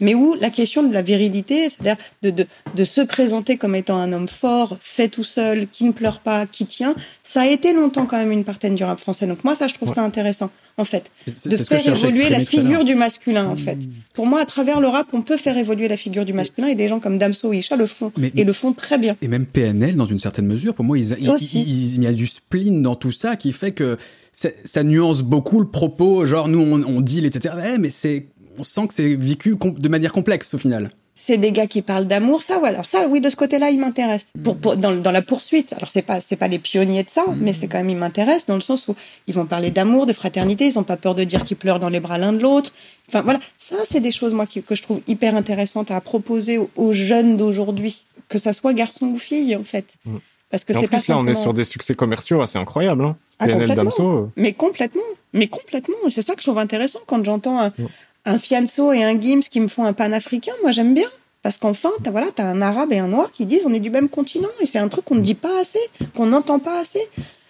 mais 0.01 0.15
où 0.15 0.35
la 0.35 0.51
question 0.51 0.83
de 0.83 0.93
la 0.93 1.03
virilité, 1.03 1.69
c'est-à-dire 1.69 1.97
de, 2.23 2.31
de, 2.31 2.47
de, 2.75 2.85
se 2.85 3.01
présenter 3.01 3.57
comme 3.57 3.75
étant 3.75 3.97
un 3.97 4.13
homme 4.13 4.29
fort, 4.29 4.77
fait 4.81 5.09
tout 5.09 5.25
seul, 5.25 5.69
qui 5.71 5.85
ne 5.85 5.93
pleure 5.93 6.21
pas, 6.21 6.47
qui 6.47 6.67
tient, 6.67 6.95
ça 7.23 7.43
a 7.43 7.47
été 7.47 7.73
longtemps 7.73 8.07
quand 8.07 8.19
même 8.19 8.33
une 8.33 8.45
partie 8.45 8.71
du 8.71 8.85
rap 8.85 9.01
français. 9.01 9.27
Donc 9.27 9.45
moi, 9.45 9.55
ça, 9.55 9.69
je 9.69 9.75
trouve 9.75 9.89
ouais. 9.89 9.95
ça 9.95 10.03
intéressant, 10.03 10.51
en 10.77 10.85
fait, 10.85 11.11
de 11.47 11.57
faire 11.57 11.87
évoluer 11.87 12.29
la 12.31 12.41
figure 12.41 12.85
du 12.85 12.95
masculin, 12.95 13.47
en 13.47 13.57
fait. 13.57 13.77
Mmh. 13.77 13.91
Pour 14.15 14.27
moi, 14.27 14.41
à 14.41 14.47
travers 14.47 14.81
le 14.81 14.89
rap, 14.89 15.09
on 15.13 15.23
peut 15.23 15.37
faire 15.37 15.57
évoluer 15.57 15.89
la 15.89 15.97
figure 15.97 16.25
du 16.25 16.33
masculin 16.33 16.69
et 16.69 16.75
des 16.75 16.89
gens 16.89 17.01
comme 17.01 17.19
Damso 17.19 17.53
et 17.53 17.59
Isha 17.59 17.77
le 17.77 17.87
font, 17.87 18.13
mais, 18.17 18.33
et 18.35 18.45
le 18.45 18.53
font 18.53 18.73
très 18.73 18.99
bien. 18.99 19.17
Et 19.23 19.29
même 19.29 19.47
PNL, 19.47 19.97
dans 19.97 20.07
une 20.07 20.19
certaine 20.19 20.47
mesure, 20.47 20.75
pour 20.75 20.85
moi, 20.85 20.99
il, 20.99 21.17
il, 21.19 21.31
il, 21.55 21.95
il 21.95 22.03
y 22.03 22.07
a 22.07 22.13
du 22.13 22.27
spleen 22.27 22.83
dans 22.83 22.95
tout 22.95 23.13
ça 23.13 23.37
qui 23.37 23.53
fait 23.53 23.73
que 23.73 23.97
ça 24.35 24.83
nuance 24.83 25.23
beaucoup 25.23 25.61
le 25.61 25.69
propos, 25.69 26.27
genre 26.27 26.49
nous 26.49 26.61
on, 26.61 26.83
on 26.83 27.01
deal, 27.01 27.25
etc. 27.25 27.55
Ouais, 27.57 27.79
mais 27.79 27.91
c'est 27.91 28.27
on 28.59 28.65
sent 28.65 28.89
que 28.89 28.95
c'est 28.95 29.15
vécu 29.15 29.57
de 29.57 29.89
manière 29.89 30.13
complexe 30.13 30.55
au 30.55 30.59
final. 30.59 30.91
C'est 31.17 31.39
des 31.39 31.53
gars 31.53 31.69
qui 31.69 31.81
parlent 31.81 32.09
d'amour, 32.09 32.43
ça, 32.43 32.59
ouais. 32.59 32.69
Alors 32.69 32.87
ça, 32.87 33.07
oui, 33.09 33.21
de 33.21 33.31
ce 33.31 33.37
côté-là, 33.37 33.71
il 33.71 33.79
m'intéresse. 33.79 34.33
Pour, 34.43 34.57
pour, 34.57 34.77
dans, 34.77 34.95
dans, 34.95 35.13
la 35.13 35.23
poursuite, 35.23 35.73
alors 35.73 35.89
c'est 35.91 36.03
pas, 36.03 36.21
c'est 36.21 36.35
pas 36.35 36.49
les 36.49 36.59
pionniers 36.59 37.05
de 37.05 37.09
ça, 37.09 37.23
mmh. 37.23 37.37
mais 37.39 37.53
c'est 37.53 37.69
quand 37.69 37.79
même, 37.79 37.89
ils 37.89 37.97
m'intéressent 37.97 38.47
dans 38.47 38.57
le 38.57 38.61
sens 38.61 38.89
où 38.89 38.97
ils 39.29 39.35
vont 39.35 39.47
parler 39.47 39.71
d'amour, 39.71 40.07
de 40.07 40.13
fraternité, 40.13 40.67
ils 40.67 40.79
ont 40.79 40.83
pas 40.85 40.97
peur 40.97 41.15
de 41.15 41.23
dire 41.23 41.45
qu'ils 41.45 41.57
pleurent 41.57 41.79
dans 41.79 41.89
les 41.89 42.01
bras 42.01 42.19
l'un 42.19 42.33
de 42.33 42.43
l'autre. 42.43 42.73
Enfin 43.09 43.23
voilà, 43.23 43.39
ça, 43.59 43.77
c'est 43.89 44.01
des 44.01 44.11
choses 44.11 44.35
moi 44.35 44.45
qui, 44.47 44.61
que 44.61 44.75
je 44.75 44.83
trouve 44.83 45.01
hyper 45.07 45.37
intéressantes 45.37 45.93
à 45.93 46.01
proposer 46.01 46.59
aux, 46.59 46.69
aux 46.75 46.93
jeunes 46.93 47.37
d'aujourd'hui, 47.37 48.05
que 48.29 48.39
ça 48.39 48.53
soit 48.53 48.75
garçon 48.75 49.07
ou 49.07 49.17
fille 49.17 49.55
en 49.55 49.65
fait. 49.65 49.99
Mmh. 50.05 50.17
Parce 50.51 50.65
que 50.65 50.75
c'est 50.75 50.89
pas 50.89 50.97
là, 50.97 51.03
simplement... 51.03 51.29
on 51.29 51.33
est 51.33 51.35
sur 51.35 51.55
des 51.55 51.65
succès 51.65 51.95
commerciaux 51.95 52.43
assez 52.43 52.59
incroyables. 52.59 53.05
Hein. 53.05 53.17
Ah, 53.39 53.47
Damso. 53.47 54.31
Mais 54.37 54.53
complètement, 54.53 55.03
mais 55.33 55.47
complètement. 55.47 55.97
Et 56.07 56.11
c'est 56.11 56.23
ça 56.23 56.35
que 56.35 56.41
je 56.41 56.47
trouve 56.47 56.59
intéressant 56.59 57.01
quand 57.07 57.25
j'entends 57.25 57.61
un, 57.61 57.69
mmh 57.69 57.87
un 58.25 58.39
Fianso 58.39 58.93
et 58.93 59.05
un 59.05 59.21
Gims 59.21 59.41
qui 59.51 59.61
me 59.61 59.69
font 59.69 59.85
un 59.85 59.93
panafricain, 59.93 60.53
moi 60.63 60.73
j'aime 60.73 60.95
bien. 60.95 61.09
Parce 61.43 61.59
qu'enfin, 61.59 61.91
t'as 62.03 62.11
voilà, 62.11 62.29
as 62.39 62.43
un 62.43 62.63
arabe 62.63 62.93
et 62.93 62.99
un 62.99 63.09
noir 63.09 63.31
qui 63.31 63.45
disent 63.45 63.65
on 63.67 63.73
est 63.75 63.81
du 63.81 63.91
même 63.91 64.09
continent 64.09 64.49
et 64.61 64.67
c'est 64.67 64.79
un 64.79 64.89
truc 64.89 65.05
qu'on 65.05 65.17
ne 65.17 65.21
dit 65.21 65.35
pas 65.35 65.61
assez, 65.61 65.79
qu'on 66.17 66.27
n'entend 66.27 66.59
pas 66.59 66.81
assez. 66.81 67.03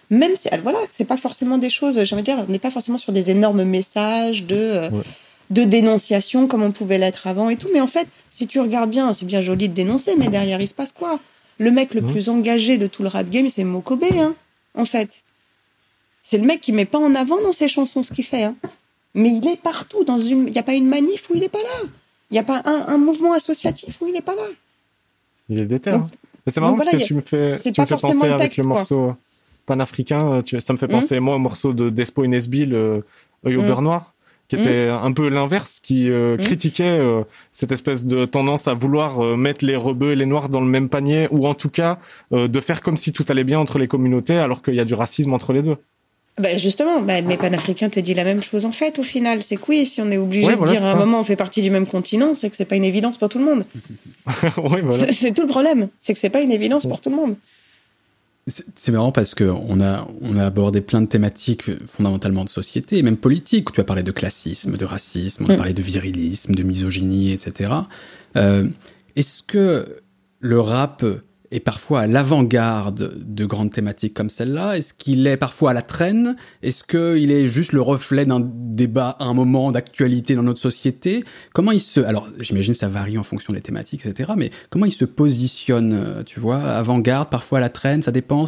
Même 0.09 0.35
si, 0.35 0.49
voilà, 0.61 0.79
c'est 0.91 1.05
pas 1.05 1.17
forcément 1.17 1.57
des 1.57 1.69
choses, 1.69 2.03
j'aimerais 2.03 2.23
dire, 2.23 2.43
on 2.47 2.51
n'est 2.51 2.59
pas 2.59 2.71
forcément 2.71 2.97
sur 2.97 3.13
des 3.13 3.31
énormes 3.31 3.63
messages 3.63 4.43
de, 4.43 4.55
euh, 4.55 4.89
ouais. 4.89 5.03
de 5.49 5.63
dénonciation 5.63 6.47
comme 6.47 6.61
on 6.61 6.71
pouvait 6.71 6.97
l'être 6.97 7.25
avant 7.25 7.49
et 7.49 7.55
tout. 7.55 7.69
Mais 7.73 7.79
en 7.79 7.87
fait, 7.87 8.07
si 8.29 8.45
tu 8.45 8.59
regardes 8.59 8.89
bien, 8.89 9.13
c'est 9.13 9.25
bien 9.25 9.39
joli 9.39 9.69
de 9.69 9.73
dénoncer, 9.73 10.15
mais 10.17 10.27
derrière 10.27 10.59
il 10.59 10.67
se 10.67 10.73
passe 10.73 10.91
quoi? 10.91 11.19
Le 11.57 11.71
mec 11.71 11.93
le 11.93 12.01
plus 12.01 12.27
engagé 12.27 12.77
de 12.77 12.87
tout 12.87 13.01
le 13.01 13.07
rap 13.07 13.29
game, 13.29 13.47
c'est 13.49 13.63
Mokobe, 13.63 14.03
hein, 14.11 14.35
en 14.75 14.83
fait. 14.83 15.23
C'est 16.21 16.37
le 16.37 16.43
mec 16.43 16.59
qui 16.59 16.73
met 16.73 16.83
pas 16.83 16.97
en 16.97 17.15
avant 17.15 17.41
dans 17.41 17.53
ses 17.53 17.69
chansons 17.69 18.03
ce 18.03 18.11
qu'il 18.11 18.25
fait, 18.25 18.43
hein 18.43 18.55
mais 19.15 19.29
il 19.29 19.47
est 19.47 19.61
partout. 19.61 20.03
Dans 20.03 20.19
une, 20.19 20.47
il 20.47 20.51
n'y 20.51 20.59
a 20.59 20.63
pas 20.63 20.73
une 20.73 20.87
manif 20.87 21.29
où 21.29 21.33
il 21.33 21.41
n'est 21.41 21.49
pas 21.49 21.59
là. 21.59 21.89
Il 22.29 22.33
n'y 22.33 22.39
a 22.39 22.43
pas 22.43 22.61
un, 22.65 22.93
un, 22.93 22.97
mouvement 22.97 23.33
associatif 23.33 24.01
où 24.01 24.07
il 24.07 24.13
n'est 24.13 24.21
pas 24.21 24.35
là. 24.35 24.43
Il 25.49 25.59
est 25.59 25.65
déter. 25.65 25.91
Hein. 25.91 26.09
C'est 26.47 26.59
marrant 26.59 26.77
parce 26.77 26.89
que 26.89 26.97
a, 26.97 26.99
tu 26.99 27.15
me 27.15 27.21
fais, 27.21 27.57
tu 27.59 27.81
me 27.81 27.85
fais 27.85 27.97
penser 27.97 28.13
le 28.13 28.21
texte, 28.21 28.41
avec 28.41 28.57
le 28.57 28.63
morceau 28.65 29.05
quoi. 29.05 29.17
panafricain. 29.65 30.41
Tu, 30.43 30.59
ça 30.59 30.73
me 30.73 30.77
fait 30.77 30.87
penser, 30.87 31.19
mmh. 31.19 31.23
moi, 31.23 31.35
au 31.35 31.39
morceau 31.39 31.73
de 31.73 31.89
Despo 31.89 32.23
Inesbil, 32.23 32.73
euh, 32.73 33.01
Œil 33.45 33.55
au 33.55 33.61
mmh. 33.61 33.65
beurre 33.65 33.81
noir, 33.81 34.13
qui 34.47 34.55
était 34.55 34.91
mmh. 34.91 34.99
un 35.03 35.11
peu 35.11 35.29
l'inverse, 35.29 35.79
qui 35.79 36.09
euh, 36.09 36.37
critiquait 36.37 36.99
euh, 36.99 37.23
cette 37.51 37.71
espèce 37.71 38.05
de 38.05 38.25
tendance 38.25 38.67
à 38.67 38.73
vouloir 38.73 39.23
euh, 39.23 39.35
mettre 39.35 39.65
les 39.65 39.75
rebeux 39.75 40.11
et 40.11 40.15
les 40.15 40.25
noirs 40.25 40.49
dans 40.49 40.61
le 40.61 40.67
même 40.67 40.89
panier, 40.89 41.27
ou 41.31 41.47
en 41.47 41.55
tout 41.55 41.69
cas 41.69 41.99
euh, 42.31 42.47
de 42.47 42.59
faire 42.59 42.81
comme 42.81 42.97
si 42.97 43.11
tout 43.11 43.25
allait 43.29 43.43
bien 43.43 43.59
entre 43.59 43.79
les 43.79 43.87
communautés, 43.87 44.37
alors 44.37 44.61
qu'il 44.61 44.75
y 44.75 44.79
a 44.79 44.85
du 44.85 44.93
racisme 44.93 45.33
entre 45.33 45.53
les 45.53 45.61
deux. 45.61 45.77
Ben 46.37 46.57
justement, 46.57 46.99
ben, 46.99 47.25
mes 47.25 47.37
panafricains 47.37 47.89
te 47.89 47.99
dit 48.01 48.13
la 48.13 48.25
même 48.25 48.43
chose 48.43 48.65
en 48.65 48.73
fait 48.73 48.99
au 48.99 49.03
final. 49.03 49.41
C'est 49.41 49.55
que 49.55 49.63
oui, 49.69 49.85
si 49.85 50.01
on 50.01 50.11
est 50.11 50.17
obligé 50.17 50.47
ouais, 50.47 50.55
voilà, 50.55 50.73
de 50.73 50.77
dire 50.77 50.85
à 50.85 50.91
un 50.91 50.95
moment 50.95 51.21
on 51.21 51.23
fait 51.23 51.37
partie 51.37 51.61
du 51.61 51.69
même 51.69 51.87
continent, 51.87 52.35
c'est 52.35 52.49
que 52.49 52.57
c'est 52.57 52.65
pas 52.65 52.75
une 52.75 52.83
évidence 52.83 53.17
pour 53.17 53.29
tout 53.29 53.39
le 53.39 53.45
monde. 53.45 53.65
oui, 54.57 54.81
voilà. 54.83 55.11
C'est 55.13 55.33
tout 55.33 55.43
le 55.43 55.47
problème, 55.47 55.87
c'est 55.97 56.13
que 56.13 56.19
c'est 56.19 56.29
pas 56.29 56.41
une 56.41 56.51
évidence 56.51 56.85
pour 56.85 56.99
tout 56.99 57.09
le 57.09 57.15
monde. 57.15 57.35
C'est 58.47 58.91
marrant 58.91 59.11
parce 59.11 59.33
que 59.33 59.45
on 59.45 59.81
a 59.81 60.05
on 60.21 60.37
a 60.37 60.45
abordé 60.45 60.81
plein 60.81 61.01
de 61.01 61.07
thématiques 61.07 61.71
fondamentalement 61.87 62.43
de 62.43 62.49
société 62.49 62.97
et 62.97 63.01
même 63.01 63.17
politique. 63.17 63.71
Tu 63.71 63.79
as 63.79 63.85
parlé 63.85 64.03
de 64.03 64.11
classisme, 64.11 64.75
de 64.75 64.85
racisme, 64.85 65.45
on 65.47 65.49
a 65.49 65.53
mm. 65.53 65.57
parlé 65.57 65.73
de 65.73 65.81
virilisme, 65.81 66.53
de 66.53 66.63
misogynie, 66.63 67.31
etc. 67.31 67.71
Euh, 68.35 68.67
Est-ce 69.15 69.41
que 69.41 70.01
le 70.41 70.59
rap 70.59 71.03
est 71.51 71.59
parfois 71.59 72.01
à 72.01 72.07
l'avant-garde 72.07 73.13
de 73.17 73.45
grandes 73.45 73.71
thématiques 73.71 74.13
comme 74.13 74.29
celle-là 74.29 74.77
Est-ce 74.77 74.93
qu'il 74.93 75.25
est 75.27 75.37
parfois 75.37 75.71
à 75.71 75.73
la 75.73 75.81
traîne? 75.81 76.35
Est-ce 76.63 76.83
qu'il 76.83 77.31
est 77.31 77.47
juste 77.47 77.71
le 77.71 77.81
reflet 77.81 78.25
d'un 78.25 78.41
débat, 78.43 79.15
un 79.19 79.33
moment 79.33 79.71
d'actualité 79.71 80.35
dans 80.35 80.43
notre 80.43 80.59
société? 80.59 81.23
Comment 81.53 81.71
il 81.71 81.79
se... 81.79 81.99
Alors, 82.01 82.27
j'imagine 82.39 82.73
ça 82.73 82.87
varie 82.87 83.17
en 83.17 83.23
fonction 83.23 83.53
des 83.53 83.61
thématiques, 83.61 84.05
etc. 84.05 84.33
Mais 84.37 84.51
comment 84.69 84.85
il 84.85 84.93
se 84.93 85.05
positionne, 85.05 85.93
euh, 85.93 86.23
tu 86.23 86.39
vois 86.39 86.61
Avant-garde, 86.61 87.29
parfois 87.29 87.59
à 87.59 87.61
la 87.61 87.69
traîne, 87.69 88.01
ça 88.01 88.11
dépend 88.11 88.45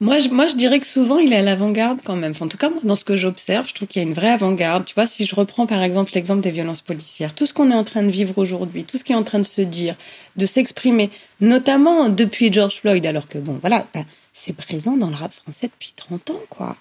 moi 0.00 0.18
je, 0.18 0.28
moi, 0.28 0.46
je 0.46 0.56
dirais 0.56 0.80
que 0.80 0.86
souvent, 0.86 1.18
il 1.18 1.32
est 1.32 1.36
à 1.36 1.42
l'avant-garde 1.42 2.00
quand 2.04 2.16
même. 2.16 2.32
en 2.38 2.48
tout 2.48 2.56
cas, 2.56 2.70
dans 2.82 2.94
ce 2.94 3.04
que 3.04 3.16
j'observe, 3.16 3.68
je 3.68 3.74
trouve 3.74 3.88
qu'il 3.88 4.02
y 4.02 4.04
a 4.04 4.08
une 4.08 4.14
vraie 4.14 4.30
avant-garde. 4.30 4.84
Tu 4.84 4.94
vois, 4.94 5.06
si 5.06 5.26
je 5.26 5.34
reprends 5.34 5.66
par 5.66 5.82
exemple 5.82 6.12
l'exemple 6.14 6.40
des 6.40 6.50
violences 6.50 6.82
policières, 6.82 7.34
tout 7.34 7.46
ce 7.46 7.54
qu'on 7.54 7.70
est 7.70 7.74
en 7.74 7.84
train 7.84 8.02
de 8.02 8.10
vivre 8.10 8.36
aujourd'hui, 8.36 8.84
tout 8.84 8.98
ce 8.98 9.04
qui 9.04 9.12
est 9.12 9.16
en 9.16 9.22
train 9.22 9.38
de 9.38 9.44
se 9.44 9.60
dire, 9.60 9.96
de 10.36 10.46
s'exprimer, 10.46 11.10
notamment 11.40 12.08
depuis 12.08 12.52
George 12.52 12.80
Floyd, 12.80 13.04
alors 13.06 13.28
que 13.28 13.38
bon, 13.38 13.58
voilà, 13.60 13.86
ben, 13.94 14.04
c'est 14.32 14.56
présent 14.56 14.96
dans 14.96 15.08
le 15.08 15.16
rap 15.16 15.32
français 15.32 15.68
depuis 15.68 15.92
30 15.96 16.30
ans, 16.30 16.40
quoi. 16.48 16.76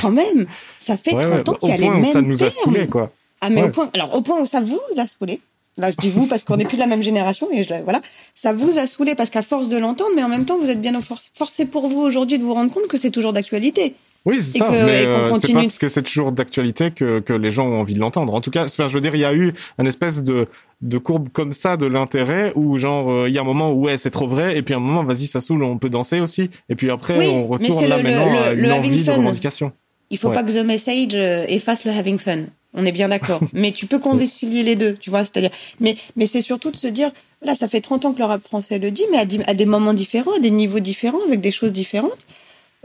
Quand 0.00 0.10
même, 0.10 0.46
ça 0.78 0.96
fait 0.96 1.10
30 1.10 1.48
ans 1.48 1.54
qu'il 1.54 1.68
y 1.68 1.72
a 1.72 1.76
les 1.76 1.90
mêmes 1.90 2.04
ça 2.04 2.22
nous 2.22 2.42
a 2.42 2.50
saoulé, 2.50 2.86
quoi. 2.86 3.12
Ah, 3.40 3.50
mais 3.50 3.62
au 3.62 3.68
point, 3.68 3.90
alors, 3.92 4.14
au 4.14 4.22
point 4.22 4.40
où 4.40 4.46
ça 4.46 4.60
vous 4.60 4.80
a 4.96 5.06
saoulé, 5.06 5.40
Là, 5.76 5.90
je 5.90 5.96
dis 5.96 6.10
vous 6.10 6.26
parce 6.26 6.44
qu'on 6.44 6.56
n'est 6.56 6.64
plus 6.64 6.76
de 6.76 6.82
la 6.82 6.86
même 6.86 7.02
génération 7.02 7.48
et 7.52 7.64
je, 7.64 7.74
voilà, 7.82 8.00
ça 8.34 8.52
vous 8.52 8.78
a 8.78 8.86
saoulé 8.86 9.14
parce 9.14 9.30
qu'à 9.30 9.42
force 9.42 9.68
de 9.68 9.76
l'entendre, 9.76 10.10
mais 10.14 10.22
en 10.22 10.28
même 10.28 10.44
temps, 10.44 10.58
vous 10.58 10.70
êtes 10.70 10.80
bien 10.80 10.92
forcé 11.34 11.66
pour 11.66 11.88
vous 11.88 12.00
aujourd'hui 12.00 12.38
de 12.38 12.44
vous 12.44 12.54
rendre 12.54 12.72
compte 12.72 12.86
que 12.86 12.96
c'est 12.96 13.10
toujours 13.10 13.32
d'actualité. 13.32 13.96
Oui, 14.26 14.40
c'est 14.40 14.58
ça. 14.58 14.70
mais 14.70 15.04
euh, 15.04 15.32
c'est 15.38 15.52
pas 15.52 15.62
parce 15.62 15.78
que 15.78 15.88
c'est 15.88 16.02
toujours 16.02 16.32
d'actualité 16.32 16.90
que, 16.90 17.20
que 17.20 17.34
les 17.34 17.50
gens 17.50 17.66
ont 17.66 17.78
envie 17.78 17.92
de 17.92 18.00
l'entendre. 18.00 18.32
En 18.32 18.40
tout 18.40 18.50
cas, 18.50 18.66
je 18.66 18.82
veux 18.84 19.00
dire, 19.00 19.14
il 19.14 19.20
y 19.20 19.24
a 19.24 19.34
eu 19.34 19.52
une 19.78 19.86
espèce 19.86 20.22
de, 20.22 20.46
de 20.80 20.98
courbe 20.98 21.28
comme 21.30 21.52
ça 21.52 21.76
de 21.76 21.86
l'intérêt 21.86 22.52
où 22.54 22.78
genre 22.78 23.10
euh, 23.10 23.28
il 23.28 23.34
y 23.34 23.38
a 23.38 23.42
un 23.42 23.44
moment 23.44 23.70
où 23.70 23.84
ouais 23.84 23.98
c'est 23.98 24.10
trop 24.10 24.26
vrai 24.26 24.56
et 24.56 24.62
puis 24.62 24.72
un 24.74 24.78
moment 24.78 25.04
vas-y 25.04 25.26
ça 25.26 25.40
saoule 25.40 25.62
on 25.62 25.78
peut 25.78 25.90
danser 25.90 26.20
aussi 26.20 26.50
et 26.68 26.74
puis 26.74 26.90
après 26.90 27.26
on 27.26 27.46
retourne 27.46 27.86
là 27.86 28.02
maintenant 28.02 28.42
à 28.42 28.52
une 28.52 28.72
envie 28.72 29.02
de 29.02 29.10
revendication. 29.10 29.72
Il 30.10 30.18
faut 30.18 30.30
pas 30.30 30.42
que 30.42 30.52
the 30.52 30.64
message 30.64 31.14
euh, 31.14 31.44
efface 31.48 31.84
le 31.84 31.90
having 31.90 32.18
fun. 32.18 32.44
On 32.74 32.84
est 32.84 32.92
bien 32.92 33.08
d'accord. 33.08 33.40
mais 33.52 33.72
tu 33.72 33.86
peux 33.86 33.98
concilier 33.98 34.62
les 34.62 34.76
deux, 34.76 34.96
tu 34.96 35.10
vois. 35.10 35.20
C'est-à-dire, 35.20 35.50
mais, 35.80 35.96
mais 36.16 36.26
c'est 36.26 36.40
surtout 36.40 36.70
de 36.70 36.76
se 36.76 36.88
dire, 36.88 37.10
là, 37.42 37.54
ça 37.54 37.68
fait 37.68 37.80
30 37.80 38.04
ans 38.04 38.12
que 38.12 38.18
le 38.18 38.24
rap 38.24 38.42
français 38.42 38.78
le 38.78 38.90
dit, 38.90 39.04
mais 39.10 39.18
à, 39.18 39.54
des 39.54 39.66
moments 39.66 39.94
différents, 39.94 40.34
à 40.36 40.40
des 40.40 40.50
niveaux 40.50 40.80
différents, 40.80 41.22
avec 41.26 41.40
des 41.40 41.52
choses 41.52 41.72
différentes. 41.72 42.26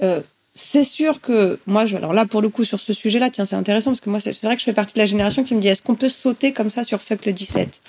Euh, 0.01 0.21
c'est 0.55 0.83
sûr 0.83 1.21
que 1.21 1.57
moi, 1.67 1.85
je, 1.85 1.95
alors 1.95 2.11
là, 2.11 2.25
pour 2.25 2.41
le 2.41 2.49
coup, 2.49 2.65
sur 2.65 2.79
ce 2.79 2.91
sujet-là, 2.91 3.29
tiens, 3.29 3.45
c'est 3.45 3.55
intéressant 3.55 3.91
parce 3.91 4.01
que 4.01 4.09
moi, 4.09 4.19
c'est 4.19 4.43
vrai 4.43 4.55
que 4.55 4.59
je 4.59 4.65
fais 4.65 4.73
partie 4.73 4.93
de 4.93 4.99
la 4.99 5.05
génération 5.05 5.43
qui 5.43 5.55
me 5.55 5.61
dit, 5.61 5.69
est-ce 5.69 5.81
qu'on 5.81 5.95
peut 5.95 6.09
sauter 6.09 6.51
comme 6.51 6.69
ça 6.69 6.83
sur 6.83 7.01
fuck 7.01 7.25
le 7.25 7.31
17 7.31 7.81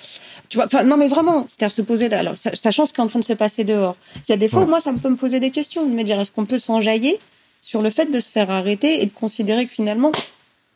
Tu 0.47 0.57
vois, 0.57 0.67
enfin, 0.67 0.83
non, 0.83 0.95
mais 0.95 1.09
vraiment, 1.09 1.45
c'est-à-dire 1.47 1.75
se 1.75 1.81
poser, 1.81 2.11
alors, 2.13 2.35
sachant 2.35 2.85
ce 2.85 2.93
qui 2.93 3.01
est 3.01 3.03
en 3.03 3.07
train 3.07 3.19
de 3.19 3.25
se 3.25 3.33
passer 3.33 3.65
dehors. 3.65 3.97
Il 4.27 4.31
y 4.31 4.33
a 4.33 4.37
des 4.37 4.47
fois 4.47 4.63
où 4.63 4.67
moi, 4.67 4.79
ça 4.79 4.93
me 4.93 4.99
peut 4.99 5.09
me 5.09 5.17
poser 5.17 5.39
des 5.39 5.51
questions, 5.51 5.85
de 5.85 5.93
me 5.93 6.03
dire, 6.03 6.19
est-ce 6.19 6.31
qu'on 6.31 6.45
peut 6.45 6.59
s'enjailler 6.59 7.19
sur 7.59 7.81
le 7.81 7.89
fait 7.89 8.05
de 8.05 8.19
se 8.19 8.31
faire 8.31 8.49
arrêter 8.49 9.03
et 9.03 9.05
de 9.05 9.11
considérer 9.11 9.65
que 9.65 9.71
finalement, 9.71 10.11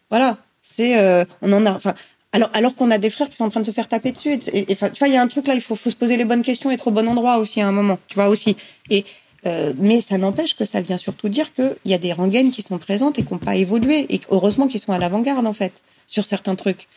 voilà, 0.09 0.37
c'est 0.67 0.97
euh, 0.97 1.25
on 1.41 1.53
en 1.53 1.65
a, 1.65 1.71
enfin, 1.71 1.93
alors 2.31 2.49
alors 2.53 2.75
qu'on 2.75 2.89
a 2.91 2.97
des 2.97 3.09
frères 3.09 3.29
qui 3.29 3.35
sont 3.35 3.45
en 3.45 3.49
train 3.49 3.61
de 3.61 3.65
se 3.65 3.71
faire 3.71 3.87
taper 3.87 4.11
dessus. 4.11 4.33
Et, 4.51 4.71
et 4.71 4.75
tu 4.75 4.99
vois, 4.99 5.07
il 5.07 5.13
y 5.13 5.17
a 5.17 5.21
un 5.21 5.27
truc 5.27 5.47
là, 5.47 5.53
il 5.53 5.61
faut, 5.61 5.75
faut 5.75 5.89
se 5.89 5.95
poser 5.95 6.17
les 6.17 6.25
bonnes 6.25 6.41
questions, 6.41 6.71
être 6.71 6.87
au 6.87 6.91
bon 6.91 7.07
endroit 7.07 7.37
aussi 7.37 7.61
à 7.61 7.67
un 7.67 7.71
moment, 7.71 7.99
tu 8.07 8.15
vois 8.15 8.27
aussi. 8.27 8.57
Et 8.89 9.05
euh, 9.45 9.73
mais 9.77 10.01
ça 10.01 10.17
n'empêche 10.17 10.55
que 10.55 10.65
ça 10.65 10.81
vient 10.81 10.97
surtout 10.97 11.29
dire 11.29 11.53
qu'il 11.53 11.75
y 11.85 11.93
a 11.93 11.99
des 11.99 12.13
rengaines 12.13 12.51
qui 12.51 12.63
sont 12.63 12.79
présentes 12.79 13.19
et 13.19 13.23
qui 13.23 13.31
n'ont 13.31 13.39
pas 13.39 13.55
évolué. 13.55 14.07
Et 14.09 14.21
heureusement 14.31 14.67
qu'ils 14.67 14.79
sont 14.79 14.91
à 14.91 14.97
l'avant-garde, 14.97 15.45
en 15.45 15.53
fait, 15.53 15.83
sur 16.07 16.25
certains 16.25 16.55
trucs. 16.55 16.87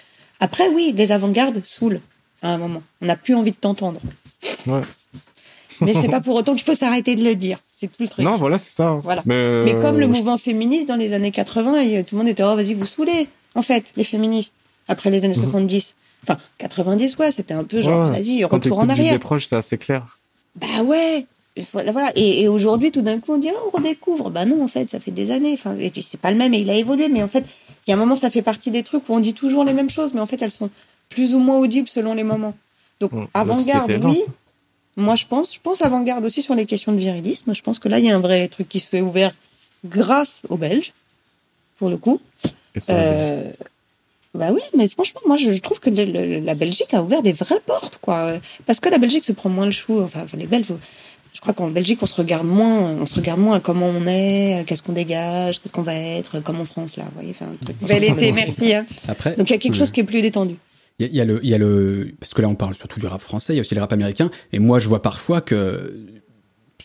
Après, 0.41 0.69
oui, 0.69 0.95
les 0.97 1.13
avant-gardes 1.13 1.61
saoulent 1.65 2.01
à 2.41 2.55
un 2.55 2.59
moment. 2.59 2.83
On 3.03 3.07
n'a 3.07 3.17
plus 3.17 3.35
envie 3.35 3.51
de 3.51 3.57
t'entendre. 3.57 4.01
Ouais. 4.67 4.81
mais 5.83 5.93
c'est 5.93 6.09
pas 6.09 6.21
pour 6.21 6.37
autant 6.37 6.55
qu'il 6.55 6.65
faut 6.65 6.75
s'arrêter 6.75 7.17
de 7.17 7.25
le 7.25 7.35
dire. 7.35 7.59
C'est 7.79 7.89
tout 7.89 8.03
le 8.03 8.09
truc. 8.09 8.25
Non, 8.25 8.39
voilà, 8.39 8.57
c'est 8.57 8.71
ça. 8.71 8.93
Voilà. 8.93 9.23
Mais, 9.27 9.75
comme 9.83 10.01
le 10.01 10.07
mouvement 10.07 10.39
féministe 10.39 10.89
dans 10.89 10.97
les 10.97 11.13
années 11.13 11.31
80, 11.31 12.03
tout 12.03 12.15
le 12.15 12.19
monde 12.19 12.29
était, 12.29 12.43
oh, 12.43 12.57
vas-y, 12.57 12.75
vous 12.75 12.87
saoulez 12.87 13.29
en 13.59 13.63
fait, 13.63 13.93
les 13.97 14.05
féministes, 14.05 14.57
après 14.87 15.11
les 15.11 15.25
années 15.25 15.35
70. 15.35 15.97
Mhm. 15.97 16.25
Enfin, 16.25 16.41
90, 16.59 17.17
ouais, 17.19 17.33
c'était 17.33 17.55
un 17.55 17.65
peu 17.65 17.83
genre, 17.83 18.11
vas-y, 18.11 18.45
retour 18.45 18.79
en 18.79 18.89
arrière. 18.89 19.13
des 19.13 19.19
proches, 19.19 19.47
c'est 19.49 19.57
assez 19.57 19.79
clair. 19.79 20.19
Bah 20.57 20.83
ouais. 20.85 21.27
Voilà. 21.73 22.13
Et, 22.15 22.47
aujourd'hui, 22.47 22.93
tout 22.93 23.03
d'un 23.03 23.19
coup, 23.19 23.33
on 23.33 23.39
dit, 23.39 23.51
oh, 23.53 23.71
on 23.73 23.77
redécouvre. 23.77 24.31
Bah 24.31 24.45
non, 24.45 24.63
en 24.63 24.69
fait, 24.69 24.89
ça 24.89 25.01
fait 25.01 25.11
des 25.11 25.33
années. 25.33 25.55
Enfin, 25.55 25.77
et 25.77 25.91
puis, 25.91 26.03
c'est 26.03 26.21
pas 26.21 26.31
le 26.31 26.37
même 26.37 26.55
et 26.55 26.59
il 26.59 26.71
a 26.71 26.77
évolué. 26.77 27.09
Mais 27.09 27.23
en 27.23 27.29
fait, 27.29 27.45
il 27.87 27.91
y 27.91 27.93
a 27.93 27.97
un 27.97 27.99
moment, 27.99 28.15
ça 28.15 28.31
fait 28.31 28.43
partie 28.43 28.71
des 28.71 28.85
trucs 28.85 29.09
où 29.09 29.15
on 29.15 29.21
dit 29.21 29.35
toujours 29.35 29.65
les 29.65 29.73
mêmes 29.73 29.91
choses, 29.91 30.13
mais 30.15 30.21
en 30.21 30.27
fait, 30.27 30.41
elles 30.41 30.53
sont 30.53 30.71
plus 31.09 31.35
ou 31.35 31.41
moins 31.41 31.59
audibles 31.59 31.89
selon 31.89 32.15
les 32.15 32.25
moments. 32.25 32.57
Donc, 33.01 33.11
avant-garde, 33.35 33.99
oui. 34.05 34.23
Moi, 34.97 35.15
je 35.15 35.27
pense, 35.27 35.55
je 35.55 35.61
pense 35.61 35.83
avant-garde 35.83 36.25
aussi 36.25 36.43
sur 36.43 36.55
les 36.55 36.67
questions 36.67 36.93
de 36.93 36.99
virilisme. 36.99 37.55
Je 37.55 37.63
pense 37.63 37.79
que 37.79 37.89
là, 37.89 37.99
il 37.99 38.05
y 38.05 38.11
a 38.11 38.17
un 38.17 38.21
vrai 38.21 38.49
truc 38.49 38.69
qui 38.69 38.81
se 38.81 38.89
fait 38.89 39.01
ouvert 39.01 39.33
grâce 39.85 40.43
aux 40.49 40.57
Belges, 40.57 40.93
pour 41.79 41.89
le 41.89 41.97
coup. 41.97 42.21
Euh, 42.91 43.51
bah 44.35 44.49
oui, 44.53 44.61
mais 44.77 44.89
franchement, 44.89 45.21
moi, 45.27 45.37
je, 45.37 45.59
trouve 45.61 45.81
que 45.81 45.91
la 45.91 46.55
Belgique 46.55 46.93
a 46.93 47.03
ouvert 47.03 47.23
des 47.23 47.33
vraies 47.33 47.61
portes, 47.65 47.99
quoi. 48.01 48.35
Parce 48.67 48.81
que 48.81 48.89
la 48.89 48.99
Belgique 48.99 49.25
se 49.25 49.33
prend 49.33 49.49
moins 49.49 49.67
le 49.67 49.73
chou. 49.73 50.01
Enfin, 50.01 50.27
les 50.37 50.47
Belges, 50.47 50.73
je 51.33 51.41
crois 51.41 51.55
qu'en 51.55 51.69
Belgique, 51.69 52.01
on 52.03 52.07
se 52.07 52.15
regarde 52.15 52.47
moins, 52.47 52.93
on 53.01 53.07
se 53.07 53.15
regarde 53.15 53.41
moins 53.41 53.57
à 53.57 53.61
comment 53.61 53.87
on 53.87 54.07
est, 54.07 54.65
qu'est-ce 54.67 54.83
qu'on 54.83 54.93
dégage, 54.93 55.61
qu'est-ce 55.61 55.73
qu'on 55.73 55.83
va 55.83 55.95
être, 55.95 56.41
comme 56.41 56.61
en 56.61 56.65
France, 56.65 56.97
là. 56.97 57.05
Vous 57.05 57.15
voyez, 57.15 57.31
enfin, 57.31 57.47
Bel 57.83 58.05
été, 58.05 58.33
merci. 58.33 58.75
Hein. 58.75 58.87
Après, 59.09 59.35
Donc, 59.37 59.49
il 59.49 59.53
y 59.53 59.57
a 59.57 59.59
quelque 59.59 59.77
chose 59.77 59.91
qui 59.91 60.01
est 60.01 60.05
plus 60.05 60.23
détendu. 60.23 60.57
Il 61.01 61.15
y, 61.15 61.21
a 61.21 61.25
le, 61.25 61.39
il 61.45 61.49
y 61.49 61.55
a 61.55 61.59
le, 61.59 62.13
parce 62.19 62.35
que 62.35 62.43
là, 62.43 62.49
on 62.49 62.57
parle 62.57 62.75
surtout 62.75 62.99
du 62.99 63.07
rap 63.07 63.21
français, 63.21 63.53
il 63.53 63.57
y 63.57 63.61
a 63.61 63.63
aussi 63.63 63.73
le 63.73 63.81
rap 63.81 63.93
américain. 63.93 64.31
Et 64.53 64.59
moi, 64.59 64.81
je 64.81 64.89
vois 64.89 65.01
parfois 65.01 65.41
que 65.41 65.95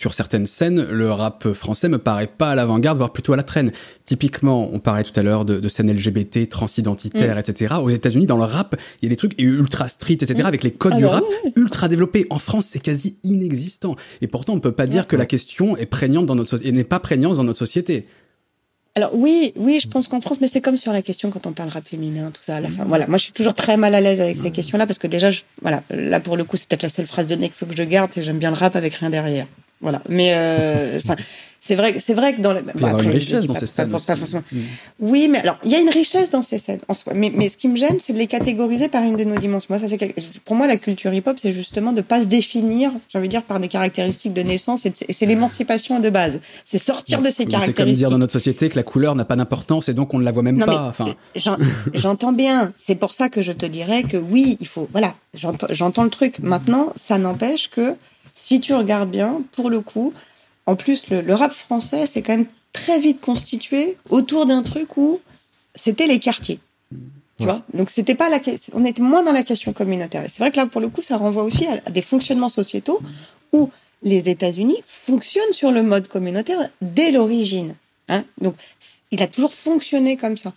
sur 0.03 0.13
certaines 0.13 0.47
scènes, 0.47 0.83
le 0.83 1.09
rap 1.11 1.53
français 1.53 1.87
me 1.87 1.97
paraît 1.97 2.27
pas 2.27 2.51
à 2.51 2.55
l'avant-garde, 2.55 2.97
voire 2.97 3.13
plutôt 3.13 3.31
à 3.31 3.37
la 3.37 3.43
traîne. 3.43 3.71
Typiquement, 4.03 4.69
on 4.73 4.79
parlait 4.79 5.05
tout 5.05 5.17
à 5.17 5.23
l'heure 5.23 5.45
de, 5.45 5.61
de 5.61 5.69
scènes 5.69 5.89
LGBT, 5.93 6.49
transidentitaires, 6.49 7.37
mm. 7.37 7.39
etc. 7.39 7.75
Aux 7.81 7.87
États-Unis, 7.87 8.25
dans 8.25 8.35
le 8.35 8.43
rap, 8.43 8.75
il 9.01 9.05
y 9.05 9.07
a 9.07 9.09
des 9.09 9.15
trucs 9.15 9.33
ultra 9.39 9.87
street, 9.87 10.15
etc. 10.15 10.41
Mm. 10.43 10.45
Avec 10.45 10.63
les 10.63 10.71
codes 10.71 10.97
du 10.97 11.05
rap 11.05 11.23
ultra 11.55 11.87
développés. 11.87 12.27
En 12.29 12.37
France, 12.37 12.67
c'est 12.69 12.79
quasi 12.79 13.15
inexistant. 13.23 13.95
Et 14.19 14.27
pourtant, 14.27 14.51
on 14.51 14.59
peut 14.59 14.73
pas 14.73 14.87
dire 14.87 15.07
que 15.07 15.15
la 15.15 15.25
question 15.25 15.77
est 15.77 15.85
prégnante 15.85 16.25
dans 16.25 16.35
notre 16.35 16.49
société, 16.49 16.67
et 16.67 16.73
n'est 16.73 16.83
pas 16.83 16.99
prégnante 16.99 17.37
dans 17.37 17.45
notre 17.45 17.59
société. 17.59 18.05
Alors 18.95 19.15
oui, 19.15 19.53
oui, 19.55 19.79
je 19.81 19.87
pense 19.87 20.09
qu'en 20.09 20.19
France, 20.19 20.41
mais 20.41 20.49
c'est 20.49 20.61
comme 20.61 20.77
sur 20.77 20.91
la 20.91 21.01
question 21.01 21.31
quand 21.31 21.47
on 21.47 21.53
parle 21.53 21.69
rap 21.69 21.87
féminin, 21.87 22.29
tout 22.31 22.43
ça. 22.43 22.57
À 22.57 22.59
la 22.59 22.69
fin, 22.69 22.83
voilà, 22.83 23.07
moi 23.07 23.17
je 23.17 23.23
suis 23.23 23.31
toujours 23.31 23.53
très 23.53 23.77
mal 23.77 23.95
à 23.95 24.01
l'aise 24.01 24.19
avec 24.19 24.37
ces 24.37 24.51
questions-là 24.51 24.85
parce 24.85 24.99
que 24.99 25.07
déjà, 25.07 25.31
je, 25.31 25.43
voilà, 25.61 25.81
là 25.89 26.19
pour 26.19 26.35
le 26.35 26.43
coup, 26.43 26.57
c'est 26.57 26.67
peut-être 26.67 26.83
la 26.83 26.89
seule 26.89 27.07
phrase 27.07 27.27
de 27.27 27.35
qu'il 27.35 27.51
faut 27.51 27.65
que 27.65 27.75
je 27.75 27.83
garde. 27.83 28.11
Et 28.17 28.23
j'aime 28.23 28.37
bien 28.37 28.51
le 28.51 28.57
rap 28.57 28.75
avec 28.75 28.95
rien 28.95 29.09
derrière. 29.09 29.47
Voilà. 29.83 30.01
Mais 30.09 30.31
euh, 30.33 30.97
enfin, 31.03 31.15
c'est 31.65 31.75
vrai, 31.75 31.95
c'est 31.99 32.13
vrai 32.13 32.33
que 32.33 32.41
dans 32.41 32.51
le. 32.51 32.61
il 32.75 32.81
y 32.81 32.85
a 32.85 32.89
une 32.91 33.09
richesse 33.09 33.45
dans 33.45 33.53
ces 33.53 33.67
scènes. 33.67 33.89
Mm. 33.89 34.59
Oui, 34.99 35.29
mais 35.29 35.39
alors 35.39 35.57
il 35.63 35.71
y 35.71 35.75
a 35.75 35.79
une 35.79 35.89
richesse 35.89 36.29
dans 36.29 36.43
ces 36.43 36.57
scènes 36.57 36.81
en 36.89 36.93
soi. 36.93 37.13
Mais, 37.15 37.31
mais 37.33 37.47
ce 37.47 37.55
qui 37.55 37.69
me 37.69 37.77
gêne, 37.77 37.99
c'est 37.99 38.11
de 38.11 38.17
les 38.17 38.27
catégoriser 38.27 38.89
par 38.89 39.01
une 39.03 39.15
de 39.15 39.23
nos 39.23 39.37
dimensions. 39.37 39.67
Moi, 39.69 39.79
ça 39.79 39.87
c'est 39.87 40.13
pour 40.43 40.57
moi 40.57 40.67
la 40.67 40.75
culture 40.75 41.13
hip-hop, 41.13 41.37
c'est 41.41 41.53
justement 41.53 41.93
de 41.93 42.01
pas 42.01 42.21
se 42.21 42.25
définir, 42.25 42.91
j'ai 43.07 43.17
envie 43.17 43.29
de 43.29 43.31
dire, 43.31 43.43
par 43.43 43.61
des 43.61 43.69
caractéristiques 43.69 44.33
de 44.33 44.41
naissance. 44.41 44.85
Et 44.85 44.91
c'est 45.13 45.25
l'émancipation 45.25 46.01
de 46.01 46.09
base. 46.09 46.41
C'est 46.65 46.77
sortir 46.77 47.21
de 47.21 47.29
ces 47.29 47.45
caractéristiques. 47.45 47.77
C'est 47.77 47.83
comme 47.83 47.93
dire 47.93 48.09
dans 48.09 48.17
notre 48.17 48.33
société 48.33 48.67
que 48.67 48.75
la 48.75 48.83
couleur 48.83 49.15
n'a 49.15 49.23
pas 49.23 49.37
d'importance 49.37 49.87
et 49.87 49.93
donc 49.93 50.13
on 50.13 50.19
ne 50.19 50.25
la 50.25 50.31
voit 50.31 50.43
même 50.43 50.59
pas. 50.59 50.87
Enfin. 50.89 51.15
J'entends 51.93 52.33
bien. 52.33 52.73
C'est 52.75 52.95
pour 52.95 53.13
ça 53.13 53.29
que 53.29 53.41
je 53.41 53.53
te 53.53 53.65
dirais 53.65 54.03
que 54.03 54.17
oui, 54.17 54.57
il 54.59 54.67
faut. 54.67 54.89
Voilà, 54.91 55.15
j'entends 55.33 56.03
le 56.03 56.09
truc. 56.09 56.39
Maintenant, 56.39 56.91
ça 56.97 57.17
n'empêche 57.17 57.69
que 57.69 57.95
si 58.33 58.59
tu 58.59 58.73
regardes 58.73 59.11
bien, 59.11 59.41
pour 59.51 59.69
le 59.69 59.81
coup, 59.81 60.13
en 60.65 60.75
plus, 60.75 61.09
le, 61.09 61.33
rap 61.33 61.51
français, 61.51 62.07
c'est 62.07 62.21
quand 62.21 62.37
même 62.37 62.47
très 62.71 62.99
vite 62.99 63.21
constitué 63.21 63.97
autour 64.09 64.45
d'un 64.45 64.63
truc 64.63 64.97
où 64.97 65.19
c'était 65.75 66.07
les 66.07 66.19
quartiers. 66.19 66.59
Tu 67.39 67.45
vois 67.45 67.63
Donc 67.73 67.89
c'était 67.89 68.13
pas 68.13 68.29
la 68.29 68.39
on 68.73 68.85
était 68.85 69.01
moins 69.01 69.23
dans 69.23 69.31
la 69.31 69.43
question 69.43 69.73
communautaire. 69.73 70.23
C'est 70.29 70.39
vrai 70.39 70.51
que 70.51 70.57
là 70.57 70.67
pour 70.67 70.81
le 70.81 70.89
coup 70.89 71.01
ça 71.01 71.17
renvoie 71.17 71.43
aussi 71.43 71.65
à, 71.65 71.89
des 71.89 72.03
fonctionnements 72.03 72.49
sociétaux 72.49 73.01
où 73.51 73.71
les 74.03 74.29
États-Unis 74.29 74.77
fonctionnent 74.85 75.51
sur 75.51 75.71
le 75.71 75.81
mode 75.81 76.07
communautaire 76.07 76.59
dès 76.81 77.11
l'origine. 77.11 77.73
Hein 78.07 78.23
Donc 78.39 78.55
il 79.09 79.23
a 79.23 79.27
toujours 79.27 79.53
fonctionné 79.53 80.15
comme 80.15 80.37
ça. 80.37 80.53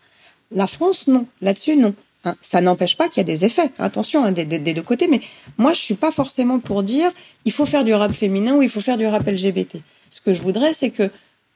La 0.51 0.66
France 0.66 1.07
non, 1.07 1.27
là-dessus 1.41 1.77
non. 1.77 1.95
Hein, 2.27 2.35
ça 2.41 2.61
n'empêche 2.61 2.97
pas 2.97 3.09
qu'il 3.09 3.18
y 3.18 3.20
a 3.20 3.24
des 3.24 3.45
effets, 3.45 3.70
attention, 3.79 4.24
hein, 4.24 4.33
des, 4.33 4.45
deux 4.45 4.83
côtés, 4.83 5.07
mais 5.07 5.20
moi 5.59 5.72
je 5.72 5.81
suis 5.81 5.95
pas 5.95 6.11
forcément 6.11 6.59
pour 6.59 6.83
dire 6.83 7.12
il 7.45 7.53
faut 7.53 7.66
faire 7.66 7.85
du 7.85 7.95
rap 7.95 8.12
féminin 8.12 8.57
ou 8.57 8.62
il 8.62 8.68
faut 8.68 8.81
faire 8.81 8.99
du 8.99 9.07
rap 9.07 9.24
LGBT. 9.24 9.77
Ce 10.11 10.20
que 10.20 10.35
je 10.35 10.43
voudrais, 10.43 10.74
c'est 10.74 10.91
que 10.91 11.09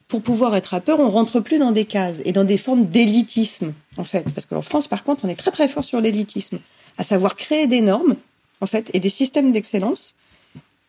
pour 0.07 0.23
pouvoir 0.23 0.55
être 0.55 0.68
rappeur, 0.68 1.01
on 1.01 1.11
rentre 1.11 1.41
plus 1.41 1.59
dans 1.59 1.73
des 1.73 1.87
cases 1.87 2.18
et 2.25 2.31
dans 2.31 2.45
des 2.45 2.57
formes 2.57 2.85
d'élitisme, 2.85 3.75
en 3.97 4.05
fait. 4.05 4.25
Parce 4.33 4.47
qu'en 4.47 4.62
France, 4.62 4.87
par 4.87 5.03
contre, 5.03 5.25
on 5.25 5.29
est 5.29 5.35
très 5.35 5.51
très 5.51 5.66
fort 5.66 5.85
sur 5.85 6.01
l'élitisme, 6.01 6.61
à 6.99 7.05
savoir 7.05 7.35
créer 7.35 7.66
des 7.66 7.81
normes, 7.81 8.14
en 8.61 8.66
fait, 8.66 8.91
et 8.95 9.01
des 9.01 9.11
systèmes 9.11 9.51
d'excellence 9.51 10.14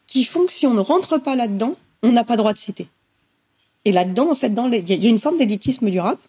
qui 0.05 0.25
font 0.25 0.45
que 0.45 0.53
si 0.53 0.67
on 0.67 0.75
ne 0.75 0.79
rentre 0.79 1.17
pas 1.17 1.35
là-dedans, 1.35 1.75
on 2.03 2.11
n'a 2.11 2.23
pas 2.23 2.37
droit 2.37 2.53
de 2.53 2.57
citer. 2.59 2.87
Et 3.85 3.91
là-dedans, 3.91 4.29
en 4.29 4.35
fait, 4.35 4.51
il 4.55 5.03
y, 5.03 5.07
a 5.07 5.09
une 5.09 5.19
forme 5.19 5.39
d'élitisme 5.39 5.89
du 5.89 5.99
rap 5.99 6.19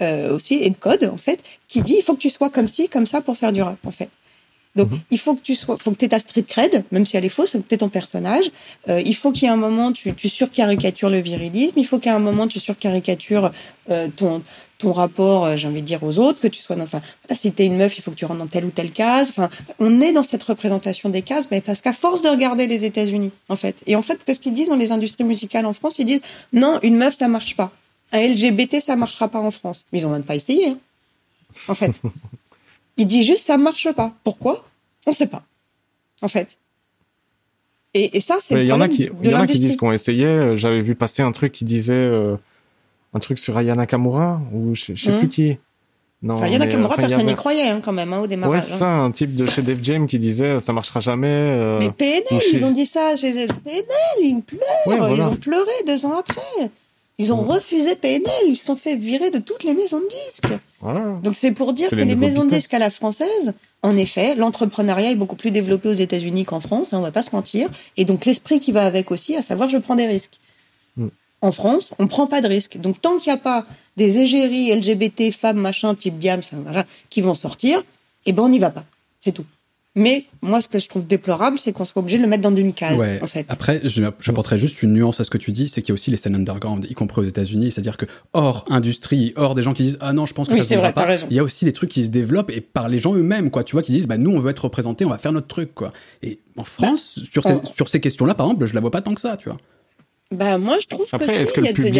euh, 0.00 0.34
aussi 0.34 0.54
et 0.54 0.70
de 0.70 0.76
code 0.76 1.04
en 1.04 1.16
fait 1.16 1.40
qui 1.66 1.82
dit 1.82 1.96
il 1.98 2.02
faut 2.02 2.14
que 2.14 2.20
tu 2.20 2.30
sois 2.30 2.50
comme 2.50 2.68
ci, 2.68 2.88
comme 2.88 3.06
ça 3.06 3.20
pour 3.20 3.36
faire 3.36 3.52
du 3.52 3.62
rap 3.62 3.78
en 3.86 3.92
fait. 3.92 4.10
Donc, 4.76 4.92
mhm. 4.92 5.00
il 5.10 5.18
faut 5.18 5.34
que 5.34 5.40
tu 5.40 5.54
sois, 5.54 5.76
faut 5.76 5.90
que 5.90 5.96
tu 5.96 6.04
aies 6.04 6.08
ta 6.08 6.20
street 6.20 6.44
cred, 6.44 6.84
même 6.92 7.04
si 7.04 7.16
elle 7.16 7.24
est 7.24 7.30
fausse, 7.30 7.50
faut 7.50 7.58
que 7.58 7.68
tu 7.68 7.74
aies 7.74 7.78
ton 7.78 7.88
personnage. 7.88 8.44
Euh, 8.88 9.02
il 9.04 9.14
faut 9.14 9.32
qu'il 9.32 9.44
y 9.44 9.46
ait 9.46 9.52
un 9.52 9.56
moment, 9.56 9.92
tu, 9.92 10.14
tu 10.14 10.28
surcaricatures 10.28 11.10
le 11.10 11.18
virilisme. 11.18 11.78
Il 11.78 11.86
faut 11.86 11.98
ait 12.00 12.08
un 12.08 12.20
moment, 12.20 12.46
tu 12.46 12.60
surcaricatures 12.60 13.50
euh, 13.90 14.06
ton, 14.14 14.42
ton 14.78 14.92
rapport, 14.92 15.56
j'ai 15.56 15.66
envie 15.66 15.82
de 15.82 15.86
dire, 15.86 16.04
aux 16.04 16.20
autres, 16.20 16.38
que 16.40 16.46
tu 16.46 16.60
sois 16.60 16.76
dans, 16.76 16.84
enfin, 16.84 17.00
si 17.34 17.50
t'es 17.50 17.66
une 17.66 17.76
meuf, 17.76 17.98
il 17.98 18.02
faut 18.02 18.12
que 18.12 18.16
tu 18.16 18.24
rentres 18.24 18.38
dans 18.38 18.46
telle 18.46 18.66
ou 18.66 18.70
telle 18.70 18.92
case. 18.92 19.30
Enfin, 19.30 19.48
on 19.80 20.00
est 20.00 20.12
dans 20.12 20.22
cette 20.22 20.44
représentation 20.44 21.08
des 21.08 21.22
cases, 21.22 21.48
mais 21.50 21.60
parce 21.60 21.80
qu'à 21.80 21.92
force 21.92 22.22
de 22.22 22.28
regarder 22.28 22.68
les 22.68 22.84
États-Unis, 22.84 23.32
en 23.48 23.56
fait. 23.56 23.76
Et 23.86 23.96
en 23.96 24.02
fait, 24.02 24.22
qu'est-ce 24.24 24.38
qu'ils 24.38 24.54
disent 24.54 24.68
dans 24.68 24.76
les 24.76 24.92
industries 24.92 25.24
musicales 25.24 25.66
en 25.66 25.72
France? 25.72 25.98
Ils 25.98 26.06
disent, 26.06 26.22
non, 26.52 26.78
une 26.82 26.96
meuf, 26.96 27.16
ça 27.16 27.26
marche 27.26 27.56
pas. 27.56 27.72
Un 28.12 28.20
LGBT, 28.20 28.80
ça 28.80 28.96
marchera 28.96 29.28
pas 29.28 29.40
en 29.40 29.50
France. 29.50 29.84
Mais 29.92 30.00
ils 30.00 30.06
ont 30.06 30.10
même 30.10 30.24
pas 30.24 30.36
essayé, 30.36 30.68
hein, 30.68 30.78
en 31.68 31.74
fait. 31.74 31.92
Il 32.98 33.06
dit 33.06 33.24
juste 33.24 33.46
ça 33.46 33.56
marche 33.56 33.90
pas. 33.92 34.12
Pourquoi? 34.24 34.64
On 35.06 35.12
sait 35.12 35.28
pas. 35.28 35.44
En 36.20 36.28
fait. 36.28 36.58
Et, 37.94 38.20
ça, 38.20 38.36
c'est. 38.40 38.62
Il 38.62 38.66
y 38.66 38.72
en 38.72 38.80
a 38.80 38.88
qui, 38.88 39.08
il 39.22 39.30
y 39.30 39.34
en 39.34 39.40
a 39.40 39.46
qui 39.46 39.58
disent 39.58 39.76
qu'on 39.76 39.92
essayait. 39.92 40.26
Euh, 40.26 40.56
j'avais 40.56 40.82
vu 40.82 40.94
passer 40.94 41.22
un 41.22 41.32
truc 41.32 41.52
qui 41.52 41.64
disait 41.64 41.94
euh, 41.94 42.36
un 43.14 43.18
truc 43.18 43.38
sur 43.38 43.56
Ayana 43.56 43.82
Nakamura 43.82 44.40
ou 44.52 44.74
je, 44.74 44.94
sais 44.94 45.10
plus 45.12 45.12
hum. 45.12 45.28
qui. 45.28 45.56
Non, 46.20 46.42
Ayana 46.42 46.66
Nakamura, 46.66 46.96
personne 46.96 47.26
n'y 47.26 47.34
croyait 47.34 47.68
hein, 47.68 47.80
quand 47.82 47.92
même 47.92 48.12
hein, 48.12 48.20
au 48.20 48.26
démarrage. 48.26 48.62
Ouais, 48.62 48.68
c'est 48.68 48.78
ça, 48.78 48.88
un 48.88 49.10
type 49.10 49.34
de 49.34 49.46
chez 49.46 49.62
Def 49.62 49.82
Jam 49.82 50.06
qui 50.06 50.18
disait 50.18 50.60
ça 50.60 50.72
marchera 50.72 51.00
jamais. 51.00 51.28
Euh, 51.28 51.78
mais 51.78 51.90
PNL, 51.90 52.42
ils 52.52 52.64
ont 52.64 52.72
dit 52.72 52.86
ça. 52.86 53.14
PNL, 53.16 53.48
ils 54.20 54.42
pleurent. 54.42 55.16
Ils 55.16 55.22
ont 55.22 55.36
pleuré 55.36 55.72
deux 55.86 56.04
ans 56.04 56.18
après. 56.18 56.70
Ils 57.20 57.32
ont 57.32 57.42
refusé 57.42 57.96
PNL, 57.96 58.30
ils 58.46 58.54
se 58.54 58.66
sont 58.66 58.76
fait 58.76 58.94
virer 58.94 59.30
de 59.30 59.40
toutes 59.40 59.64
les 59.64 59.74
maisons 59.74 60.00
de 60.00 60.08
disques. 60.08 61.22
Donc 61.24 61.34
c'est 61.34 61.50
pour 61.50 61.72
dire 61.72 61.90
que 61.90 61.96
les, 61.96 62.14
maisons 62.14 62.44
de 62.44 62.50
disques 62.50 62.74
à 62.74 62.78
la 62.78 62.90
française, 62.90 63.54
en 63.82 63.96
effet, 63.96 64.36
l'entrepreneuriat 64.36 65.10
est 65.10 65.16
beaucoup 65.16 65.34
plus 65.34 65.50
développé 65.50 65.88
aux 65.88 65.94
États-Unis 65.94 66.44
qu'en 66.44 66.60
France, 66.60 66.92
hein, 66.92 66.98
on 66.98 67.02
va 67.02 67.10
pas 67.10 67.22
se 67.22 67.34
mentir. 67.34 67.68
Et 67.96 68.04
donc 68.04 68.24
l'esprit 68.24 68.60
qui 68.60 68.70
va 68.70 68.86
avec 68.86 69.10
aussi, 69.10 69.34
à 69.34 69.42
savoir 69.42 69.68
je 69.68 69.78
prends 69.78 69.96
des 69.96 70.06
risques. 70.06 70.38
Mm. 70.96 71.08
En 71.40 71.50
France, 71.50 71.92
on 71.98 72.06
prend 72.06 72.28
pas 72.28 72.40
de 72.40 72.46
risques. 72.46 72.78
Donc 72.78 73.00
tant 73.00 73.18
qu'il 73.18 73.32
n'y 73.32 73.38
a 73.38 73.42
pas 73.42 73.66
des 73.96 74.18
égéries 74.18 74.72
LGBT, 74.72 75.32
femmes, 75.32 75.58
machin, 75.58 75.96
type 75.96 76.18
Diam, 76.18 76.40
qui 77.10 77.20
vont 77.20 77.34
sortir, 77.34 77.82
eh 78.26 78.32
ben 78.32 78.44
on 78.44 78.48
n'y 78.48 78.60
va 78.60 78.70
pas. 78.70 78.84
C'est 79.18 79.32
tout. 79.32 79.44
Mais 79.98 80.24
moi, 80.42 80.60
ce 80.60 80.68
que 80.68 80.78
je 80.78 80.88
trouve 80.88 81.06
déplorable, 81.06 81.58
c'est 81.58 81.72
qu'on 81.72 81.84
soit 81.84 82.00
obligé 82.00 82.18
de 82.18 82.22
le 82.22 82.28
mettre 82.28 82.42
dans 82.42 82.54
une 82.54 82.72
case, 82.72 82.98
en 83.20 83.26
fait. 83.26 83.44
Après, 83.48 83.80
j'apporterais 83.84 84.58
juste 84.58 84.82
une 84.82 84.92
nuance 84.92 85.20
à 85.20 85.24
ce 85.24 85.30
que 85.30 85.38
tu 85.38 85.52
dis, 85.52 85.68
c'est 85.68 85.82
qu'il 85.82 85.90
y 85.90 85.92
a 85.92 85.94
aussi 85.94 86.10
les 86.10 86.16
scènes 86.16 86.36
underground, 86.36 86.86
y 86.88 86.94
compris 86.94 87.20
aux 87.20 87.24
États-Unis. 87.24 87.72
C'est-à-dire 87.72 87.96
que 87.96 88.06
hors 88.32 88.64
industrie, 88.70 89.32
hors 89.36 89.54
des 89.54 89.62
gens 89.62 89.74
qui 89.74 89.82
disent 89.82 89.98
ah 90.00 90.12
non, 90.12 90.26
je 90.26 90.34
pense 90.34 90.48
que 90.48 90.56
ça 90.56 90.62
se 90.62 90.74
vrai, 90.74 90.92
pas. 90.92 91.06
Il 91.30 91.36
y 91.36 91.40
a 91.40 91.42
aussi 91.42 91.64
des 91.64 91.72
trucs 91.72 91.90
qui 91.90 92.04
se 92.04 92.10
développent 92.10 92.50
et 92.50 92.60
par 92.60 92.88
les 92.88 92.98
gens 92.98 93.14
eux-mêmes, 93.14 93.50
quoi. 93.50 93.64
Tu 93.64 93.72
vois, 93.72 93.82
qui 93.82 93.92
disent 93.92 94.06
bah 94.06 94.18
nous, 94.18 94.30
on 94.30 94.38
veut 94.38 94.50
être 94.50 94.64
représentés, 94.64 95.04
on 95.04 95.10
va 95.10 95.18
faire 95.18 95.32
notre 95.32 95.48
truc, 95.48 95.74
quoi. 95.74 95.92
Et 96.22 96.38
en 96.56 96.64
France, 96.64 97.20
sur, 97.30 97.42
ces, 97.44 97.58
sur 97.74 97.88
ces 97.88 98.00
questions-là, 98.00 98.34
par 98.34 98.46
exemple, 98.46 98.66
je 98.66 98.74
la 98.74 98.80
vois 98.80 98.90
pas 98.90 99.02
tant 99.02 99.14
que 99.14 99.20
ça, 99.20 99.36
tu 99.36 99.48
vois. 99.48 99.58
Bah 100.34 100.58
moi 100.58 100.76
je 100.78 100.86
trouve 100.86 101.06
que, 101.06 101.16
il 101.16 101.94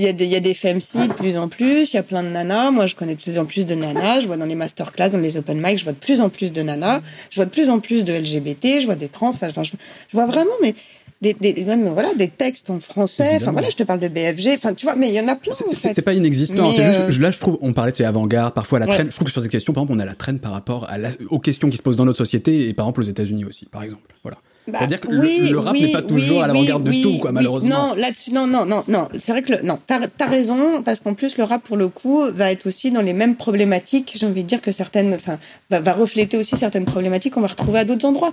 y, 0.00 0.08
a, 0.08 0.12
des, 0.14 0.26
y 0.26 0.36
a 0.36 0.40
des 0.40 0.54
FMC 0.54 1.06
de 1.06 1.12
plus 1.12 1.36
en 1.36 1.48
plus, 1.48 1.92
il 1.92 1.96
y 1.96 1.98
a 1.98 2.02
plein 2.02 2.22
de 2.22 2.28
nanas. 2.28 2.70
Moi 2.70 2.86
je 2.86 2.94
connais 2.94 3.14
de 3.14 3.20
plus 3.20 3.38
en 3.38 3.44
plus 3.44 3.66
de 3.66 3.74
nanas. 3.74 4.20
Je 4.22 4.26
vois 4.26 4.38
dans 4.38 4.46
les 4.46 4.54
masterclass, 4.54 5.10
dans 5.10 5.18
les 5.18 5.36
open 5.36 5.60
mic, 5.60 5.78
je 5.78 5.84
vois 5.84 5.92
de 5.92 5.98
plus 5.98 6.22
en 6.22 6.30
plus 6.30 6.50
de 6.50 6.62
nanas. 6.62 7.02
Je 7.28 7.36
vois 7.36 7.44
de 7.44 7.50
plus 7.50 7.68
en 7.68 7.80
plus 7.80 8.06
de 8.06 8.14
LGBT. 8.14 8.80
Je 8.80 8.86
vois 8.86 8.94
des 8.94 9.08
trans. 9.08 9.28
Enfin, 9.28 9.50
je, 9.50 9.62
je 9.64 9.76
vois 10.14 10.24
vraiment 10.24 10.54
mais 10.62 10.74
des, 11.20 11.34
des, 11.34 11.62
même 11.64 11.86
voilà 11.88 12.14
des 12.14 12.28
textes 12.28 12.70
en 12.70 12.80
français. 12.80 13.32
Enfin 13.36 13.52
voilà, 13.52 13.68
je 13.68 13.76
te 13.76 13.82
parle 13.82 14.00
de 14.00 14.08
BFG. 14.08 14.54
Enfin 14.56 14.72
tu 14.72 14.86
vois, 14.86 14.96
mais 14.96 15.08
il 15.08 15.14
y 15.14 15.20
en 15.20 15.28
a 15.28 15.36
plein. 15.36 15.52
En 15.52 15.74
fait. 15.74 15.92
C'est 15.92 16.00
pas 16.00 16.14
inexistant. 16.14 16.72
C'est 16.72 16.86
juste 16.86 17.00
euh, 17.00 17.20
là 17.20 17.32
je 17.32 17.38
trouve 17.38 17.58
on 17.60 17.74
parlait 17.74 17.92
de 17.92 18.02
avant-garde, 18.02 18.54
parfois 18.54 18.78
la 18.78 18.86
traîne. 18.86 19.10
Je 19.10 19.14
trouve 19.14 19.26
que 19.26 19.32
sur 19.32 19.42
cette 19.42 19.50
question 19.50 19.74
par 19.74 19.82
exemple 19.82 19.98
on 19.98 20.02
a 20.02 20.06
la 20.06 20.14
traîne 20.14 20.38
par 20.38 20.52
rapport 20.52 20.88
à 20.90 20.96
aux 21.28 21.38
questions 21.38 21.68
qui 21.68 21.76
se 21.76 21.82
posent 21.82 21.96
dans 21.96 22.06
notre 22.06 22.16
société 22.16 22.66
et 22.66 22.72
par 22.72 22.86
exemple 22.86 23.02
aux 23.02 23.10
États-Unis 23.10 23.44
aussi 23.44 23.66
par 23.66 23.82
exemple. 23.82 24.14
Voilà. 24.22 24.38
Bah, 24.66 24.78
C'est-à-dire 24.78 25.00
que 25.00 25.08
le, 25.08 25.58
rap 25.58 25.74
n'est 25.74 25.92
pas 25.92 26.02
toujours 26.02 26.42
à 26.42 26.46
l'avant-garde 26.46 26.84
de 26.84 27.02
tout, 27.02 27.18
quoi, 27.18 27.32
malheureusement. 27.32 27.88
Non, 27.88 27.94
là-dessus, 27.94 28.32
non, 28.32 28.46
non, 28.46 28.64
non, 28.64 28.82
non. 28.88 29.08
C'est 29.18 29.32
vrai 29.32 29.42
que 29.42 29.52
le, 29.52 29.62
non, 29.62 29.78
t'as 29.86 30.00
as 30.20 30.26
raison, 30.26 30.82
parce 30.82 31.00
qu'en 31.00 31.14
plus, 31.14 31.36
le 31.36 31.44
rap, 31.44 31.62
pour 31.62 31.76
le 31.76 31.88
coup, 31.88 32.22
va 32.32 32.50
être 32.50 32.66
aussi 32.66 32.90
dans 32.90 33.02
les 33.02 33.12
mêmes 33.12 33.36
problématiques. 33.36 34.16
J'ai 34.18 34.26
envie 34.26 34.42
de 34.42 34.48
dire 34.48 34.62
que 34.62 34.72
certaines, 34.72 35.14
enfin, 35.14 35.38
va, 35.70 35.80
va, 35.80 35.92
refléter 35.92 36.36
aussi 36.36 36.56
certaines 36.56 36.86
problématiques 36.86 37.34
qu'on 37.34 37.42
va 37.42 37.48
retrouver 37.48 37.80
à 37.80 37.84
d'autres 37.84 38.06
endroits. 38.06 38.32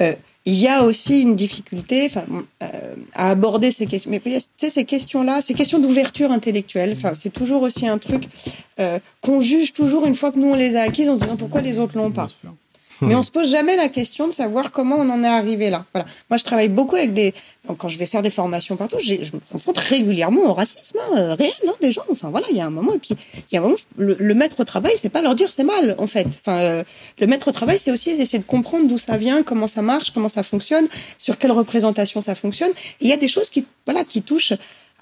Euh, 0.00 0.14
il 0.44 0.54
y 0.54 0.66
a 0.66 0.82
aussi 0.82 1.22
une 1.22 1.36
difficulté 1.36 2.06
enfin, 2.06 2.24
euh, 2.62 2.94
à 3.14 3.30
aborder 3.30 3.70
ces 3.70 3.86
questions. 3.86 4.10
Mais 4.10 4.18
tu 4.18 4.30
sais, 4.56 4.70
ces 4.70 4.84
questions-là, 4.84 5.40
ces 5.40 5.54
questions 5.54 5.78
d'ouverture 5.78 6.32
intellectuelle, 6.32 6.94
enfin, 6.96 7.12
c'est 7.14 7.32
toujours 7.32 7.62
aussi 7.62 7.86
un 7.86 7.98
truc 7.98 8.24
euh, 8.80 8.98
qu'on 9.20 9.40
juge 9.40 9.72
toujours 9.72 10.04
une 10.04 10.16
fois 10.16 10.32
que 10.32 10.38
nous 10.38 10.48
on 10.48 10.54
les 10.54 10.74
a 10.74 10.82
acquises 10.82 11.08
en 11.08 11.14
se 11.16 11.20
disant 11.20 11.36
pourquoi 11.36 11.60
les 11.60 11.78
autres 11.78 11.96
l'ont 11.96 12.10
pas. 12.10 12.28
Mais 13.02 13.14
on 13.14 13.22
se 13.22 13.30
pose 13.30 13.50
jamais 13.50 13.76
la 13.76 13.88
question 13.88 14.28
de 14.28 14.32
savoir 14.32 14.70
comment 14.70 14.96
on 14.96 15.08
en 15.10 15.24
est 15.24 15.28
arrivé 15.28 15.70
là. 15.70 15.84
Voilà. 15.92 16.08
Moi, 16.30 16.36
je 16.36 16.44
travaille 16.44 16.68
beaucoup 16.68 16.96
avec 16.96 17.12
des. 17.12 17.34
Quand 17.78 17.88
je 17.88 17.98
vais 17.98 18.06
faire 18.06 18.22
des 18.22 18.30
formations 18.30 18.76
partout, 18.76 18.96
je 19.00 19.14
me 19.14 19.40
confronte 19.50 19.78
régulièrement 19.78 20.42
au 20.42 20.52
racisme 20.52 20.98
hein, 20.98 21.16
euh, 21.16 21.34
réel 21.34 21.52
hein, 21.68 21.74
des 21.80 21.92
gens. 21.92 22.02
Enfin 22.10 22.30
voilà, 22.30 22.46
il 22.50 22.56
y 22.56 22.60
a 22.60 22.66
un 22.66 22.70
moment 22.70 22.92
et 22.94 22.98
puis 22.98 23.14
il 23.34 23.54
y 23.54 23.56
a 23.56 23.60
un 23.60 23.62
moment 23.62 23.76
le, 23.96 24.16
le 24.18 24.34
maître 24.34 24.58
au 24.58 24.64
travail, 24.64 24.94
c'est 24.96 25.10
pas 25.10 25.22
leur 25.22 25.36
dire 25.36 25.52
c'est 25.52 25.62
mal 25.62 25.94
en 25.98 26.08
fait. 26.08 26.26
Enfin, 26.26 26.58
euh, 26.58 26.82
le 27.20 27.26
maître 27.28 27.48
au 27.48 27.52
travail, 27.52 27.78
c'est 27.78 27.92
aussi 27.92 28.10
essayer 28.10 28.40
de 28.40 28.44
comprendre 28.44 28.88
d'où 28.88 28.98
ça 28.98 29.16
vient, 29.16 29.44
comment 29.44 29.68
ça 29.68 29.80
marche, 29.80 30.10
comment 30.10 30.28
ça 30.28 30.42
fonctionne, 30.42 30.88
sur 31.18 31.38
quelle 31.38 31.52
représentation 31.52 32.20
ça 32.20 32.34
fonctionne. 32.34 32.72
Il 33.00 33.08
y 33.08 33.12
a 33.12 33.16
des 33.16 33.28
choses 33.28 33.48
qui 33.48 33.64
voilà 33.86 34.02
qui 34.02 34.22
touchent 34.22 34.54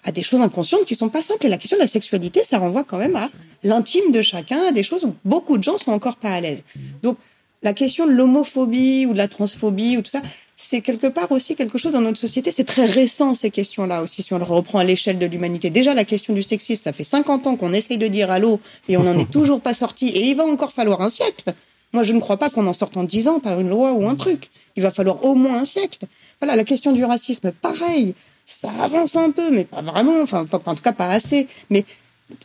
à 0.05 0.13
des 0.13 0.23
choses 0.23 0.41
inconscientes 0.41 0.85
qui 0.85 0.95
sont 0.95 1.09
pas 1.09 1.23
simples. 1.23 1.47
Et 1.47 1.49
la 1.49 1.59
question 1.59 1.77
de 1.77 1.83
la 1.83 1.89
sexualité, 1.89 2.43
ça 2.45 2.59
renvoie 2.59 2.85
quand 2.85 2.99
même 2.99 3.17
à 3.17 3.31
l'intime 3.63 4.13
de 4.13 4.23
chacun, 4.23 4.63
à 4.69 4.73
des 4.73 4.83
choses 4.83 5.05
où 5.05 5.15
beaucoup 5.25 5.59
de 5.59 5.63
gens 5.63 5.79
sont 5.79 5.93
encore 5.93 6.17
pas 6.17 6.31
à 6.31 6.41
l'aise. 6.41 6.63
Donc 7.03 7.17
la 7.63 7.73
question 7.73 8.07
de 8.07 8.13
l'homophobie 8.13 9.07
ou 9.07 9.13
de 9.13 9.19
la 9.19 9.29
transphobie 9.29 9.97
ou 9.97 10.03
tout 10.03 10.11
ça, 10.11 10.23
c'est 10.57 10.83
quelque 10.83 11.07
part 11.07 11.33
aussi 11.33 11.57
quelque 11.57 11.79
chose 11.79 11.93
dans 11.93 12.01
notre 12.01 12.19
société. 12.19 12.53
C'est 12.53 12.65
très 12.65 12.85
récent 12.85 13.35
ces 13.35 13.51
questions-là 13.51 14.03
aussi, 14.03 14.23
si 14.23 14.33
on 14.35 14.39
le 14.39 14.45
reprend 14.45 14.79
à 14.79 14.85
l'échelle 14.85 15.19
de 15.19 15.27
l'humanité. 15.27 15.71
Déjà, 15.71 15.95
la 15.95 16.05
question 16.05 16.35
du 16.35 16.43
sexisme, 16.43 16.83
ça 16.83 16.93
fait 16.93 17.05
50 17.05 17.47
ans 17.47 17.57
qu'on 17.57 17.73
essaye 17.73 17.99
de 17.99 18.09
dire 18.09 18.31
allô 18.31 18.61
et 18.89 18.97
on 18.97 19.03
n'en 19.03 19.19
est 19.19 19.31
toujours 19.31 19.61
pas 19.61 19.75
sorti. 19.75 20.09
Et 20.09 20.29
il 20.29 20.37
va 20.37 20.45
encore 20.45 20.73
falloir 20.73 21.01
un 21.01 21.09
siècle. 21.09 21.55
Moi, 21.93 22.03
je 22.05 22.13
ne 22.13 22.21
crois 22.21 22.37
pas 22.37 22.51
qu'on 22.51 22.67
en 22.67 22.73
sorte 22.73 22.97
en 22.97 23.05
10 23.05 23.29
ans 23.29 23.41
par 23.41 23.59
une 23.59 23.71
loi 23.71 23.93
ou 23.93 24.07
un 24.07 24.15
truc. 24.15 24.51
Il 24.77 24.83
va 24.83 24.91
falloir 24.91 25.25
au 25.25 25.35
moins 25.35 25.61
un 25.61 25.65
siècle. 25.65 26.01
Voilà, 26.41 26.57
la 26.57 26.65
question 26.65 26.93
du 26.93 27.05
racisme, 27.05 27.53
pareil. 27.53 28.15
Ça 28.47 28.71
avance 28.83 29.17
un 29.17 29.31
peu, 29.31 29.51
mais 29.51 29.65
pas 29.65 29.83
vraiment. 29.83 30.21
Enfin, 30.23 30.47
en 30.53 30.75
tout 30.75 30.83
cas, 30.83 30.93
pas 30.93 31.09
assez. 31.09 31.49
Mais 31.69 31.85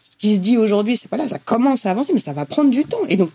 ce 0.09 0.16
qui 0.18 0.36
se 0.36 0.39
dit 0.39 0.57
aujourd'hui, 0.57 0.97
c'est 0.97 1.09
pas 1.09 1.18
là, 1.18 1.28
ça 1.28 1.39
commence 1.39 1.86
à 1.86 1.91
avancer, 1.91 2.13
mais 2.13 2.20
ça 2.20 2.34
va 2.34 2.45
prendre 2.45 2.72
du 2.72 2.86
temps. 2.86 3.05
Et 3.09 3.18
donc, 3.18 3.30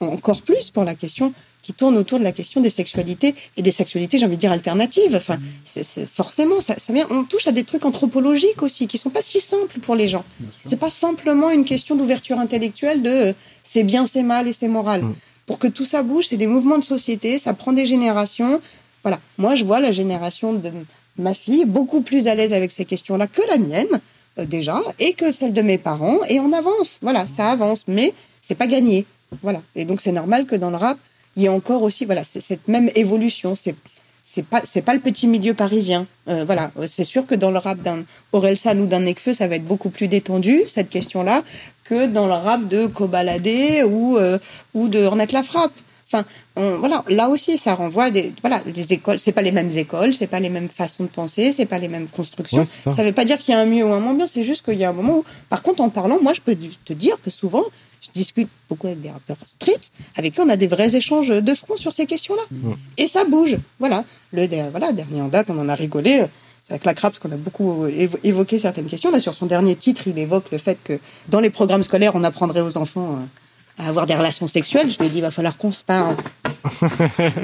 encore 0.00 0.42
plus 0.42 0.70
pour 0.70 0.84
la 0.84 0.94
question 0.94 1.32
qui 1.62 1.72
tourne 1.74 1.96
autour 1.96 2.18
de 2.18 2.24
la 2.24 2.32
question 2.32 2.60
des 2.60 2.70
sexualités 2.70 3.34
et 3.56 3.62
des 3.62 3.70
sexualités, 3.70 4.18
j'ai 4.18 4.24
envie 4.24 4.36
de 4.36 4.40
dire 4.40 4.52
alternatives. 4.52 5.14
Enfin, 5.14 5.36
mm. 5.36 5.42
c'est 5.64 6.08
forcément 6.08 6.60
ça, 6.60 6.78
ça 6.78 6.92
vient. 6.92 7.06
On 7.10 7.24
touche 7.24 7.46
à 7.46 7.52
des 7.52 7.64
trucs 7.64 7.84
anthropologiques 7.84 8.62
aussi 8.62 8.86
qui 8.86 8.98
sont 8.98 9.10
pas 9.10 9.22
si 9.22 9.40
simples 9.40 9.78
pour 9.80 9.94
les 9.94 10.08
gens. 10.08 10.24
C'est 10.64 10.78
pas 10.78 10.90
simplement 10.90 11.50
une 11.50 11.64
question 11.64 11.96
d'ouverture 11.96 12.38
intellectuelle 12.38 13.02
de 13.02 13.10
euh, 13.10 13.32
c'est 13.62 13.84
bien, 13.84 14.06
c'est 14.06 14.22
mal 14.22 14.48
et 14.48 14.52
c'est 14.52 14.68
moral. 14.68 15.02
Mm. 15.02 15.14
Pour 15.46 15.58
que 15.58 15.66
tout 15.66 15.84
ça 15.84 16.02
bouge, 16.02 16.28
c'est 16.28 16.36
des 16.36 16.46
mouvements 16.46 16.78
de 16.78 16.84
société, 16.84 17.38
ça 17.38 17.54
prend 17.54 17.72
des 17.72 17.86
générations. 17.86 18.60
Voilà. 19.02 19.20
Moi, 19.36 19.54
je 19.54 19.64
vois 19.64 19.80
la 19.80 19.92
génération 19.92 20.52
de 20.52 20.70
ma 21.18 21.34
fille 21.34 21.64
beaucoup 21.66 22.00
plus 22.00 22.28
à 22.28 22.34
l'aise 22.34 22.52
avec 22.52 22.72
ces 22.72 22.84
questions-là 22.84 23.26
que 23.26 23.42
la 23.48 23.58
mienne 23.58 24.00
euh, 24.38 24.46
déjà 24.46 24.80
et 24.98 25.12
que 25.12 25.32
celle 25.32 25.52
de 25.52 25.62
mes 25.62 25.76
parents 25.76 26.18
et 26.28 26.40
on 26.40 26.52
avance. 26.52 26.98
Voilà, 27.02 27.26
ça 27.26 27.50
avance, 27.50 27.84
mais 27.86 28.14
c'est 28.40 28.54
pas 28.54 28.66
gagné. 28.66 29.04
Voilà. 29.42 29.62
Et 29.74 29.84
donc, 29.84 30.00
c'est 30.00 30.12
normal 30.12 30.46
que 30.46 30.56
dans 30.56 30.70
le 30.70 30.76
rap, 30.76 30.98
il 31.36 31.42
y 31.42 31.46
ait 31.46 31.50
encore 31.50 31.82
aussi, 31.82 32.04
voilà, 32.04 32.24
cette 32.24 32.68
même 32.68 32.90
évolution. 32.94 33.54
C'est, 33.54 33.74
c'est 34.22 34.44
pas, 34.44 34.62
c'est 34.64 34.82
pas 34.82 34.94
le 34.94 35.00
petit 35.00 35.26
milieu 35.26 35.54
parisien. 35.54 36.06
Euh, 36.28 36.44
voilà. 36.44 36.70
C'est 36.88 37.04
sûr 37.04 37.26
que 37.26 37.34
dans 37.34 37.50
le 37.50 37.58
rap 37.58 37.78
d'un 37.80 38.04
San 38.56 38.80
ou 38.80 38.86
d'un 38.86 39.00
Nekfeu, 39.00 39.34
ça 39.34 39.48
va 39.48 39.56
être 39.56 39.64
beaucoup 39.64 39.90
plus 39.90 40.08
détendu, 40.08 40.62
cette 40.66 40.90
question-là, 40.90 41.42
que 41.84 42.06
dans 42.06 42.26
le 42.26 42.34
rap 42.34 42.68
de 42.68 42.86
Cobaladé 42.86 43.82
ou, 43.84 44.16
euh, 44.18 44.38
ou 44.74 44.88
de 44.88 45.02
Ornette 45.02 45.32
La 45.32 45.42
Frappe. 45.42 45.72
Enfin, 46.12 46.24
voilà, 46.56 47.04
là 47.08 47.28
aussi, 47.28 47.56
ça 47.56 47.74
renvoie 47.74 48.10
des, 48.10 48.32
voilà, 48.40 48.58
des 48.66 48.92
écoles. 48.92 49.20
C'est 49.20 49.30
pas 49.30 49.42
les 49.42 49.52
mêmes 49.52 49.70
écoles, 49.70 50.12
c'est 50.12 50.26
pas 50.26 50.40
les 50.40 50.48
mêmes 50.48 50.68
façons 50.68 51.04
de 51.04 51.08
penser, 51.08 51.52
c'est 51.52 51.66
pas 51.66 51.78
les 51.78 51.86
mêmes 51.86 52.08
constructions. 52.08 52.64
ça. 52.64 52.90
ça 52.90 53.04
veut 53.04 53.12
pas 53.12 53.24
dire 53.24 53.38
qu'il 53.38 53.54
y 53.54 53.56
a 53.56 53.60
un 53.60 53.64
mieux 53.66 53.84
ou 53.84 53.92
un 53.92 54.00
moins 54.00 54.14
bien. 54.14 54.26
C'est 54.26 54.42
juste 54.42 54.64
qu'il 54.64 54.74
y 54.74 54.84
a 54.84 54.88
un 54.88 54.92
moment 54.92 55.18
où, 55.18 55.24
par 55.48 55.62
contre, 55.62 55.80
en 55.82 55.88
parlant, 55.88 56.18
moi, 56.20 56.32
je 56.32 56.40
peux 56.40 56.56
te 56.84 56.92
dire 56.92 57.16
que 57.24 57.30
souvent, 57.30 57.62
je 58.00 58.08
discute 58.12 58.48
beaucoup 58.68 58.86
avec 58.86 59.00
des 59.00 59.10
rappeurs 59.10 59.36
street, 59.46 59.80
avec 60.16 60.34
qui 60.34 60.40
on 60.40 60.48
a 60.48 60.56
des 60.56 60.66
vrais 60.66 60.96
échanges 60.96 61.28
de 61.28 61.54
front 61.54 61.76
sur 61.76 61.92
ces 61.92 62.06
questions-là. 62.06 62.42
Et 62.96 63.06
ça 63.06 63.24
bouge. 63.24 63.56
Voilà. 63.78 64.04
Le 64.32 64.46
voilà, 64.70 64.92
dernier 64.92 65.20
en 65.20 65.28
date, 65.28 65.46
on 65.50 65.58
en 65.58 65.68
a 65.68 65.74
rigolé. 65.74 66.24
C'est 66.62 66.72
avec 66.72 66.84
la 66.84 66.94
Craps 66.94 67.18
qu'on 67.18 67.32
a 67.32 67.36
beaucoup 67.36 67.86
évoqué 67.86 68.58
certaines 68.58 68.86
questions. 68.86 69.10
Là, 69.10 69.20
sur 69.20 69.34
son 69.34 69.46
dernier 69.46 69.76
titre, 69.76 70.02
il 70.06 70.18
évoque 70.18 70.50
le 70.52 70.58
fait 70.58 70.78
que 70.82 70.98
dans 71.28 71.40
les 71.40 71.50
programmes 71.50 71.82
scolaires, 71.82 72.12
on 72.14 72.24
apprendrait 72.24 72.60
aux 72.60 72.76
enfants 72.76 73.16
euh, 73.16 73.82
à 73.82 73.88
avoir 73.88 74.06
des 74.06 74.14
relations 74.14 74.46
sexuelles. 74.46 74.90
Je 74.90 74.98
lui 74.98 75.06
ai 75.06 75.08
dit, 75.08 75.18
il 75.18 75.22
va 75.22 75.30
falloir 75.30 75.56
qu'on 75.56 75.72
se 75.72 75.82
parle. 75.82 76.16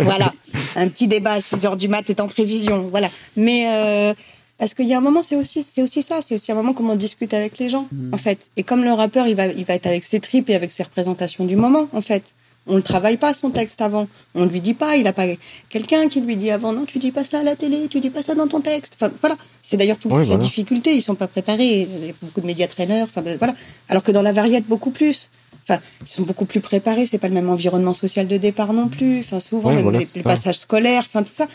voilà. 0.00 0.32
Un 0.76 0.88
petit 0.88 1.06
débat 1.06 1.32
à 1.32 1.40
6 1.40 1.64
heures 1.66 1.76
du 1.76 1.88
mat 1.88 2.08
est 2.08 2.20
en 2.20 2.28
prévision. 2.28 2.88
Voilà. 2.90 3.08
Mais, 3.36 3.66
euh, 3.68 4.14
Parce 4.58 4.72
qu'il 4.74 4.86
y 4.86 4.94
a 4.94 4.98
un 4.98 5.02
moment, 5.02 5.22
c'est 5.22 5.36
aussi, 5.36 5.62
c'est 5.62 5.82
aussi 5.82 6.02
ça. 6.02 6.22
C'est 6.22 6.34
aussi 6.34 6.50
un 6.50 6.54
moment 6.54 6.72
comment 6.72 6.94
on 6.94 6.96
discute 6.96 7.34
avec 7.34 7.58
les 7.58 7.68
gens, 7.68 7.86
Mm. 7.92 8.14
en 8.14 8.16
fait. 8.18 8.50
Et 8.56 8.62
comme 8.62 8.84
le 8.84 8.92
rappeur, 8.92 9.26
il 9.28 9.36
va, 9.36 9.46
il 9.46 9.64
va 9.64 9.74
être 9.74 9.86
avec 9.86 10.04
ses 10.04 10.18
tripes 10.20 10.48
et 10.50 10.54
avec 10.54 10.72
ses 10.72 10.82
représentations 10.82 11.44
du 11.44 11.56
moment, 11.56 11.88
en 11.92 12.00
fait. 12.00 12.34
On 12.68 12.74
ne 12.74 12.80
travaille 12.80 13.16
pas 13.16 13.32
son 13.32 13.50
texte 13.50 13.80
avant. 13.80 14.08
On 14.34 14.44
ne 14.44 14.50
lui 14.50 14.60
dit 14.60 14.74
pas. 14.74 14.96
Il 14.96 15.06
a 15.06 15.12
pas 15.12 15.26
quelqu'un 15.68 16.08
qui 16.08 16.20
lui 16.20 16.36
dit 16.36 16.50
avant. 16.50 16.72
Non, 16.72 16.84
tu 16.84 16.98
dis 16.98 17.12
pas 17.12 17.24
ça 17.24 17.38
à 17.38 17.42
la 17.44 17.54
télé. 17.54 17.86
Tu 17.88 18.00
dis 18.00 18.10
pas 18.10 18.22
ça 18.22 18.34
dans 18.34 18.48
ton 18.48 18.60
texte. 18.60 18.94
Enfin, 18.96 19.12
voilà. 19.20 19.36
C'est 19.62 19.76
d'ailleurs 19.76 19.98
toute 19.98 20.10
Oui, 20.10 20.18
la 20.20 20.24
voilà. 20.24 20.42
difficulté. 20.42 20.96
Ils 20.96 21.00
sont 21.00 21.14
pas 21.14 21.28
préparés. 21.28 21.82
Il 21.82 22.06
y 22.06 22.10
a 22.10 22.12
beaucoup 22.20 22.40
de 22.40 22.46
médias 22.46 22.66
traîneurs. 22.66 23.06
Enfin, 23.08 23.22
de- 23.22 23.36
voilà. 23.38 23.54
Alors 23.88 24.02
que 24.02 24.10
dans 24.10 24.22
la 24.22 24.32
variette, 24.32 24.66
beaucoup 24.66 24.90
plus. 24.90 25.30
Enfin, 25.68 25.80
ils 26.02 26.08
sont 26.08 26.22
beaucoup 26.22 26.44
plus 26.44 26.58
préparés. 26.60 27.06
C'est 27.06 27.18
pas 27.18 27.28
le 27.28 27.34
même 27.34 27.50
environnement 27.50 27.94
social 27.94 28.26
de 28.26 28.36
départ 28.36 28.72
non 28.72 28.88
plus. 28.88 29.20
Enfin, 29.20 29.38
souvent, 29.38 29.68
Oui, 29.68 29.76
même 29.76 29.84
voilà, 29.84 30.00
les, 30.00 30.06
les 30.16 30.22
passages 30.24 30.58
scolaires. 30.58 31.04
Enfin, 31.06 31.22
tout 31.22 31.34
ça. 31.34 31.46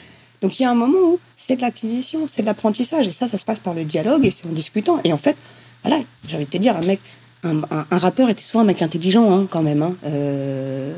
Donc 0.42 0.60
il 0.60 0.64
y 0.64 0.66
a 0.66 0.72
un 0.72 0.76
moment 0.76 0.98
où 0.98 1.20
c'est 1.36 1.56
de 1.56 1.62
l'acquisition, 1.62 2.28
c'est 2.28 2.42
de 2.42 2.48
l'apprentissage, 2.48 3.08
et 3.08 3.12
ça, 3.12 3.28
ça 3.28 3.38
se 3.38 3.46
passe 3.46 3.60
par 3.60 3.74
le 3.74 3.84
dialogue 3.86 4.26
et 4.26 4.32
c'est 4.32 4.46
en 4.48 4.52
discutant. 4.52 5.00
Et 5.04 5.14
en 5.14 5.18
fait, 5.18 5.38
voilà, 5.84 6.02
j'ai 6.28 6.36
envie 6.36 6.46
de 6.46 6.50
te 6.50 6.58
dire, 6.58 6.76
un 6.76 6.82
mec, 6.82 7.00
un, 7.44 7.58
un- 7.72 7.86
un 7.89 7.98
rappeur 7.98 8.30
était 8.30 8.42
souvent 8.44 8.62
un 8.62 8.68
mec 8.68 8.82
intelligent, 8.82 9.32
hein, 9.32 9.48
quand 9.50 9.62
même, 9.64 9.82
hein, 9.84 9.96
euh, 10.06 10.94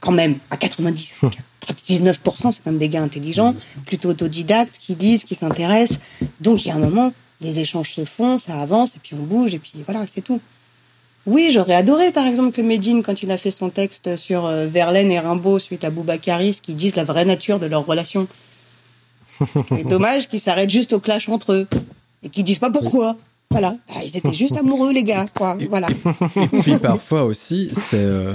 quand 0.00 0.12
même, 0.12 0.36
à 0.50 0.56
90, 0.56 1.20
99%, 1.66 2.52
c'est 2.52 2.62
quand 2.64 2.70
même 2.70 2.78
des 2.78 2.88
gars 2.88 3.02
intelligents, 3.02 3.54
plutôt 3.86 4.08
autodidactes, 4.10 4.78
qui 4.78 4.94
lisent, 4.96 5.22
qui 5.24 5.34
s'intéressent. 5.36 6.00
Donc 6.40 6.64
il 6.64 6.68
y 6.68 6.70
a 6.72 6.74
un 6.74 6.78
moment, 6.80 7.12
les 7.40 7.60
échanges 7.60 7.92
se 7.92 8.04
font, 8.04 8.38
ça 8.38 8.60
avance, 8.60 8.96
et 8.96 9.00
puis 9.02 9.14
on 9.14 9.22
bouge, 9.22 9.54
et 9.54 9.58
puis 9.60 9.74
voilà, 9.86 10.04
c'est 10.12 10.22
tout. 10.22 10.40
Oui, 11.24 11.50
j'aurais 11.52 11.74
adoré, 11.74 12.10
par 12.10 12.26
exemple, 12.26 12.50
que 12.50 12.62
Medine, 12.62 13.04
quand 13.04 13.22
il 13.22 13.30
a 13.30 13.38
fait 13.38 13.52
son 13.52 13.70
texte 13.70 14.16
sur 14.16 14.44
euh, 14.44 14.66
Verlaine 14.66 15.12
et 15.12 15.20
Rimbaud 15.20 15.60
suite 15.60 15.84
à 15.84 15.90
Boubacaris, 15.90 16.58
qui 16.60 16.74
disent 16.74 16.96
la 16.96 17.04
vraie 17.04 17.24
nature 17.24 17.60
de 17.60 17.66
leur 17.66 17.86
relation. 17.86 18.26
C'est 19.68 19.88
dommage 19.88 20.28
qu'ils 20.28 20.40
s'arrêtent 20.40 20.70
juste 20.70 20.92
au 20.92 21.00
clash 21.00 21.28
entre 21.28 21.52
eux 21.52 21.66
et 22.22 22.28
qu'ils 22.28 22.44
disent 22.44 22.58
pas 22.58 22.70
pourquoi. 22.70 23.16
Voilà, 23.50 23.76
Ah, 23.94 24.00
ils 24.02 24.16
étaient 24.16 24.32
juste 24.32 24.56
amoureux, 24.56 24.92
les 24.92 25.04
gars. 25.04 25.26
Quoi. 25.34 25.58
Voilà. 25.68 25.88
Et 26.36 26.58
puis 26.60 26.76
parfois 26.78 27.24
aussi, 27.24 27.70
c'est. 27.74 27.96
euh, 28.02 28.32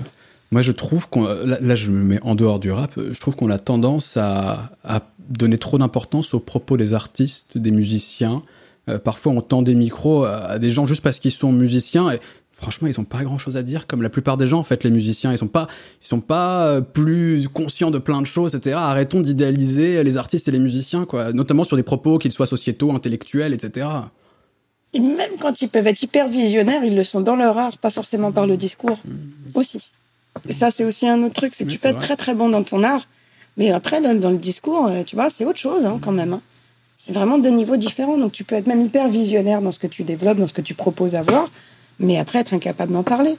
moi, 0.51 0.61
je 0.61 0.71
trouve 0.71 1.09
qu'on. 1.09 1.23
Là, 1.23 1.57
là, 1.59 1.75
je 1.75 1.89
me 1.89 2.03
mets 2.03 2.19
en 2.21 2.35
dehors 2.35 2.59
du 2.59 2.71
rap. 2.71 2.91
Je 2.97 3.19
trouve 3.19 3.35
qu'on 3.35 3.49
a 3.49 3.57
tendance 3.57 4.15
à, 4.17 4.69
à 4.83 5.01
donner 5.29 5.57
trop 5.57 5.77
d'importance 5.79 6.33
aux 6.35 6.39
propos 6.39 6.77
des 6.77 6.93
artistes, 6.93 7.57
des 7.57 7.71
musiciens. 7.71 8.41
Euh, 8.89 8.99
parfois, 8.99 9.31
on 9.33 9.41
tend 9.41 9.63
des 9.63 9.73
micros 9.75 10.23
à, 10.25 10.35
à 10.35 10.59
des 10.59 10.69
gens 10.71 10.85
juste 10.85 11.01
parce 11.01 11.17
qu'ils 11.19 11.31
sont 11.31 11.51
musiciens. 11.51 12.11
Et 12.11 12.19
franchement, 12.59 12.87
ils 12.87 12.99
ont 12.99 13.03
pas 13.05 13.23
grand 13.23 13.37
chose 13.37 13.57
à 13.57 13.63
dire, 13.63 13.87
comme 13.87 14.01
la 14.01 14.09
plupart 14.09 14.37
des 14.37 14.47
gens, 14.47 14.59
en 14.59 14.63
fait, 14.63 14.83
les 14.83 14.89
musiciens. 14.89 15.31
Ils 15.31 15.37
sont 15.37 15.47
pas, 15.47 15.67
ils 16.03 16.07
sont 16.07 16.19
pas 16.21 16.67
euh, 16.67 16.81
plus 16.81 17.47
conscients 17.47 17.91
de 17.91 17.97
plein 17.99 18.21
de 18.21 18.27
choses, 18.27 18.55
etc. 18.55 18.75
Arrêtons 18.77 19.21
d'idéaliser 19.21 20.03
les 20.03 20.17
artistes 20.17 20.47
et 20.47 20.51
les 20.51 20.59
musiciens, 20.59 21.05
quoi. 21.05 21.33
Notamment 21.33 21.63
sur 21.63 21.77
des 21.77 21.83
propos, 21.83 22.17
qu'ils 22.17 22.31
soient 22.31 22.45
sociétaux, 22.47 22.91
intellectuels, 22.91 23.53
etc. 23.53 23.87
Et 24.93 24.99
même 24.99 25.31
quand 25.39 25.61
ils 25.61 25.69
peuvent 25.69 25.87
être 25.87 26.01
hyper 26.01 26.27
visionnaires, 26.27 26.83
ils 26.83 26.95
le 26.95 27.03
sont 27.03 27.21
dans 27.21 27.35
leur 27.35 27.57
art, 27.57 27.77
pas 27.77 27.91
forcément 27.91 28.31
par 28.31 28.47
le 28.47 28.57
discours. 28.57 28.99
Aussi. 29.53 29.91
Et 30.47 30.53
ça, 30.53 30.71
c'est 30.71 30.83
aussi 30.85 31.07
un 31.07 31.21
autre 31.23 31.33
truc, 31.33 31.53
c'est 31.55 31.65
que 31.65 31.69
tu 31.69 31.77
peux 31.79 31.89
être 31.89 31.95
vrai. 31.95 32.05
très 32.05 32.15
très 32.15 32.33
bon 32.35 32.49
dans 32.49 32.63
ton 32.63 32.83
art, 32.83 33.07
mais 33.57 33.71
après, 33.71 34.01
dans, 34.01 34.17
dans 34.17 34.29
le 34.29 34.37
discours, 34.37 34.87
euh, 34.87 35.03
tu 35.03 35.15
vois, 35.15 35.29
c'est 35.29 35.45
autre 35.45 35.57
chose 35.59 35.85
hein, 35.85 35.99
quand 36.01 36.11
même. 36.11 36.33
hein. 36.33 36.41
C'est 36.95 37.13
vraiment 37.13 37.37
deux 37.37 37.49
niveaux 37.51 37.77
différents. 37.77 38.17
Donc 38.17 38.31
tu 38.31 38.43
peux 38.43 38.55
être 38.55 38.67
même 38.67 38.81
hyper 38.81 39.07
visionnaire 39.07 39.61
dans 39.61 39.71
ce 39.71 39.79
que 39.79 39.87
tu 39.87 40.03
développes, 40.03 40.37
dans 40.37 40.47
ce 40.47 40.53
que 40.53 40.61
tu 40.61 40.73
proposes 40.73 41.15
à 41.15 41.21
voir, 41.21 41.49
mais 41.99 42.17
après 42.17 42.39
être 42.39 42.53
incapable 42.53 42.93
d'en 42.93 43.03
parler 43.03 43.35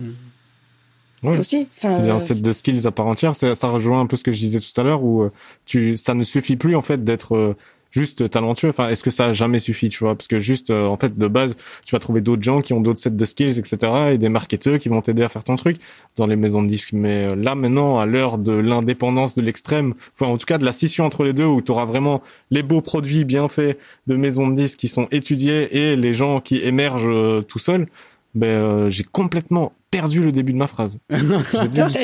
Oui. 1.22 1.36
aussi. 1.38 1.68
Enfin, 1.78 1.92
C'est 1.92 2.08
euh, 2.08 2.14
un 2.14 2.20
set 2.20 2.40
de 2.42 2.52
skills 2.52 2.86
à 2.86 2.90
part 2.90 3.06
entière. 3.06 3.34
Ça, 3.34 3.54
ça 3.54 3.68
rejoint 3.68 4.00
un 4.00 4.06
peu 4.06 4.16
ce 4.16 4.24
que 4.24 4.32
je 4.32 4.38
disais 4.38 4.60
tout 4.60 4.80
à 4.80 4.84
l'heure 4.84 5.02
où 5.02 5.22
euh, 5.22 5.32
tu, 5.66 5.96
ça 5.96 6.14
ne 6.14 6.22
suffit 6.22 6.56
plus 6.56 6.76
en 6.76 6.82
fait 6.82 7.04
d'être 7.04 7.36
euh, 7.36 7.56
juste 7.90 8.28
talentueux. 8.30 8.68
Enfin, 8.68 8.90
est-ce 8.90 9.02
que 9.02 9.10
ça 9.10 9.26
a 9.26 9.32
jamais 9.32 9.58
suffi, 9.58 9.88
tu 9.88 10.04
vois? 10.04 10.14
Parce 10.14 10.28
que 10.28 10.38
juste, 10.38 10.68
euh, 10.70 10.84
en 10.84 10.96
fait, 10.98 11.16
de 11.16 11.26
base, 11.26 11.56
tu 11.86 11.94
vas 11.94 11.98
trouver 11.98 12.20
d'autres 12.20 12.42
gens 12.42 12.60
qui 12.60 12.74
ont 12.74 12.80
d'autres 12.82 12.98
sets 13.00 13.10
de 13.10 13.24
skills, 13.24 13.58
etc. 13.58 13.78
Et 14.12 14.18
des 14.18 14.28
marketeurs 14.28 14.78
qui 14.78 14.90
vont 14.90 15.00
t'aider 15.00 15.22
à 15.22 15.30
faire 15.30 15.42
ton 15.42 15.56
truc 15.56 15.78
dans 16.16 16.26
les 16.26 16.36
maisons 16.36 16.62
de 16.62 16.68
disques. 16.68 16.92
Mais 16.92 17.34
là, 17.34 17.54
maintenant, 17.54 17.98
à 17.98 18.04
l'heure 18.04 18.36
de 18.38 18.52
l'indépendance 18.52 19.34
de 19.34 19.40
l'extrême, 19.42 19.94
enfin, 20.14 20.30
en 20.30 20.36
tout 20.36 20.44
cas, 20.46 20.58
de 20.58 20.66
la 20.66 20.72
scission 20.72 21.04
entre 21.06 21.24
les 21.24 21.32
deux, 21.32 21.46
où 21.46 21.62
tu 21.62 21.72
auras 21.72 21.86
vraiment 21.86 22.22
les 22.50 22.62
beaux 22.62 22.82
produits 22.82 23.24
bien 23.24 23.48
faits 23.48 23.78
de 24.06 24.16
maisons 24.16 24.46
de 24.48 24.54
disques 24.54 24.78
qui 24.78 24.88
sont 24.88 25.08
étudiés 25.10 25.74
et 25.76 25.96
les 25.96 26.12
gens 26.12 26.40
qui 26.42 26.58
émergent 26.58 27.08
euh, 27.08 27.40
tout 27.40 27.58
seuls, 27.58 27.88
ben, 28.34 28.46
euh, 28.46 28.90
j'ai 28.90 29.04
complètement 29.04 29.72
perdu 29.90 30.20
le 30.22 30.32
début 30.32 30.52
de 30.52 30.58
ma 30.58 30.66
phrase. 30.68 30.98
T'as 31.08 31.16
vu, 31.18 31.30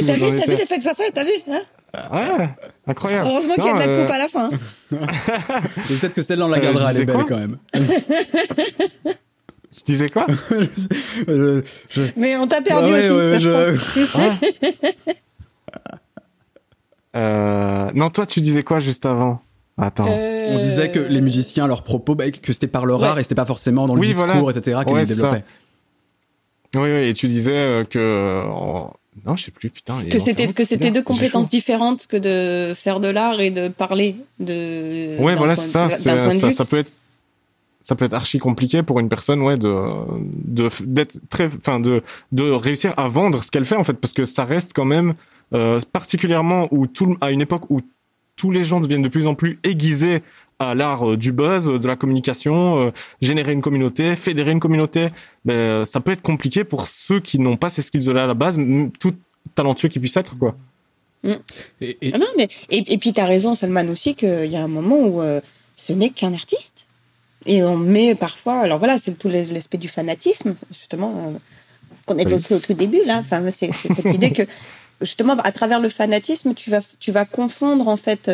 t'as 0.06 0.14
vu 0.14 0.56
l'effet 0.56 0.78
que 0.78 0.84
ça 0.84 0.94
fait, 0.94 1.10
t'as 1.12 1.24
vu 1.24 1.30
hein? 1.50 1.60
Ouais, 2.12 2.48
incroyable. 2.88 3.28
Heureusement 3.30 3.54
qu'il 3.54 3.64
y 3.66 3.68
a 3.68 3.86
de 3.86 3.92
euh, 3.92 4.02
coupe 4.02 4.12
à 4.14 4.18
la 4.18 4.28
fin. 4.28 4.50
hein. 4.92 5.60
Et 5.90 5.94
peut-être 5.94 6.14
que 6.14 6.22
celle-là, 6.22 6.46
on 6.46 6.48
la 6.48 6.56
Euh, 6.56 6.60
gardera, 6.60 6.90
je 6.92 6.96
elle 6.96 7.02
est 7.02 7.04
belle 7.06 7.24
quand 7.28 7.38
même. 7.38 7.56
Je 9.76 9.82
disais 9.82 10.08
quoi? 10.08 10.24
Euh, 11.28 11.60
je- 11.90 12.02
Mais 12.16 12.36
on 12.36 12.46
t'a 12.46 12.60
perdu 12.62 12.86
Ah 12.86 12.90
ouais, 12.92 13.10
aussi. 13.10 13.16
ouais, 13.18 13.40
je 13.40 13.48
euh... 17.16 17.90
Non, 17.94 18.10
toi, 18.10 18.26
tu 18.26 18.40
disais 18.40 18.62
quoi 18.62 18.80
juste 18.80 19.06
avant? 19.06 19.40
Attends. 19.76 20.06
Euh, 20.08 20.48
On 20.50 20.58
disait 20.58 20.90
que 20.90 21.00
les 21.00 21.20
musiciens, 21.20 21.66
leurs 21.66 21.82
propos, 21.82 22.14
bah, 22.14 22.30
que 22.30 22.52
c'était 22.52 22.68
par 22.68 22.86
leur 22.86 23.00
Ouais. 23.00 23.08
art 23.08 23.18
et 23.18 23.22
c'était 23.24 23.34
pas 23.34 23.44
forcément 23.46 23.86
dans 23.88 23.94
le 23.94 24.00
Oui, 24.00 24.08
discours, 24.08 24.26
voilà. 24.26 24.56
etc., 24.58 24.78
qu'ils 24.86 24.96
les 24.96 25.06
développaient. 25.06 25.44
Oui, 26.74 26.90
oui, 26.90 27.08
et 27.08 27.14
tu 27.14 27.26
disais 27.28 27.52
euh, 27.52 27.84
que... 27.84 27.98
euh, 27.98 28.44
Non, 29.26 29.36
je 29.36 29.44
sais 29.44 29.50
plus, 29.50 29.70
putain. 29.70 29.96
que 30.10 30.18
c'était 30.18 30.48
que 30.48 30.64
c'était 30.64 30.90
deux 30.90 31.02
compétences 31.02 31.48
différentes 31.48 32.06
que 32.06 32.16
de 32.16 32.74
faire 32.74 33.00
de 33.00 33.08
l'art 33.08 33.40
et 33.40 33.50
de 33.50 33.68
parler 33.68 34.16
de 34.40 35.16
Ouais, 35.18 35.34
voilà, 35.34 35.54
point 35.54 35.64
ça. 35.64 35.88
Ça, 35.88 36.28
vue. 36.28 36.52
ça 36.52 36.64
peut 36.64 36.78
être... 36.78 36.90
Ça 37.86 37.94
peut 37.96 38.06
être 38.06 38.14
archi 38.14 38.38
compliqué 38.38 38.82
pour 38.82 38.98
une 38.98 39.10
personne, 39.10 39.42
ouais, 39.42 39.58
de 39.58 39.74
de 40.46 40.70
d'être 40.86 41.18
très, 41.28 41.48
enfin, 41.48 41.80
de 41.80 42.00
de 42.32 42.50
réussir 42.50 42.94
à 42.96 43.10
vendre 43.10 43.44
ce 43.44 43.50
qu'elle 43.50 43.66
fait 43.66 43.76
en 43.76 43.84
fait, 43.84 43.92
parce 43.92 44.14
que 44.14 44.24
ça 44.24 44.46
reste 44.46 44.72
quand 44.74 44.86
même 44.86 45.12
euh, 45.52 45.78
particulièrement 45.92 46.66
où 46.70 46.86
tout 46.86 47.18
à 47.20 47.30
une 47.30 47.42
époque 47.42 47.70
où 47.70 47.82
tous 48.36 48.50
les 48.50 48.64
gens 48.64 48.80
deviennent 48.80 49.02
de 49.02 49.10
plus 49.10 49.26
en 49.26 49.34
plus 49.34 49.58
aiguisés 49.64 50.22
à 50.58 50.74
l'art 50.74 51.10
euh, 51.10 51.16
du 51.16 51.32
buzz, 51.32 51.68
euh, 51.68 51.78
de 51.78 51.86
la 51.88 51.96
communication, 51.96 52.80
euh, 52.80 52.90
générer 53.20 53.52
une 53.52 53.62
communauté, 53.62 54.14
fédérer 54.16 54.52
une 54.52 54.60
communauté, 54.60 55.08
ben, 55.44 55.84
ça 55.84 56.00
peut 56.00 56.12
être 56.12 56.22
compliqué 56.22 56.64
pour 56.64 56.88
ceux 56.88 57.20
qui 57.20 57.38
n'ont 57.38 57.56
pas 57.56 57.68
ces 57.68 57.82
skills-là 57.82 58.24
à 58.24 58.26
la 58.26 58.34
base, 58.34 58.58
tout 59.00 59.14
talentueux 59.54 59.88
qu'ils 59.88 60.00
puissent 60.00 60.16
être, 60.16 60.38
quoi. 60.38 60.54
Et, 61.80 61.96
et- 62.02 62.10
Ah 62.12 62.18
non, 62.18 62.26
mais 62.36 62.48
et, 62.70 62.92
et 62.92 62.98
puis 62.98 63.12
t'as 63.12 63.24
raison, 63.26 63.54
Salman 63.54 63.88
aussi, 63.90 64.14
qu'il 64.14 64.46
y 64.46 64.56
a 64.56 64.62
un 64.62 64.68
moment 64.68 64.98
où 65.00 65.22
euh, 65.22 65.40
ce 65.74 65.92
n'est 65.92 66.10
qu'un 66.10 66.32
artiste. 66.34 66.86
Et 67.46 67.62
on 67.62 67.76
met 67.76 68.14
parfois, 68.14 68.60
alors 68.60 68.78
voilà, 68.78 68.96
c'est 68.98 69.18
tout 69.18 69.28
l'aspect 69.28 69.76
du 69.78 69.88
fanatisme, 69.88 70.54
justement, 70.70 71.12
euh, 71.34 71.38
qu'on 72.06 72.16
évoquait 72.18 72.54
au 72.54 72.58
tout 72.58 72.74
début, 72.74 73.04
là. 73.04 73.18
Enfin, 73.18 73.42
c'est 73.50 73.70
c'est 73.72 73.92
cette 73.94 74.14
idée 74.14 74.30
que, 74.32 74.42
justement, 75.00 75.34
à 75.34 75.52
travers 75.52 75.80
le 75.80 75.88
fanatisme, 75.90 76.54
tu 76.54 76.70
vas, 76.70 76.80
tu 77.00 77.10
vas 77.12 77.24
confondre, 77.24 77.88
en 77.88 77.96
fait, 77.98 78.30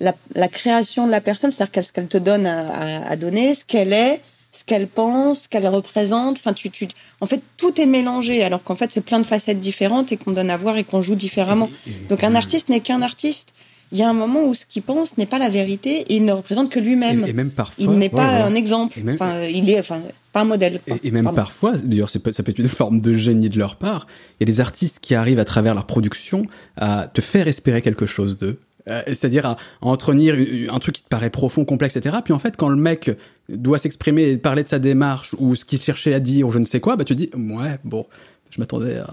la, 0.00 0.14
la 0.34 0.48
création 0.48 1.06
de 1.06 1.10
la 1.12 1.20
personne, 1.20 1.50
c'est-à-dire 1.50 1.84
ce 1.84 1.92
qu'elle 1.92 2.06
te 2.08 2.18
donne 2.18 2.46
à, 2.46 2.70
à- 2.70 3.10
à 3.10 3.16
donner, 3.16 3.54
ce 3.54 3.64
qu'elle 3.64 3.92
est, 3.92 4.20
ce 4.52 4.64
qu'elle 4.64 4.86
pense, 4.88 5.42
ce 5.42 5.48
qu'elle 5.48 5.68
représente. 5.68 6.38
Enfin, 6.38 6.52
tu, 6.52 6.70
tu, 6.70 6.88
en 7.20 7.26
fait, 7.26 7.40
tout 7.56 7.80
est 7.80 7.86
mélangé, 7.86 8.42
alors 8.42 8.62
qu'en 8.64 8.74
fait, 8.74 8.90
c'est 8.92 9.00
plein 9.04 9.20
de 9.20 9.26
facettes 9.26 9.60
différentes 9.60 10.10
et 10.12 10.16
qu'on 10.16 10.32
donne 10.32 10.50
à 10.50 10.56
voir 10.56 10.76
et 10.76 10.84
qu'on 10.84 11.02
joue 11.02 11.14
différemment. 11.14 11.70
Donc, 12.08 12.24
un 12.24 12.34
artiste 12.34 12.68
n'est 12.68 12.80
qu'un 12.80 13.02
artiste. 13.02 13.50
Il 13.92 13.98
y 13.98 14.02
a 14.04 14.08
un 14.08 14.12
moment 14.12 14.44
où 14.44 14.54
ce 14.54 14.66
qu'il 14.66 14.82
pense 14.82 15.18
n'est 15.18 15.26
pas 15.26 15.40
la 15.40 15.48
vérité 15.48 16.02
et 16.02 16.14
il 16.16 16.24
ne 16.24 16.30
représente 16.32 16.70
que 16.70 16.78
lui-même. 16.78 17.24
et- 17.26 17.30
et 17.30 17.32
même 17.32 17.50
parfois, 17.50 17.84
Il 17.84 17.90
n'est 17.98 18.08
pas 18.08 18.18
ouais, 18.28 18.34
ouais. 18.34 18.40
un 18.42 18.54
exemple. 18.54 18.98
Et 19.00 19.02
même- 19.02 19.16
Enfin, 19.16 19.42
il 19.42 19.68
est, 19.68 19.80
enfin, 19.80 20.00
pas 20.32 20.42
un 20.42 20.44
modèle. 20.44 20.80
quoi. 20.86 20.96
Et, 21.02 21.08
et 21.08 21.10
même 21.10 21.24
Pardon. 21.24 21.36
parfois, 21.36 21.72
d'ailleurs, 21.76 22.08
ça 22.08 22.20
peut 22.20 22.30
être 22.30 22.58
une 22.60 22.68
forme 22.68 23.00
de 23.00 23.12
génie 23.14 23.48
de 23.48 23.58
leur 23.58 23.74
part. 23.76 24.06
Il 24.38 24.44
y 24.46 24.50
a 24.50 24.52
des 24.52 24.60
artistes 24.60 24.98
qui 25.00 25.16
arrivent 25.16 25.40
à 25.40 25.44
travers 25.44 25.74
leur 25.74 25.86
production 25.86 26.46
à 26.76 27.08
te 27.12 27.20
faire 27.20 27.48
espérer 27.48 27.82
quelque 27.82 28.06
chose 28.06 28.38
d'eux. 28.38 28.60
Euh, 28.90 29.02
C'est-à-dire 29.06 29.46
à, 29.46 29.50
à 29.52 29.56
entretenir 29.86 30.34
un 30.72 30.78
truc 30.78 30.96
qui 30.96 31.02
te 31.02 31.08
paraît 31.08 31.30
profond, 31.30 31.64
complexe, 31.64 31.96
etc. 31.96 32.16
Puis 32.24 32.32
en 32.34 32.38
fait, 32.38 32.56
quand 32.56 32.68
le 32.68 32.76
mec 32.76 33.10
doit 33.48 33.78
s'exprimer 33.78 34.28
et 34.30 34.36
parler 34.36 34.62
de 34.62 34.68
sa 34.68 34.78
démarche 34.78 35.34
ou 35.38 35.54
ce 35.54 35.64
qu'il 35.64 35.80
cherchait 35.80 36.12
à 36.14 36.20
dire 36.20 36.46
ou 36.48 36.52
je 36.52 36.58
ne 36.58 36.64
sais 36.64 36.80
quoi, 36.80 36.96
bah 36.96 37.04
tu 37.04 37.14
te 37.16 37.18
dis 37.22 37.30
ouais 37.34 37.78
bon. 37.84 38.04
Je 38.52 38.60
m'attendais 38.60 38.96
à... 38.96 39.06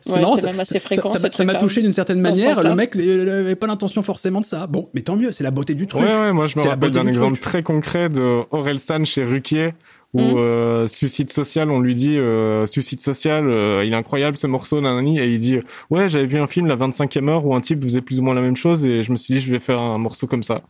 c'est 0.00 0.12
Ouais, 0.12 0.20
marrant, 0.20 0.36
c'est 0.36 0.42
ça- 0.42 0.46
même 0.46 0.60
assez 0.60 0.78
fréquent, 0.78 1.08
Ça 1.08 1.18
m'a- 1.18 1.32
ça 1.32 1.42
m'a 1.44 1.54
truc-là. 1.54 1.54
touché 1.58 1.82
d'une 1.82 1.90
certaine 1.90 2.20
manière. 2.20 2.62
Le 2.62 2.72
mec 2.76 2.92
il 2.94 3.28
avait 3.28 3.56
pas 3.56 3.66
l'intention 3.66 4.00
forcément 4.04 4.40
de 4.40 4.46
ça. 4.46 4.68
Bon, 4.68 4.88
mais 4.94 5.02
tant 5.02 5.16
mieux, 5.16 5.32
c'est 5.32 5.42
la 5.42 5.50
beauté 5.50 5.74
du 5.74 5.88
truc. 5.88 6.02
Ouais, 6.02 6.08
ouais, 6.20 6.32
moi 6.32 6.46
je 6.46 6.56
me 6.56 6.62
rappelle 6.62 6.92
d'un 6.92 7.02
du 7.02 7.08
exemple 7.08 7.32
truc. 7.32 7.42
très 7.42 7.62
concret 7.64 8.08
de 8.10 8.42
Aurel 8.52 8.78
San 8.78 9.04
chez 9.04 9.24
Ruquier, 9.24 9.74
où 10.12 10.20
Mhm. 10.20 10.36
euh, 10.38 10.86
suicide 10.88 11.30
social, 11.30 11.70
on 11.70 11.78
lui 11.80 11.94
dit 11.94 12.18
euh, 12.18 12.66
suicide 12.66 13.00
social, 13.00 13.48
euh, 13.48 13.84
il 13.84 13.92
est 13.92 13.96
incroyable 13.96 14.36
ce 14.36 14.46
morceau, 14.48 14.80
nanani, 14.80 15.18
et 15.20 15.26
il 15.28 15.38
dit 15.38 15.58
ouais 15.90 16.08
j'avais 16.08 16.26
vu 16.26 16.38
un 16.38 16.46
film 16.48 16.66
la 16.66 16.76
25e 16.76 17.28
heure 17.28 17.46
où 17.46 17.54
un 17.54 17.60
type 17.60 17.82
faisait 17.84 18.00
plus 18.00 18.18
ou 18.18 18.22
moins 18.24 18.34
la 18.34 18.40
même 18.40 18.56
chose 18.56 18.84
et 18.84 19.02
je 19.04 19.12
me 19.12 19.16
suis 19.16 19.34
dit 19.34 19.40
je 19.40 19.50
vais 19.52 19.60
faire 19.60 19.80
un 19.80 19.98
morceau 19.98 20.26
comme 20.26 20.42
ça. 20.42 20.62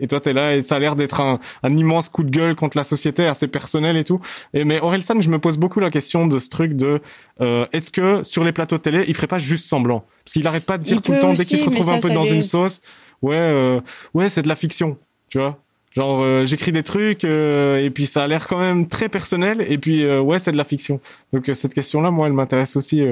Et 0.00 0.08
toi 0.08 0.18
t'es 0.20 0.32
là 0.32 0.56
et 0.56 0.62
ça 0.62 0.74
a 0.74 0.78
l'air 0.80 0.96
d'être 0.96 1.20
un, 1.20 1.38
un 1.62 1.76
immense 1.76 2.08
coup 2.08 2.24
de 2.24 2.30
gueule 2.30 2.56
contre 2.56 2.76
la 2.76 2.82
société 2.82 3.26
assez 3.26 3.46
personnel 3.46 3.96
et 3.96 4.02
tout. 4.02 4.20
Et 4.52 4.64
mais 4.64 4.80
Aurel 4.80 5.04
San, 5.04 5.22
je 5.22 5.30
me 5.30 5.38
pose 5.38 5.56
beaucoup 5.56 5.78
la 5.78 5.90
question 5.92 6.26
de 6.26 6.40
ce 6.40 6.48
truc 6.48 6.74
de 6.74 7.00
euh, 7.40 7.66
est-ce 7.72 7.92
que 7.92 8.24
sur 8.24 8.42
les 8.42 8.50
plateaux 8.50 8.76
de 8.76 8.82
télé 8.82 9.04
il 9.06 9.14
ferait 9.14 9.28
pas 9.28 9.38
juste 9.38 9.66
semblant? 9.66 10.04
Parce 10.24 10.32
qu'il 10.32 10.44
arrête 10.48 10.64
pas 10.64 10.78
de 10.78 10.82
dire 10.82 10.96
Il 10.96 11.00
tout 11.02 11.12
le 11.12 11.20
temps 11.20 11.32
dès 11.32 11.44
qu'il 11.44 11.58
se 11.58 11.64
retrouve 11.64 11.86
ça, 11.86 11.92
un 11.92 12.00
peu 12.00 12.10
dans 12.10 12.24
une 12.24 12.42
sauce 12.42 12.80
ouais 13.22 13.36
euh, 13.36 13.80
ouais 14.14 14.28
c'est 14.28 14.42
de 14.42 14.48
la 14.48 14.56
fiction 14.56 14.98
tu 15.28 15.38
vois 15.38 15.60
Genre 15.94 16.22
euh, 16.22 16.44
j'écris 16.44 16.72
des 16.72 16.82
trucs 16.82 17.24
euh, 17.24 17.78
et 17.78 17.88
puis 17.90 18.06
ça 18.06 18.24
a 18.24 18.26
l'air 18.26 18.48
quand 18.48 18.58
même 18.58 18.88
très 18.88 19.08
personnel 19.08 19.64
et 19.68 19.78
puis 19.78 20.02
euh, 20.02 20.20
ouais 20.20 20.40
c'est 20.40 20.50
de 20.50 20.56
la 20.56 20.64
fiction. 20.64 21.00
Donc 21.32 21.48
cette 21.52 21.72
question 21.72 22.00
là 22.00 22.10
moi 22.10 22.26
elle 22.26 22.32
m'intéresse 22.32 22.74
aussi. 22.76 23.02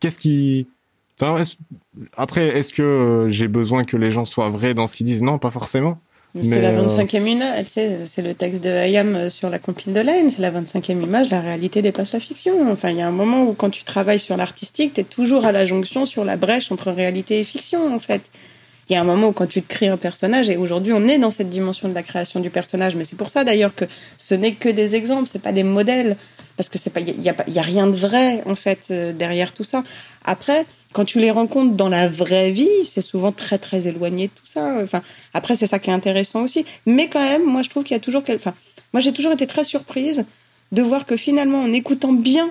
Qu'est-ce 0.00 0.18
qui 0.18 0.66
enfin, 1.20 1.42
après 2.16 2.48
est-ce 2.58 2.74
que 2.74 3.28
j'ai 3.30 3.46
besoin 3.46 3.84
que 3.84 3.96
les 3.96 4.10
gens 4.10 4.24
soient 4.24 4.50
vrais 4.50 4.74
dans 4.74 4.88
ce 4.88 4.96
qu'ils 4.96 5.06
disent? 5.06 5.22
Non 5.22 5.38
pas 5.38 5.50
forcément. 5.50 5.98
C'est 6.42 6.60
la 6.60 6.70
25e 6.70 7.26
image, 7.26 7.64
tu 7.64 7.70
sais, 7.70 8.04
c'est 8.04 8.20
le 8.20 8.34
texte 8.34 8.62
de 8.62 8.68
Hayam 8.68 9.30
sur 9.30 9.48
la 9.48 9.58
compile 9.58 9.94
de 9.94 10.00
Lane, 10.00 10.28
c'est 10.28 10.42
la 10.42 10.50
25e 10.50 11.02
image, 11.02 11.30
la 11.30 11.40
réalité 11.40 11.80
dépasse 11.80 12.12
la 12.12 12.20
fiction. 12.20 12.70
Enfin, 12.70 12.90
il 12.90 12.98
y 12.98 13.00
a 13.00 13.08
un 13.08 13.12
moment 13.12 13.44
où 13.44 13.54
quand 13.54 13.70
tu 13.70 13.84
travailles 13.84 14.18
sur 14.18 14.36
l'artistique, 14.36 14.92
tu 14.92 15.00
es 15.00 15.04
toujours 15.04 15.46
à 15.46 15.52
la 15.52 15.64
jonction 15.64 16.04
sur 16.04 16.26
la 16.26 16.36
brèche 16.36 16.70
entre 16.70 16.90
réalité 16.90 17.40
et 17.40 17.44
fiction, 17.44 17.94
en 17.94 18.00
fait 18.00 18.30
il 18.88 18.92
y 18.92 18.96
a 18.96 19.00
un 19.00 19.04
moment 19.04 19.28
où 19.28 19.32
quand 19.32 19.48
tu 19.48 19.62
crées 19.62 19.88
un 19.88 19.96
personnage, 19.96 20.48
et 20.48 20.56
aujourd'hui 20.56 20.92
on 20.92 21.04
est 21.04 21.18
dans 21.18 21.30
cette 21.30 21.50
dimension 21.50 21.88
de 21.88 21.94
la 21.94 22.02
création 22.02 22.40
du 22.40 22.50
personnage, 22.50 22.94
mais 22.96 23.04
c'est 23.04 23.16
pour 23.16 23.30
ça 23.30 23.44
d'ailleurs 23.44 23.74
que 23.74 23.84
ce 24.16 24.34
n'est 24.34 24.52
que 24.52 24.68
des 24.68 24.94
exemples, 24.94 25.28
c'est 25.30 25.42
pas 25.42 25.52
des 25.52 25.64
modèles, 25.64 26.16
parce 26.56 26.68
que 26.68 26.78
c'est 26.78 26.90
pas, 26.90 27.00
il 27.00 27.20
y 27.20 27.28
a, 27.28 27.34
y 27.48 27.58
a 27.58 27.62
rien 27.62 27.86
de 27.86 27.96
vrai 27.96 28.42
en 28.46 28.54
fait 28.54 28.86
euh, 28.90 29.12
derrière 29.12 29.52
tout 29.52 29.64
ça. 29.64 29.82
Après, 30.24 30.66
quand 30.92 31.04
tu 31.04 31.18
les 31.18 31.30
rencontres 31.30 31.74
dans 31.74 31.88
la 31.88 32.08
vraie 32.08 32.50
vie, 32.50 32.68
c'est 32.88 33.02
souvent 33.02 33.32
très 33.32 33.58
très 33.58 33.86
éloigné 33.86 34.28
de 34.28 34.32
tout 34.32 34.46
ça. 34.46 34.78
Enfin, 34.82 35.02
après 35.34 35.56
c'est 35.56 35.66
ça 35.66 35.78
qui 35.78 35.90
est 35.90 35.94
intéressant 35.94 36.42
aussi, 36.42 36.64
mais 36.86 37.08
quand 37.08 37.20
même, 37.22 37.44
moi 37.44 37.62
je 37.62 37.70
trouve 37.70 37.82
qu'il 37.82 37.94
y 37.94 37.98
a 37.98 38.02
toujours, 38.02 38.22
enfin, 38.30 38.54
moi 38.92 39.00
j'ai 39.00 39.12
toujours 39.12 39.32
été 39.32 39.46
très 39.46 39.64
surprise 39.64 40.24
de 40.72 40.82
voir 40.82 41.06
que 41.06 41.16
finalement 41.16 41.62
en 41.62 41.72
écoutant 41.72 42.12
bien 42.12 42.48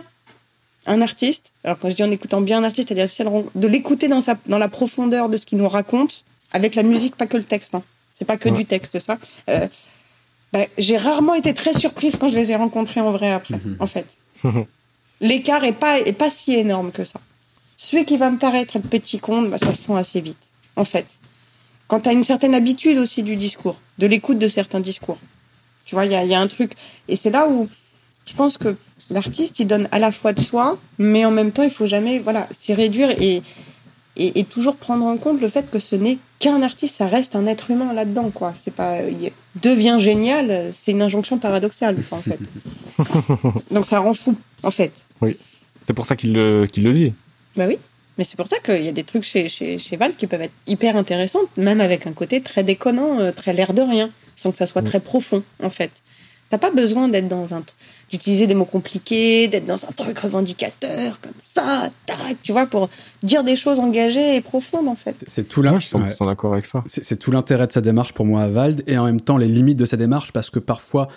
un 0.86 1.02
artiste, 1.02 1.52
alors 1.64 1.78
quand 1.80 1.90
je 1.90 1.96
dis 1.96 2.04
en 2.04 2.12
écoutant 2.12 2.42
bien 2.42 2.60
un 2.60 2.64
artiste, 2.64 2.90
c'est-à-dire 2.90 3.44
de 3.56 3.68
l'écouter 3.68 4.08
dans, 4.08 4.22
sa, 4.22 4.38
dans 4.46 4.58
la 4.58 4.68
profondeur 4.68 5.30
de 5.30 5.38
ce 5.38 5.46
qu'il 5.46 5.58
nous 5.58 5.68
raconte, 5.68 6.24
avec 6.52 6.76
la 6.76 6.84
musique, 6.84 7.16
pas 7.16 7.28
que 7.28 7.38
le 7.38 7.44
texte. 7.44 7.76
Hein. 7.76 7.84
C'est 8.14 8.26
pas 8.26 8.38
que 8.38 8.50
du 8.50 8.66
texte, 8.66 9.00
ça. 9.00 9.18
Euh, 9.50 9.68
bah, 10.54 10.66
j'ai 10.78 10.98
rarement 10.98 11.34
été 11.34 11.54
très 11.54 11.74
surprise 11.74 12.16
quand 12.16 12.30
je 12.30 12.36
les 12.36 12.52
ai 12.52 12.56
rencontrés 12.56 13.02
en 13.02 13.12
vrai 13.12 13.32
après, 13.32 13.56
mhm. 13.56 13.78
en 13.80 13.88
fait. 13.88 14.18
L'écart 15.22 15.64
est 15.64 15.74
pas, 15.74 16.00
est 16.00 16.14
pas 16.14 16.30
si 16.30 16.54
énorme 16.54 16.92
que 16.92 17.04
ça. 17.04 17.20
Celui 17.78 18.06
qui 18.06 18.16
va 18.16 18.30
me 18.30 18.38
paraître 18.38 18.78
être 18.78 18.88
petit 18.88 19.20
compte, 19.20 19.50
bah, 19.50 19.58
ça 19.58 19.74
se 19.74 19.84
sent 19.84 19.96
assez 19.96 20.22
vite, 20.22 20.50
en 20.76 20.86
fait. 20.86 21.20
Quand 21.88 22.02
tu 22.02 22.10
as 22.10 22.14
une 22.14 22.24
certaine 22.24 22.56
habitude 22.56 22.98
aussi 22.98 23.22
du 23.22 23.36
discours, 23.36 23.78
de 23.98 24.08
l'écoute 24.08 24.40
de 24.40 24.48
certains 24.48 24.80
discours. 24.80 25.18
Tu 25.86 25.94
vois, 25.94 26.06
il 26.06 26.12
y 26.12 26.16
a, 26.16 26.24
y 26.24 26.34
a 26.34 26.40
un 26.40 26.48
truc. 26.48 26.72
Et 27.08 27.16
c'est 27.16 27.30
là 27.30 27.48
où 27.48 27.68
je 28.26 28.34
pense 28.34 28.58
que 28.58 28.76
l'artiste, 29.10 29.60
il 29.60 29.68
donne 29.68 29.88
à 29.92 30.00
la 30.00 30.12
fois 30.12 30.34
de 30.34 30.40
soi, 30.40 30.78
mais 30.98 31.26
en 31.26 31.32
même 31.32 31.52
temps, 31.52 31.64
il 31.64 31.70
faut 31.70 31.88
jamais 31.88 32.20
voilà, 32.20 32.48
s'y 32.52 32.74
réduire 32.74 33.12
et, 33.22 33.42
et, 34.18 34.44
toujours 34.46 34.76
prendre 34.76 35.06
en 35.06 35.18
compte 35.18 35.42
le 35.42 35.50
fait 35.50 35.70
que 35.70 35.80
ce 35.80 35.96
n'est 35.96 36.18
qu'un 36.40 36.62
artiste, 36.62 36.96
ça 36.96 37.08
reste 37.08 37.36
un 37.36 37.46
être 37.48 37.70
humain 37.72 37.94
là-dedans, 37.94 38.32
quoi. 38.32 38.54
C'est 38.56 38.74
pas 38.74 39.00
devient 39.62 39.98
génial, 40.00 40.70
c'est 40.72 40.92
une 40.92 41.02
injonction 41.02 41.38
paradoxale, 41.38 41.98
en 42.12 42.22
fait. 42.22 42.40
Donc 43.72 43.86
ça 43.86 44.00
rend 44.00 44.14
fou, 44.14 44.36
en 44.64 44.72
fait. 44.72 44.92
Oui, 45.22 45.38
c'est 45.82 45.94
pour 45.94 46.06
ça 46.06 46.16
qu'il 46.16 46.34
le, 46.34 46.68
le 46.76 46.94
dit. 46.94 47.14
Bah 47.56 47.66
oui, 47.68 47.78
mais 48.18 48.24
c'est 48.24 48.38
pour 48.38 48.48
ça 48.48 48.58
qu'il 48.60 48.84
y 48.84 48.88
a 48.88 48.94
des 48.94 49.04
trucs 49.04 49.24
chez, 49.24 49.48
chez, 49.48 49.78
chez 49.78 49.98
Val 49.98 50.14
qui 50.16 50.28
peuvent 50.28 50.42
être 50.42 50.54
hyper 50.68 50.96
intéressants, 50.96 51.44
même 51.58 51.82
avec 51.82 52.08
un 52.08 52.14
côté 52.14 52.42
très 52.42 52.64
déconnant, 52.64 53.20
euh, 53.20 53.32
très 53.32 53.54
l'air 53.54 53.74
de 53.74 53.82
rien, 53.82 54.10
sans 54.36 54.52
que 54.52 54.58
ça 54.58 54.66
soit 54.66 54.82
très 54.82 55.00
profond, 55.00 55.44
en 55.62 55.70
fait. 55.70 55.92
T'as 56.50 56.58
pas 56.58 56.72
besoin 56.72 57.08
d'être 57.08 57.28
dans 57.28 57.54
un 57.54 57.62
d'utiliser 58.18 58.48
des 58.48 58.56
mots 58.56 58.66
compliqués, 58.66 59.48
d'être 59.48 59.66
dans 59.66 59.84
un 59.86 59.92
truc 59.96 60.18
revendicateur 60.20 61.20
comme 61.22 61.34
ça, 61.40 61.90
tac, 62.06 62.38
tu 62.42 62.52
vois, 62.52 62.66
pour 62.66 62.90
dire 63.24 63.44
des 63.44 63.56
choses 63.56 63.80
engagées 63.80 64.36
et 64.36 64.42
profondes 64.42 64.88
en 64.88 64.96
fait. 64.96 65.16
C'est 65.28 65.48
tout 65.48 65.62
d'accord 65.62 66.54
avec 66.54 66.66
ça. 66.66 66.84
C'est 66.88 67.18
tout 67.18 67.32
l'intérêt 67.32 67.68
de 67.68 67.72
sa 67.72 67.82
démarche 67.82 68.14
pour 68.14 68.26
moi 68.26 68.44
à 68.44 68.48
Vald 68.48 68.84
et 68.88 68.98
en 68.98 69.06
même 69.06 69.22
temps 69.22 69.38
les 69.38 69.48
limites 69.48 69.78
de 69.78 69.86
sa 69.86 69.98
démarche 69.98 70.32
parce 70.32 70.50
que 70.50 70.60
parfois 70.60 71.08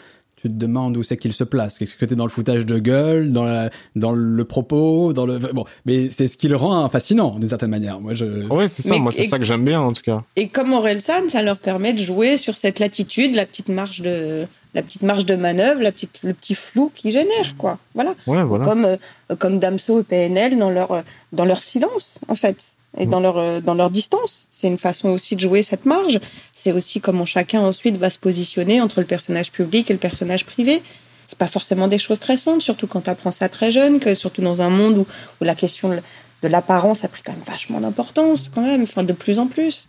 tu 0.41 0.49
te 0.49 0.55
demandes 0.55 0.97
où 0.97 1.03
c'est 1.03 1.17
qu'il 1.17 1.33
se 1.33 1.45
place. 1.45 1.81
Est-ce 1.83 1.97
que 1.97 2.05
tu 2.05 2.13
es 2.13 2.17
dans 2.17 2.25
le 2.25 2.31
foutage 2.31 2.65
de 2.65 2.79
gueule, 2.79 3.33
dans, 3.33 3.45
la, 3.45 3.71
dans 3.97 4.13
le 4.13 4.45
propos, 4.45 5.13
dans 5.13 5.27
le 5.27 5.39
bon, 5.39 5.65
mais 5.85 6.11
c'est 6.11 6.29
ce 6.29 6.37
qui 6.37 6.49
le 6.49 6.57
rend 6.57 6.89
fascinant 6.89 7.37
d'une 7.39 7.49
certaine 7.49 7.71
manière. 7.71 8.01
Moi, 8.01 8.15
je. 8.15 8.47
Ouais, 8.49 8.69
c'est 8.69 8.83
ça. 8.83 8.97
moi, 8.99 9.11
c'est 9.11 9.25
ça 9.25 9.39
que 9.39 9.45
j'aime 9.45 9.65
bien 9.65 9.81
en 9.81 9.93
tout 9.93 10.03
cas. 10.03 10.23
Et 10.37 10.49
comme 10.49 10.73
Orelsan, 10.73 11.29
ça 11.29 11.43
leur 11.43 11.59
permet 11.59 11.93
de 11.93 11.99
jouer 11.99 12.37
sur 12.37 12.55
cette 12.55 12.79
latitude, 12.79 13.35
la 13.35 13.47
petite 13.47 13.69
marge 13.69 14.01
de 14.01 14.47
la 14.75 14.83
petite 14.83 15.03
marge 15.03 15.27
de 15.27 15.35
manœuvre, 15.35 15.83
la 15.83 15.91
petite, 15.93 16.21
le 16.23 16.35
petit 16.35 16.55
flou 16.55 16.93
qui 16.95 17.11
génère, 17.11 17.57
quoi. 17.57 17.79
Voilà. 17.95 18.15
Ouais, 18.27 18.45
voilà. 18.45 18.65
Comme, 18.65 18.85
euh, 18.85 18.97
comme 19.39 19.59
Damso 19.59 20.01
et 20.01 20.05
PNL 20.05 20.59
dans 20.59 20.71
leur, 20.71 21.03
dans 21.33 21.45
leur 21.45 21.63
silence, 21.63 22.19
en 22.29 22.35
fait, 22.35 22.77
et 22.99 23.07
dans 23.07 23.21
leur, 23.21 23.39
euh, 23.39 23.61
dans 23.61 23.75
leur 23.75 23.91
distance. 23.91 24.47
C'est 24.51 24.69
une 24.69 24.79
façon 24.79 25.09
aussi 25.09 25.37
de 25.37 25.41
jouer 25.41 25.63
cette 25.63 25.87
marge. 25.87 26.21
C'est 26.53 26.73
aussi 26.73 27.01
comment 27.01 27.27
chacun 27.27 27.61
ensuite 27.61 27.97
va 27.97 28.11
se 28.11 28.19
positionner 28.19 28.81
entre 28.81 29.01
le 29.01 29.07
personnage 29.07 29.53
public 29.53 29.91
et 29.91 29.95
le 29.95 29.99
personnage 29.99 30.45
privé. 30.45 30.83
C'est 31.27 31.39
pas 31.39 31.47
forcément 31.47 31.89
des 31.89 31.99
choses 31.99 32.21
très 32.21 32.37
simples, 32.37 32.61
surtout 32.61 32.87
quand 32.87 33.03
tu 33.03 33.11
apprends 33.11 33.33
ça 33.33 33.49
très 33.49 33.71
jeune, 33.71 34.01
que 34.01 34.15
surtout 34.15 34.43
dans 34.43 34.63
un 34.63 34.71
monde 34.71 34.99
où, 34.99 35.07
où 35.41 35.45
la 35.45 35.55
question 35.55 35.91
de 35.91 36.49
l'apparence 36.49 37.05
a 37.05 37.09
pris 37.09 37.23
quand 37.23 37.33
même 37.33 37.43
vachement 37.47 37.81
d'importance, 37.81 38.51
quand 38.55 38.63
même, 38.63 38.83
enfin 38.83 39.05
de 39.05 39.13
plus 39.13 39.39
en 39.39 39.47
plus, 39.47 39.87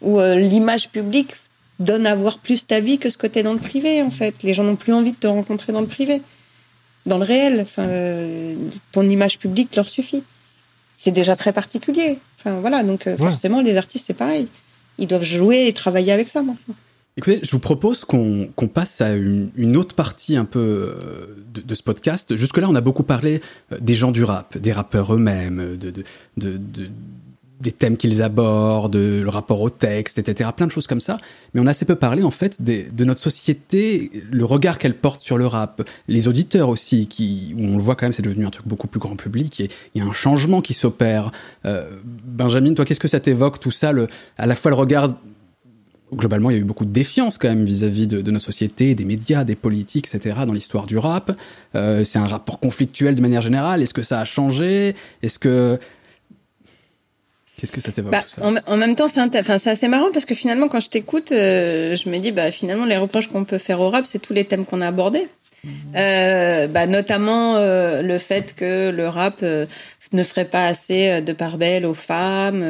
où 0.00 0.20
l'image 0.20 0.88
publique 0.90 1.34
donne 1.78 2.06
à 2.06 2.14
voir 2.14 2.38
plus 2.38 2.66
ta 2.66 2.80
vie 2.80 2.98
que 2.98 3.10
ce 3.10 3.18
que 3.18 3.26
tu 3.26 3.38
es 3.38 3.42
dans 3.42 3.52
le 3.52 3.58
privé, 3.58 4.02
en 4.02 4.10
fait. 4.10 4.34
Les 4.42 4.54
gens 4.54 4.64
n'ont 4.64 4.76
plus 4.76 4.92
envie 4.92 5.12
de 5.12 5.16
te 5.16 5.26
rencontrer 5.26 5.72
dans 5.72 5.80
le 5.80 5.86
privé, 5.86 6.20
dans 7.06 7.18
le 7.18 7.24
réel. 7.24 7.60
Enfin, 7.62 7.84
euh, 7.84 8.54
ton 8.92 9.08
image 9.08 9.38
publique 9.38 9.74
leur 9.76 9.88
suffit. 9.88 10.24
C'est 10.96 11.12
déjà 11.12 11.36
très 11.36 11.52
particulier. 11.52 12.18
Enfin, 12.38 12.60
voilà, 12.60 12.82
donc 12.82 13.06
euh, 13.06 13.16
forcément, 13.16 13.60
les 13.60 13.76
artistes, 13.76 14.06
c'est 14.06 14.14
pareil. 14.14 14.48
Ils 14.98 15.06
doivent 15.06 15.24
jouer 15.24 15.66
et 15.66 15.72
travailler 15.72 16.12
avec 16.12 16.28
ça 16.28 16.42
maintenant. 16.42 16.74
Écoutez, 17.16 17.40
je 17.42 17.50
vous 17.50 17.58
propose 17.58 18.04
qu'on 18.04 18.48
passe 18.72 19.00
à 19.00 19.14
une, 19.14 19.76
autre 19.76 19.96
partie 19.96 20.36
un 20.36 20.44
peu 20.44 20.60
euh, 20.60 21.26
de, 21.52 21.60
de 21.60 21.74
ce 21.74 21.82
podcast. 21.82 22.36
Jusque-là, 22.36 22.68
on 22.70 22.76
a 22.76 22.80
beaucoup 22.80 23.02
parlé 23.02 23.40
des 23.80 23.94
gens 23.94 24.12
du 24.12 24.22
rap, 24.22 24.56
des 24.56 24.72
rappeurs 24.72 25.12
eux-mêmes, 25.12 25.76
de, 25.76 25.90
de, 25.90 26.04
de, 26.36 26.90
des 27.60 27.72
thèmes 27.72 27.96
qu'ils 27.96 28.22
abordent, 28.22 28.96
le 28.96 29.28
rapport 29.28 29.60
au 29.60 29.70
texte, 29.70 30.18
etc. 30.18 30.50
Plein 30.56 30.66
de 30.66 30.72
choses 30.72 30.86
comme 30.86 31.00
ça. 31.00 31.18
Mais 31.52 31.60
on 31.60 31.66
a 31.66 31.70
assez 31.70 31.84
peu 31.84 31.96
parlé, 31.96 32.22
en 32.22 32.30
fait, 32.30 32.62
de 32.62 33.04
notre 33.04 33.20
société, 33.20 34.10
le 34.30 34.44
regard 34.44 34.78
qu'elle 34.78 34.96
porte 34.96 35.22
sur 35.22 35.38
le 35.38 35.46
rap. 35.46 35.82
Les 36.06 36.28
auditeurs 36.28 36.68
aussi, 36.68 37.06
qui, 37.08 37.54
où 37.56 37.64
on 37.64 37.76
le 37.76 37.82
voit 37.82 37.96
quand 37.96 38.06
même, 38.06 38.12
c'est 38.12 38.22
devenu 38.22 38.46
un 38.46 38.50
truc 38.50 38.66
beaucoup 38.66 38.86
plus 38.86 39.00
grand 39.00 39.16
public. 39.16 39.60
Et 39.60 39.70
il 39.94 40.02
y 40.02 40.04
a 40.04 40.08
un 40.08 40.12
changement 40.12 40.60
qui 40.60 40.74
s'opère. 40.74 41.32
Euh, 41.64 41.88
Benjamin, 42.04 42.74
toi, 42.74 42.84
qu'est-ce 42.84 43.00
que 43.00 43.08
ça 43.08 43.20
t'évoque, 43.20 43.60
tout 43.60 43.70
ça, 43.70 43.92
le, 43.92 44.06
à 44.36 44.46
la 44.46 44.54
fois 44.54 44.70
le 44.70 44.76
regard 44.76 45.14
globalement, 46.14 46.50
il 46.50 46.54
y 46.54 46.56
a 46.56 46.60
eu 46.60 46.64
beaucoup 46.64 46.84
de 46.84 46.92
défiance 46.92 47.38
quand 47.38 47.48
même 47.48 47.64
vis-à-vis 47.64 48.06
de, 48.06 48.20
de, 48.20 48.30
nos 48.30 48.38
sociétés, 48.38 48.94
des 48.94 49.04
médias, 49.04 49.44
des 49.44 49.56
politiques, 49.56 50.08
etc. 50.12 50.36
dans 50.46 50.52
l'histoire 50.52 50.86
du 50.86 50.96
rap. 50.96 51.38
Euh, 51.74 52.04
c'est 52.04 52.18
un 52.18 52.26
rapport 52.26 52.60
conflictuel 52.60 53.14
de 53.14 53.20
manière 53.20 53.42
générale. 53.42 53.82
Est-ce 53.82 53.94
que 53.94 54.02
ça 54.02 54.20
a 54.20 54.24
changé? 54.24 54.94
Est-ce 55.22 55.38
que 55.38 55.78
Qu'est-ce 57.58 57.72
que 57.72 57.80
ça 57.80 57.90
t'évoque 57.90 58.12
bah, 58.12 58.22
tout 58.22 58.40
ça 58.40 58.52
en, 58.66 58.76
même 58.76 58.94
temps, 58.94 59.08
c'est 59.08 59.20
enfin, 59.20 59.54
assez 59.54 59.88
marrant 59.88 60.10
parce 60.12 60.24
que 60.24 60.34
finalement, 60.34 60.68
quand 60.68 60.80
je 60.80 60.88
t'écoute, 60.88 61.32
euh, 61.32 61.96
je 61.96 62.08
me 62.08 62.18
dis, 62.18 62.30
bah 62.30 62.50
finalement, 62.52 62.84
les 62.84 62.96
reproches 62.96 63.26
qu'on 63.26 63.44
peut 63.44 63.58
faire 63.58 63.80
au 63.80 63.90
rap, 63.90 64.06
c'est 64.06 64.20
tous 64.20 64.32
les 64.32 64.44
thèmes 64.44 64.64
qu'on 64.64 64.80
a 64.80 64.86
abordés. 64.86 65.28
Mmh. 65.64 65.70
Euh, 65.96 66.66
bah, 66.68 66.86
notamment 66.86 67.56
euh, 67.56 68.00
le 68.00 68.18
fait 68.18 68.54
que 68.54 68.90
le 68.90 69.08
rap 69.08 69.40
euh, 69.42 69.66
ne 70.12 70.22
ferait 70.22 70.44
pas 70.44 70.66
assez 70.66 71.20
de 71.20 71.32
part 71.32 71.58
belle 71.58 71.84
aux 71.84 71.94
femmes, 71.94 72.64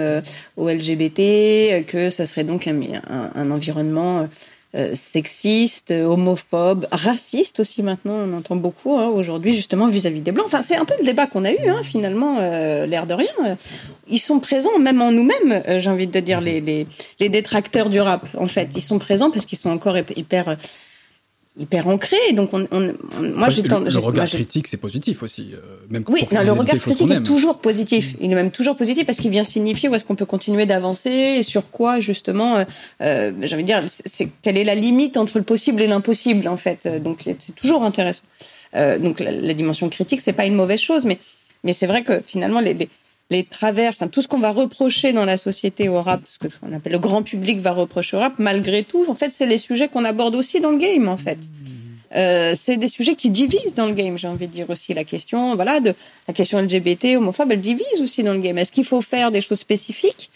aux 0.56 0.68
LGBT, 0.68 1.84
que 1.86 2.08
ce 2.10 2.24
serait 2.24 2.44
donc 2.44 2.66
un, 2.66 2.80
un, 3.08 3.30
un 3.34 3.50
environnement 3.50 4.26
euh, 4.74 4.94
sexiste, 4.94 5.92
homophobe, 5.92 6.86
raciste 6.92 7.60
aussi 7.60 7.82
maintenant, 7.82 8.16
on 8.26 8.36
entend 8.36 8.56
beaucoup 8.56 8.98
hein, 8.98 9.06
aujourd'hui 9.06 9.54
justement 9.54 9.88
vis-à-vis 9.88 10.20
des 10.20 10.30
blancs. 10.30 10.44
Enfin, 10.46 10.62
c'est 10.62 10.76
un 10.76 10.84
peu 10.84 10.94
le 10.98 11.06
débat 11.06 11.26
qu'on 11.26 11.46
a 11.46 11.52
eu 11.52 11.68
hein, 11.68 11.80
finalement, 11.82 12.36
euh, 12.38 12.84
l'air 12.84 13.06
de 13.06 13.14
rien. 13.14 13.56
Ils 14.08 14.18
sont 14.18 14.40
présents 14.40 14.78
même 14.78 15.00
en 15.00 15.10
nous-mêmes, 15.10 15.62
euh, 15.68 15.80
j'ai 15.80 15.88
envie 15.88 16.06
de 16.06 16.20
dire 16.20 16.42
les, 16.42 16.60
les, 16.60 16.86
les 17.18 17.28
détracteurs 17.30 17.88
du 17.88 18.00
rap. 18.00 18.26
En 18.36 18.46
fait, 18.46 18.68
ils 18.76 18.82
sont 18.82 18.98
présents 18.98 19.30
parce 19.30 19.46
qu'ils 19.46 19.58
sont 19.58 19.70
encore 19.70 19.96
hyper 20.16 20.58
hyper 21.58 21.88
ancré. 21.88 22.16
Donc, 22.34 22.50
on, 22.52 22.66
on, 22.70 22.92
moi, 23.22 23.50
j'ai 23.50 23.62
le, 23.62 23.68
le 23.68 23.98
regard 23.98 24.26
critique, 24.26 24.68
c'est 24.68 24.76
positif 24.76 25.22
aussi. 25.22 25.50
Euh, 25.54 25.58
même 25.90 26.04
oui, 26.08 26.22
non, 26.32 26.42
le 26.42 26.52
regard 26.52 26.76
critique 26.76 27.10
est 27.10 27.22
toujours 27.22 27.58
positif. 27.58 28.14
Il 28.20 28.30
est 28.30 28.34
même 28.34 28.50
toujours 28.50 28.76
positif 28.76 29.04
parce 29.06 29.18
qu'il 29.18 29.30
vient 29.30 29.44
signifier 29.44 29.88
où 29.88 29.94
est-ce 29.94 30.04
qu'on 30.04 30.14
peut 30.14 30.26
continuer 30.26 30.66
d'avancer 30.66 31.10
et 31.10 31.42
sur 31.42 31.70
quoi, 31.70 32.00
justement, 32.00 32.56
euh, 32.56 32.64
euh 33.02 33.32
j'ai 33.42 33.54
envie 33.54 33.64
de 33.64 33.68
dire, 33.68 33.84
c'est 33.86 34.28
quelle 34.42 34.56
est 34.56 34.64
la 34.64 34.74
limite 34.74 35.16
entre 35.16 35.38
le 35.38 35.44
possible 35.44 35.82
et 35.82 35.86
l'impossible, 35.86 36.48
en 36.48 36.56
fait. 36.56 36.86
Donc, 37.02 37.24
c'est 37.38 37.54
toujours 37.54 37.82
intéressant. 37.82 38.22
Euh, 38.74 38.98
donc, 38.98 39.20
la, 39.20 39.32
la, 39.32 39.54
dimension 39.54 39.88
critique, 39.88 40.20
c'est 40.20 40.32
pas 40.32 40.46
une 40.46 40.54
mauvaise 40.54 40.80
chose, 40.80 41.04
mais, 41.04 41.18
mais 41.64 41.72
c'est 41.72 41.86
vrai 41.86 42.04
que 42.04 42.20
finalement, 42.20 42.60
les, 42.60 42.74
les 42.74 42.88
les 43.30 43.44
travers, 43.44 43.90
enfin 43.90 44.08
tout 44.08 44.22
ce 44.22 44.28
qu'on 44.28 44.38
va 44.38 44.50
reprocher 44.50 45.12
dans 45.12 45.24
la 45.24 45.36
société 45.36 45.88
au 45.88 46.00
rap, 46.00 46.22
ce 46.26 46.48
qu'on 46.48 46.72
appelle 46.72 46.92
le 46.92 46.98
grand 46.98 47.22
public 47.22 47.60
va 47.60 47.72
reprocher 47.72 48.16
au 48.16 48.20
rap, 48.20 48.34
malgré 48.38 48.84
tout, 48.84 49.04
en 49.08 49.14
fait, 49.14 49.30
c'est 49.30 49.46
les 49.46 49.58
sujets 49.58 49.88
qu'on 49.88 50.04
aborde 50.04 50.34
aussi 50.34 50.60
dans 50.60 50.70
le 50.70 50.78
game, 50.78 51.08
en 51.08 51.18
fait. 51.18 51.38
Euh, 52.14 52.54
c'est 52.56 52.78
des 52.78 52.88
sujets 52.88 53.16
qui 53.16 53.28
divisent 53.28 53.74
dans 53.74 53.86
le 53.86 53.92
game, 53.92 54.16
j'ai 54.16 54.28
envie 54.28 54.46
de 54.46 54.52
dire 54.52 54.70
aussi 54.70 54.94
la 54.94 55.04
question, 55.04 55.54
voilà, 55.56 55.80
de 55.80 55.94
la 56.26 56.32
question 56.32 56.58
LGBT, 56.58 57.16
homophobe, 57.16 57.52
elle 57.52 57.60
divise 57.60 58.00
aussi 58.00 58.22
dans 58.22 58.32
le 58.32 58.40
game. 58.40 58.56
Est-ce 58.56 58.72
qu'il 58.72 58.84
faut 58.84 59.02
faire 59.02 59.30
des 59.30 59.42
choses 59.42 59.58
spécifiques 59.58 60.30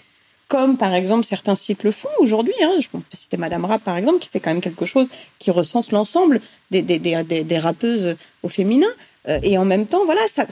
comme 0.48 0.76
par 0.76 0.92
exemple 0.92 1.24
certains 1.24 1.54
sites 1.54 1.82
le 1.82 1.92
font 1.92 2.10
aujourd'hui. 2.18 2.52
Hein? 2.62 2.74
Je 2.78 2.86
peux 2.88 2.98
citer 3.14 3.38
Madame 3.38 3.64
Rap 3.64 3.82
par 3.82 3.96
exemple, 3.96 4.18
qui 4.18 4.28
fait 4.28 4.38
quand 4.38 4.50
même 4.50 4.60
quelque 4.60 4.84
chose 4.84 5.06
qui 5.38 5.50
recense 5.50 5.92
l'ensemble 5.92 6.42
des, 6.70 6.82
des, 6.82 6.98
des, 6.98 7.22
des, 7.24 7.58
rappeuses 7.58 8.16
au 8.42 8.50
féminin. 8.50 8.92
Euh, 9.30 9.38
et 9.42 9.56
en 9.56 9.64
même 9.64 9.86
temps, 9.86 10.04
voilà, 10.04 10.20
ça, 10.28 10.44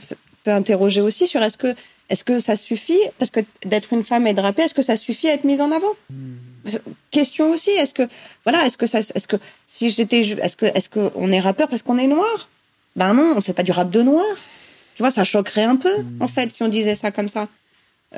peut 0.43 0.51
interroger 0.51 1.01
aussi 1.01 1.27
sur 1.27 1.43
est-ce 1.43 1.57
que 1.57 1.75
est-ce 2.11 2.23
que 2.23 2.39
ça 2.39 2.55
suffit? 2.55 2.99
Parce 3.17 3.31
que 3.31 3.39
d'être 3.65 3.93
une 3.93 4.03
femme 4.03 4.27
et 4.27 4.33
de 4.33 4.41
rapper, 4.41 4.63
est-ce 4.63 4.73
que 4.73 4.81
ça 4.81 4.97
suffit 4.97 5.29
à 5.29 5.33
être 5.33 5.45
mise 5.45 5.61
en 5.61 5.71
avant? 5.71 5.93
Question 7.09 7.51
aussi, 7.51 7.71
est-ce 7.71 7.93
que 7.93 8.03
voilà, 8.43 8.65
est-ce 8.65 8.77
que 8.77 8.85
est-ce 8.85 9.27
que 9.27 9.37
si 9.65 9.89
j'étais, 9.89 10.19
est-ce 10.19 10.57
que 10.57 10.65
est-ce 10.65 10.89
que 10.89 11.09
on 11.15 11.31
est 11.31 11.39
rappeur 11.39 11.67
parce 11.69 11.81
qu'on 11.81 11.97
est 11.97 12.07
noir? 12.07 12.49
Ben 12.95 13.13
non, 13.13 13.33
on 13.37 13.41
fait 13.41 13.53
pas 13.53 13.63
du 13.63 13.71
rap 13.71 13.89
de 13.89 14.01
noir. 14.01 14.25
Tu 14.95 15.01
vois, 15.01 15.09
ça 15.09 15.23
choquerait 15.23 15.63
un 15.63 15.77
peu 15.77 15.93
en 16.19 16.27
fait 16.27 16.51
si 16.51 16.61
on 16.61 16.67
disait 16.67 16.95
ça 16.95 17.11
comme 17.11 17.29
ça. 17.29 17.47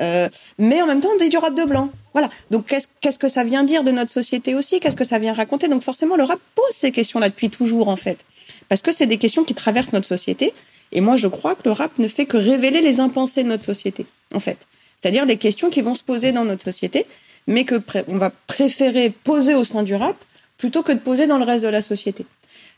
Euh, 0.00 0.28
mais 0.58 0.82
en 0.82 0.86
même 0.86 1.00
temps, 1.00 1.10
on 1.14 1.18
dit 1.18 1.28
du 1.28 1.38
rap 1.38 1.54
de 1.54 1.64
blanc. 1.64 1.90
Voilà. 2.14 2.28
Donc, 2.50 2.66
qu'est-ce, 2.66 2.88
qu'est-ce 3.00 3.18
que 3.18 3.28
ça 3.28 3.44
vient 3.44 3.62
dire 3.62 3.84
de 3.84 3.92
notre 3.92 4.10
société 4.10 4.56
aussi? 4.56 4.80
Qu'est-ce 4.80 4.96
que 4.96 5.04
ça 5.04 5.20
vient 5.20 5.32
raconter? 5.32 5.68
Donc, 5.68 5.82
forcément, 5.82 6.16
le 6.16 6.24
rap 6.24 6.40
pose 6.56 6.72
ces 6.72 6.90
questions-là 6.90 7.28
depuis 7.28 7.48
toujours, 7.48 7.88
en 7.88 7.96
fait. 7.96 8.18
Parce 8.68 8.82
que 8.82 8.92
c'est 8.92 9.06
des 9.06 9.18
questions 9.18 9.44
qui 9.44 9.54
traversent 9.54 9.92
notre 9.92 10.08
société. 10.08 10.52
Et 10.94 11.00
moi, 11.00 11.16
je 11.16 11.26
crois 11.26 11.54
que 11.54 11.62
le 11.64 11.72
rap 11.72 11.98
ne 11.98 12.08
fait 12.08 12.26
que 12.26 12.36
révéler 12.36 12.80
les 12.80 13.00
impensés 13.00 13.42
de 13.42 13.48
notre 13.48 13.64
société, 13.64 14.06
en 14.32 14.40
fait. 14.40 14.58
C'est-à-dire 15.00 15.26
les 15.26 15.36
questions 15.36 15.70
qui 15.70 15.82
vont 15.82 15.94
se 15.94 16.04
poser 16.04 16.32
dans 16.32 16.44
notre 16.44 16.64
société, 16.64 17.06
mais 17.46 17.64
que 17.64 17.82
on 18.08 18.16
va 18.16 18.30
préférer 18.46 19.10
poser 19.10 19.54
au 19.54 19.64
sein 19.64 19.82
du 19.82 19.94
rap 19.94 20.16
plutôt 20.56 20.82
que 20.82 20.92
de 20.92 20.98
poser 20.98 21.26
dans 21.26 21.38
le 21.38 21.44
reste 21.44 21.64
de 21.64 21.68
la 21.68 21.82
société. 21.82 22.24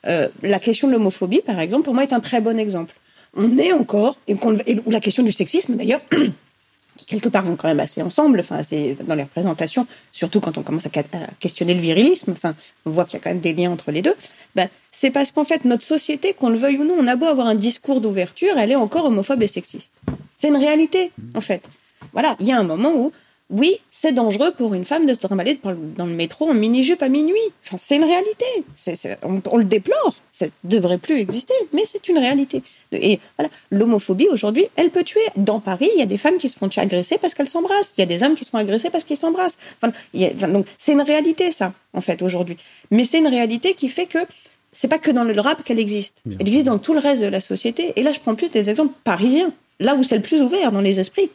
Euh, 0.07 0.29
la 0.43 0.59
question 0.59 0.89
de 0.89 0.93
l'homophobie, 0.93 1.43
par 1.43 1.61
exemple, 1.61 1.85
pour 1.85 1.95
moi, 1.95 2.03
est 2.03 2.13
un 2.13 2.21
très 2.21 2.41
bon 2.41 2.59
exemple. 2.59 2.95
On 3.37 3.59
est 3.59 3.73
encore, 3.73 4.19
et, 4.29 4.35
ou 4.35 4.91
la 4.91 5.01
question 5.01 5.23
du 5.23 5.33
sexisme 5.33 5.77
d'ailleurs, 5.77 6.01
qui 6.97 7.07
quelque 7.07 7.29
part 7.29 7.45
vont 7.45 7.57
quand 7.57 7.69
même 7.69 7.81
assez 7.81 8.03
ensemble, 8.03 8.41
enfin, 8.41 8.63
c'est 8.63 8.97
dans 9.07 9.15
les 9.15 9.23
représentations, 9.23 9.87
surtout 10.13 10.41
quand 10.41 10.59
on 10.59 10.63
commence 10.63 10.87
à, 10.87 10.91
questionner 11.39 11.75
le 11.75 11.81
virilisme, 11.81 12.33
enfin, 12.33 12.55
on 12.85 12.91
voit 12.91 13.05
qu'il 13.05 13.15
y 13.15 13.17
a 13.17 13.21
quand 13.21 13.31
même 13.31 13.41
des 13.41 13.53
liens 13.53 13.71
entre 13.71 13.91
les 13.91 14.03
deux. 14.03 14.15
Ben, 14.55 14.69
c'est 14.91 15.11
parce 15.11 15.31
qu'en 15.31 15.45
fait, 15.45 15.65
notre 15.65 15.83
société, 15.83 16.33
qu'on 16.33 16.49
le 16.49 16.59
veuille 16.59 16.79
ou 16.79 16.85
non, 16.85 16.95
on 16.99 17.07
a 17.07 17.17
beau 17.17 17.27
avoir 17.27 17.47
un 17.47 17.55
discours 17.55 18.01
d'ouverture, 18.01 18.59
elle 18.59 18.71
est 18.71 18.77
encore 18.77 19.05
homophobe 19.07 19.43
et 19.43 19.47
sexiste. 19.47 20.01
C'est 20.35 20.49
une 20.49 20.57
réalité, 20.57 21.13
en 21.35 21.41
fait. 21.41 21.63
Voilà, 22.13 22.37
il 22.41 22.47
y 22.47 22.53
a 22.53 22.59
un 22.59 22.65
moment 22.65 22.93
où 22.95 23.13
oui, 23.49 23.77
c'est 23.93 24.13
dangereux 24.13 24.53
pour 24.57 24.75
une 24.75 24.85
femme 24.85 25.07
de 25.07 25.15
se 25.15 25.21
trimballer 25.21 25.61
dans 25.63 26.07
le 26.07 26.13
métro 26.13 26.51
en 26.51 26.55
mini-jupe 26.55 27.01
à 27.01 27.09
minuit. 27.09 27.37
Enfin, 27.65 27.77
c'est 27.79 27.95
une 27.95 28.05
réalité. 28.05 28.45
on, 29.23 29.57
le 29.57 29.65
déplore. 29.65 30.17
Ça 30.33 30.47
ne 30.47 30.51
devrait 30.69 30.99
plus 30.99 31.19
exister, 31.19 31.55
mais 31.73 31.83
c'est 31.85 32.09
une 32.09 32.19
réalité. 32.19 32.65
Et 32.91 33.21
voilà, 33.39 33.49
l'homophobie 33.71 34.27
aujourd'hui, 34.33 34.67
elle 34.75 34.91
peut 34.91 35.05
tuer. 35.05 35.21
Dans 35.37 35.61
Paris, 35.61 35.89
il 35.95 36.01
y 36.01 36.03
a 36.03 36.07
des 36.07 36.19
femmes 36.19 36.39
qui 36.39 36.49
se 36.49 36.59
font 36.59 36.69
tuer 36.69 36.81
agresser 36.81 37.19
parce 37.19 37.35
qu'elles 37.35 37.49
s'embrassent. 37.49 37.95
Il 37.97 38.01
y 38.01 38.03
a 38.03 38.07
des 38.07 38.25
hommes 38.25 38.35
qui 38.35 38.45
se 38.45 38.51
font 38.51 38.59
agresser 38.59 38.91
parce 38.91 39.05
qu'ils 39.05 39.17
s'embrassent. 39.17 39.59
donc, 40.13 40.67
c'est 40.77 40.93
une 40.93 41.03
réalité, 41.03 41.53
ça, 41.53 41.73
en 41.93 42.01
fait, 42.01 42.23
aujourd'hui. 42.23 42.57
Mais 42.91 43.05
c'est 43.05 43.19
une 43.19 43.29
réalité 43.29 43.75
qui 43.75 43.89
fait 43.89 44.07
que 44.07 44.19
c'est 44.73 44.89
pas 44.89 44.99
que 44.99 45.13
dans 45.13 45.25
le 45.25 45.41
rap 45.41 45.63
qu'elle 45.63 45.79
existe. 45.79 46.25
Elle 46.27 46.49
existe 46.49 46.67
dans 46.67 46.79
tout 46.79 46.95
le 46.95 47.01
reste 47.01 47.23
de 47.23 47.29
la 47.29 47.41
société. 47.41 47.93
Et 47.95 48.03
là, 48.03 48.13
je 48.13 48.19
prends 48.19 48.35
plus 48.35 48.51
des 48.51 48.71
exemples 48.71 48.95
parisiens, 49.05 49.53
là 49.79 49.95
où 49.95 50.03
c'est 50.03 50.17
le 50.17 50.23
plus 50.23 50.43
ouvert 50.43 50.73
dans 50.73 50.81
les 50.81 50.99
esprits. 50.99 51.31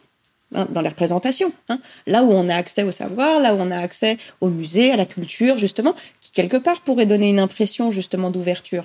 Hein, 0.54 0.66
dans 0.70 0.82
les 0.82 0.90
représentations. 0.90 1.52
Hein. 1.68 1.78
Là 2.06 2.24
où 2.24 2.32
on 2.32 2.48
a 2.48 2.54
accès 2.54 2.82
au 2.82 2.92
savoir, 2.92 3.40
là 3.40 3.54
où 3.54 3.58
on 3.58 3.70
a 3.70 3.78
accès 3.78 4.18
au 4.42 4.48
musée, 4.48 4.90
à 4.90 4.96
la 4.96 5.06
culture, 5.06 5.56
justement, 5.56 5.94
qui 6.20 6.30
quelque 6.32 6.58
part 6.58 6.82
pourrait 6.82 7.06
donner 7.06 7.30
une 7.30 7.40
impression 7.40 7.90
justement 7.90 8.30
d'ouverture. 8.30 8.84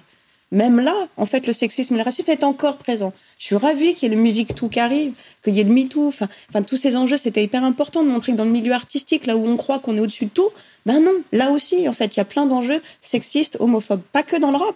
Même 0.53 0.79
là, 0.79 0.95
en 1.17 1.25
fait, 1.25 1.45
le 1.45 1.51
sexisme 1.51 1.95
et 1.95 1.97
le 1.97 2.03
racisme 2.03 2.31
est 2.31 2.45
encore 2.45 2.77
présent. 2.77 3.11
Je 3.37 3.45
suis 3.45 3.55
ravie 3.57 3.95
qu'il 3.95 4.09
y 4.09 4.13
ait 4.13 4.15
le 4.15 4.21
musique 4.21 4.55
tout 4.55 4.69
qui 4.69 4.79
arrive, 4.79 5.13
qu'il 5.43 5.55
y 5.55 5.59
ait 5.59 5.65
le 5.65 5.73
MeToo, 5.73 6.07
enfin, 6.07 6.29
enfin, 6.47 6.63
tous 6.63 6.77
ces 6.77 6.95
enjeux, 6.95 7.17
c'était 7.17 7.43
hyper 7.43 7.65
important 7.65 8.01
de 8.01 8.07
montrer 8.07 8.31
que 8.31 8.37
dans 8.37 8.45
le 8.45 8.51
milieu 8.51 8.71
artistique, 8.71 9.25
là 9.25 9.35
où 9.35 9.45
on 9.45 9.57
croit 9.57 9.79
qu'on 9.79 9.97
est 9.97 9.99
au-dessus 9.99 10.25
de 10.25 10.31
tout, 10.31 10.49
ben 10.85 11.01
non, 11.01 11.21
là 11.33 11.51
aussi, 11.51 11.89
en 11.89 11.93
fait, 11.93 12.15
il 12.15 12.17
y 12.17 12.21
a 12.21 12.25
plein 12.25 12.45
d'enjeux 12.45 12.81
sexistes, 13.01 13.57
homophobes, 13.59 14.01
pas 14.13 14.23
que 14.23 14.37
dans 14.37 14.51
le 14.51 14.57
rap. 14.57 14.75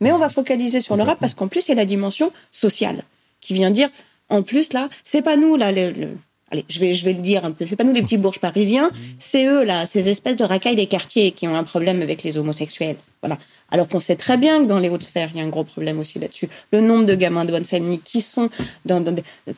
Mais 0.00 0.10
on 0.10 0.18
va 0.18 0.30
focaliser 0.30 0.80
sur 0.80 0.96
le 0.96 1.02
rap 1.02 1.20
parce 1.20 1.34
qu'en 1.34 1.48
plus, 1.48 1.66
il 1.66 1.72
y 1.72 1.72
a 1.72 1.74
la 1.74 1.84
dimension 1.84 2.32
sociale 2.50 3.04
qui 3.42 3.52
vient 3.52 3.70
dire, 3.70 3.90
en 4.30 4.42
plus, 4.42 4.72
là, 4.72 4.88
c'est 5.04 5.20
pas 5.20 5.36
nous, 5.36 5.56
là, 5.56 5.70
le, 5.70 6.16
allez, 6.50 6.64
je 6.68 6.78
vais, 6.80 6.94
je 6.94 7.04
vais 7.04 7.12
le 7.12 7.22
dire 7.22 7.44
un 7.44 7.52
peu, 7.52 7.66
c'est 7.66 7.76
pas 7.76 7.84
nous 7.84 7.92
les 7.92 8.02
petits 8.02 8.16
bourges 8.16 8.38
parisiens, 8.38 8.90
c'est 9.18 9.46
eux 9.46 9.64
là, 9.64 9.86
ces 9.86 10.08
espèces 10.08 10.36
de 10.36 10.44
racailles 10.44 10.76
des 10.76 10.86
quartiers 10.86 11.32
qui 11.32 11.46
ont 11.48 11.54
un 11.54 11.64
problème 11.64 12.02
avec 12.02 12.22
les 12.22 12.38
homosexuels. 12.38 12.96
Voilà. 13.22 13.38
Alors 13.70 13.88
qu'on 13.88 14.00
sait 14.00 14.16
très 14.16 14.36
bien 14.36 14.60
que 14.60 14.64
dans 14.66 14.78
les 14.78 14.88
hautes 14.88 15.02
sphères, 15.02 15.30
il 15.34 15.38
y 15.38 15.42
a 15.42 15.44
un 15.44 15.48
gros 15.48 15.64
problème 15.64 15.98
aussi 15.98 16.18
là-dessus. 16.18 16.48
Le 16.72 16.80
nombre 16.80 17.06
de 17.06 17.14
gamins 17.14 17.44
de 17.44 17.50
bonne 17.50 17.64
famille 17.64 18.00
qui 18.00 18.20
sont 18.20 18.50
dans, 18.84 19.02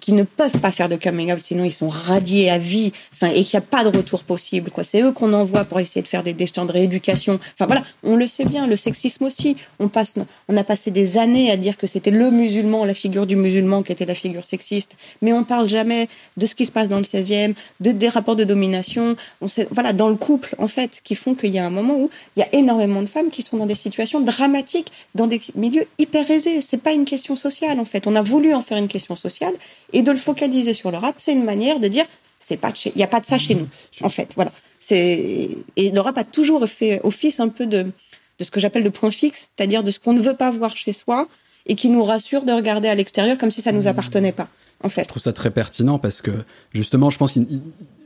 qui 0.01 0.13
ne 0.13 0.23
peuvent 0.23 0.59
pas 0.59 0.73
faire 0.73 0.89
de 0.89 0.97
coming 0.97 1.33
out, 1.33 1.41
sinon 1.41 1.65
ils 1.65 1.73
sont 1.73 1.89
radiés 1.89 2.51
à 2.51 2.59
vie, 2.59 2.93
enfin, 3.13 3.29
et 3.29 3.45
qu'il 3.45 3.59
n'y 3.59 3.65
a 3.65 3.67
pas 3.67 3.85
de 3.85 3.97
retour 3.97 4.25
possible, 4.25 4.71
quoi. 4.71 4.85
C'est 4.85 5.03
eux 5.03 5.13
qu'on 5.13 5.33
envoie 5.33 5.65
pour 5.65 5.81
essayer 5.81 6.03
de 6.03 6.09
faire 6.09 6.23
des 6.23 6.33
déchets 6.33 6.53
de 6.61 6.73
rééducation. 6.73 7.41
Enfin, 7.55 7.67
voilà. 7.67 7.83
On 8.03 8.17
le 8.17 8.27
sait 8.27 8.45
bien. 8.45 8.67
Le 8.67 8.77
sexisme 8.77 9.25
aussi. 9.25 9.57
On 9.79 9.89
passe, 9.89 10.15
on 10.49 10.57
a 10.57 10.65
passé 10.65 10.91
des 10.91 11.19
années 11.19 11.51
à 11.51 11.57
dire 11.57 11.77
que 11.77 11.87
c'était 11.87 12.11
le 12.11 12.31
musulman, 12.31 12.85
la 12.85 12.95
figure 12.95 13.27
du 13.27 13.37
musulman 13.37 13.83
qui 13.83 13.93
était 13.93 14.05
la 14.05 14.15
figure 14.15 14.45
sexiste. 14.45 14.97
Mais 15.23 15.33
on 15.33 15.45
parle 15.45 15.69
jamais 15.69 16.09
de 16.37 16.47
ce 16.47 16.55
qui 16.55 16.67
se 16.67 16.73
passe 16.73 16.89
dans 16.89 16.99
le 16.99 17.05
16e, 17.05 17.55
de, 17.81 17.93
des 17.93 18.09
rapports 18.09 18.37
de 18.37 18.45
domination. 18.45 19.17
On 19.41 19.49
sait, 19.49 19.67
voilà, 19.71 19.93
dans 19.93 20.09
le 20.09 20.17
couple, 20.17 20.55
en 20.59 20.69
fait, 20.69 21.01
qui 21.03 21.15
font 21.15 21.35
qu'il 21.35 21.51
y 21.51 21.59
a 21.59 21.65
un 21.65 21.71
moment 21.71 21.95
où 21.95 22.11
il 22.37 22.41
y 22.41 22.43
a 22.43 22.55
énormément 22.55 23.03
de 23.03 23.09
femmes 23.09 23.31
qui 23.31 23.43
sont 23.43 23.52
dans 23.57 23.67
des 23.67 23.75
situations 23.75 24.21
dramatiques, 24.21 24.93
dans 25.15 25.27
des 25.27 25.41
milieux 25.55 25.87
hyper 25.99 26.31
aisés. 26.31 26.63
C'est 26.63 26.83
pas 26.83 26.93
une 26.93 27.05
question 27.05 27.37
sociale 27.37 27.79
en 27.81 27.85
fait. 27.85 28.07
On 28.07 28.17
a 28.17 28.23
voulu 28.23 28.55
en 28.55 28.61
faire 28.61 28.79
une 28.79 28.89
question 28.89 29.17
sociale 29.17 29.55
et 29.93 30.03
de 30.03 30.11
le 30.11 30.19
focaliser 30.19 30.75
sur 30.75 30.91
le 30.91 30.99
rap, 30.99 31.15
c'est 31.19 31.33
une 31.33 31.45
manière 31.45 31.81
de 31.81 31.89
dire 31.89 32.05
c'est 32.39 32.57
pas 32.57 32.73
il 32.85 32.99
y 32.99 33.05
a 33.05 33.07
pas 33.07 33.21
de 33.21 33.27
ça 33.27 33.39
chez 33.39 33.55
nous 33.55 33.69
en 34.03 34.09
fait. 34.09 34.31
Voilà. 34.35 34.53
C'est 34.81 35.51
et 35.77 35.91
le 35.91 36.01
rap 36.01 36.19
a 36.19 36.25
toujours 36.25 36.67
fait 36.69 37.01
office 37.05 37.41
un 37.41 37.49
peu 37.49 37.67
de 37.67 37.91
de 38.39 38.45
ce 38.45 38.51
que 38.51 38.61
j'appelle 38.61 38.83
de 38.83 38.89
point 38.89 39.11
fixe, 39.11 39.53
c'est-à-dire 39.57 39.85
de 39.85 39.91
ce 39.91 40.01
qu'on 40.01 40.15
ne 40.15 40.21
veut 40.21 40.35
pas 40.35 40.51
voir 40.51 40.77
chez 40.77 40.93
soi 40.93 41.29
et 41.67 41.75
qui 41.75 41.89
nous 41.89 42.03
rassure 42.03 42.43
de 42.43 42.53
regarder 42.53 42.89
à 42.89 42.95
l'extérieur 42.95 43.39
comme 43.39 43.51
si 43.51 43.63
ça 43.63 43.73
nous 43.73 43.87
appartenait 43.87 44.33
pas. 44.33 44.49
En 44.83 44.89
fait. 44.89 45.03
Je 45.03 45.09
trouve 45.09 45.23
ça 45.23 45.33
très 45.33 45.51
pertinent 45.51 45.99
parce 45.99 46.23
que 46.23 46.33
justement, 46.75 47.11
je 47.11 47.19
pense 47.19 47.33
qu'il 47.33 47.47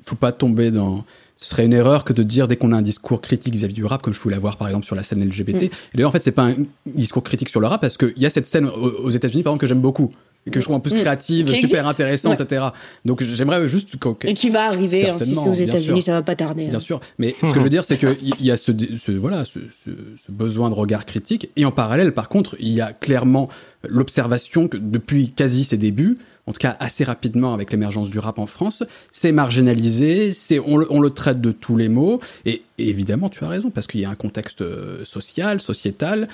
faut 0.05 0.16
pas 0.16 0.32
tomber 0.32 0.70
dans 0.70 1.05
ce 1.36 1.50
serait 1.50 1.66
une 1.66 1.74
erreur 1.74 2.04
que 2.04 2.12
de 2.12 2.22
dire 2.22 2.48
dès 2.48 2.56
qu'on 2.56 2.72
a 2.72 2.76
un 2.76 2.82
discours 2.82 3.20
critique 3.20 3.54
vis-à-vis 3.54 3.74
du 3.74 3.84
rap, 3.84 4.02
comme 4.02 4.14
je 4.14 4.20
pouvais 4.20 4.34
l'avoir 4.34 4.56
par 4.56 4.68
exemple 4.68 4.86
sur 4.86 4.96
la 4.96 5.02
scène 5.02 5.22
LGBT. 5.22 5.62
Mm. 5.62 5.64
Et 5.64 5.70
d'ailleurs, 5.94 6.08
en 6.08 6.12
fait, 6.12 6.22
c'est 6.22 6.32
pas 6.32 6.46
un 6.46 6.56
discours 6.86 7.22
critique 7.22 7.50
sur 7.50 7.60
le 7.60 7.66
rap 7.66 7.80
parce 7.80 7.96
qu'il 7.96 8.14
y 8.16 8.26
a 8.26 8.30
cette 8.30 8.46
scène 8.46 8.66
aux 8.66 9.10
États-Unis, 9.10 9.42
par 9.42 9.52
exemple, 9.52 9.60
que 9.60 9.66
j'aime 9.66 9.82
beaucoup 9.82 10.10
et 10.46 10.50
que 10.50 10.60
je 10.60 10.64
trouve 10.64 10.76
en 10.76 10.80
plus 10.80 10.94
mm. 10.94 11.00
créative, 11.00 11.54
super 11.54 11.88
intéressante, 11.88 12.40
etc. 12.40 12.66
Donc 13.04 13.22
j'aimerais 13.22 13.68
juste 13.68 13.96
et 14.24 14.34
qui 14.34 14.50
va 14.50 14.66
arriver 14.66 15.10
hein, 15.10 15.16
si 15.18 15.34
c'est 15.34 15.48
aux 15.48 15.54
États-Unis, 15.54 16.02
ça 16.02 16.12
va 16.12 16.22
pas 16.22 16.36
tarder. 16.36 16.66
Bien 16.66 16.76
hein. 16.76 16.78
sûr, 16.78 17.00
mais 17.18 17.34
ce 17.40 17.52
que 17.52 17.58
je 17.58 17.64
veux 17.64 17.70
dire, 17.70 17.84
c'est 17.84 17.98
qu'il 17.98 18.40
y 18.40 18.50
a 18.50 18.56
ce, 18.56 18.72
ce 18.96 19.12
voilà 19.12 19.44
ce, 19.44 19.58
ce, 19.58 19.90
ce, 20.24 20.32
besoin 20.32 20.70
de 20.70 20.74
regard 20.74 21.04
critique 21.04 21.50
et 21.56 21.64
en 21.64 21.72
parallèle, 21.72 22.12
par 22.12 22.28
contre, 22.28 22.56
il 22.60 22.72
y 22.72 22.80
a 22.80 22.92
clairement 22.92 23.48
l'observation 23.88 24.68
que 24.68 24.76
depuis 24.76 25.30
quasi 25.30 25.64
ses 25.64 25.76
débuts, 25.76 26.18
en 26.47 26.52
tout 26.52 26.59
cas 26.59 26.77
assez 26.81 27.05
rapidement 27.05 27.55
avec 27.55 27.70
l'émergence 27.73 28.10
du 28.10 28.18
rap 28.18 28.39
en 28.39 28.47
France, 28.47 28.82
c'est 29.10 29.32
marginalisé, 29.32 30.32
c'est 30.32 30.59
on, 30.59 30.85
on, 30.90 31.01
le 31.01 31.10
traite 31.10 31.40
de 31.40 31.52
tous 31.52 31.77
les 31.77 31.89
mots 31.89 32.20
et, 32.44 32.62
et 32.78 32.89
évidemment 32.89 33.28
tu 33.28 33.44
as 33.44 33.48
raison 33.48 33.70
parce 33.70 33.86
qu'il 33.86 34.01
y 34.01 34.05
a 34.05 34.10
un 34.10 34.14
contexte 34.14 34.62
euh, 34.62 35.05
social, 35.05 35.60
sociétal, 35.60 36.28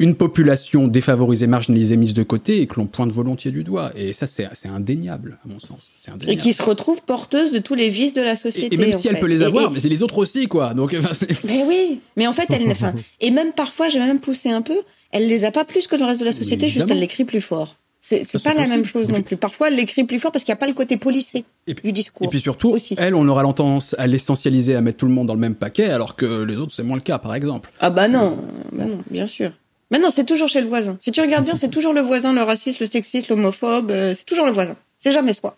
une 0.00 0.16
population 0.16 0.88
défavorisée, 0.88 1.46
marginalisée, 1.46 1.96
mise 1.96 2.14
de 2.14 2.24
côté 2.24 2.60
et 2.60 2.66
que 2.66 2.76
l'on 2.76 2.86
pointe 2.86 3.12
volontiers 3.12 3.52
du 3.52 3.62
doigt. 3.62 3.92
Et 3.96 4.12
ça, 4.12 4.26
c'est 4.26 4.68
indéniable, 4.68 5.38
à 5.44 5.48
mon 5.48 5.60
sens. 5.60 5.92
Indéniable. 6.08 6.32
Et 6.32 6.42
qui 6.42 6.52
se 6.52 6.62
retrouve 6.62 7.02
porteuse 7.04 7.52
de 7.52 7.58
tous 7.58 7.74
les 7.74 7.90
vices 7.90 8.12
de 8.12 8.20
la 8.20 8.34
société. 8.34 8.74
Et, 8.74 8.78
même 8.78 8.92
si 8.92 9.06
elle 9.08 9.20
peut 9.20 9.26
les 9.26 9.42
avoir, 9.42 9.70
mais 9.70 9.78
c'est 9.78 9.88
les 9.88 10.02
autres 10.02 10.18
aussi, 10.18 10.48
quoi. 10.48 10.74
Donc, 10.74 10.96
mais 11.44 11.64
oui, 11.66 12.00
mais 12.16 12.26
en 12.26 12.32
fait, 12.32 12.46
elle, 12.50 12.68
enfin, 12.70 12.92
et 13.20 13.30
même 13.30 13.52
parfois, 13.52 13.88
j'ai 13.88 14.00
même 14.00 14.18
poussé 14.18 14.50
un 14.50 14.62
peu, 14.62 14.76
elle 15.12 15.28
les 15.28 15.44
a 15.44 15.52
pas 15.52 15.64
plus 15.64 15.86
que 15.86 15.94
le 15.94 16.04
reste 16.04 16.20
de 16.20 16.24
la 16.24 16.32
société, 16.32 16.68
juste 16.68 16.90
elle 16.90 16.98
l'écrit 17.00 17.24
plus 17.24 17.40
fort. 17.40 17.76
C'est 18.06 18.42
pas 18.42 18.52
la 18.52 18.66
même 18.66 18.84
chose 18.84 19.08
non 19.08 19.22
plus. 19.22 19.38
Parfois, 19.38 19.68
elle 19.68 19.76
l'écrit 19.76 20.04
plus 20.04 20.18
fort 20.18 20.30
parce 20.30 20.44
qu'il 20.44 20.52
n'y 20.52 20.58
a 20.58 20.60
pas 20.60 20.66
le 20.66 20.74
côté 20.74 20.98
policé 20.98 21.46
du 21.66 21.90
discours. 21.90 22.26
Et 22.26 22.28
puis 22.28 22.38
surtout, 22.38 22.68
aussi. 22.68 22.94
elle, 22.98 23.14
on 23.14 23.26
aura 23.28 23.42
tendance 23.54 23.94
à 23.96 24.06
l'essentialiser, 24.06 24.76
à 24.76 24.82
mettre 24.82 24.98
tout 24.98 25.06
le 25.06 25.12
monde 25.12 25.26
dans 25.26 25.34
le 25.34 25.40
même 25.40 25.54
paquet, 25.54 25.86
alors 25.86 26.14
que 26.14 26.42
les 26.42 26.56
autres, 26.56 26.72
c'est 26.72 26.82
moins 26.82 26.96
le 26.96 27.02
cas, 27.02 27.18
par 27.18 27.34
exemple. 27.34 27.70
Ah 27.80 27.88
bah 27.88 28.06
non, 28.08 28.36
bah 28.72 28.84
non, 28.84 29.00
bien 29.10 29.26
sûr. 29.26 29.52
Maintenant, 29.90 30.10
c'est 30.10 30.26
toujours 30.26 30.48
chez 30.48 30.60
le 30.60 30.68
voisin. 30.68 30.98
Si 31.00 31.12
tu 31.12 31.20
regardes 31.22 31.46
bien, 31.46 31.54
c'est 31.56 31.68
toujours 31.70 31.94
le 31.94 32.02
voisin, 32.02 32.34
le 32.34 32.42
raciste, 32.42 32.80
le 32.80 32.86
sexiste, 32.86 33.28
l'homophobe. 33.28 33.90
Euh, 33.90 34.12
c'est 34.14 34.24
toujours 34.26 34.44
le 34.44 34.52
voisin. 34.52 34.76
C'est 34.98 35.12
jamais 35.12 35.32
soi. 35.32 35.56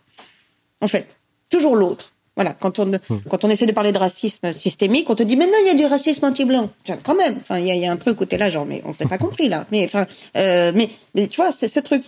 En 0.80 0.86
fait, 0.86 1.16
toujours 1.50 1.74
l'autre. 1.74 2.12
Voilà, 2.36 2.52
quand 2.52 2.78
on 2.78 2.92
quand 3.30 3.44
on 3.44 3.50
essaie 3.50 3.64
de 3.64 3.72
parler 3.72 3.92
de 3.92 3.98
racisme 3.98 4.52
systémique, 4.52 5.08
on 5.08 5.14
te 5.14 5.22
dit 5.22 5.36
mais 5.36 5.46
non, 5.46 5.54
il 5.62 5.68
y 5.68 5.70
a 5.70 5.74
du 5.74 5.86
racisme 5.86 6.26
anti-blanc. 6.26 6.70
Quand 7.02 7.14
même, 7.14 7.36
enfin 7.40 7.58
il 7.58 7.66
y 7.66 7.70
a, 7.70 7.74
y 7.74 7.86
a, 7.86 7.90
un 7.90 7.96
truc 7.96 8.20
où 8.20 8.26
t'es 8.26 8.36
là 8.36 8.50
genre 8.50 8.66
mais 8.66 8.82
on 8.84 8.92
s'est 8.92 9.06
pas 9.06 9.16
compris 9.26 9.48
là. 9.48 9.66
Mais 9.72 9.86
enfin 9.86 10.06
euh, 10.36 10.70
mais 10.74 10.90
mais 11.14 11.28
tu 11.28 11.40
vois 11.40 11.50
c'est 11.50 11.68
ce 11.68 11.80
truc. 11.80 12.04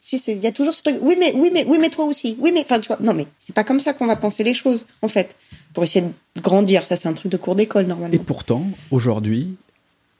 Si 0.00 0.22
il 0.28 0.38
y 0.38 0.46
a 0.46 0.52
toujours 0.52 0.74
ce 0.74 0.82
truc. 0.82 0.98
Oui 1.00 1.16
mais 1.18 1.32
oui 1.34 1.50
mais 1.52 1.64
oui 1.66 1.78
mais 1.80 1.88
toi 1.88 2.04
aussi. 2.04 2.36
Oui 2.38 2.52
mais 2.52 2.60
enfin 2.60 2.80
tu 2.80 2.88
vois 2.88 2.98
non 3.00 3.14
mais 3.14 3.26
c'est 3.38 3.54
pas 3.54 3.64
comme 3.64 3.80
ça 3.80 3.94
qu'on 3.94 4.06
va 4.06 4.16
penser 4.16 4.44
les 4.44 4.52
choses 4.54 4.84
en 5.00 5.08
fait 5.08 5.34
pour 5.72 5.84
essayer 5.84 6.04
de 6.04 6.40
grandir. 6.42 6.84
Ça 6.84 6.96
c'est 6.96 7.08
un 7.08 7.14
truc 7.14 7.32
de 7.32 7.38
cours 7.38 7.54
d'école 7.54 7.86
normalement. 7.86 8.14
Et 8.14 8.18
pourtant 8.18 8.62
aujourd'hui 8.90 9.56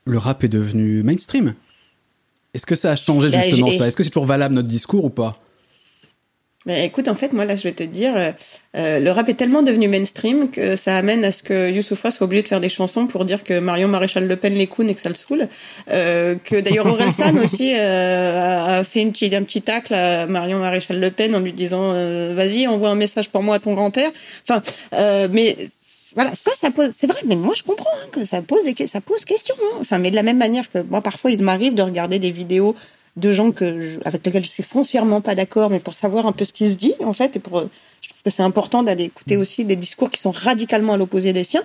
le 0.06 0.16
rap 0.16 0.44
est 0.44 0.48
devenu 0.48 1.02
mainstream. 1.02 1.54
Est-ce 2.54 2.64
que 2.64 2.74
ça 2.74 2.92
a 2.92 2.96
changé 2.96 3.28
bah, 3.28 3.42
justement 3.42 3.70
ça? 3.70 3.86
Est-ce 3.86 3.96
que 3.96 4.02
c'est 4.02 4.08
toujours 4.08 4.24
valable 4.24 4.54
notre 4.54 4.68
discours 4.68 5.04
ou 5.04 5.10
pas? 5.10 5.38
Mais 6.66 6.84
écoute, 6.84 7.08
en 7.08 7.14
fait, 7.14 7.32
moi 7.32 7.44
là, 7.44 7.56
je 7.56 7.62
vais 7.62 7.72
te 7.72 7.84
dire, 7.84 8.12
euh, 8.16 8.32
euh, 8.76 8.98
le 8.98 9.10
rap 9.10 9.28
est 9.28 9.34
tellement 9.34 9.62
devenu 9.62 9.88
mainstream 9.88 10.50
que 10.50 10.76
ça 10.76 10.96
amène 10.96 11.24
à 11.24 11.32
ce 11.32 11.42
que 11.42 11.70
Youssoufa 11.70 12.10
soit 12.10 12.24
obligé 12.24 12.42
de 12.42 12.48
faire 12.48 12.60
des 12.60 12.68
chansons 12.68 13.06
pour 13.06 13.24
dire 13.24 13.44
que 13.44 13.58
Marion 13.58 13.88
Maréchal 13.88 14.26
Le 14.26 14.36
Pen 14.36 14.54
les 14.54 14.66
counes 14.66 14.90
et 14.90 14.94
que 14.94 15.00
ça 15.00 15.08
le 15.08 15.14
saoule. 15.14 15.48
Euh, 15.90 16.34
que 16.44 16.56
d'ailleurs 16.56 16.86
Orelsan 16.86 17.36
aussi 17.42 17.72
euh, 17.76 18.80
a 18.80 18.84
fait 18.84 19.00
une 19.00 19.12
petite, 19.12 19.32
un 19.32 19.44
petit 19.44 19.62
tacle 19.62 19.94
à 19.94 20.26
Marion 20.26 20.58
Maréchal 20.58 21.00
Le 21.00 21.10
Pen 21.10 21.34
en 21.34 21.40
lui 21.40 21.52
disant 21.52 21.92
euh, 21.94 22.34
vas-y, 22.34 22.66
envoie 22.66 22.90
un 22.90 22.94
message 22.96 23.30
pour 23.30 23.42
moi 23.42 23.56
à 23.56 23.58
ton 23.60 23.74
grand-père. 23.74 24.10
Enfin, 24.42 24.60
euh, 24.92 25.28
mais 25.30 25.56
voilà, 26.14 26.34
ça, 26.34 26.50
ça 26.54 26.70
pose, 26.70 26.90
c'est 26.98 27.06
vrai, 27.06 27.20
mais 27.26 27.36
moi 27.36 27.54
je 27.56 27.62
comprends 27.62 27.90
hein, 28.02 28.08
que 28.12 28.24
ça 28.24 28.42
pose 28.42 28.64
des, 28.64 28.86
ça 28.86 29.00
pose 29.00 29.24
question. 29.24 29.54
Hein. 29.62 29.78
Enfin, 29.80 29.98
mais 29.98 30.10
de 30.10 30.16
la 30.16 30.22
même 30.22 30.38
manière 30.38 30.70
que 30.70 30.78
moi 30.78 31.00
parfois 31.00 31.30
il 31.30 31.42
m'arrive 31.42 31.74
de 31.74 31.82
regarder 31.82 32.18
des 32.18 32.30
vidéos 32.30 32.74
de 33.16 33.32
gens 33.32 33.50
que 33.50 33.80
je, 33.80 33.98
avec 34.04 34.24
lesquels 34.24 34.44
je 34.44 34.50
suis 34.50 34.62
foncièrement 34.62 35.20
pas 35.20 35.34
d'accord, 35.34 35.70
mais 35.70 35.80
pour 35.80 35.94
savoir 35.94 36.26
un 36.26 36.32
peu 36.32 36.44
ce 36.44 36.52
qui 36.52 36.68
se 36.68 36.76
dit 36.76 36.94
en 37.04 37.12
fait, 37.12 37.36
et 37.36 37.38
pour, 37.38 37.60
je 38.00 38.08
trouve 38.08 38.22
que 38.22 38.30
c'est 38.30 38.42
important 38.42 38.82
d'aller 38.82 39.04
écouter 39.04 39.36
aussi 39.36 39.64
des 39.64 39.76
discours 39.76 40.10
qui 40.10 40.20
sont 40.20 40.30
radicalement 40.32 40.94
à 40.94 40.96
l'opposé 40.96 41.32
des 41.32 41.44
siens. 41.44 41.62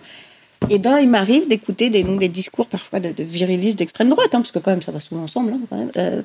Et 0.70 0.78
ben, 0.78 1.00
il 1.00 1.10
m'arrive 1.10 1.48
d'écouter 1.48 1.90
des, 1.90 2.04
des 2.04 2.30
discours 2.30 2.68
parfois 2.68 3.00
de, 3.00 3.12
de 3.12 3.24
virilistes 3.24 3.80
d'extrême 3.80 4.10
droite, 4.10 4.28
hein, 4.34 4.42
parce 4.42 4.52
que 4.52 4.60
quand 4.60 4.70
même 4.70 4.84
ça 4.84 4.92
va 4.92 5.00
souvent 5.00 5.24
ensemble, 5.24 5.54
hein, 5.54 5.60
quand 5.70 5.78
même. 5.78 5.92
Euh, 5.98 6.22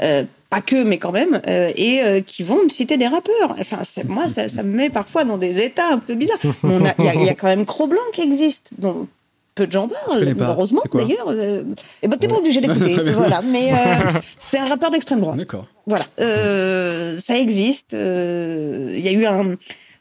euh, 0.00 0.24
pas 0.48 0.62
que, 0.62 0.82
mais 0.82 0.98
quand 0.98 1.12
même, 1.12 1.40
euh, 1.48 1.70
et 1.76 2.00
euh, 2.02 2.20
qui 2.22 2.44
vont 2.44 2.64
me 2.64 2.70
citer 2.70 2.96
des 2.96 3.06
rappeurs. 3.06 3.56
Enfin, 3.58 3.78
moi, 4.08 4.24
ça, 4.34 4.48
ça, 4.48 4.62
me 4.62 4.74
met 4.74 4.88
parfois 4.88 5.24
dans 5.24 5.36
des 5.36 5.62
états 5.62 5.92
un 5.92 5.98
peu 5.98 6.14
bizarres. 6.14 6.38
Il 6.42 7.22
y, 7.22 7.24
y, 7.26 7.28
a 7.28 7.34
quand 7.34 7.48
même 7.48 7.66
Cro-Blanc 7.66 8.00
qui 8.12 8.22
existe, 8.22 8.70
donc 8.78 9.08
peu 9.54 9.66
de 9.66 9.72
gens 9.72 9.88
parlent, 9.88 10.34
heureusement 10.40 10.82
d'ailleurs. 10.92 11.28
Euh, 11.28 11.62
et 12.02 12.08
ben 12.08 12.16
t'es 12.16 12.28
pas 12.28 12.36
obligé 12.36 12.60
d'écouter, 12.62 12.96
voilà. 13.12 13.42
Mais 13.42 13.72
euh, 13.72 14.20
c'est 14.38 14.58
un 14.58 14.66
rappeur 14.66 14.90
d'extrême 14.90 15.20
droite. 15.20 15.36
D'accord. 15.36 15.66
Voilà, 15.86 16.06
euh, 16.20 17.20
ça 17.20 17.38
existe. 17.38 17.92
Il 17.92 17.98
euh, 17.98 18.98
y 18.98 19.08
a 19.08 19.12
eu 19.12 19.26
un 19.26 19.56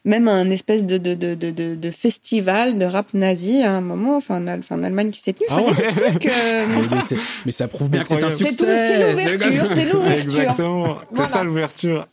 même 0.06 0.28
un 0.28 0.50
espèce 0.50 0.86
de 0.86 0.98
de, 0.98 1.14
de, 1.14 1.34
de, 1.36 1.76
de 1.76 1.92
festival 1.92 2.78
de 2.78 2.84
rap 2.84 3.14
nazi 3.14 3.64
à 3.64 3.72
un 3.72 3.82
moment, 3.82 4.18
enfin 4.18 4.46
en, 4.46 4.60
enfin, 4.60 4.78
en 4.78 4.84
Allemagne 4.84 5.12
qui 5.12 5.22
s'est 5.22 5.34
tenu. 5.34 5.48
Ah 5.50 5.62
ouais. 5.62 5.72
trucs, 5.74 6.24
mais, 7.12 7.18
mais, 7.46 7.52
ça 7.52 7.68
prouve 7.68 7.90
bien 7.90 8.04
que 8.04 8.10
c'est 8.10 8.24
un 8.24 8.30
succès. 8.30 8.56
C'est 8.58 9.12
l'ouverture, 9.12 9.66
c'est 9.74 9.86
l'ouverture. 9.86 10.40
Exactement, 10.40 10.98
c'est 11.08 11.16
voilà. 11.16 11.32
ça 11.32 11.44
l'ouverture. 11.44 12.08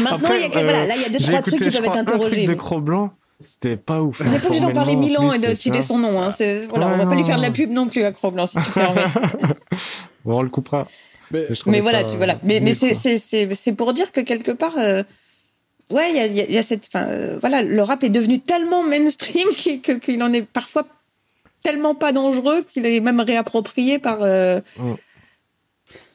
Maintenant, 0.00 0.30
il 0.34 0.40
y 0.40 0.44
a 0.44 0.48
voilà, 0.48 0.86
là 0.86 0.94
il 0.96 1.02
y 1.02 1.04
a 1.04 1.18
deux 1.18 1.24
trois 1.24 1.42
trucs 1.42 1.60
qui 1.60 1.68
doivent 1.68 1.84
être 1.84 1.96
interrogés. 1.96 2.26
Un 2.26 2.30
truc 2.30 2.46
de 2.46 2.54
Cro-Blanc 2.54 3.10
c'était 3.44 3.76
pas 3.76 4.02
ouf. 4.02 4.20
On 4.20 4.30
n'est 4.30 4.38
pas 4.38 4.46
obligé 4.46 4.60
d'en 4.60 4.72
parler 4.72 4.96
mille 4.96 5.18
ans 5.18 5.32
et 5.32 5.38
de 5.38 5.54
citer 5.54 5.82
son 5.82 5.98
nom. 5.98 6.22
Hein. 6.22 6.30
Voilà, 6.68 6.86
ouais, 6.86 6.92
on 6.94 6.96
va 6.98 7.06
pas 7.06 7.14
lui 7.14 7.24
faire 7.24 7.36
de 7.36 7.42
la 7.42 7.50
pub 7.50 7.70
non 7.70 7.88
plus 7.88 8.04
à 8.04 8.12
Cro-Blanc, 8.12 8.46
si 8.46 8.56
tu 8.56 8.80
bon, 10.24 10.38
on 10.38 10.42
le 10.42 10.48
coupera. 10.48 10.86
Mais, 11.30 11.46
mais 11.66 11.80
voilà, 11.80 12.04
tu, 12.04 12.16
voilà. 12.16 12.38
Mais, 12.42 12.60
mais 12.60 12.72
c'est 12.74 13.72
pour 13.76 13.92
dire 13.92 14.12
que 14.12 14.20
quelque 14.20 14.52
part, 14.52 14.74
euh, 14.78 15.02
ouais, 15.90 16.10
il 16.10 16.16
y 16.16 16.20
a, 16.20 16.26
y, 16.26 16.40
a, 16.40 16.50
y 16.50 16.58
a, 16.58 16.62
cette, 16.62 16.88
enfin, 16.92 17.06
euh, 17.08 17.38
voilà, 17.40 17.62
le 17.62 17.82
rap 17.82 18.02
est 18.04 18.10
devenu 18.10 18.40
tellement 18.40 18.82
mainstream 18.82 19.48
qu'il 19.56 19.80
qu 19.80 20.22
en 20.22 20.32
est 20.32 20.42
parfois 20.42 20.86
tellement 21.62 21.94
pas 21.94 22.12
dangereux 22.12 22.64
qu'il 22.72 22.86
est 22.86 23.00
même 23.00 23.20
réapproprié 23.20 23.98
par. 23.98 24.18
Euh, 24.22 24.60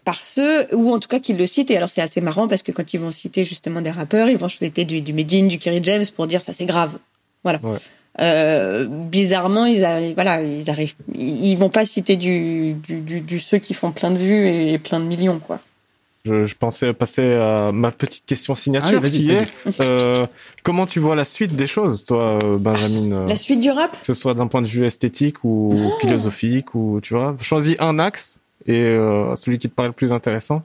par 0.07 0.23
ceux, 0.23 0.73
ou 0.73 0.93
en 0.93 0.99
tout 0.99 1.09
cas 1.09 1.19
qu'ils 1.19 1.35
le 1.35 1.45
citent. 1.45 1.69
Et 1.69 1.75
alors 1.75 1.89
c'est 1.89 1.99
assez 1.99 2.21
marrant 2.21 2.47
parce 2.47 2.61
que 2.61 2.71
quand 2.71 2.93
ils 2.93 2.97
vont 2.97 3.11
citer 3.11 3.43
justement 3.43 3.81
des 3.81 3.91
rappeurs, 3.91 4.29
ils 4.29 4.37
vont 4.37 4.47
citer 4.47 4.85
du, 4.85 5.01
du 5.01 5.11
Medine, 5.11 5.49
du 5.49 5.59
Kerry 5.59 5.81
James 5.83 6.05
pour 6.15 6.27
dire 6.27 6.41
ça 6.41 6.53
c'est 6.53 6.65
grave. 6.65 6.97
Voilà. 7.43 7.59
Ouais. 7.63 7.77
Euh, 8.19 8.85
bizarrement, 8.87 9.65
ils 9.65 9.85
arrivent, 9.85 10.15
voilà, 10.15 10.41
ils 10.41 10.69
arrivent, 10.69 10.95
ils 11.13 11.55
vont 11.55 11.69
pas 11.69 11.85
citer 11.85 12.15
du, 12.15 12.73
du, 12.73 13.01
du, 13.01 13.21
du, 13.21 13.39
ceux 13.39 13.59
qui 13.59 13.75
font 13.75 13.91
plein 13.91 14.09
de 14.09 14.17
vues 14.17 14.47
et 14.47 14.79
plein 14.79 14.99
de 14.99 15.05
millions, 15.05 15.39
quoi. 15.39 15.59
Je, 16.25 16.45
je 16.45 16.55
pensais 16.55 16.91
passer 16.93 17.33
à 17.35 17.71
ma 17.71 17.91
petite 17.91 18.25
question 18.25 18.53
signature 18.53 18.99
ah, 19.01 19.07
qui 19.07 19.31
est 19.31 19.79
euh, 19.79 20.25
comment 20.63 20.85
tu 20.85 20.99
vois 20.99 21.15
la 21.15 21.23
suite 21.23 21.53
des 21.53 21.67
choses, 21.67 22.05
toi, 22.05 22.37
Benjamin 22.59 23.25
La 23.27 23.35
suite 23.35 23.61
du 23.61 23.69
rap? 23.69 23.97
Que 23.99 24.05
ce 24.05 24.13
soit 24.13 24.33
d'un 24.33 24.47
point 24.47 24.61
de 24.61 24.67
vue 24.67 24.85
esthétique 24.85 25.43
ou 25.43 25.77
oh 25.77 25.99
philosophique, 26.01 26.75
ou 26.75 26.99
tu 27.01 27.13
vois, 27.13 27.35
choisis 27.39 27.75
un 27.79 27.99
axe 27.99 28.39
et 28.65 28.81
euh, 28.81 29.35
celui 29.35 29.59
qui 29.59 29.69
te 29.69 29.75
paraît 29.75 29.89
le 29.89 29.93
plus 29.93 30.11
intéressant. 30.11 30.63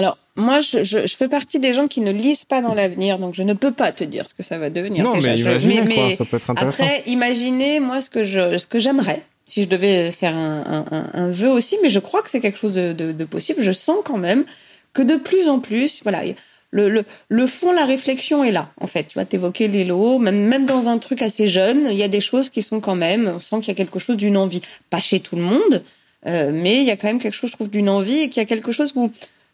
Alors, 0.00 0.16
moi, 0.34 0.62
je, 0.62 0.82
je, 0.82 1.06
je, 1.06 1.14
fais 1.14 1.28
partie 1.28 1.58
des 1.58 1.74
gens 1.74 1.86
qui 1.86 2.00
ne 2.00 2.10
lisent 2.10 2.46
pas 2.46 2.62
dans 2.62 2.72
l'avenir, 2.72 3.18
donc 3.18 3.34
je 3.34 3.42
ne 3.42 3.52
peux 3.52 3.70
pas 3.70 3.92
te 3.92 4.02
dire 4.02 4.26
ce 4.26 4.32
que 4.32 4.42
ça 4.42 4.56
va 4.56 4.70
devenir. 4.70 5.04
Non, 5.04 5.12
déjà. 5.12 5.28
mais 5.28 5.38
imaginez, 5.38 5.82
mais, 5.82 5.94
quoi, 5.94 6.08
mais 6.08 6.16
ça 6.16 6.24
peut 6.24 6.36
être 6.38 6.48
intéressant. 6.48 6.82
Après, 6.82 7.02
imaginez, 7.04 7.80
moi, 7.80 8.00
ce 8.00 8.08
que 8.08 8.24
je, 8.24 8.56
ce 8.56 8.66
que 8.66 8.78
j'aimerais, 8.78 9.22
si 9.44 9.64
je 9.64 9.68
devais 9.68 10.10
faire 10.10 10.34
un, 10.34 10.86
un, 10.90 11.10
un, 11.12 11.30
vœu 11.30 11.50
aussi, 11.50 11.76
mais 11.82 11.90
je 11.90 11.98
crois 11.98 12.22
que 12.22 12.30
c'est 12.30 12.40
quelque 12.40 12.56
chose 12.56 12.72
de, 12.72 12.94
de, 12.94 13.12
de, 13.12 13.24
possible. 13.26 13.60
Je 13.60 13.72
sens 13.72 13.98
quand 14.02 14.16
même 14.16 14.46
que 14.94 15.02
de 15.02 15.16
plus 15.16 15.50
en 15.50 15.58
plus, 15.58 16.00
voilà, 16.02 16.22
le, 16.70 16.88
le, 16.88 17.04
le 17.28 17.46
fond, 17.46 17.70
la 17.72 17.84
réflexion 17.84 18.42
est 18.42 18.52
là, 18.52 18.70
en 18.80 18.86
fait. 18.86 19.04
Tu 19.04 19.14
vois, 19.18 19.26
t'évoquer 19.26 19.68
l'élo, 19.68 20.18
même, 20.18 20.46
même 20.46 20.64
dans 20.64 20.88
un 20.88 20.96
truc 20.96 21.20
assez 21.20 21.46
jeune, 21.46 21.88
il 21.90 21.98
y 21.98 22.02
a 22.02 22.08
des 22.08 22.22
choses 22.22 22.48
qui 22.48 22.62
sont 22.62 22.80
quand 22.80 22.96
même, 22.96 23.30
on 23.36 23.38
sent 23.38 23.56
qu'il 23.56 23.68
y 23.68 23.72
a 23.72 23.74
quelque 23.74 23.98
chose 23.98 24.16
d'une 24.16 24.38
envie. 24.38 24.62
Pas 24.88 25.00
chez 25.00 25.20
tout 25.20 25.36
le 25.36 25.42
monde, 25.42 25.84
euh, 26.26 26.50
mais 26.54 26.78
il 26.78 26.84
y 26.84 26.90
a 26.90 26.96
quand 26.96 27.08
même 27.08 27.18
quelque 27.18 27.34
chose, 27.34 27.50
je 27.50 27.56
trouve, 27.56 27.68
d'une 27.70 27.90
envie 27.90 28.20
et 28.20 28.28
qu'il 28.30 28.38
y 28.38 28.44
a 28.44 28.46
quelque 28.46 28.72
chose 28.72 28.92
où 28.94 29.10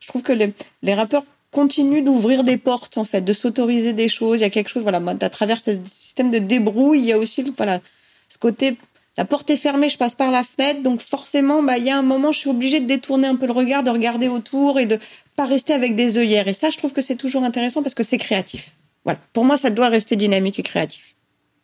je 0.06 0.12
trouve 0.12 0.22
que 0.22 0.32
les, 0.32 0.54
les 0.82 0.94
rappeurs 0.94 1.24
continuent 1.50 2.04
d'ouvrir 2.04 2.44
des 2.44 2.58
portes 2.58 2.96
en 2.96 3.04
fait, 3.04 3.22
de 3.22 3.32
s'autoriser 3.32 3.92
des 3.92 4.08
choses. 4.08 4.38
Il 4.38 4.42
y 4.42 4.46
a 4.46 4.50
quelque 4.50 4.68
chose, 4.68 4.84
voilà, 4.84 5.02
à 5.20 5.30
travers 5.30 5.60
ce 5.60 5.72
système 5.88 6.30
de 6.30 6.38
débrouille, 6.38 7.00
il 7.00 7.06
y 7.06 7.12
a 7.12 7.18
aussi, 7.18 7.42
voilà, 7.56 7.80
ce 8.28 8.38
côté, 8.38 8.76
la 9.16 9.24
porte 9.24 9.50
est 9.50 9.56
fermée, 9.56 9.88
je 9.88 9.98
passe 9.98 10.14
par 10.14 10.30
la 10.30 10.44
fenêtre, 10.44 10.84
donc 10.84 11.00
forcément, 11.00 11.60
bah, 11.60 11.76
il 11.76 11.84
y 11.84 11.90
a 11.90 11.98
un 11.98 12.02
moment, 12.02 12.30
je 12.30 12.38
suis 12.38 12.50
obligée 12.50 12.78
de 12.78 12.86
détourner 12.86 13.26
un 13.26 13.34
peu 13.34 13.46
le 13.46 13.52
regard, 13.52 13.82
de 13.82 13.90
regarder 13.90 14.28
autour 14.28 14.78
et 14.78 14.86
de 14.86 15.00
pas 15.34 15.46
rester 15.46 15.72
avec 15.72 15.96
des 15.96 16.18
œillères. 16.18 16.46
Et 16.46 16.54
ça, 16.54 16.70
je 16.70 16.78
trouve 16.78 16.92
que 16.92 17.02
c'est 17.02 17.16
toujours 17.16 17.42
intéressant 17.42 17.82
parce 17.82 17.94
que 17.94 18.04
c'est 18.04 18.18
créatif. 18.18 18.76
Voilà, 19.02 19.18
pour 19.32 19.44
moi, 19.44 19.56
ça 19.56 19.70
doit 19.70 19.88
rester 19.88 20.14
dynamique 20.14 20.60
et 20.60 20.62
créatif. 20.62 21.16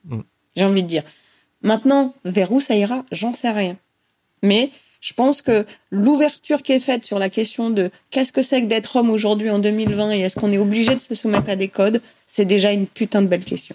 Mm. 0.07 0.21
J'ai 0.57 0.65
envie 0.65 0.83
de 0.83 0.89
dire. 0.89 1.05
Maintenant, 1.63 2.13
vers 2.25 2.51
où 2.51 2.59
ça 2.59 2.75
ira, 2.75 3.05
j'en 3.13 3.33
sais 3.33 3.51
rien. 3.51 3.77
Mais 4.43 4.71
je 5.03 5.13
pense 5.15 5.43
que 5.43 5.67
l'ouverture 5.91 6.63
qui 6.63 6.73
est 6.73 6.81
faite 6.81 7.05
sur 7.05 7.19
la 7.19 7.29
question 7.29 7.71
de 7.71 7.91
qu'est-ce 8.11 8.31
que 8.31 8.41
c'est 8.41 8.63
que 8.63 8.67
d'être 8.67 8.95
homme 8.97 9.11
aujourd'hui 9.11 9.51
en 9.51 9.59
2020 9.59 10.13
et 10.13 10.21
est-ce 10.21 10.39
qu'on 10.39 10.53
est 10.53 10.59
obligé 10.59 10.95
de 10.95 11.01
se 11.01 11.17
soumettre 11.17 11.51
à 11.51 11.57
des 11.57 11.67
codes, 11.67 12.01
c'est 12.25 12.45
déjà 12.45 12.71
une 12.73 12.87
putain 12.87 13.21
de 13.21 13.27
belle 13.27 13.45
question. 13.45 13.75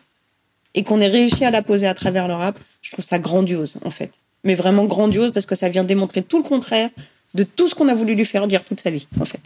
Et 0.74 0.84
qu'on 0.84 1.02
ait 1.02 1.08
réussi 1.08 1.44
à 1.44 1.52
la 1.52 1.62
poser 1.62 1.86
à 1.86 1.94
travers 1.94 2.30
le 2.30 2.34
rap, 2.34 2.58
je 2.82 2.92
trouve 2.92 3.04
ça 3.04 3.20
grandiose 3.20 3.76
en 3.84 3.90
fait. 3.90 4.12
Mais 4.46 4.56
vraiment 4.56 4.86
grandiose 4.86 5.32
parce 5.32 5.46
que 5.46 5.56
ça 5.56 5.68
vient 5.68 5.84
démontrer 5.84 6.24
tout 6.24 6.38
le 6.38 6.44
contraire 6.44 6.90
de 7.34 7.44
tout 7.44 7.68
ce 7.68 7.76
qu'on 7.76 7.90
a 7.90 7.96
voulu 7.96 8.16
lui 8.16 8.26
faire 8.26 8.48
dire 8.48 8.64
toute 8.64 8.80
sa 8.80 8.90
vie 8.90 9.06
en 9.20 9.26
fait. 9.26 9.42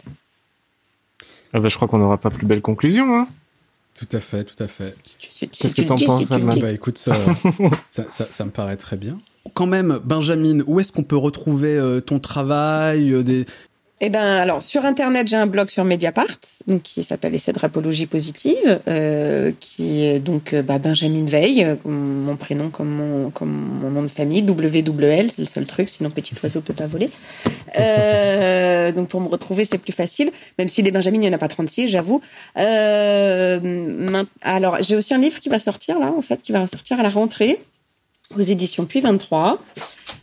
Ah 1.52 1.58
bah, 1.58 1.68
je 1.68 1.74
crois 1.74 1.88
qu'on 1.88 1.98
n'aura 1.98 2.18
pas 2.18 2.30
plus 2.30 2.46
belle 2.46 2.62
conclusion. 2.62 3.12
Hein 3.16 3.26
tout 3.98 4.08
à 4.12 4.20
fait, 4.20 4.44
tout 4.44 4.62
à 4.62 4.68
fait. 4.68 4.94
Qu'est-ce 5.18 5.74
que 5.74 5.82
tu 5.82 5.92
en 5.92 5.96
penses, 5.96 6.28
Bah 6.28 6.70
écoute, 6.70 6.96
ça, 6.96 7.14
ça, 7.90 8.04
ça, 8.10 8.24
ça, 8.24 8.44
me 8.44 8.50
paraît 8.50 8.76
très 8.76 8.96
bien. 8.96 9.18
Quand 9.54 9.66
même, 9.66 9.98
Benjamin, 10.04 10.60
où 10.66 10.78
est-ce 10.80 10.92
qu'on 10.92 11.02
peut 11.02 11.16
retrouver 11.16 11.76
euh, 11.76 12.00
ton 12.00 12.18
travail 12.20 13.12
euh. 13.12 13.44
Eh 14.04 14.08
ben, 14.08 14.24
alors 14.24 14.62
sur 14.62 14.84
internet, 14.84 15.28
j'ai 15.28 15.36
un 15.36 15.46
blog 15.46 15.68
sur 15.68 15.84
Mediapart, 15.84 16.38
qui 16.82 17.04
s'appelle 17.04 17.36
Essai 17.36 17.52
de 17.52 17.58
rapologie 17.60 18.06
positive, 18.06 18.80
euh, 18.88 19.52
qui 19.60 20.04
est 20.04 20.18
donc 20.18 20.56
bah, 20.56 20.78
Benjamin 20.78 21.24
Veil, 21.24 21.78
mon 21.84 22.34
prénom 22.34 22.70
comme 22.70 22.90
mon 22.90 23.90
nom 23.90 24.02
de 24.02 24.08
famille, 24.08 24.42
WWL, 24.42 25.30
c'est 25.30 25.42
le 25.42 25.46
seul 25.46 25.66
truc, 25.66 25.88
sinon 25.88 26.10
petit 26.10 26.34
oiseau 26.42 26.60
peut 26.62 26.74
pas 26.74 26.88
voler. 26.88 27.10
Donc 28.92 29.08
pour 29.08 29.20
me 29.20 29.28
retrouver, 29.28 29.64
c'est 29.64 29.78
plus 29.78 29.92
facile, 29.92 30.32
même 30.58 30.68
si 30.68 30.82
des 30.82 30.90
Benjamin, 30.90 31.18
il 31.18 31.20
n'y 31.20 31.28
en 31.28 31.34
a 31.34 31.38
pas 31.38 31.46
36, 31.46 31.88
j'avoue. 31.88 32.20
Alors 32.56 33.62
j'ai 34.80 34.96
aussi 34.96 35.14
un 35.14 35.18
livre 35.18 35.38
qui 35.38 35.48
va 35.48 35.60
sortir 35.60 36.00
là, 36.00 36.12
en 36.16 36.22
fait, 36.22 36.42
qui 36.42 36.50
va 36.50 36.66
sortir 36.66 36.98
à 36.98 37.04
la 37.04 37.10
rentrée 37.10 37.60
aux 38.36 38.40
éditions 38.40 38.86
Puis 38.86 39.00
23. 39.00 39.58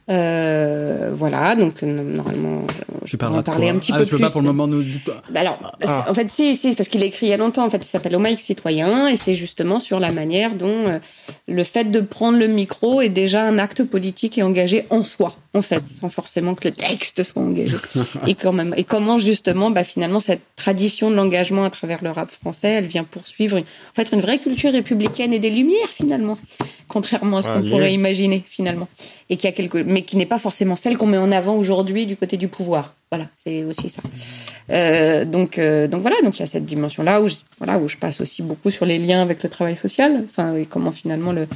Euh, 0.10 1.12
voilà, 1.14 1.56
donc 1.56 1.84
normalement, 1.84 2.66
je 3.06 3.16
vais 3.16 3.26
en 3.26 3.44
parler 3.44 3.70
un 3.70 3.78
petit 3.78 3.92
ah, 3.94 4.00
peu 4.00 4.06
je 4.06 4.10
peux 4.10 4.18
plus. 4.18 4.26
pas 4.26 4.32
pour 4.32 4.42
le 4.42 4.48
moment 4.48 4.68
nous 4.68 4.82
dire. 4.82 5.00
Bah 5.30 5.42
alors, 5.42 5.60
ah. 5.86 6.06
en 6.10 6.14
fait, 6.16 6.32
si, 6.32 6.56
si, 6.56 6.76
parce 6.76 6.90
qu'il 6.90 7.04
est 7.04 7.08
écrit 7.08 7.28
il 7.28 7.30
y 7.30 7.34
a 7.34 7.38
longtemps. 7.38 7.64
En 7.64 7.70
fait, 7.70 7.78
il 7.78 7.88
s'appelle 7.88 8.16
Au 8.16 8.20
Mike 8.20 8.40
citoyen 8.40 9.08
et 9.08 9.16
c'est 9.16 9.36
justement 9.36 9.80
sur 9.80 10.00
la 10.00 10.12
manière 10.12 10.56
dont 10.56 10.88
euh, 10.88 11.00
le 11.48 11.64
fait 11.64 11.86
de 11.86 12.02
prendre 12.02 12.40
le 12.40 12.48
micro 12.48 13.02
est 13.02 13.10
déjà 13.10 13.44
un 13.44 13.60
acte 13.60 13.84
politique 13.84 14.38
et 14.40 14.44
engagé 14.44 14.86
en 14.90 15.04
soi, 15.04 15.36
en 15.54 15.62
fait, 15.62 15.84
sans 16.00 16.10
forcément 16.10 16.56
que 16.56 16.68
le 16.68 16.74
texte 16.74 17.22
soit 17.24 17.44
engagé. 17.44 17.76
et 18.28 18.34
quand 18.34 18.54
même, 18.54 18.74
et 18.78 18.84
comment 18.84 19.20
justement, 19.20 19.70
bah 19.70 19.84
finalement, 19.84 20.20
cette 20.20 20.42
tradition 20.56 21.12
de 21.12 21.16
l'engagement 21.16 21.66
à 21.66 21.70
travers 21.70 22.04
le 22.04 22.10
rap 22.10 22.32
français, 22.32 22.70
elle 22.70 22.88
vient 22.88 23.04
poursuivre, 23.04 23.58
une, 23.58 23.64
en 23.64 23.94
fait, 23.94 24.12
une 24.12 24.22
vraie 24.22 24.40
culture 24.40 24.72
républicaine 24.72 25.34
et 25.34 25.40
des 25.40 25.52
lumières 25.52 25.90
finalement, 25.90 26.38
contrairement 26.88 27.38
à 27.38 27.42
ce 27.44 27.50
qu'on 27.50 27.62
pourrait 27.62 27.94
imaginer 27.94 28.44
finalement, 28.48 28.88
et 29.30 29.38
qui 29.38 29.46
a 29.46 29.52
quelque, 29.52 29.78
mais 29.78 29.99
qui 30.04 30.18
n'est 30.18 30.26
pas 30.26 30.40
forcément 30.40 30.76
celle 30.76 30.98
qu'on 30.98 31.08
met 31.08 31.18
en 31.18 31.32
avant 31.32 31.56
aujourd'hui 31.56 32.06
du 32.06 32.16
côté 32.16 32.38
du 32.38 32.48
pouvoir. 32.48 32.96
Voilà, 33.12 33.28
c'est 33.36 33.64
aussi 33.64 33.90
ça. 33.90 34.02
Euh, 34.70 35.26
donc, 35.26 35.58
euh, 35.58 35.88
donc 35.88 36.02
voilà, 36.02 36.16
donc 36.24 36.38
il 36.38 36.42
y 36.42 36.44
a 36.44 36.48
cette 36.48 36.66
dimension-là 36.66 37.22
où, 37.22 37.28
je, 37.28 37.38
voilà, 37.58 37.80
où 37.80 37.88
je 37.88 37.98
passe 37.98 38.22
aussi 38.22 38.44
beaucoup 38.44 38.70
sur 38.70 38.86
les 38.86 39.00
liens 39.00 39.22
avec 39.22 39.42
le 39.42 39.50
travail 39.50 39.76
social, 39.76 40.24
enfin, 40.26 40.56
et 40.56 40.66
comment 40.66 40.92
finalement 40.92 41.32
le, 41.32 41.48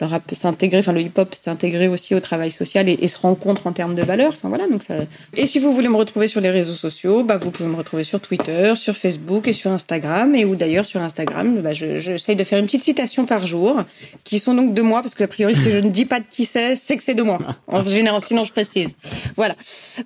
le 0.00 0.06
rap 0.06 0.22
s'intégrer, 0.32 0.78
enfin 0.78 0.92
le 0.92 1.00
hip-hop 1.00 1.34
s'intégrer 1.34 1.88
aussi 1.88 2.14
au 2.14 2.20
travail 2.20 2.50
social 2.50 2.88
et, 2.88 3.08
se 3.08 3.18
rencontre 3.18 3.66
en 3.66 3.72
termes 3.72 3.94
de 3.94 4.02
valeurs. 4.02 4.30
Enfin 4.30 4.48
voilà, 4.48 4.66
donc 4.66 4.82
ça. 4.82 4.94
Et 5.36 5.46
si 5.46 5.58
vous 5.58 5.72
voulez 5.72 5.88
me 5.88 5.96
retrouver 5.96 6.26
sur 6.26 6.40
les 6.40 6.50
réseaux 6.50 6.72
sociaux, 6.72 7.22
bah 7.22 7.36
vous 7.36 7.50
pouvez 7.50 7.68
me 7.68 7.76
retrouver 7.76 8.02
sur 8.02 8.20
Twitter, 8.20 8.72
sur 8.76 8.96
Facebook 8.96 9.46
et 9.46 9.52
sur 9.52 9.70
Instagram. 9.70 10.34
Et 10.34 10.44
ou 10.44 10.56
d'ailleurs 10.56 10.86
sur 10.86 11.00
Instagram, 11.00 11.60
bah 11.60 11.74
j'essaye 11.74 12.36
de 12.36 12.44
faire 12.44 12.58
une 12.58 12.66
petite 12.66 12.82
citation 12.82 13.26
par 13.26 13.46
jour, 13.46 13.82
qui 14.24 14.38
sont 14.38 14.54
donc 14.54 14.74
de 14.74 14.82
moi, 14.82 15.02
parce 15.02 15.14
que 15.14 15.24
a 15.24 15.28
priori 15.28 15.54
si 15.54 15.70
je 15.70 15.78
ne 15.78 15.90
dis 15.90 16.06
pas 16.06 16.20
de 16.20 16.24
qui 16.28 16.44
c'est, 16.44 16.76
c'est 16.76 16.96
que 16.96 17.02
c'est 17.02 17.14
de 17.14 17.22
moi. 17.22 17.38
En 17.68 17.84
général, 17.84 18.22
sinon 18.22 18.44
je 18.44 18.52
précise. 18.52 18.96
Voilà. 19.36 19.54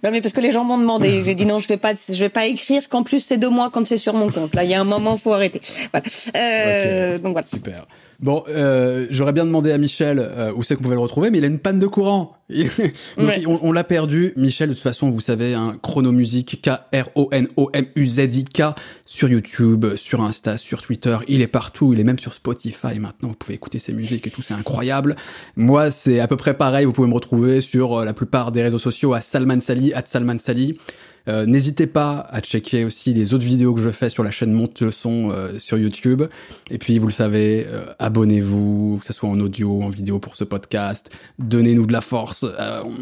Non 0.02 0.10
mais 0.10 0.20
parce 0.20 0.34
que 0.34 0.40
les 0.40 0.52
gens 0.52 0.64
m'ont 0.64 0.78
demandé, 0.78 1.22
j'ai 1.24 1.34
dit 1.34 1.46
non, 1.46 1.58
je 1.58 1.68
vais 1.68 1.76
pas, 1.76 1.94
je 1.94 2.18
vais 2.18 2.28
pas 2.28 2.46
écrire 2.46 2.88
qu'en 2.88 3.02
plus 3.02 3.20
c'est 3.20 3.38
de 3.38 3.48
moi 3.48 3.70
quand 3.72 3.86
c'est 3.86 3.98
sur 3.98 4.14
mon 4.14 4.28
compte. 4.30 4.54
Là, 4.54 4.64
il 4.64 4.70
y 4.70 4.74
a 4.74 4.80
un 4.80 4.84
moment, 4.84 5.16
faut 5.16 5.32
arrêter. 5.32 5.60
Voilà. 5.92 6.06
Euh, 6.36 7.18
Donc 7.18 7.32
voilà. 7.32 7.46
Super. 7.46 7.86
Bon, 8.20 8.42
euh, 8.48 9.06
j'aurais 9.10 9.32
bien 9.32 9.44
demandé 9.44 9.70
à 9.70 9.78
Michel 9.78 9.87
euh, 10.18 10.52
où 10.54 10.62
c'est 10.62 10.76
qu'on 10.76 10.82
pouvait 10.82 10.94
le 10.94 11.00
retrouver, 11.00 11.30
mais 11.30 11.38
il 11.38 11.44
a 11.44 11.48
une 11.48 11.58
panne 11.58 11.78
de 11.78 11.86
courant. 11.86 12.36
Donc 12.50 13.60
on, 13.62 13.72
l'a 13.72 13.84
perdu. 13.84 14.32
Michel, 14.36 14.70
de 14.70 14.74
toute 14.74 14.82
façon, 14.82 15.10
vous 15.10 15.20
savez, 15.20 15.54
un 15.54 15.68
hein, 15.68 15.78
Chronomusique, 15.82 16.62
K-R-O-N-O-M-U-Z-I-K, 16.62 18.62
sur 19.04 19.28
YouTube, 19.28 19.86
sur 19.96 20.22
Insta, 20.22 20.56
sur 20.56 20.80
Twitter. 20.80 21.18
Il 21.28 21.42
est 21.42 21.46
partout. 21.46 21.92
Il 21.92 22.00
est 22.00 22.04
même 22.04 22.18
sur 22.18 22.32
Spotify 22.32 22.98
maintenant. 22.98 23.28
Vous 23.28 23.34
pouvez 23.34 23.54
écouter 23.54 23.78
ses 23.78 23.92
musiques 23.92 24.26
et 24.26 24.30
tout. 24.30 24.42
C'est 24.42 24.54
incroyable. 24.54 25.16
Moi, 25.56 25.90
c'est 25.90 26.20
à 26.20 26.26
peu 26.26 26.36
près 26.36 26.54
pareil. 26.54 26.86
Vous 26.86 26.92
pouvez 26.92 27.08
me 27.08 27.14
retrouver 27.14 27.60
sur 27.60 28.00
euh, 28.00 28.04
la 28.04 28.14
plupart 28.14 28.50
des 28.50 28.62
réseaux 28.62 28.78
sociaux 28.78 29.12
à 29.12 29.20
Salman 29.20 29.60
Sali, 29.60 29.92
at 29.92 30.06
Salman 30.06 30.38
Sali. 30.38 30.78
Euh, 31.28 31.46
n'hésitez 31.46 31.86
pas 31.86 32.26
à 32.30 32.40
checker 32.40 32.84
aussi 32.84 33.12
les 33.12 33.34
autres 33.34 33.44
vidéos 33.44 33.74
que 33.74 33.80
je 33.80 33.90
fais 33.90 34.08
sur 34.08 34.24
la 34.24 34.30
chaîne 34.30 34.52
Monte 34.52 34.80
le 34.80 34.90
son 34.90 35.30
euh, 35.30 35.58
sur 35.58 35.78
YouTube. 35.78 36.22
Et 36.70 36.78
puis, 36.78 36.98
vous 36.98 37.06
le 37.06 37.12
savez, 37.12 37.66
euh, 37.68 37.84
abonnez-vous, 37.98 38.98
que 39.00 39.06
ce 39.06 39.12
soit 39.12 39.28
en 39.28 39.38
audio 39.40 39.82
en 39.82 39.90
vidéo 39.90 40.18
pour 40.18 40.36
ce 40.36 40.44
podcast. 40.44 41.10
Donnez-nous 41.38 41.86
de 41.86 41.92
la 41.92 42.00
force. 42.00 42.46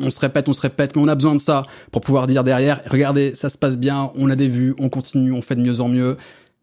on 0.03 0.11
se 0.11 0.21
répète, 0.21 0.49
on 0.49 0.53
se 0.53 0.61
répète, 0.61 0.97
mais 0.97 1.03
on 1.03 1.09
a 1.09 1.15
besoin 1.15 1.35
de 1.35 1.41
ça 1.41 1.63
pour 1.93 2.01
pouvoir 2.01 2.27
dire 2.27 2.45
derrière, 2.45 2.81
regardez, 2.91 3.35
ça 3.35 3.49
se 3.49 3.59
passe 3.59 3.77
bien, 3.77 4.11
on 4.17 4.31
a 4.31 4.37
des 4.37 4.49
vues, 4.49 4.75
on 4.79 4.89
continue, 4.89 5.33
on 5.33 5.43
fait 5.43 5.57
de 5.57 5.63
mieux 5.63 5.81
en 5.81 5.89
mieux. 5.89 6.17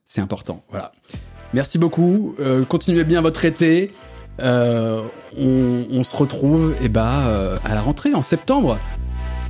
C'est 0.06 0.22
important. 0.22 0.64
Voilà. 0.70 0.92
Merci 1.54 1.78
beaucoup. 1.78 2.36
continuez 2.68 3.04
bien 3.04 3.22
votre 3.22 3.46
été. 3.46 3.92
On, 4.40 5.04
on, 5.38 6.04
se 6.04 6.16
retrouve 6.16 6.74
et 6.82 6.86
eh 6.86 6.90
bah, 6.90 7.60
à 7.64 7.76
la 7.76 7.82
rentrée 7.82 8.14
en 8.14 8.24
septembre. 8.24 8.80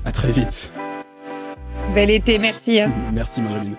À 0.06 0.12
très 0.12 0.32
vite. 0.32 0.74
Bel 1.94 2.10
été, 2.10 2.40
merci. 2.40 2.80
Hein. 2.80 2.92
Merci 3.14 3.42
Madeleine. 3.42 3.76